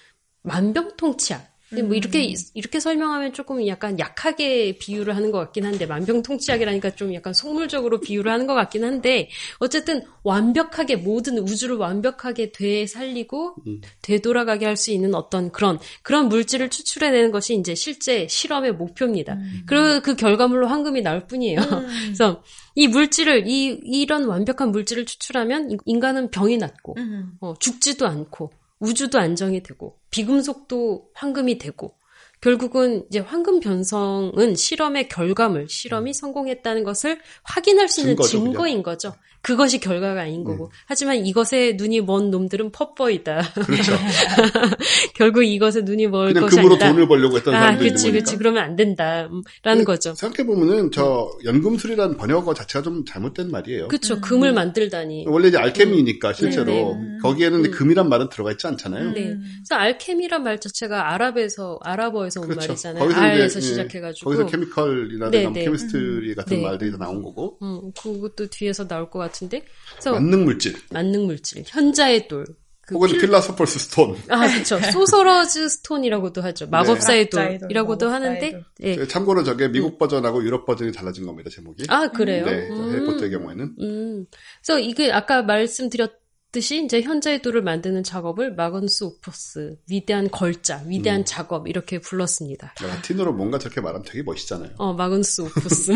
[0.45, 1.53] 만병통치약.
[1.67, 7.11] 근데 뭐 이렇게 이렇게 설명하면 조금 약간 약하게 비유를 하는 것 같긴 한데 만병통치약이라니까 좀
[7.15, 13.55] 약간 속물적으로 비유를 하는 것 같긴 한데 어쨌든 완벽하게 모든 우주를 완벽하게 되살리고
[14.03, 19.35] 되돌아가게 할 수 있는 어떤 그런 그런 물질을 추출해내는 것이 이제 실제 실험의 목표입니다.
[19.65, 21.59] 그리고 그 결과물로 황금이 나올 뿐이에요.
[22.05, 22.43] 그래서
[22.75, 27.31] 이 물질을 이 이런 완벽한 물질을 추출하면 인- 인간은 병이 낫고 음.
[27.41, 31.97] 어, 죽지도 않고 우주도 안정이 되고 비금속도 황금이 되고
[32.41, 39.15] 결국은 이제 황금 변성은 실험의 결과물, 실험이 성공했다는 것을 확인할 수 있는 증거죠, 증거인 거죠.
[39.45, 40.71] 그것이 결과가 아닌 거고.
[40.87, 43.53] 하지만 이것에 눈이 먼 놈들은 퍼버이다.
[43.53, 43.91] 그렇죠.
[45.13, 46.89] 결국 이것에 눈이 멀 그냥 것이 금으로 아니다.
[46.91, 48.37] 돈을 벌려고 했던 아, 사람들이 그치, 있는 그치.
[48.37, 49.29] 그러면 안 된다.
[49.31, 50.15] 음, 라는 거죠.
[50.15, 53.87] 생각해 보면은 저 연금술이라는 번역어 자체가 좀 잘못된 말이에요.
[53.87, 54.19] 그쵸.
[54.19, 55.25] 금을 만들다니.
[55.27, 57.17] 원래 이제 알케미니까 실제로 네, 네.
[57.21, 57.71] 거기에는 음.
[57.71, 59.11] 금이란 말은 들어가 있지 않잖아요.
[59.11, 59.25] 네.
[59.57, 62.69] 그래서 alchemy란 말 자체가 아랍에서, 아랍어에서 온 그렇죠.
[62.69, 62.99] 말이잖아요.
[63.03, 64.31] 거기서 알에서 이제, 예, 시작해가지고.
[64.31, 65.65] 거기서 chemical이라든가 네, 뭐 네.
[65.65, 66.63] chemistry 같은 네.
[66.63, 69.63] 말들이 다 나온 거고 음, 그것도 뒤에서 나올 것 같 은데.
[69.93, 72.45] 그래서 만능 물질 만능 물질, 현자의 돌.
[72.87, 74.15] 그 혹은 phil- philosopher's stone.
[74.29, 74.79] 아, 그쵸.
[74.91, 76.67] sorcerer's stone이라고도 하죠.
[76.67, 79.07] 마법사의 마법사의 돌이라고도 돌, 하는데, 예.
[79.07, 81.85] 참고로 저게 미국 버전하고 유럽 버전이 달라진 겁니다 제목이.
[81.87, 82.45] 아, 그래요?
[82.45, 82.91] 네, 음.
[82.93, 84.25] 해리포터의 경우에는 음.
[84.63, 86.11] 그래서 이게 아까 말씀드렸
[86.55, 91.25] 듯이 이제 현자의 돌을 만드는 작업을 magnus opus, 위대한 걸작, 위대한 음.
[91.25, 92.73] 작업, 이렇게 불렀습니다.
[92.81, 94.71] 라틴어로 뭔가 저렇게 말하면 되게 멋있잖아요.
[94.77, 95.91] 어, magnus opus.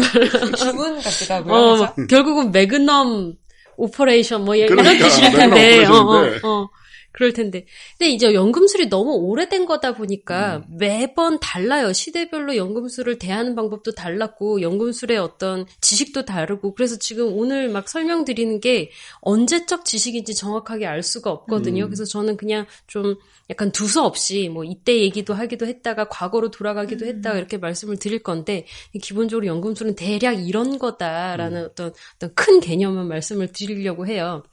[0.57, 1.53] 주문 같기도 하고요.
[1.53, 3.35] 어, 결국은 magnum
[3.77, 5.85] operation 뭐 이런 그러니까, 뜻일 magnum 텐데.
[5.85, 6.25] 어, 어.
[6.43, 6.69] 어.
[7.11, 7.65] 그럴 텐데.
[7.97, 10.77] 근데 이제 연금술이 너무 오래된 거다 보니까 음.
[10.77, 11.91] 매번 달라요.
[11.91, 18.91] 시대별로 연금술을 대하는 방법도 달랐고 연금술의 어떤 지식도 다르고 그래서 지금 오늘 막 설명드리는 게
[19.21, 21.85] 언제적 지식인지 정확하게 알 수가 없거든요.
[21.85, 21.87] 음.
[21.87, 23.15] 그래서 저는 그냥 좀
[23.49, 28.67] 약간 두서없이 뭐 이때 얘기도 하기도 했다가 과거로 돌아가기도 했다가 이렇게 말씀을 드릴 건데
[29.01, 34.43] 기본적으로 연금술은 대략 이런 거다라는 어떤 어떤 큰 개념을 말씀을 드리려고 해요.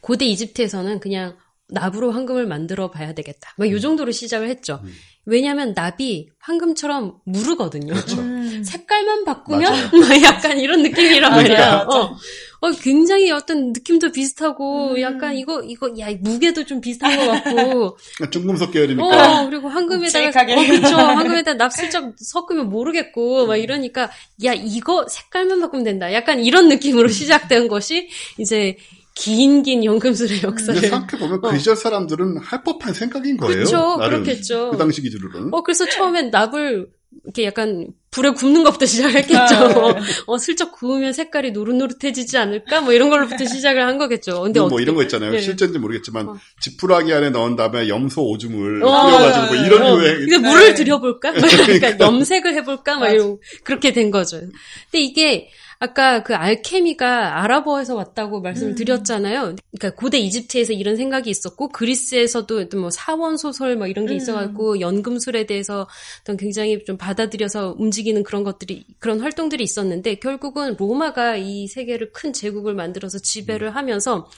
[0.00, 1.36] 고대 이집트에서는 그냥
[1.74, 3.54] 납으로 황금을 만들어 봐야 되겠다.
[3.58, 4.80] 막요 정도로 시작을 했죠.
[5.26, 7.94] 왜냐하면 납이 황금처럼 무르거든요.
[7.94, 8.62] 음.
[8.64, 9.72] 색깔만 바꾸면.
[10.00, 11.56] 막 약간 이런 느낌이란 말이야.
[11.56, 11.82] 그러니까.
[11.82, 12.16] 어.
[12.60, 15.00] 어, 굉장히 어떤 느낌도 비슷하고 음.
[15.00, 17.98] 약간 이거 이거 야 무게도 좀 비슷한 것 같고
[18.30, 20.54] 중금속 계열이니까 어, 그리고 황금에다가, 묵직하게.
[20.54, 20.96] 어, 그쵸.
[20.96, 24.10] 황금에다 납 슬쩍 섞으면 모르겠고, 막 이러니까,
[24.44, 26.12] 야, 이거 색깔만 바꾸면 된다.
[26.12, 28.76] 약간 이런 느낌으로 시작된 것이, 이제,
[29.14, 30.80] 긴, 긴 연금술의 근데 역사를.
[30.80, 33.64] 생각해보면 그 시절 사람들은 할 법한 생각인 거예요.
[33.98, 34.22] 나름.
[34.24, 34.70] 그렇겠죠.
[34.72, 35.54] 그 당시 기준으로는.
[35.54, 36.88] 어, 그래서 처음엔 납을,
[37.24, 39.36] 이렇게 약간, 불에 굽는 것부터 시작했겠죠.
[39.36, 39.94] 아,
[40.26, 42.80] 어, 슬쩍 구우면 색깔이 노릇노릇해지지 않을까?
[42.80, 44.42] 뭐 이런 걸로부터 시작을 한 거겠죠.
[44.42, 44.82] 근데 뭐 어떻게.
[44.82, 45.30] 이런 거 있잖아요.
[45.32, 45.40] 네.
[45.40, 46.36] 실제인지 모르겠지만 어.
[46.60, 50.22] 지푸라기 안에 넣은 다음에 염소 오줌을 어, 뿌려가지고 뭐 이런 어, 유행.
[50.22, 50.48] 이게 네.
[50.48, 51.32] 물을 들여볼까?
[51.32, 52.98] 막 그러니까 염색을 해볼까?
[52.98, 53.08] 막.
[53.10, 54.38] 이런 그렇게 된 거죠.
[54.40, 55.48] 근데 이게
[55.78, 58.74] 아까 그 알케미가 아랍어에서 왔다고 말씀을 음.
[58.74, 59.56] 드렸잖아요.
[59.76, 64.16] 그러니까 고대 이집트에서 이런 생각이 있었고 그리스에서도 어떤 뭐 사원 소설 뭐 이런 게 음.
[64.16, 65.86] 있어갖고 연금술에 대해서
[66.22, 72.32] 어떤 굉장히 좀 받아들여서 움직이는 그런 것들이 그런 활동들이 있었는데 결국은 로마가 이 세계를 큰
[72.32, 74.28] 제국을 만들어서 지배를 하면서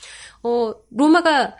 [0.43, 1.55] 어 로마가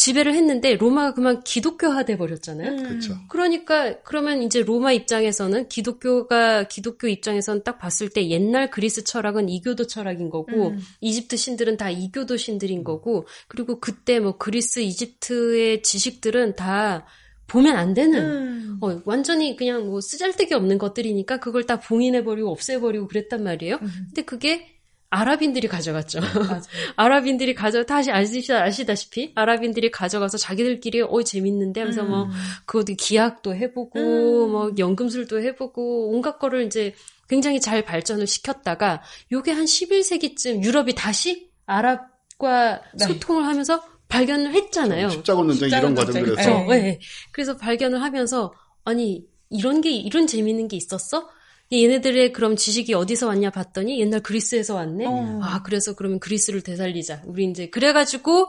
[0.00, 2.70] 지배를 했는데 로마가 그만 기독교화 돼 버렸잖아요.
[2.70, 2.82] 음.
[2.82, 3.18] 그렇죠.
[3.28, 9.86] 그러니까 그러면 이제 로마 입장에서는 기독교가 기독교 입장에서는 딱 봤을 때 옛날 그리스 철학은 이교도
[9.88, 10.80] 철학인 거고 음.
[11.02, 17.04] 이집트 신들은 다 이교도 신들인 거고 그리고 그때 뭐 그리스 이집트의 지식들은 다
[17.46, 18.78] 보면 안 되는 음.
[18.80, 23.78] 어, 완전히 그냥 뭐 쓰잘데기 없는 것들이니까 그걸 다 봉인해버리고 없애버리고 그랬단 말이에요.
[23.82, 23.88] 음.
[24.06, 24.79] 근데 그게
[25.10, 26.20] 아랍인들이 가져갔죠.
[26.48, 26.70] 맞아.
[26.96, 32.30] 아랍인들이 가져 다시 아시, 아시다시피 아랍인들이 가져가서 자기들끼리 어 재밌는데 하면서 뭐 음.
[32.64, 34.50] 그것도 기약도 해보고 음.
[34.52, 36.94] 뭐 연금술도 해보고 온갖 거를 이제
[37.28, 43.06] 굉장히 잘 발전을 시켰다가 요게 한 11세기쯤 유럽이 다시 아랍과 네.
[43.06, 45.08] 소통을 하면서 발견을 했잖아요.
[45.10, 46.66] 십자군 전쟁 이런 과정들에서 전쟁.
[46.66, 46.72] 그렇죠.
[46.72, 46.82] 네.
[46.82, 47.00] 네.
[47.32, 48.52] 그래서 발견을 하면서
[48.84, 51.28] 아니 이런 게 이런 재밌는 게 있었어?
[51.72, 55.06] 얘네들의 그럼 지식이 어디서 왔냐 봤더니 옛날 그리스에서 왔네.
[55.06, 55.40] 어.
[55.42, 57.22] 아 그래서 그러면 그리스를 되살리자.
[57.26, 58.48] 우리 이제 그래가지고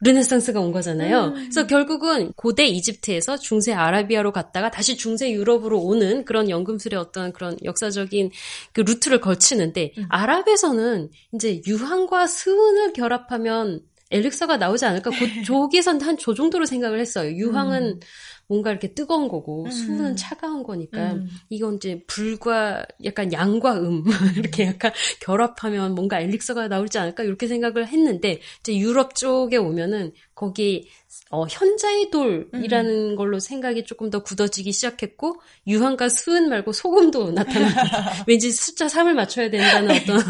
[0.00, 1.24] 르네상스가 온 거잖아요.
[1.28, 1.34] 음.
[1.34, 7.56] 그래서 결국은 고대 이집트에서 중세 아라비아로 갔다가 다시 중세 유럽으로 오는 그런 연금술의 어떤 그런
[7.64, 8.30] 역사적인
[8.72, 10.04] 그 루트를 거치는데 음.
[10.10, 15.10] 아랍에서는 이제 유황과 수은을 결합하면 엘릭서가 나오지 않을까?
[15.18, 17.32] 곧 저기선 한 저 정도로 생각을 했어요.
[17.32, 18.00] 유황은
[18.48, 19.70] 뭔가 이렇게 뜨거운 거고 음.
[19.70, 21.28] 수는 차가운 거니까 음.
[21.48, 24.04] 이건 이제 불과 약간 양과 음
[24.36, 30.88] 이렇게 약간 결합하면 뭔가 엘릭서가 나오지 않을까 이렇게 생각을 했는데 이제 유럽 쪽에 오면은 거기
[31.30, 33.16] 어, 현자의 돌이라는 음.
[33.16, 38.24] 걸로 생각이 조금 더 굳어지기 시작했고 유황과 수은 말고 소금도 나타났다.
[38.26, 40.20] 왠지 숫자 3을 맞춰야 된다는 어떤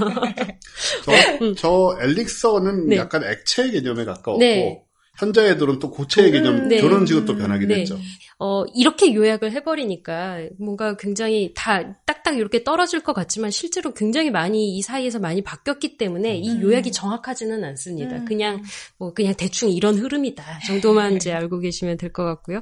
[1.05, 2.97] 저, 저 엘릭서는 네.
[2.97, 4.86] 약간 액체 개념에 가까웠고 네.
[5.17, 6.81] 현자 애들은 또 고체의 개념 네.
[6.81, 7.75] 저런 식으로 또 변하게 네.
[7.77, 7.99] 됐죠.
[8.39, 14.77] 어, 이렇게 요약을 해버리니까 뭔가 굉장히 다 딱딱 이렇게 떨어질 것 같지만 실제로 굉장히 많이
[14.77, 18.25] 이 사이에서 많이 바뀌었기 때문에 이 요약이 정확하지는 않습니다.
[18.25, 18.63] 그냥
[18.99, 22.61] 뭐 그냥 대충 이런 흐름이다 정도만 이제 알고 계시면 될 것 같고요.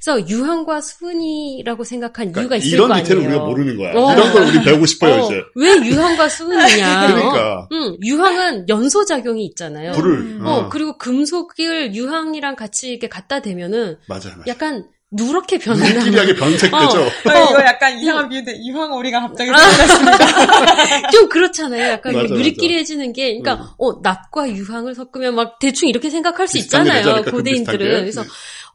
[0.00, 3.28] 그래서 유황과 수은이라고 생각한 이유가 있을 그러니까 이런 거 디테일을 아니에요.
[3.28, 3.92] 우리가 모르는 거야.
[3.94, 4.12] 어.
[4.12, 5.42] 이런 걸 우리 배우고 싶어요, 어, 이제.
[5.56, 7.06] 왜 유황과 수은이냐?
[7.08, 7.58] 그러니까.
[7.62, 7.68] 어?
[7.72, 9.92] 응, 유황은 연소 작용이 있잖아요.
[9.92, 10.40] 불을.
[10.46, 10.68] 어, 어.
[10.68, 14.42] 그리고 금속을 유황이랑 같이 이렇게 갖다 대면은 맞아, 맞아.
[14.46, 16.04] 약간 누렇게 변한다.
[16.04, 17.00] 느끼하게 변색되죠.
[17.00, 21.08] 어, 이거 약간 이상한 비유인데 이황오리가 갑자기 생각났습니다.
[21.10, 21.92] 좀 그렇잖아요.
[21.92, 22.34] 약간 맞아.
[22.34, 27.24] 누리끼리해지는 게, 그러니까 어 납과 유황을 섞으면 막 대충 이렇게 생각할 수 있잖아요.
[27.24, 28.00] 고대인들은 게.
[28.00, 28.22] 그래서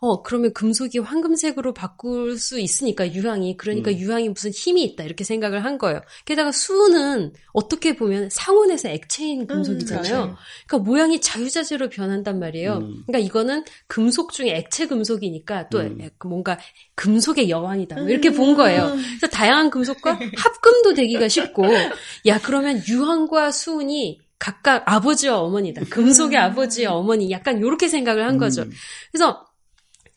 [0.04, 3.98] 어 그러면 금속이 황금색으로 바꿀 수 있으니까 유황이 그러니까 음.
[3.98, 6.02] 유황이 무슨 힘이 있다 이렇게 생각을 한 거예요.
[6.26, 10.04] 게다가 수는 어떻게 보면 상온에서 액체인 금속이잖아요.
[10.04, 10.38] 그렇죠.
[10.68, 12.80] 그러니까 모양이 자유자재로 변한단 말이에요.
[12.80, 13.04] 음.
[13.08, 16.10] 그러니까 이거는 금속 중에 액체 금속이니까 또 음.
[16.18, 16.60] 그 뭔가
[16.96, 17.96] 금속의 여왕이다.
[17.96, 18.90] 뭐 이렇게 본 거예요.
[19.20, 21.64] 그래서 다양한 금속과 합금도 되기가 쉽고,
[22.26, 25.82] 야 그러면 유황과 수은이 각각 아버지와 어머니다.
[25.90, 27.32] 금속의 아버지와 어머니.
[27.32, 28.64] 약간 이렇게 생각을 한 거죠.
[28.64, 28.72] 음.
[29.10, 29.46] 그래서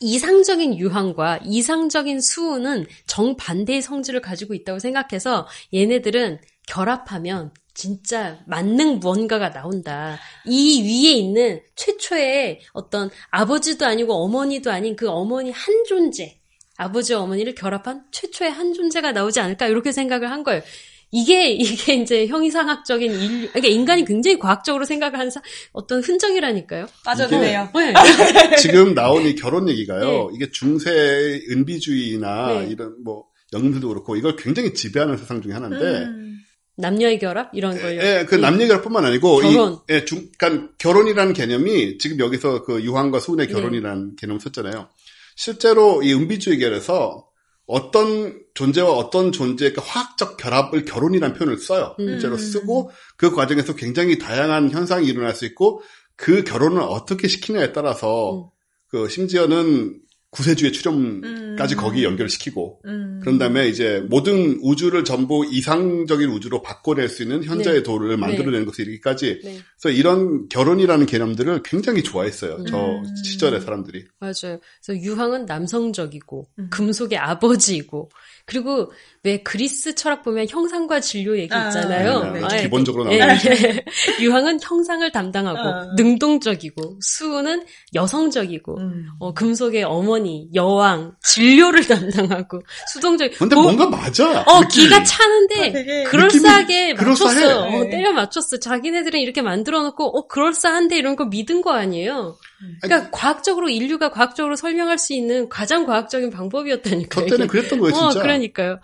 [0.01, 10.18] 이상적인 유황과 이상적인 수은은 정반대의 성질을 가지고 있다고 생각해서 얘네들은 결합하면 진짜 만능 무언가가 나온다.
[10.47, 16.40] 이 위에 있는 최초의 어떤 아버지도 아니고 어머니도 아닌 그 어머니 한 존재,
[16.77, 20.62] 아버지와 어머니를 결합한 최초의 한 존재가 나오지 않을까 이렇게 생각을 한 거예요.
[21.12, 25.40] 이게 이게 이제 형이상학적인 인류, 그러니까 인간이 굉장히 과학적으로 생각을 하는 사-
[25.72, 26.86] 어떤 흔적이라니까요.
[27.04, 27.68] 빠져드네요.
[27.74, 28.56] 네.
[28.56, 30.00] 지금 나온 이 결혼 얘기가요.
[30.00, 30.28] 네.
[30.34, 32.68] 이게 중세 은비주의나 네.
[32.70, 36.38] 이런 뭐 영웅들도 그렇고 이걸 굉장히 지배하는 세상 중에 하나인데 음.
[36.78, 38.02] 남녀의 결합 이런 걸요.
[38.02, 39.72] 예, 그 남녀 결합뿐만 아니고 결혼.
[39.74, 43.52] 이 예, 중, 그러니까 결혼이라는 개념이 지금 여기서 그 유황과 수은의 네.
[43.52, 44.88] 결혼이라는 개념을 썼잖아요.
[45.36, 47.25] 실제로 이 은비주의계에서
[47.66, 51.97] 어떤 존재와 어떤 존재의 그 화학적 결합을 결혼이라는 표현을 써요.
[51.98, 52.06] 음.
[52.06, 55.82] 실제로 쓰고 그 과정에서 굉장히 다양한 현상이 일어날 수 있고
[56.14, 58.44] 그 결혼을 어떻게 시키냐에 따라서 음.
[58.88, 61.78] 그 심지어는 구세주의 출현까지 음.
[61.78, 63.20] 거기에 연결시키고 음.
[63.22, 67.82] 그런 다음에 이제 모든 우주를 전부 이상적인 우주로 바꿔낼 수 있는 현재의 네.
[67.82, 69.58] 도를 만들어내는 것에 이르기까지 네.
[69.80, 72.64] 그래서 이런 결혼이라는 개념들을 굉장히 좋아했어요.
[72.68, 73.16] 저 음.
[73.24, 74.04] 시절의 사람들이.
[74.18, 74.60] 맞아요.
[74.84, 76.68] 그래서 유황은 남성적이고 음.
[76.70, 78.10] 금속의 아버지이고
[78.44, 78.92] 그리고
[79.26, 82.32] 왜 그리스 철학 보면 형상과 진료 얘기 아, 있잖아요.
[82.32, 82.62] 네, 아, 네.
[82.62, 83.84] 기본적으로 예, 나오는 예.
[84.20, 85.86] 유황은 형상을 담당하고 아.
[85.96, 89.06] 능동적이고 수는 여성적이고 음.
[89.18, 92.60] 어, 금속의 어머니, 여왕, 진료를 담당하고
[92.92, 93.32] 수동적.
[93.36, 94.42] 근데 뭐- 뭔가 맞아.
[94.46, 94.84] 어 느낌이.
[94.84, 96.94] 기가 차는데 아, 그럴싸하게.
[96.94, 97.56] 맞췄어요.
[97.56, 97.90] 어, 네.
[97.90, 98.58] 때려 맞췄어.
[98.60, 102.36] 자기네들은 이렇게 만들어놓고 어 그럴싸한데 이런 거 믿은 거 아니에요.
[102.80, 107.26] 그러니까 과학적으로 인류가 과학적으로 설명할 수 있는 가장 과학적인 방법이었다니까요.
[107.26, 107.58] 저 때는 이게.
[107.58, 108.22] 그랬던 거예요, 어, 진짜.
[108.22, 108.78] 그러니까요.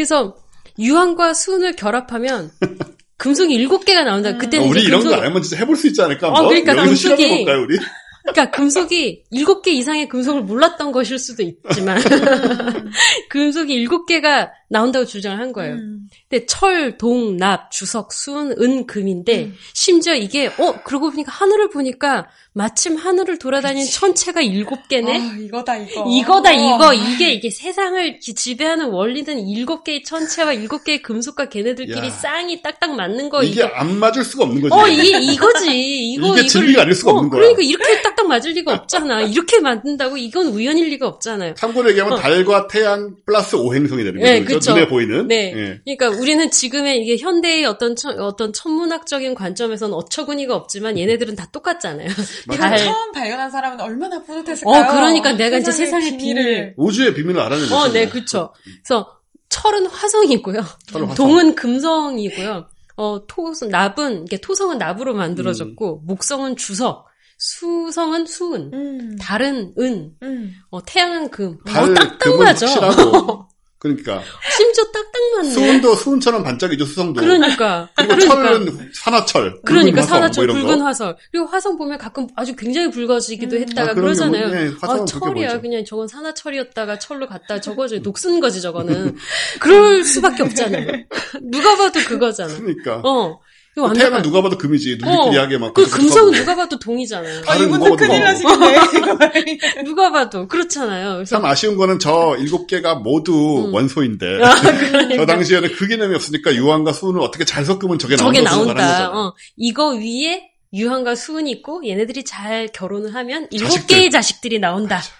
[0.00, 0.34] 그래서
[0.78, 2.50] 유황과 수은을 결합하면
[3.18, 4.38] 금속이 일곱 개가 나온다.
[4.38, 6.28] 그때는 어, 우리 이런 금속, 거 알면 진짜 해볼 수 있지 않을까?
[6.28, 6.48] 어, 뭐?
[6.48, 7.78] 그러니까 금속이- 실험해볼까요, 우리?
[8.24, 12.00] 그러니까 금속이 일곱 개 이상의 금속을 몰랐던 것일 수도 있지만
[13.28, 15.74] 금속이 일곱 개가 나온다고 주장을 한 거예요.
[15.74, 16.08] 음.
[16.28, 19.54] 근데 철, 동, 납, 주석, 순, 은, 금인데 음.
[19.74, 25.18] 심지어 이게 어 그러고 보니까 하늘을 보니까 마침 하늘을 돌아다니는 천체가 일곱 개네.
[25.20, 26.04] 아, 이거다 이거.
[26.10, 26.92] 이거다 이거 어.
[26.94, 32.10] 이게 이게 세상을 기- 지배하는 원리는 일곱 개의 천체와 일곱 개의 금속과 걔네들끼리 야.
[32.10, 34.74] 쌍이 딱딱 맞는 거 이게 안 맞을 수가 없는 거지.
[34.74, 36.10] 어, 이게 이거지.
[36.12, 37.40] 이거 이게 진리가 아닐 수가 어, 없는 거야.
[37.40, 39.22] 그러니까 이렇게 딱딱 맞을 리가 없잖아.
[39.22, 41.54] 이렇게 만든다고 이건 우연일 리가 없잖아요.
[41.54, 44.32] 참고로 얘기하면 달과 태양 플러스 오행성이 되는 거죠.
[44.32, 44.58] 네, 그죠?
[44.58, 44.74] 그쵸.
[44.74, 45.28] 눈에 보이는.
[45.28, 45.52] 네.
[45.56, 45.80] 예.
[45.84, 52.08] 그러니까 우리는 지금의 이게 현대의 어떤 천, 어떤 천문학적인 관점에서는 어처구니가 없지만 얘네들은 다 똑같잖아요.
[52.54, 52.78] 이거 달.
[52.78, 54.82] 처음 발견한 사람은 얼마나 뿌듯했을까요?
[54.84, 56.74] 어, 그러니까 내가 이제 세상의 비밀을.
[56.76, 57.92] 우주의 비밀을 알아내는 어, 거죠.
[57.92, 58.52] 네, 그렇죠.
[58.84, 59.16] 그래서
[59.48, 60.64] 철은 화성이고요.
[60.86, 61.26] 철은 화성.
[61.26, 62.68] 동은 금성이고요.
[62.96, 67.06] 어, 토, 납은 이게 토성은 납으로 만들어졌고 목성은 주석,
[67.38, 69.16] 수성은 수은, 음.
[69.18, 70.54] 달은 은, 음.
[70.70, 71.58] 어, 태양은 금.
[71.64, 72.66] 달, 어, 딱딱 금은 맞아.
[73.80, 74.22] 그러니까
[74.58, 75.50] 심지어 딱딱 맞네.
[75.52, 77.22] 수은도 수은처럼 반짝이죠 수성도.
[77.22, 77.88] 그러니까.
[77.96, 78.34] 그리고 그러니까.
[78.34, 79.60] 철은 산화철.
[79.64, 80.84] 그러니까 붉은 화성, 산화철, 뭐 이런 붉은 거.
[80.84, 81.16] 화성.
[81.32, 83.62] 그리고 화성 보면 가끔 아주 굉장히 붉어지기도 음.
[83.62, 84.48] 했다가 아, 그러잖아요.
[84.50, 85.32] 네, 아, 철이야.
[85.32, 85.60] 보이죠.
[85.62, 89.16] 그냥 저건 산화철이었다가 철로 갔다 저거 저 녹슨 거지 저거는.
[89.60, 90.86] 그럴 수밖에 없잖아요.
[91.40, 92.54] 누가 봐도 그거잖아.
[92.54, 93.00] 그러니까.
[93.02, 93.40] 어.
[93.76, 94.98] 완전 태양은 누가 봐도 금이지.
[95.00, 95.72] 눈끼리 하게 막.
[95.74, 96.30] 그 하고.
[96.32, 97.42] 누가 봐도 동이잖아요.
[97.46, 99.84] 아, 누가 큰일 봐도 나시겠네.
[99.84, 101.14] 누가 봐도 그렇잖아요.
[101.14, 103.74] 그래서 참 아쉬운 거는 저 일곱 개가 모두 음.
[103.74, 104.42] 원소인데.
[104.42, 105.16] 아, 그러니까.
[105.16, 109.10] 저 당시에는 그 개념이 없으니까 유황과 수은을 어떻게 잘 섞으면 저게 저게 나온다.
[109.12, 113.86] 어, 이거 위에 유황과 수은이 있고 얘네들이 잘 결혼을 하면 일곱.
[113.86, 114.96] 개의 자식들이 나온다.
[114.96, 115.19] 과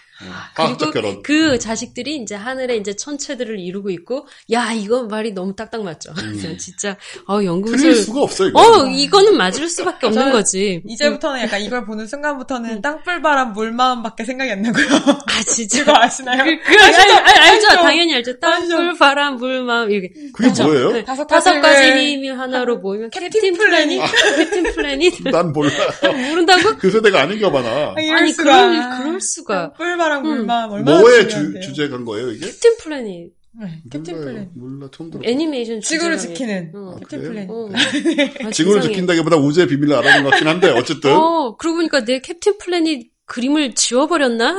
[0.54, 1.22] 학적 결혼.
[1.22, 6.12] 그 자식들이 이제 하늘에 이제 천체들을 이루고 있고, 야, 이거 말이 너무 딱딱 맞죠.
[6.14, 7.94] 그래서 진짜, 어, 틀릴 연금술.
[7.96, 8.60] 수가 없어 이거.
[8.60, 10.82] 어, 이거는 맞을 수밖에 없는 거지.
[10.86, 14.86] 이제부터는 약간 이걸 보는 순간부터는 땅불바람 물마음밖에 생각이 안 나고요.
[15.26, 15.84] 아, 진짜.
[15.84, 16.44] 그거 아시나요?
[16.44, 17.66] 그, 그, 알, 알, 알, 알죠.
[17.68, 17.82] 알죠.
[17.82, 18.38] 당연히 알죠.
[18.40, 18.76] 땅, 알죠.
[18.76, 20.12] 불, 바람, 물, 마음, 이렇게.
[20.32, 20.64] 그게 그쵸?
[20.64, 20.92] 뭐예요?
[20.92, 21.04] 네.
[21.04, 21.82] 다섯 다섯 가지
[22.12, 24.00] 힘이 하나로 모이면 캡틴 플래닛.
[24.00, 24.36] 플래닛.
[24.36, 25.22] 캡틴 플래닛.
[25.30, 25.70] 난 몰라.
[26.28, 26.76] 모른다고?
[26.78, 27.94] 그 세대가 아닌가 봐 나.
[28.00, 28.42] 이럴 아니, 수가.
[28.68, 29.72] 그럴, 그럴 수가.
[30.10, 30.36] 땅불바람 음.
[30.38, 31.60] 물마음 얼마나 뭐의 주.
[31.60, 32.46] 주제 간 거예요 이게?
[32.46, 33.32] 캡틴 플래닛.
[33.52, 34.32] 네, 캡틴 몰라요.
[34.32, 34.48] 플래닛.
[34.54, 35.22] 몰라 처음 들어.
[35.24, 36.18] 애니메이션 지구를.
[36.18, 36.96] 지키는 어.
[37.00, 37.46] 캡틴 그래요?
[37.46, 37.50] 플래닛.
[37.50, 38.46] 어.
[38.46, 38.82] 아, 지구를.
[38.82, 43.74] 지킨다기보다 우주의 비밀을 알아낸 것 같긴 한데 어쨌든 어, 그러고 보니까 내 캡틴 플래닛 그림을
[43.74, 44.58] 지워버렸나?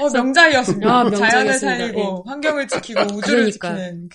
[0.00, 0.88] 어, 명작이었습니다.
[0.88, 1.58] 아, 자연을 명작이었습니다.
[1.78, 3.20] 살리고 환경을 지키고 우주를
[3.52, 3.76] 그러니까.
[3.76, 4.08] 지키는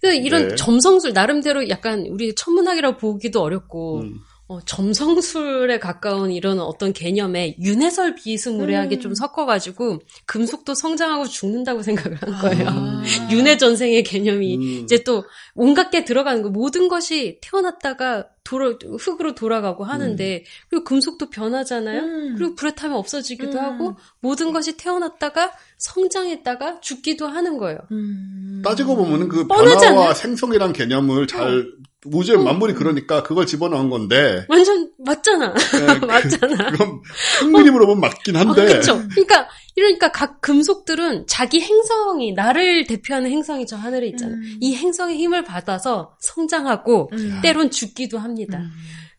[0.00, 0.54] 그그 이런 네.
[0.54, 4.14] 점성술 나름대로 약간 우리 천문학이라고 보기도 어렵고 음.
[4.48, 9.00] 어, 점성술에 가까운 이런 어떤 개념에 윤회설 비스무리하게 음.
[9.00, 12.68] 좀 섞어가지고 금속도 성장하고 죽는다고 생각을 한 거예요.
[12.68, 13.02] 아.
[13.32, 14.62] 윤회 전생의 개념이 음.
[14.84, 15.24] 이제 또
[15.54, 22.02] 온갖 게 들어가는 거 모든 것이 태어났다가 돌아 흙으로 돌아가고 하는데 그리고 금속도 변하잖아요.
[22.02, 22.34] 음.
[22.38, 23.64] 그리고 불에 타면 없어지기도 음.
[23.64, 27.78] 하고 모든 것이 태어났다가 성장했다가 죽기도 하는 거예요.
[27.92, 28.62] 음.
[28.64, 29.94] 따지고 보면은 그 뻔하잖아요.
[29.94, 31.66] 변화와 생성이란 개념을 잘
[32.04, 35.52] 우주의 만물이 그러니까 그걸 집어넣은 건데 완전 맞잖아.
[35.54, 35.58] 네,
[36.00, 36.70] 그- 맞잖아.
[36.70, 37.02] 그럼
[37.40, 39.02] 흥미림으로 보면 맞긴 어, 한데 그쵸.
[39.10, 44.32] 그러니까, 이러니까 각 금속들은 자기 행성이, 나를 대표하는 행성이 저 하늘에 있잖아.
[44.34, 44.56] 음.
[44.60, 47.40] 이 행성의 힘을 받아서 성장하고, 음.
[47.42, 48.58] 때론 죽기도 합니다.
[48.58, 48.70] 음.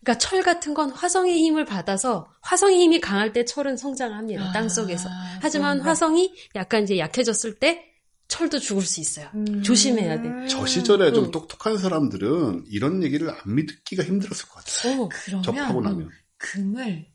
[0.07, 4.41] 그러니까 철 같은 건 화성의 힘을 받아서, 화성의 힘이 강할 때 철은 성장합니다.
[4.41, 5.09] 아, 땅 속에서.
[5.41, 5.89] 하지만 그런가?
[5.89, 7.84] 화성이 약간 이제 약해졌을 때,
[8.29, 9.27] 철도 죽을 수 있어요.
[9.35, 9.61] 음.
[9.63, 10.47] 조심해야 돼.
[10.47, 11.31] 저 시절에 좀 응.
[11.31, 15.03] 똑똑한 사람들은 이런 얘기를 안 믿기가 힘들었을 것 같아요.
[15.03, 16.09] 어, 그러면 접하고 나면.
[16.38, 17.07] 금을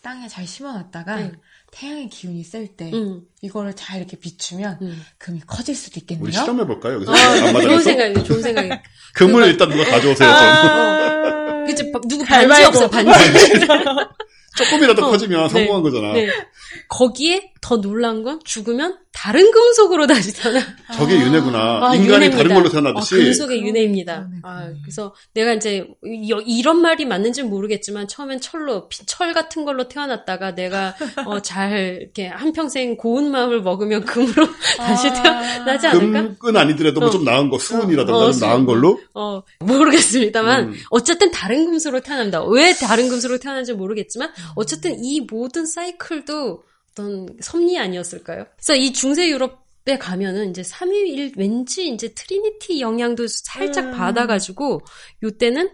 [0.00, 1.32] 땅에 잘 심어놨다가 응.
[1.70, 4.96] 태양의 기운이 셀때 응, 이거를 잘 이렇게 비추면 응.
[5.18, 6.24] 금이 커질 수도 있겠네요.
[6.24, 6.94] 우리 실험해 볼까요?
[6.94, 8.78] 여기서 아, 안 좋은 생각이에요, 좋은 생각이에요.
[9.16, 10.30] 금을 일단 누가 가져오세요.
[10.30, 11.37] 좀.
[11.72, 11.74] 어.
[11.74, 12.24] 그치, 누구.
[12.24, 13.10] 반지 없어, 반지.
[14.56, 15.48] 조금이라도 어, 커지면 네.
[15.48, 16.12] 성공한 거잖아.
[16.12, 16.28] 네.
[16.88, 20.60] 거기에 더 놀란 건 죽으면 다른 금속으로 다시 태어나.
[20.94, 21.58] 저게 윤회구나.
[21.58, 22.36] 아, 인간이 윤회입니다.
[22.36, 24.14] 다른 걸로 아, 태어나듯이 금속의 윤회입니다.
[24.14, 24.70] 그러네, 아.
[24.84, 30.54] 그래서 내가 이제 이- 이런 말이 맞는지는 모르겠지만 처음엔 철로 피- 철 같은 걸로 태어났다가
[30.54, 30.94] 내가
[31.26, 34.46] 어, 잘 이렇게 한 평생 고운 마음을 먹으면 금으로
[34.78, 36.34] 다시 태어나지 않을까?
[36.38, 37.10] 금은 아니더라도 뭐 어.
[37.10, 38.66] 좀 나은 거 수은이라든가 어, 좀 나은 수은.
[38.66, 40.74] 걸로 어, 모르겠습니다만, 음.
[40.90, 42.44] 어쨌든 다른 금수로 태어납니다.
[42.44, 46.67] 왜 다른 금수로 태어난지 모르겠지만, 어쨌든 이 모든 사이클도
[46.98, 48.44] 어떤 섭리 아니었을까요?
[48.56, 53.90] 그래서 이 중세 유럽에 가면은 이제 3.1 왠지 이제 Trinity 영향도 살짝 음.
[53.92, 54.80] 받아가지고,
[55.22, 55.70] 요때는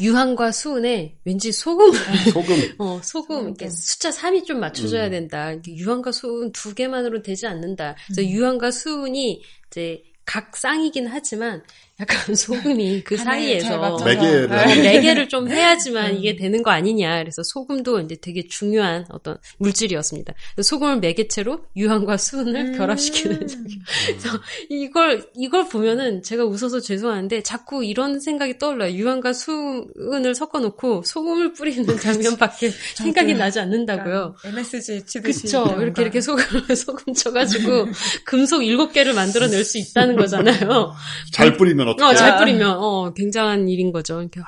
[0.00, 1.98] 유황과 수은에 왠지 소금을
[2.32, 5.50] 소금 어, 소금, 이렇게 숫자 3이 좀 맞춰줘야 된다.
[5.50, 7.96] 이렇게 유황과 수은 두 개만으로 되지 않는다.
[8.06, 11.64] 그래서 유황과 수은이 이제 각 쌍이긴 하지만
[12.00, 14.04] 약간 소금이 그 사이에서.
[14.04, 16.16] 매개를 어, 하는 네 개를 좀 해야지만 음.
[16.16, 17.18] 이게 되는 거 아니냐.
[17.18, 20.32] 그래서 소금도 이제 되게 중요한 어떤 물질이었습니다.
[20.62, 22.78] 소금을 매개체로 유황과 수은을 음.
[22.78, 23.38] 결합시키는
[24.06, 24.28] 그래서
[24.68, 28.92] 이걸 이걸 보면은 제가 웃어서 죄송한데 자꾸 이런 생각이 떠올라요.
[28.92, 34.36] 유황과 수은을 섞어놓고 소금을 뿌리는 장면밖에 생각이 나지 않는다고요.
[34.44, 35.42] MSG 치듯이.
[35.42, 35.76] 그쵸.
[35.80, 37.88] 이렇게 이렇게 소금을 소금 쳐가지고
[38.24, 40.92] 금속 일곱 개를 만들어낼 수 있다는 거잖아요.
[41.32, 42.04] 잘 뿌리면 어떻게?
[42.04, 44.20] 어, 잘 뿌리면 어 굉장한 일인 거죠.
[44.20, 44.44] 이렇게 아,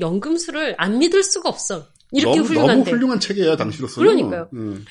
[0.00, 1.86] 연금술을 안 믿을 수가 없어.
[2.12, 2.84] 이렇게 너무, 훌륭한데.
[2.84, 4.06] 너무 훌륭한 책이에요 당시로서는.
[4.06, 4.48] 그러니까요.
[4.54, 4.84] 음.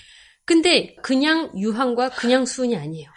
[0.46, 3.10] 근데 그냥 유황과 그냥 수은이 아니에요.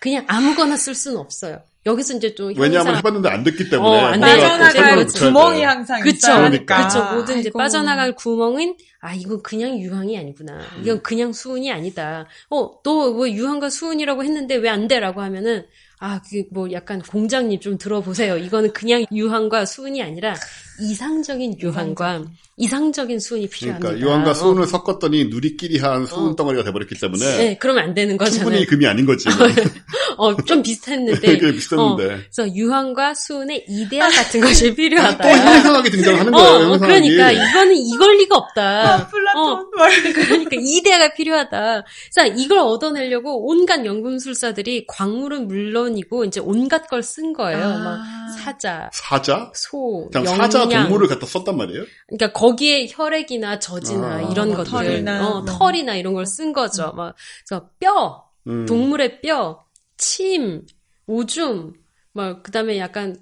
[0.00, 1.60] 그냥 아무거나 쓸 수는 없어요.
[1.86, 5.64] 여기서 이제 좀 왜냐하면 형상- 해봤는데 안 됐기 때문에 어, 안 빠져나갈 구멍이 돼.
[5.64, 6.14] 항상 그쵸.
[6.16, 6.86] 있어야 하니까.
[6.88, 7.14] 그쵸.
[7.14, 7.50] 모든 이제.
[7.50, 10.58] 빠져나갈 구멍은, 아, 이건 그냥 유황이 아니구나.
[10.76, 10.82] 음.
[10.82, 12.26] 이건 그냥 수은이 아니다.
[12.50, 15.00] 어, 너뭐 유황과 수은이라고 했는데 왜 안 돼?
[15.00, 15.64] 라고 하면은,
[16.02, 18.36] 아, 그 뭐 약간 공장님 좀 들어보세요.
[18.38, 20.34] 이거는 그냥 유황과 수은이 아니라
[20.80, 22.22] 이상적인 유황과
[22.56, 23.88] 이상적인 수은이 필요합니다.
[23.88, 24.34] 그러니까 유황과 어.
[24.34, 26.36] 수은을 섞었더니 누리끼리 한 수은 어.
[26.36, 28.38] 덩어리가 돼버렸기 때문에 네, 그러면 안 되는 거잖아요.
[28.44, 29.28] 충분히 금이 아닌 거지.
[30.18, 31.20] 어, 좀 비슷했는데.
[31.26, 32.04] 되게 비슷했는데.
[32.04, 35.22] 어, 그래서 유황과 수은의 이데아 같은 것이 필요하다.
[35.22, 36.72] 또 형상하게 등장하는 거예요.
[36.72, 36.78] 어.
[36.78, 38.94] 그러니까 이거는 이걸 리가 없다.
[38.94, 39.52] 아, 플라톤.
[39.52, 39.64] 어.
[39.76, 39.90] 말.
[40.12, 41.84] 그러니까 이데아가 필요하다.
[42.14, 47.58] 그래서 이걸 얻어내려고 온갖 연금술사들이 광물은 물론이고 이제 온갖 걸 쓴 거예요.
[47.64, 47.78] 아.
[47.78, 49.50] 막 사자, 사자?
[49.54, 50.38] 소, 그냥 영양.
[50.70, 51.84] 사자 동물을 갖다 썼단 말이에요?
[52.08, 54.22] 그러니까 거기에 혈액이나 젖이나 아.
[54.22, 55.44] 이런 뭐 것들, 털이나 어, 뭐.
[55.44, 56.92] 털이나 이런 걸 쓴 거죠.
[56.92, 57.14] 막
[57.46, 58.66] 그래서 뼈, 음.
[58.66, 59.64] 동물의 뼈,
[59.96, 60.62] 침,
[61.06, 61.74] 오줌,
[62.12, 63.16] 막 그다음에 약간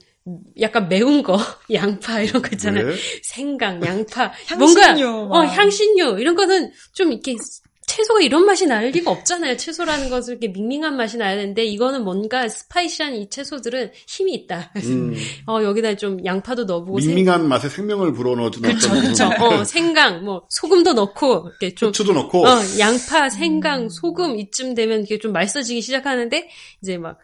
[0.60, 1.38] 약간 매운 거,
[1.72, 2.86] 양파 이런 거 있잖아요.
[2.86, 2.94] 왜?
[3.22, 5.44] 생강, 양파, 향신료, 뭔가 어 막.
[5.46, 7.34] 향신료 이런 거는 좀 이렇게
[7.89, 9.56] 채소가 이런 맛이 날 리가 없잖아요.
[9.56, 14.70] 채소라는 것은 이렇게 밍밍한 맛이 나야 되는데 이거는 뭔가 spicy한 이 채소들은 힘이 있다.
[14.77, 15.16] 음,
[15.48, 19.24] 어 여기다 좀 양파도 넣어보고 생- 밍밍한 맛에 생명을 불어넣어주는 어떤 그쵸.
[19.40, 25.02] 어, 생강, 뭐, 소금도 넣고, 이렇게 좀, 후추도 넣고 어, 양파, 생강, 소금, 이쯤 되면
[25.02, 26.48] 이게 좀 맛있어지기 시작하는데,
[26.82, 27.19] 이제 막,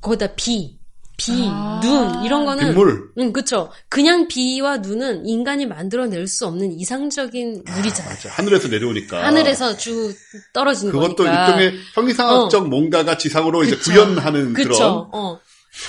[0.00, 0.78] 거기다 비,
[1.16, 1.80] 비, 아.
[1.82, 3.10] 눈, 이런 거는, 빗물.
[3.18, 3.70] 응, 그쵸.
[3.88, 8.10] 그냥 비와 눈은 인간이 만들어낼 수 없는 이상적인 물이잖아.
[8.10, 8.28] 맞아.
[8.30, 9.24] 하늘에서 내려오니까.
[9.24, 10.14] 하늘에서 쭉
[10.52, 11.46] 떨어지는 그것도 거니까.
[11.46, 13.92] 일종의 형이상학적 뭔가가 지상으로 이제 그쵸.
[13.92, 15.10] 구현하는 그런 그쵸.
[15.12, 15.40] 어.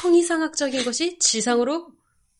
[0.01, 1.87] 형이상학적인 것이 지상으로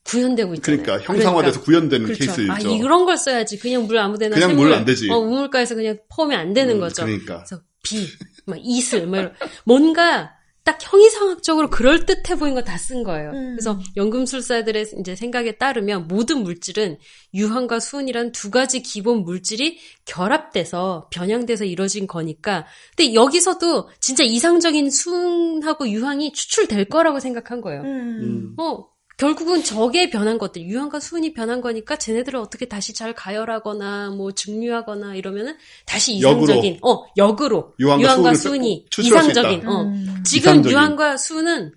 [0.04, 0.84] 구현되고 있잖아요.
[0.84, 2.26] 그러니까 형상화돼서 구현되는 그렇죠.
[2.26, 2.54] 케이스죠.
[2.54, 3.60] 아, 이런 걸 써야지.
[3.60, 5.10] 그냥 물 아무데나 그냥 샘물, 물안 되지.
[5.12, 7.04] 어, 우물가에서 그냥 퍼오면 안 되는 음, 거죠.
[7.04, 7.44] 그러니까.
[7.44, 8.08] 그래서 비,
[8.46, 9.34] 막 이슬, 뭐 이런
[9.66, 10.37] 뭔가
[10.68, 13.30] 딱 형이상학적으로 그럴 듯해 보인 거 다 쓴 거예요.
[13.31, 13.56] 음.
[13.56, 16.98] 그래서 연금술사들의 이제 생각에 따르면 모든 물질은
[17.34, 22.65] 유황과 수은이란 두 가지 기본 물질이 결합돼서 변형돼서 이루어진 거니까.
[22.98, 27.81] 근데 여기서도 진짜 이상적인 수은하고 유황이 추출될 거라고 생각한 거예요.
[27.84, 28.53] 음.
[28.57, 28.85] 어,
[29.18, 35.15] 결국은 저게 변한 것들, 유황과 수은이 변한 거니까 쟤네들을 어떻게 다시 잘 가열하거나 뭐 증류하거나
[35.15, 36.44] 이러면은 다시 역으로.
[36.44, 39.68] 이상적인, 어, 역으로 유황과 유황과, 수은을 수은이 이상적인.
[39.68, 39.81] 어.
[39.81, 40.23] 음.
[40.23, 40.72] 지금 이상적인.
[40.72, 41.73] 유황과 수은은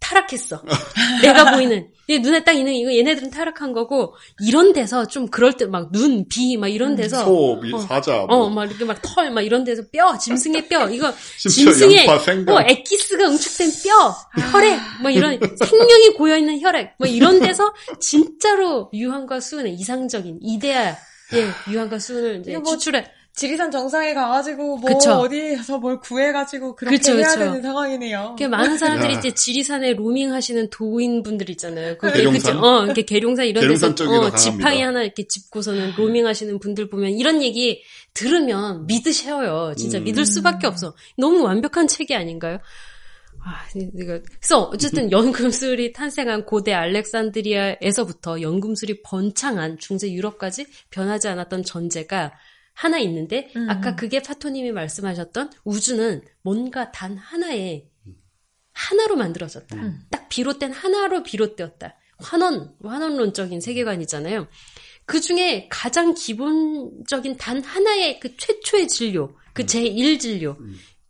[0.00, 0.62] 타락했어.
[1.22, 1.88] 내가 보이는 얘
[2.18, 6.56] 눈에 딱 있는 이거 얘네들은 타락한 거고 이런 데서 좀 그럴 때 막 눈, 비
[6.56, 7.78] 막 이런 데서 소, 미- 어.
[7.78, 8.50] 사자, 어, 뭐.
[8.50, 12.56] 막 이렇게 막 털, 막 이런 데서 뼈, 짐승의 뼈, 이거 짐승의 양파, 생강.
[12.56, 14.14] 어, 엑기스가 응축된 뼈,
[14.52, 20.94] 혈액, 뭐 이런 생명이 고여 있는 혈액, 뭐 이런 데서 진짜로 유황과 수은의 이상적인 이데아의
[21.70, 23.04] 유황과 수은을 이제 뭐 추출해.
[23.34, 25.12] 지리산 정상에 가가지고 뭐 그쵸.
[25.12, 27.38] 어디에서 뭘 구해가지고 그렇게 그쵸, 해야 그쵸.
[27.38, 28.36] 되는 상황이네요.
[28.38, 29.18] 그 많은 사람들이 야.
[29.18, 31.96] 이제 지리산에 로밍하시는 도인분들 있잖아요.
[31.96, 32.56] 그 계룡산?
[32.56, 32.66] 그쵸?
[32.66, 34.36] 어, 이렇게 계룡산 이런 데서 계룡산 어.
[34.36, 37.82] 지팡이 하나 이렇게 짚고서는 로밍하시는 분들 보면 이런 얘기
[38.12, 39.74] 들으면 믿으셔요.
[39.76, 40.04] 진짜 음.
[40.04, 40.94] 믿을 수밖에 없어.
[41.16, 42.58] 너무 완벽한 책이 아닌가요?
[43.44, 52.32] 아, 이거 그래서 어쨌든 연금술이 탄생한 고대 알렉산드리아에서부터 연금술이 번창한 중세 유럽까지 변하지 않았던 전제가
[52.74, 53.68] 하나 있는데 음.
[53.68, 57.88] 아까 그게 파토님이 말씀하셨던 우주는 뭔가 단 하나의
[58.72, 59.76] 하나로 만들어졌다.
[59.76, 60.00] 음.
[60.10, 61.96] 딱 비롯된 하나로 비롯되었다.
[62.18, 64.48] 환원, 환원론적인 세계관이잖아요.
[65.04, 70.56] 그 중에 가장 기본적인 단 하나의 그 최초의 질료, 그 제1 질료,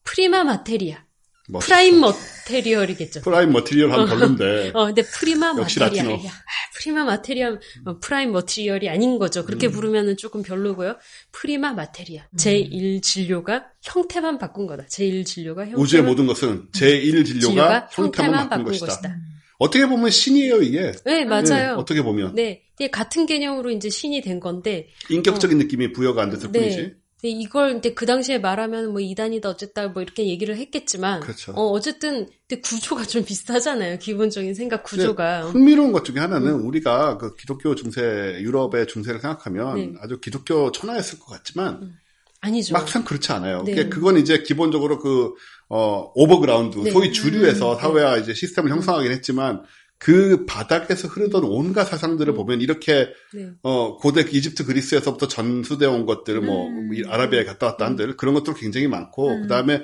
[0.02, 1.04] prima materia,
[1.52, 1.66] 멋있어.
[1.66, 3.20] prime material이겠죠.
[3.20, 4.72] prime material 하면 별론데.
[4.74, 5.90] 어, 근데 prima materia.
[5.90, 6.14] 라틴어.
[6.14, 6.30] 아,
[6.74, 9.44] 프리마 마테리얼, 어, prime material이 아닌 거죠.
[9.44, 9.72] 그렇게 음.
[9.72, 10.96] 부르면은 조금 별로고요.
[11.30, 12.26] prima materia.
[12.36, 14.86] 제1 질료가 형태만 바꾼 거다.
[14.86, 19.16] 제1 진료가 형태만 우주의 모든 것은 제1 진료가 진료가 형태만 바꾼 것이다.
[19.58, 20.90] 어떻게 보면 신이에요, 이게.
[21.04, 21.44] 네, 맞아요.
[21.44, 22.34] 네, 어떻게 보면.
[22.34, 26.60] 네, 같은 개념으로 이제 신이 된 건데, 인격적인 느낌이 부여가 안 됐을 네.
[26.60, 26.94] 뿐이지.
[27.22, 31.52] 근데 이걸 이제 그 당시에 말하면 뭐 이단이다 어쨌다 뭐 이렇게 얘기를 했겠지만, 그렇죠.
[31.52, 33.98] 어 어쨌든 근데 구조가 좀 비슷하잖아요.
[34.00, 35.42] 기본적인 생각 구조가.
[35.50, 38.00] 흥미로운 것 중에 하나는 우리가 그 기독교 중세,
[38.40, 39.92] 유럽의 중세를 생각하면 네.
[40.00, 41.94] 아주 기독교 천하였을 것 같지만
[42.40, 42.72] 아니죠.
[42.72, 43.62] 막상 그렇지 않아요.
[43.62, 43.88] 네.
[43.88, 45.32] 그건 이제 기본적으로 그,
[45.68, 46.90] 어, overground, 네.
[46.90, 49.62] 소위 주류에서 음, 사회와 이제 시스템을 형성하긴 했지만
[50.02, 53.50] 그 바닥에서 흐르던 온갖 사상들을 보면 이렇게 네.
[53.62, 56.90] 어, 고대 이집트 그리스에서부터 전수되어 온 것들, 뭐, 음.
[56.92, 59.42] 이 아라비아에 갔다 왔다 한들, 그런 것들 굉장히 많고, 음.
[59.42, 59.82] 그 다음에,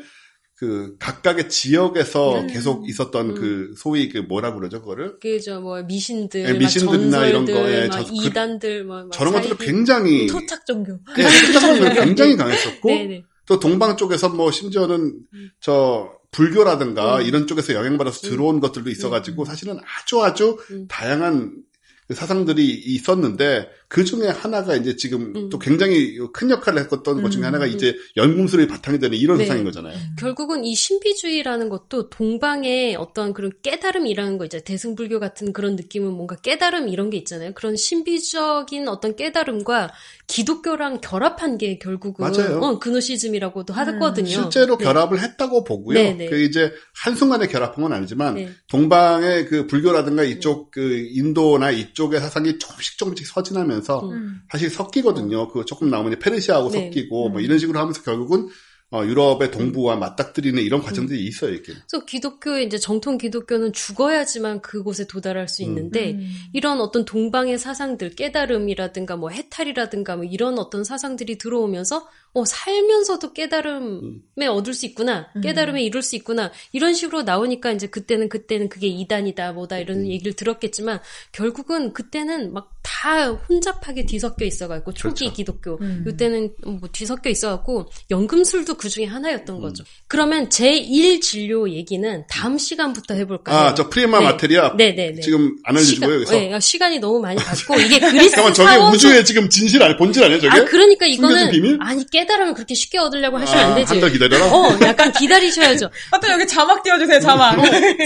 [0.57, 2.47] 그, 각각의 지역에서 음.
[2.49, 3.35] 계속 있었던 음.
[3.37, 5.21] 그, 소위 그, 뭐라 그러죠, 그거를?
[5.21, 8.97] 그저 뭐 미신들, 예, 막 미신들이나 이런 전설들, 거, 예, 막 저- 그- 이단들, 뭐,
[9.05, 10.99] 막 저런 것들을 굉장히, 토착 종교.
[11.17, 12.35] 예, 토착성이 굉장히
[12.83, 13.23] 강했었고, 네네.
[13.47, 15.15] 또 동방 쪽에서 뭐, 심지어는,
[15.61, 17.23] 저, 불교라든가 음.
[17.23, 18.31] 이런 쪽에서 영향받아서 음.
[18.31, 20.87] 들어온 것들도 있어가지고, 사실은 아주 아주 음.
[20.89, 21.63] 다양한
[22.07, 25.49] 그 사상들이 있었는데, 그 중에 하나가 이제 지금 음.
[25.49, 27.47] 또 굉장히 큰 역할을 했었던 것 중에 음.
[27.47, 29.45] 하나가 이제 연금술이 바탕이 되는 이런 네.
[29.45, 29.97] 세상인 거잖아요.
[30.19, 34.65] 결국은 이 신비주의라는 것도 동방의 어떤 그런 깨달음이라는 거 있잖아요.
[34.65, 37.53] 대승불교 같은 그런 느낌은 뭔가 깨달음 이런 게 있잖아요.
[37.55, 39.91] 그런 신비적인 어떤 깨달음과
[40.27, 42.61] 기독교랑 결합한 게 결국은 맞아요.
[42.61, 44.29] 어, 그노시즘이라고도 하거든요.
[44.29, 44.85] 실제로 네.
[44.85, 45.99] 결합을 했다고 보고요.
[45.99, 46.27] 네, 네.
[46.27, 48.51] 그 이제 한순간에 결합한 건 아니지만 네.
[48.69, 54.41] 동방의 그 불교라든가 이쪽 그 인도나 이쪽의 사상이 조금씩 조금씩 서진하면 서 음.
[54.51, 55.49] 사실 섞이거든요.
[55.49, 56.85] 그 조금 나오면 이제 페르시아하고 네.
[56.87, 57.45] 섞이고 뭐 음.
[57.45, 58.49] 이런 식으로 하면서 결국은
[58.91, 61.75] 어, 유럽의 동부와 맞닥뜨리는 이런 과정들이 있어요, 이게.
[61.75, 66.27] 그래서 기독교의 이제 정통 기독교는 죽어야지만 그곳에 도달할 수 있는데 음.
[66.55, 74.47] 이런 어떤 동방의 사상들, 깨달음이라든가 뭐 해탈이라든가 뭐 이런 어떤 사상들이 들어오면서 어 살면서도 깨달음에
[74.49, 75.43] 얻을 수 있구나, 음.
[75.43, 80.07] 깨달음에 이룰 수 있구나 이런 식으로 나오니까 이제 그때는 그때는 그게 이단이다, 뭐다 이런 음.
[80.07, 81.01] 얘기를 들었겠지만
[81.33, 85.35] 결국은 그때는 막 다 혼잡하게 뒤섞여 있어갖고 초기 그렇죠.
[85.37, 86.05] 기독교 음.
[86.09, 89.13] 이때는 뭐 뒤섞여 있어갖고 연금술도 그 중에 음.
[89.13, 89.85] 하나였던 거죠.
[90.07, 93.57] 그러면 제1 진료 얘기는 다음 시간부터 해볼까요?
[93.57, 94.25] 아, 저 프리마 네.
[94.25, 95.21] 마테리아 네네네.
[95.21, 96.33] 지금 안 알려주고요, 여기서.
[96.33, 100.25] 네, 시간이 너무 많이 갔고 이게 그리스 잠깐만, 저게 사원소- 우주의 지금 진실 아니, 본질
[100.25, 100.59] 아니에요, 저게?
[100.61, 101.77] 아 그러니까 이거는 비밀?
[101.83, 103.89] 아니 깨달으면 그렇게 쉽게 얻으려고 하시면 안 되지.
[103.93, 104.47] 한 달 기다려라?
[104.47, 105.91] 어, 약간 기다리셔야죠.
[106.11, 107.59] 하여튼 여기 자막 띄워주세요, 자막.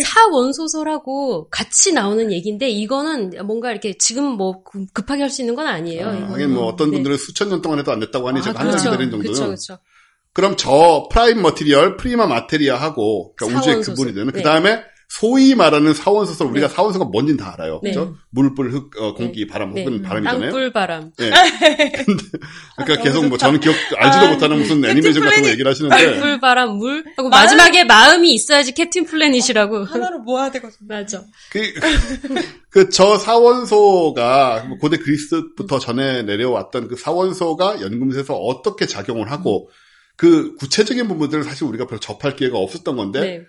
[0.04, 5.66] 사원소설하고 같이 나오는 얘기인데 이거는 뭔가 이렇게 지금 뭐 급- 급하게 할 수 있는 건
[5.66, 6.08] 아니에요.
[6.08, 6.32] 아.
[6.32, 6.96] 하긴 뭐 어떤 네.
[6.96, 9.24] 분들은 수천 년 동안 해도 안 됐다고 하니 제가 한달 기다린 정도는.
[9.24, 9.78] 그렇죠, 그렇죠.
[10.34, 13.94] 그럼 저 prime material, prima materia하고 그러니까 우주의 사원소설.
[13.94, 14.38] 근본이 되는 네.
[14.38, 14.82] 그 다음에
[15.14, 17.80] 소위 말하는 사원소설 우리가 사원소가 뭔진 다 알아요.
[17.82, 17.90] 네.
[17.90, 18.16] 그죠?
[18.30, 19.84] 물불, 흙, 어, 공기, 바람, 네.
[19.84, 20.40] 흙은 바람이잖아요.
[20.40, 21.12] 땅불 바람.
[21.18, 21.30] 네.
[22.06, 22.24] 근데
[22.78, 25.48] 그러니까 계속 뭐 저는 기억 알지도 아, 못하는 무슨 애니메이션 같은 거.
[25.50, 29.84] 얘기를 하시는데 땅불바람 물 하고 마음- 마지막에 마음이 있어야지 캡틴 플래닛이라고.
[29.84, 30.78] 하나로 모아야 되거든요.
[30.88, 31.22] 맞아.
[32.70, 39.68] 그저 사원소가 뭐 고대 그리스부터 전에 내려왔던 그 사원소가 연금술에서 어떻게 작용을 하고
[40.16, 43.42] 그 구체적인 부분들을 사실 우리가 별로 접할 기회가 없었던 건데 네.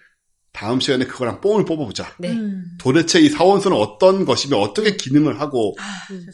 [0.54, 2.14] 다음 시간에 그거랑 뽕을 뽑아보자.
[2.20, 2.30] 네.
[2.30, 2.66] 음.
[2.78, 5.84] 도대체 이 사원소는 어떤 것이며 어떻게 기능을 하고 아.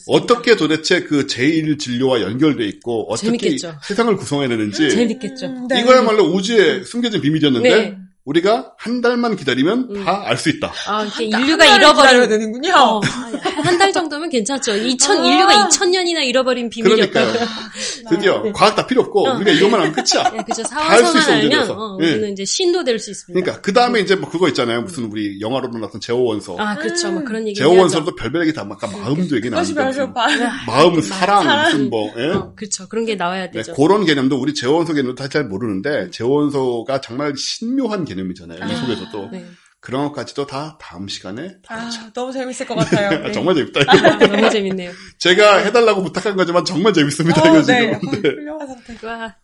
[0.08, 3.78] 어떻게 도대체 그 제1 진료와 연결돼 있고 어떻게 재밌겠죠.
[3.82, 5.46] 세상을 구성해내는지 재밌겠죠.
[5.46, 5.80] 음, 네.
[5.80, 7.98] 이거야말로 우주의 숨겨진 비밀이었는데 네.
[8.30, 10.06] 우리가 한 달만 기다리면 음.
[10.06, 10.72] 다알 수 있다.
[10.88, 12.74] 아, 인류가 잃어버린 되는군요.
[12.76, 13.02] 어,
[13.66, 14.76] 한달 정도면 괜찮죠.
[14.78, 15.26] 2000 아.
[15.26, 17.12] 인류가 2000년이나 잃어버린 비밀이었다.
[17.12, 17.48] 그러니까요.
[18.10, 18.52] 드디어 네.
[18.52, 19.36] 과학 다 필요 없고 어.
[19.38, 20.30] 우리가 이것만 하면 끝이야.
[20.30, 20.62] 네, 그죠.
[20.62, 21.72] 있어, 알면.
[21.72, 22.12] 어, 예.
[22.12, 23.40] 우리는 이제 신도 될 수 있습니다.
[23.42, 24.82] 그러니까 그 다음에 이제 뭐 그거 있잖아요.
[24.82, 26.58] 무슨 우리 영화로도 나왔던 제호원서.
[26.60, 27.12] 아, 그렇죠.
[27.12, 27.56] 뭐 그런 얘기.
[27.56, 30.40] 제호원서도 별별 얘기 다 아까 마음도 얘기 그것이 나왔는데 반.
[30.68, 31.66] 마음, 사랑, 사랑.
[31.66, 32.28] 무슨 뭐 예?
[32.34, 32.88] 어, 그렇죠.
[32.90, 33.74] 그런 게 나와야 네, 되죠.
[33.74, 38.60] 그런 개념도 우리 제원소 개념도 사실 잘 모르는데 제원소가 정말 신묘한 개념 이잖아요.
[38.72, 39.46] 이 속에서도 네.
[39.82, 42.02] 그런 것까지도 다 다음 시간에 다루자.
[42.02, 43.08] 아, 너무 재밌을 것 같아요.
[43.08, 43.32] 아, 네.
[43.32, 43.82] 정말 재밌다.
[43.82, 43.92] 이거.
[43.92, 44.92] 아, 너무 재밌네요.
[45.20, 47.42] 제가 해달라고 부탁한 거지만 정말 재밌습니다.
[47.42, 47.98] 어, 이거 네.
[48.00, 48.10] 지금.
[48.10, 49.04] 어, 훌륭한 선택.
[49.06, 49.36] 와,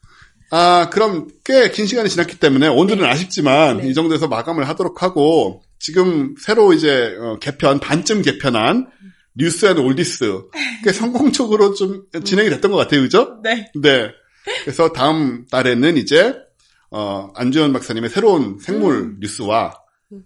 [0.52, 3.88] 아 그럼 꽤 긴 시간이 지났기 때문에 오늘은 아쉽지만 네.
[3.90, 8.88] 이 정도에서 마감을 하도록 하고 지금 새로 이제 어, 개편 반쯤 개편한
[9.38, 10.44] News and Oldies
[10.84, 13.40] 꽤 성공적으로 좀 진행이 됐던 것 같아요, 그죠?
[13.44, 13.70] 네.
[13.82, 14.10] 네.
[14.64, 16.36] 그래서 다음 달에는 이제
[16.92, 19.74] 어, 안주현 박사님의 새로운 생물 뉴스와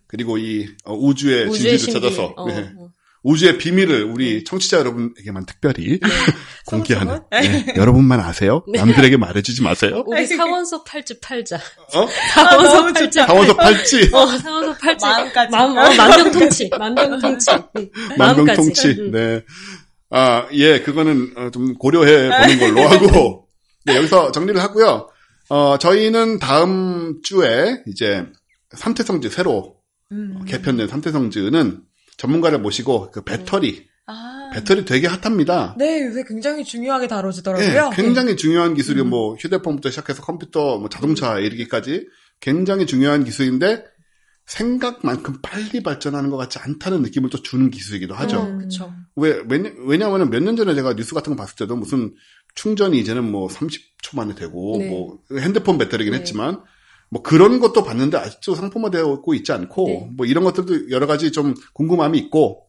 [0.08, 1.50] 그리고 이 어, 우주의, 음.
[1.50, 1.80] 우주의.
[1.80, 2.72] 찾아서 어, 네.
[2.78, 2.90] 어.
[3.22, 6.00] 우주의 비밀을 우리 청취자 여러분에게만 특별히
[6.68, 7.66] 공개하는 성성은?
[7.66, 8.64] 네, 여러분만 아세요.
[8.74, 10.04] 남들에게 말해주지 마세요.
[10.08, 11.58] 우리 사원소 팔찌 팔자.
[11.58, 12.08] 어?
[12.34, 13.20] 사원소 너무 팔찌.
[13.20, 15.06] 사원소 팔찌, 어, 사원소 팔찌.
[15.06, 15.52] 마음까지.
[15.52, 16.70] 마음, 어, 만병통치.
[16.78, 17.52] 만병통치.
[18.18, 18.88] 만병통치.
[19.00, 19.12] 응.
[19.12, 19.44] 네.
[20.12, 23.48] 아, 예, 그거는 어, 좀 고려해 보는 걸로 하고
[23.86, 25.09] 네, 여기서 정리를 하고요.
[25.50, 28.26] 어, 저희는 다음 주에 이제
[28.72, 29.78] 삼태성즈 새로
[30.12, 30.44] 음.
[30.46, 31.82] 개편된 삼태성즈는
[32.18, 34.50] 전문가를 모시고 그 배터리, 아.
[34.54, 35.76] 배터리 되게 핫합니다.
[35.78, 37.92] 네, 요새 굉장히 중요하게 예, 다뤄지더라고요.
[37.92, 39.10] 굉장히 중요한 기술이 음.
[39.10, 42.08] 뭐 휴대폰부터 시작해서 컴퓨터, 뭐 자동차 이르기까지
[42.40, 43.84] 굉장히 중요한 기술인데
[44.46, 48.44] 생각만큼 빨리 발전하는 것 같지 않다는 느낌을 또 주는 기술이기도 하죠.
[48.44, 48.68] 음.
[49.16, 52.14] 왜, 왜냐, 왜냐하면 몇 년 전에 제가 뉴스 같은 거 봤을 때도 무슨
[52.56, 54.90] 충전이 이제는 뭐 30초 만에 되고, 네.
[54.90, 56.20] 뭐 핸드폰 배터리긴 네.
[56.20, 56.62] 했지만,
[57.10, 60.10] 뭐 그런 것도 봤는데 아직도 상품화되고 있지 않고, 네.
[60.16, 62.68] 뭐 이런 것들도 여러 가지 좀 궁금함이 있고,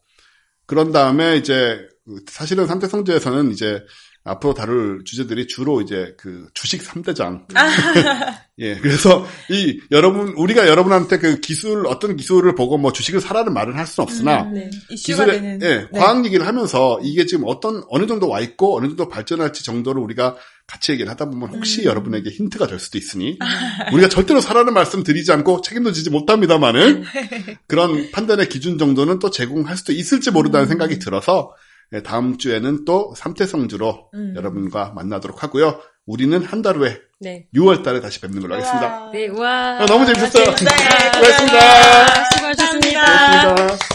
[0.67, 1.81] 그런 다음에 이제
[2.29, 3.83] 사실은 삼대 성제에서는 이제
[4.23, 7.47] 앞으로 다룰 주제들이 주로 이제 그 주식 3대장.
[8.59, 13.79] 예, 그래서 이 여러분, 우리가 여러분한테 그 기술, 어떤 기술을 보고 뭐 주식을 사라는 말은
[13.79, 14.69] 할 수는 없으나, 네.
[14.91, 15.63] 이슈가 기술의 되는.
[15.63, 15.89] 예, 네.
[15.99, 20.37] 과학 얘기를 하면서 이게 지금 어떤 어느 정도 와 있고 어느 정도 발전할지 정도를 우리가
[20.67, 21.85] 같이 얘기를 하다 보면 혹시 음.
[21.87, 23.39] 여러분에게 힌트가 될 수도 있으니
[23.93, 27.03] 우리가 절대로 사라는 말씀 드리지 않고 책임도 지지 못합니다만은
[27.67, 30.69] 그런 판단의 기준 정도는 또 제공할 수도 있을지 모른다는 음.
[30.69, 31.70] 생각이 들어서 예,
[32.05, 34.35] 다음 주에는 또 삼태성주로 음.
[34.37, 35.81] 여러분과 만나도록 하고요.
[36.07, 37.47] 우리는 한 달 후에 네.
[37.55, 39.11] 6월 달에 다시 뵙는 걸로 하겠습니다.
[39.13, 39.79] 네, 와.
[39.81, 40.45] 아, 너무 재밌었어요.
[40.45, 40.55] 네,
[41.15, 42.25] 수고하셨습니다.
[42.37, 43.55] 수고하셨습니다.
[43.55, 43.90] 고맙습니다.